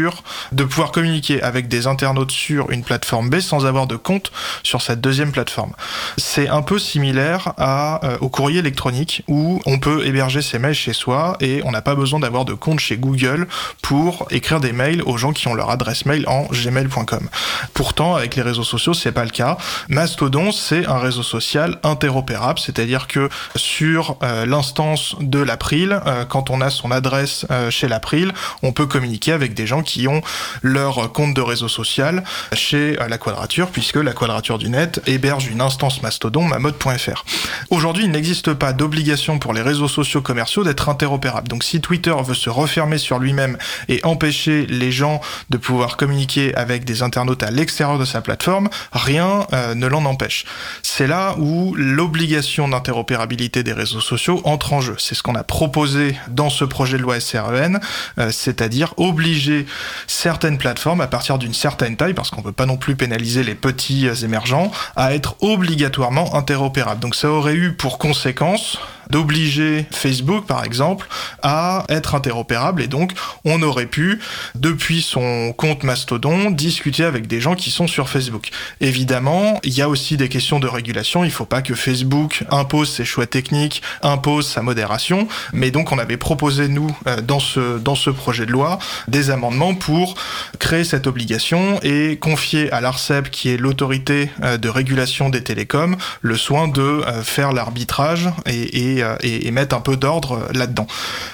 de 0.52 0.64
pouvoir 0.64 0.91
communiquer 0.91 1.41
avec 1.41 1.68
des 1.68 1.88
internautes 1.88 2.32
sur 2.32 2.72
une 2.72 2.84
plateforme 2.84 3.30
B 3.30 3.39
sans 3.39 3.66
avoir 3.66 3.88
de 3.88 3.95
compte 3.95 4.32
sur 4.64 4.82
cette 4.82 5.02
deuxième 5.02 5.32
plateforme. 5.32 5.74
C'est 6.18 6.48
un 6.48 6.62
peu 6.62 6.80
similaire 6.80 7.54
euh, 7.60 8.18
au 8.22 8.30
courrier 8.30 8.60
électronique 8.60 9.24
où 9.28 9.62
on 9.66 9.80
peut 9.80 10.06
héberger 10.06 10.41
ses 10.41 10.60
mails 10.60 10.74
chez 10.74 10.93
soi 10.93 11.38
et 11.39 11.62
on 11.64 11.72
n'a 11.72 11.82
pas 11.82 11.95
besoin 11.95 12.20
d'avoir 12.20 12.45
de 12.45 12.54
compte 12.54 12.80
chez 12.80 12.98
Google 12.98 13.48
pour 13.82 14.28
écrire 14.32 14.60
des 14.60 14.72
mails 14.72 15.02
aux 15.04 15.18
gens 15.18 15.34
qui 15.34 15.48
ont 15.48 15.54
leur 15.54 15.70
adresse 15.70 16.06
mail 16.06 16.26
en 16.28 16.45
gmail.com. 16.45 17.30
Pourtant, 17.74 18.16
avec 18.16 18.36
les 18.36 18.41
réseaux 18.41 18.64
sociaux, 18.64 18.93
c'est 18.93 19.12
pas 19.12 19.24
le 19.24 19.30
cas. 19.30 19.58
Mastodon, 19.89 20.52
c'est 20.52 20.86
un 20.86 21.00
réseau 21.00 21.24
social 21.24 21.80
interopérable, 21.84 22.60
c'est-à-dire 22.60 23.08
que 23.08 23.30
sur 23.56 24.18
euh, 24.24 24.45
l'instance 24.45 25.16
de 25.20 25.39
l'April, 25.39 26.00
euh, 26.06 26.26
quand 26.26 26.50
on 26.50 26.62
a 26.62 26.70
son 26.70 26.91
adresse 26.91 27.45
chez 27.70 27.88
l'April, 27.88 28.34
on 28.64 28.72
peut 28.72 28.86
communiquer 28.86 29.32
avec 29.32 29.54
des 29.54 29.68
gens 29.68 29.84
qui 29.88 30.08
ont 30.08 30.22
leur 30.62 31.12
compte 31.14 31.34
de 31.34 31.42
réseau 31.42 31.68
social 31.68 32.24
chez 32.54 33.02
euh, 33.02 33.08
la 33.08 33.18
Quadrature, 33.18 33.70
puisque 33.70 33.96
la 33.96 34.14
Quadrature 34.14 34.60
du 34.60 34.70
Net 34.70 35.02
héberge 35.08 35.48
une 35.48 35.62
instance 35.62 36.04
Mastodon, 36.04 36.44
mamode.fr. 36.44 37.26
Aujourd'hui, 37.70 38.04
il 38.04 38.12
n'existe 38.12 38.54
pas 38.54 38.74
d'obligation 38.74 39.40
pour 39.40 39.54
les 39.54 39.62
réseaux 39.62 39.88
sociaux 39.88 40.22
commerciaux 40.22 40.64
d'être 40.64 40.90
interopérables. 40.90 41.48
Donc 41.48 41.64
si 41.64 41.82
Twitter 41.82 42.14
veut 42.24 42.36
se 42.36 42.50
refermer 42.50 42.98
sur 42.98 43.20
lui-même 43.20 43.58
et 43.88 44.00
empêcher 44.04 44.66
les 44.68 44.92
gens 44.92 45.22
de 45.50 45.58
pouvoir 45.58 45.98
communiquer 45.98 46.54
avec 46.56 46.86
des 46.86 47.02
internautes 47.02 47.44
à 47.44 47.52
l'extérieur 47.52 47.98
de 47.98 48.06
sa 48.06 48.22
plateforme, 48.22 48.70
rien 48.92 49.48
euh, 49.54 49.74
ne 49.74 49.88
l'en 49.88 50.06
empêche. 50.06 50.46
C'est 50.84 51.08
là 51.08 51.36
où 51.38 51.74
l'obligation 51.76 52.68
d'interopérabilité 52.68 53.64
des 53.64 53.74
réseaux 53.74 54.02
sociaux 54.02 54.42
entre 54.44 54.74
en 54.74 54.82
jeu. 54.82 54.96
C'est 54.98 55.16
ce 55.16 55.24
qu'on 55.24 55.36
a 55.36 55.44
proposé 55.44 56.18
dans 56.30 56.50
ce 56.50 56.66
projet 56.66 56.98
de 56.98 57.04
loi 57.04 57.20
SREN, 57.20 57.80
euh, 58.20 58.32
c'est-à-dire 58.32 58.94
obliger 58.98 59.66
certaines 60.07 60.57
plateformes 60.57 61.01
à 61.01 61.07
partir 61.07 61.38
d'une 61.38 61.53
certaine 61.53 61.97
taille, 61.97 62.13
parce 62.13 62.30
qu'on 62.30 62.41
ne 62.41 62.45
peut 62.45 62.51
pas 62.51 62.65
non 62.65 62.78
plus 62.78 62.95
pénaliser 62.95 63.43
les 63.43 63.55
petits 63.55 64.07
euh, 64.07 64.15
émergents, 64.15 64.71
à 64.95 65.13
être 65.13 65.36
obligatoirement 65.41 66.36
interopérables. 66.36 66.99
Donc 66.99 67.15
ça 67.15 67.30
aurait 67.30 67.55
eu 67.55 67.73
pour 67.73 67.97
conséquence 67.97 68.80
d'obliger 69.10 69.86
Facebook, 69.91 70.45
par 70.45 70.64
exemple, 70.64 71.08
à 71.41 71.86
être 71.89 72.16
interopérable. 72.16 72.82
Et 72.82 72.88
donc 72.88 73.14
on 73.45 73.62
aurait 73.62 73.86
pu, 73.86 74.20
depuis 74.55 75.01
son 75.01 75.53
compte 75.53 75.84
Mastodon, 75.84 76.51
discuter 76.51 77.03
avec 77.03 77.28
des 77.28 77.41
gens 77.41 77.55
qui 77.55 77.72
sont 77.72 77.88
sur 77.88 78.10
Facebook. 78.10 78.49
Évidemment, 78.82 79.60
il 79.64 79.74
y 79.74 79.82
a 79.82 79.89
aussi 79.89 80.18
des 80.18 80.30
questions 80.30 80.60
de 80.60 80.68
régulation, 80.68 81.24
il 81.24 81.32
faut 81.32 81.45
pas 81.45 81.62
que 81.62 81.76
Facebook 81.76 82.43
impose 82.49 82.89
ses 82.91 83.05
choix 83.05 83.28
techniques, 83.28 83.82
impose 84.01 84.47
sa 84.47 84.62
modération, 84.62 85.28
mais 85.53 85.72
donc 85.72 85.91
on 85.91 85.99
avait 85.99 86.18
proposé, 86.18 86.68
nous, 86.68 86.95
euh, 87.08 87.22
dans 87.22 87.39
ce, 87.39 87.78
dans 87.78 87.95
ce 87.95 88.10
projet 88.10 88.45
de 88.45 88.51
loi, 88.51 88.80
des 89.08 89.30
amendements 89.30 89.74
pour 89.74 90.16
créer 90.60 90.84
cette 90.84 91.08
obligation 91.08 91.80
et 91.84 92.18
confier 92.18 92.72
à 92.72 92.82
l'ARCEP, 92.82 93.30
qui 93.30 93.49
est 93.49 93.58
l'autorité 93.58 94.30
euh, 94.43 94.58
de 94.58 94.70
régulation 94.70 95.30
des 95.30 95.43
télécoms, 95.43 95.95
le 96.22 96.38
soin 96.38 96.68
de 96.68 96.82
euh, 96.82 97.24
faire 97.24 97.53
l'arbitrage 97.53 98.30
et, 98.45 98.97
et, 98.97 98.97
euh, 99.02 99.16
et- 99.22 99.48
et 99.48 99.52
mettre 99.52 99.76
un 99.76 99.82
peu 99.82 99.95
d'ordre 99.98 100.34
euh, 100.50 100.54
là-dedans. 100.54 100.88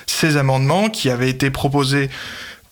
Ces 0.08 0.38
amendements 0.38 0.90
qui 0.90 1.10
avaient 1.10 1.30
été 1.30 1.50
proposés 1.50 2.10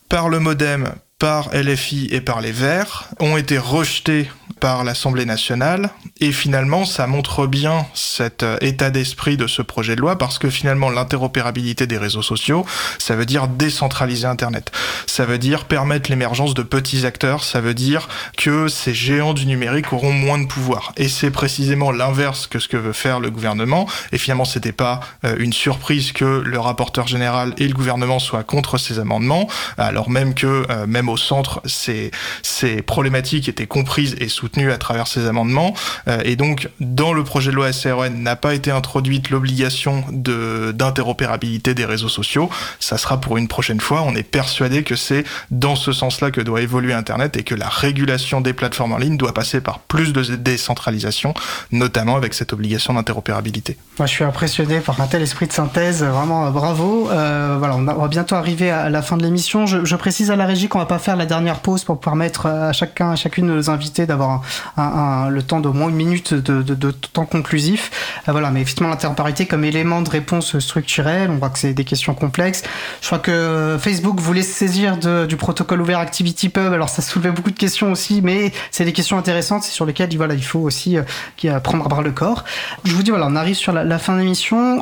par 0.08 0.28
le 0.28 0.38
modem, 0.40 0.92
par 1.18 1.50
LFI 1.54 2.08
et 2.10 2.20
par 2.20 2.40
les 2.40 2.52
Verts 2.52 3.08
ont 3.20 3.36
été 3.36 3.56
rejetés 3.58 4.28
par 4.62 4.84
l'Assemblée 4.84 5.24
nationale. 5.24 5.90
Et 6.20 6.30
finalement, 6.30 6.84
ça 6.84 7.08
montre 7.08 7.48
bien 7.48 7.84
cet 7.94 8.44
euh, 8.44 8.56
état 8.60 8.90
d'esprit 8.90 9.36
de 9.36 9.48
ce 9.48 9.60
projet 9.60 9.96
de 9.96 10.00
loi 10.00 10.16
parce 10.16 10.38
que 10.38 10.50
finalement, 10.50 10.88
l'interopérabilité 10.88 11.88
des 11.88 11.98
réseaux 11.98 12.22
sociaux, 12.22 12.64
ça 12.98 13.16
veut 13.16 13.26
dire 13.26 13.48
décentraliser 13.48 14.28
Internet. 14.28 14.70
Ça 15.08 15.24
veut 15.24 15.38
dire 15.38 15.64
permettre 15.64 16.08
l'émergence 16.10 16.54
de 16.54 16.62
petits 16.62 17.04
acteurs. 17.06 17.42
Ça 17.42 17.60
veut 17.60 17.74
dire 17.74 18.08
que 18.38 18.68
ces 18.68 18.94
géants 18.94 19.34
du 19.34 19.46
numérique 19.46 19.92
auront 19.92 20.12
moins 20.12 20.38
de 20.38 20.46
pouvoir. 20.46 20.92
Et 20.96 21.08
c'est 21.08 21.32
précisément 21.32 21.90
l'inverse 21.90 22.46
que 22.46 22.60
ce 22.60 22.68
que 22.68 22.76
veut 22.76 22.92
faire 22.92 23.18
le 23.18 23.32
gouvernement. 23.32 23.88
Et 24.12 24.18
finalement, 24.18 24.44
c'était 24.44 24.70
pas 24.70 25.00
euh, 25.24 25.34
une 25.40 25.52
surprise 25.52 26.12
que 26.12 26.24
le 26.24 26.60
rapporteur 26.60 27.08
général 27.08 27.52
et 27.58 27.66
le 27.66 27.74
gouvernement 27.74 28.20
soient 28.20 28.44
contre 28.44 28.78
ces 28.78 29.00
amendements, 29.00 29.48
alors 29.76 30.08
même 30.08 30.34
que 30.34 30.64
euh, 30.70 30.86
même 30.86 31.08
au 31.08 31.16
centre, 31.16 31.60
ces, 31.64 32.12
ces 32.44 32.80
problématiques 32.80 33.48
étaient 33.48 33.66
comprises 33.66 34.14
et 34.20 34.28
soutenues 34.28 34.51
à 34.56 34.78
travers 34.78 35.06
ces 35.06 35.26
amendements. 35.26 35.74
Euh, 36.08 36.20
et 36.24 36.36
donc, 36.36 36.68
dans 36.80 37.12
le 37.12 37.24
projet 37.24 37.50
de 37.50 37.56
loi 37.56 37.72
SRN 37.72 38.22
n'a 38.22 38.36
pas 38.36 38.54
été 38.54 38.70
introduite 38.70 39.30
l'obligation 39.30 40.04
de 40.10 40.72
d'interopérabilité 40.72 41.74
des 41.74 41.84
réseaux 41.84 42.08
sociaux. 42.08 42.50
Ça 42.80 42.98
sera 42.98 43.20
pour 43.20 43.36
une 43.36 43.48
prochaine 43.48 43.80
fois. 43.80 44.02
On 44.02 44.14
est 44.14 44.22
persuadé 44.22 44.82
que 44.82 44.96
c'est 44.96 45.24
dans 45.50 45.76
ce 45.76 45.92
sens-là 45.92 46.30
que 46.30 46.40
doit 46.40 46.60
évoluer 46.60 46.92
Internet 46.92 47.36
et 47.36 47.42
que 47.42 47.54
la 47.54 47.68
régulation 47.68 48.40
des 48.40 48.52
plateformes 48.52 48.92
en 48.92 48.98
ligne 48.98 49.16
doit 49.16 49.34
passer 49.34 49.60
par 49.60 49.80
plus 49.80 50.12
de 50.12 50.22
décentralisation, 50.36 51.34
notamment 51.70 52.16
avec 52.16 52.34
cette 52.34 52.52
obligation 52.52 52.94
d'interopérabilité. 52.94 53.76
Moi, 53.98 54.06
je 54.06 54.12
suis 54.12 54.24
impressionné 54.24 54.80
par 54.80 55.00
un 55.00 55.06
tel 55.06 55.22
esprit 55.22 55.46
de 55.46 55.52
synthèse. 55.52 56.02
Vraiment, 56.02 56.46
euh, 56.46 56.50
bravo. 56.50 57.10
Euh, 57.10 57.56
voilà, 57.58 57.76
on 57.76 57.82
va 57.82 58.08
bientôt 58.08 58.34
arriver 58.34 58.70
à 58.70 58.90
la 58.90 59.02
fin 59.02 59.16
de 59.16 59.22
l'émission. 59.22 59.66
Je, 59.66 59.84
je, 59.84 59.96
précise 59.96 60.30
à 60.30 60.36
la 60.36 60.46
régie 60.46 60.68
qu'on 60.68 60.78
va 60.78 60.86
pas 60.86 60.98
faire 60.98 61.16
la 61.16 61.26
dernière 61.26 61.60
pause 61.60 61.84
pour 61.84 62.00
permettre 62.00 62.46
à 62.46 62.72
chacun, 62.72 63.10
à 63.10 63.16
chacune 63.16 63.46
de 63.46 63.52
nos 63.52 63.70
invités 63.70 64.06
d'avoir 64.06 64.30
un, 64.30 64.41
le 64.76 65.40
temps 65.40 65.60
d'au 65.60 65.72
moins 65.72 65.88
une 65.88 65.96
minute 65.96 66.34
de, 66.34 66.90
temps 66.90 67.26
conclusif. 67.26 67.90
Euh, 68.28 68.32
voilà, 68.32 68.50
mais 68.50 68.60
effectivement, 68.60 68.90
l'interopérabilité 68.90 69.46
comme 69.46 69.64
élément 69.64 70.02
de 70.02 70.10
réponse 70.10 70.58
structurelle, 70.58 71.30
on 71.30 71.36
voit 71.36 71.50
que 71.50 71.58
c'est 71.58 71.74
des 71.74 71.84
questions 71.84 72.14
complexes. 72.14 72.62
Je 73.00 73.06
crois 73.06 73.18
que 73.18 73.76
Facebook 73.80 74.20
voulait 74.20 74.42
se 74.42 74.52
saisir 74.52 74.96
du 75.26 75.36
protocole 75.36 75.80
ouvert 75.80 75.98
ActivityPub. 75.98 76.72
Alors, 76.72 76.88
ça 76.88 77.02
soulevait 77.02 77.30
beaucoup 77.30 77.50
de 77.50 77.58
questions 77.58 77.92
aussi, 77.92 78.20
mais 78.22 78.52
c'est 78.70 78.84
des 78.84 78.92
questions 78.92 79.18
intéressantes 79.18 79.64
sur 79.64 79.86
lesquelles 79.86 80.10
voilà, 80.16 80.34
il 80.34 80.44
faut 80.44 80.60
aussi 80.60 80.98
euh, 80.98 81.60
prendre 81.60 81.84
à 81.84 81.88
bras 81.88 82.02
le 82.02 82.12
corps. 82.12 82.44
Je 82.84 82.94
vous 82.94 83.02
dis, 83.02 83.10
voilà, 83.10 83.26
on 83.28 83.36
arrive 83.36 83.56
sur 83.56 83.72
la, 83.72 83.98
fin 83.98 84.14
de 84.14 84.20
l'émission. 84.20 84.78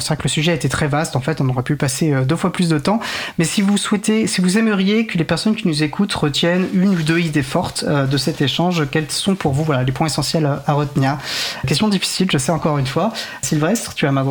C'est 0.00 0.06
vrai 0.08 0.16
que 0.16 0.22
le 0.24 0.28
sujet 0.28 0.52
a 0.52 0.54
été 0.54 0.68
très 0.68 0.88
vaste. 0.88 1.16
En 1.16 1.20
fait, 1.20 1.40
on 1.40 1.48
aurait 1.48 1.62
pu 1.62 1.76
passer 1.76 2.12
euh, 2.12 2.24
deux 2.24 2.36
fois 2.36 2.52
plus 2.52 2.68
de 2.68 2.78
temps. 2.78 3.00
Mais 3.38 3.44
si 3.44 3.62
vous 3.62 3.76
souhaitez, 3.76 4.26
si 4.26 4.40
vous 4.40 4.58
aimeriez 4.58 5.06
que 5.06 5.18
les 5.18 5.24
personnes 5.24 5.54
qui 5.54 5.68
nous 5.68 5.82
écoutent 5.82 6.12
retiennent 6.14 6.68
une 6.72 6.90
ou 6.90 7.02
deux 7.02 7.20
idées 7.20 7.42
fortes 7.42 7.84
euh, 7.86 8.06
de 8.12 8.18
cet 8.18 8.40
échange, 8.40 8.88
quels 8.90 9.10
sont 9.10 9.34
pour 9.34 9.52
vous 9.52 9.64
voilà, 9.64 9.82
les 9.82 9.92
points 9.92 10.06
essentiels 10.06 10.46
à, 10.46 10.72
retenir? 10.72 11.18
Question 11.66 11.88
difficile, 11.88 12.28
je 12.30 12.38
sais 12.38 12.52
encore 12.52 12.78
une 12.78 12.86
fois. 12.86 13.12
Sylvestre, 13.42 13.94
tu 13.94 14.06
as 14.06 14.12
ma 14.12 14.24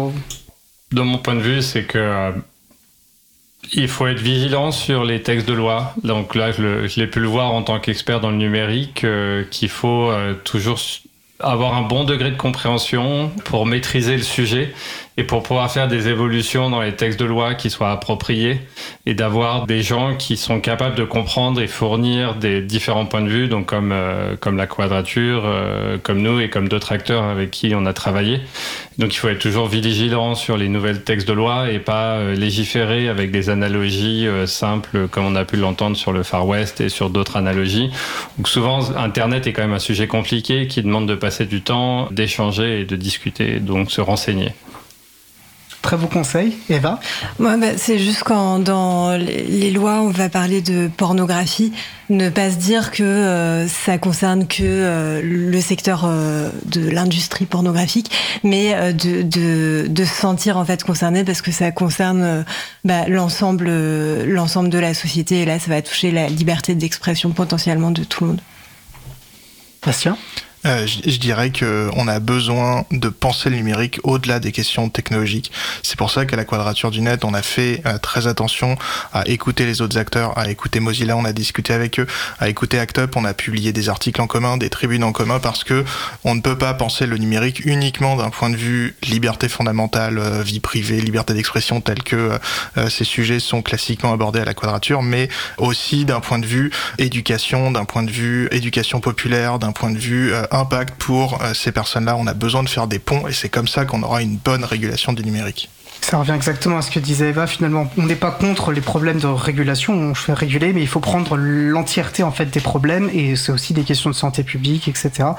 De 0.91 1.01
mon 1.01 1.17
point 1.17 1.35
de 1.35 1.41
vue, 1.41 1.61
c'est 1.61 1.83
que 1.83 1.97
euh, 1.97 2.31
il 3.73 3.87
faut 3.87 4.07
être 4.07 4.19
vigilant 4.19 4.71
sur 4.71 5.03
les 5.03 5.21
textes 5.21 5.47
de 5.47 5.53
loi. 5.53 5.93
Donc 6.03 6.35
là, 6.35 6.51
je, 6.51 6.87
je 6.87 6.99
l'ai 6.99 7.07
pu 7.07 7.19
le 7.19 7.27
voir 7.27 7.51
en 7.51 7.63
tant 7.63 7.79
qu'expert 7.79 8.19
dans 8.19 8.31
le 8.31 8.37
numérique, 8.37 9.03
euh, 9.03 9.43
qu'il 9.49 9.69
faut 9.69 10.09
euh, 10.09 10.33
toujours 10.43 10.79
avoir 11.39 11.75
un 11.75 11.81
bon 11.81 12.03
degré 12.03 12.31
de 12.31 12.37
compréhension 12.37 13.31
pour 13.45 13.65
maîtriser 13.65 14.15
le 14.15 14.23
sujet 14.23 14.73
et 15.21 15.23
pour 15.23 15.43
pouvoir 15.43 15.71
faire 15.71 15.87
des 15.87 16.07
évolutions 16.07 16.71
dans 16.71 16.81
les 16.81 16.93
textes 16.93 17.19
de 17.19 17.25
loi 17.25 17.53
qui 17.53 17.69
soient 17.69 17.91
appropriés 17.91 18.59
et 19.05 19.13
d'avoir 19.13 19.67
des 19.67 19.83
gens 19.83 20.15
qui 20.15 20.35
sont 20.35 20.59
capables 20.59 20.95
de 20.95 21.03
comprendre 21.03 21.61
et 21.61 21.67
fournir 21.67 22.33
des 22.33 22.63
différents 22.63 23.05
points 23.05 23.21
de 23.21 23.29
vue, 23.29 23.47
donc 23.47 23.67
comme, 23.67 23.91
euh, 23.91 24.35
la 24.51 24.65
quadrature, 24.65 25.43
euh, 25.45 25.99
comme 26.01 26.23
nous 26.23 26.39
et 26.39 26.49
comme 26.49 26.67
d'autres 26.67 26.91
acteurs 26.91 27.23
avec 27.23 27.51
qui 27.51 27.73
on 27.75 27.85
a 27.85 27.93
travaillé. 27.93 28.39
Donc 28.97 29.13
il 29.13 29.17
faut 29.17 29.29
être 29.29 29.37
toujours 29.37 29.67
vigilant 29.67 30.33
sur 30.33 30.57
les 30.57 30.69
nouvelles 30.69 31.03
textes 31.03 31.27
de 31.27 31.33
loi 31.33 31.69
et 31.69 31.77
pas 31.77 32.13
euh, 32.13 32.33
légiférer 32.33 33.07
avec 33.07 33.29
des 33.29 33.51
analogies 33.51 34.27
simples 34.47 35.07
comme 35.07 35.25
on 35.25 35.35
a 35.35 35.45
pu 35.45 35.55
l'entendre 35.55 35.95
sur 35.95 36.13
le 36.13 36.23
Far 36.23 36.47
West 36.47 36.81
et 36.81 36.89
sur 36.89 37.11
d'autres 37.11 37.37
analogies. 37.37 37.91
Donc 38.39 38.47
souvent 38.47 38.89
Internet 38.97 39.45
est 39.45 39.53
quand 39.53 39.61
même 39.61 39.73
un 39.73 39.79
sujet 39.79 40.07
compliqué 40.07 40.65
qui 40.65 40.81
demande 40.81 41.07
de 41.07 41.13
passer 41.13 41.45
du 41.45 41.61
temps, 41.61 42.07
d'échanger 42.09 42.81
et 42.81 42.85
de 42.85 42.95
discuter, 42.95 43.59
donc 43.59 43.91
se 43.91 44.01
renseigner. 44.01 44.53
Très 45.81 45.97
beau 45.97 46.05
conseil, 46.05 46.57
Eva. 46.69 46.99
Moi, 47.39 47.57
bah, 47.57 47.75
c'est 47.75 47.97
juste 47.97 48.21
quand 48.23 48.59
dans 48.59 49.17
les 49.17 49.71
lois 49.71 50.01
on 50.01 50.09
va 50.09 50.29
parler 50.29 50.61
de 50.61 50.87
pornographie, 50.95 51.73
ne 52.11 52.29
pas 52.29 52.51
se 52.51 52.57
dire 52.57 52.91
que 52.91 53.01
euh, 53.01 53.67
ça 53.67 53.97
concerne 53.97 54.45
que 54.45 54.61
euh, 54.61 55.21
le 55.23 55.59
secteur 55.59 56.03
euh, 56.05 56.51
de 56.65 56.87
l'industrie 56.87 57.47
pornographique, 57.47 58.11
mais 58.43 58.93
de, 58.93 59.23
de, 59.23 59.87
de, 59.87 60.05
se 60.05 60.13
sentir 60.13 60.57
en 60.57 60.65
fait 60.65 60.83
concerné 60.83 61.23
parce 61.23 61.41
que 61.41 61.51
ça 61.51 61.71
concerne 61.71 62.45
bah, 62.83 63.07
l'ensemble 63.07 63.71
l'ensemble 64.23 64.69
de 64.69 64.77
la 64.77 64.93
société 64.93 65.41
et 65.41 65.45
là 65.45 65.57
ça 65.57 65.69
va 65.71 65.81
toucher 65.81 66.11
la 66.11 66.27
liberté 66.27 66.75
d'expression 66.75 67.31
potentiellement 67.31 67.89
de 67.89 68.03
tout 68.03 68.23
le 68.23 68.29
monde. 68.31 68.41
Bastien? 69.83 70.15
Euh, 70.65 70.85
je, 70.85 71.09
je, 71.09 71.17
dirais 71.17 71.51
que 71.51 71.89
on 71.95 72.07
a 72.07 72.19
besoin 72.19 72.85
de 72.91 73.09
penser 73.09 73.49
le 73.49 73.55
numérique 73.55 73.99
au-delà 74.03 74.39
des 74.39 74.51
questions 74.51 74.89
technologiques. 74.89 75.51
C'est 75.83 75.97
pour 75.97 76.11
ça 76.11 76.25
qu'à 76.25 76.35
la 76.35 76.45
Quadrature 76.45 76.91
du 76.91 77.01
Net, 77.01 77.25
on 77.25 77.33
a 77.33 77.41
fait 77.41 77.81
euh, 77.85 77.97
très 77.97 78.27
attention 78.27 78.77
à 79.13 79.27
écouter 79.27 79.65
les 79.65 79.81
autres 79.81 79.97
acteurs, 79.97 80.37
à 80.37 80.49
écouter 80.49 80.79
Mozilla, 80.79 81.17
on 81.17 81.25
a 81.25 81.33
discuté 81.33 81.73
avec 81.73 81.99
eux, 81.99 82.07
à 82.39 82.49
écouter 82.49 82.79
Act 82.79 82.99
Up, 82.99 83.15
on 83.15 83.25
a 83.25 83.33
publié 83.33 83.73
des 83.73 83.89
articles 83.89 84.21
en 84.21 84.27
commun, 84.27 84.57
des 84.57 84.69
tribunes 84.69 85.03
en 85.03 85.11
commun, 85.11 85.39
parce 85.39 85.63
que 85.63 85.83
on 86.23 86.35
ne 86.35 86.41
peut 86.41 86.57
pas 86.57 86.73
penser 86.73 87.05
le 87.05 87.17
numérique 87.17 87.65
uniquement 87.65 88.15
d'un 88.15 88.29
point 88.29 88.49
de 88.49 88.55
vue 88.55 88.95
liberté 89.03 89.49
fondamentale, 89.49 90.17
euh, 90.17 90.43
vie 90.43 90.59
privée, 90.59 91.01
liberté 91.01 91.33
d'expression, 91.33 91.81
tel 91.81 92.03
que 92.03 92.39
euh, 92.77 92.89
ces 92.89 93.03
sujets 93.03 93.39
sont 93.39 93.61
classiquement 93.61 94.13
abordés 94.13 94.39
à 94.39 94.45
la 94.45 94.53
Quadrature, 94.53 95.01
mais 95.01 95.29
aussi 95.57 96.05
d'un 96.05 96.19
point 96.19 96.39
de 96.39 96.45
vue 96.45 96.71
éducation, 96.97 97.71
d'un 97.71 97.85
point 97.85 98.03
de 98.03 98.11
vue 98.11 98.47
éducation 98.51 98.99
populaire, 98.99 99.59
d'un 99.59 99.71
point 99.71 99.91
de 99.91 99.97
vue 99.97 100.33
impact 100.51 100.95
pour 101.01 101.41
euh, 101.41 101.53
ces 101.53 101.71
personnes-là. 101.71 102.15
On 102.17 102.27
a 102.27 102.33
besoin 102.33 102.63
de 102.63 102.69
faire 102.69 102.87
des 102.87 102.99
ponts 102.99 103.27
et 103.27 103.33
c'est 103.33 103.49
comme 103.49 103.67
ça 103.67 103.85
qu'on 103.85 104.03
aura 104.03 104.21
une 104.21 104.37
bonne 104.37 104.63
régulation 104.63 105.13
du 105.13 105.23
numérique. 105.23 105.69
Ça 106.01 106.17
revient 106.17 106.33
exactement 106.33 106.77
à 106.77 106.81
ce 106.81 106.89
que 106.89 106.99
disait 106.99 107.29
Eva. 107.29 107.45
Finalement, 107.45 107.89
on 107.97 108.03
n'est 108.03 108.15
pas 108.15 108.31
contre 108.31 108.71
les 108.71 108.81
problèmes 108.81 109.19
de 109.19 109.27
régulation. 109.27 109.93
On 109.93 110.15
fait 110.15 110.33
réguler, 110.33 110.73
mais 110.73 110.81
il 110.81 110.87
faut 110.87 110.99
prendre 110.99 111.37
l'entièreté 111.37 112.23
en 112.23 112.31
fait 112.31 112.47
des 112.47 112.59
problèmes. 112.59 113.09
Et 113.13 113.35
c'est 113.35 113.51
aussi 113.51 113.73
des 113.73 113.83
questions 113.83 114.09
de 114.09 114.15
santé 114.15 114.43
publique, 114.43 114.87
etc. 114.87 115.29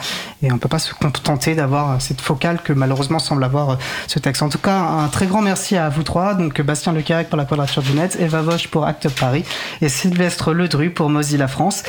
Et 0.43 0.53
on 0.53 0.59
peut 0.59 0.69
pas 0.69 0.79
se 0.79 0.95
contenter 0.95 1.57
d'avoir 1.57 2.01
cette 2.01 2.21
focale 2.21 2.61
que 2.63 2.73
malheureusement 2.73 3.19
semble 3.19 3.43
avoir 3.43 3.77
ce 4.07 4.19
texte. 4.21 4.43
En 4.43 4.49
tout 4.49 4.59
cas, 4.59 4.79
un 4.79 5.09
très 5.09 5.27
grand 5.27 5.43
merci 5.43 5.77
à 5.77 5.89
vous 5.89 6.05
trois. 6.05 6.35
Donc 6.35 6.61
Bastien 6.63 6.93
Lecarac 6.93 7.29
pour 7.29 7.37
la 7.37 7.45
Quadrature 7.45 7.83
du 7.83 7.93
Net, 7.93 8.17
Eva 8.21 8.41
Vosch 8.41 8.69
pour 8.69 8.87
Acte 8.87 9.09
Paris 9.09 9.45
et 9.83 9.89
Sylvestre 9.89 10.53
Ledru 10.53 10.91
pour 10.91 11.11
Mozilla 11.11 11.49
France. 11.49 11.83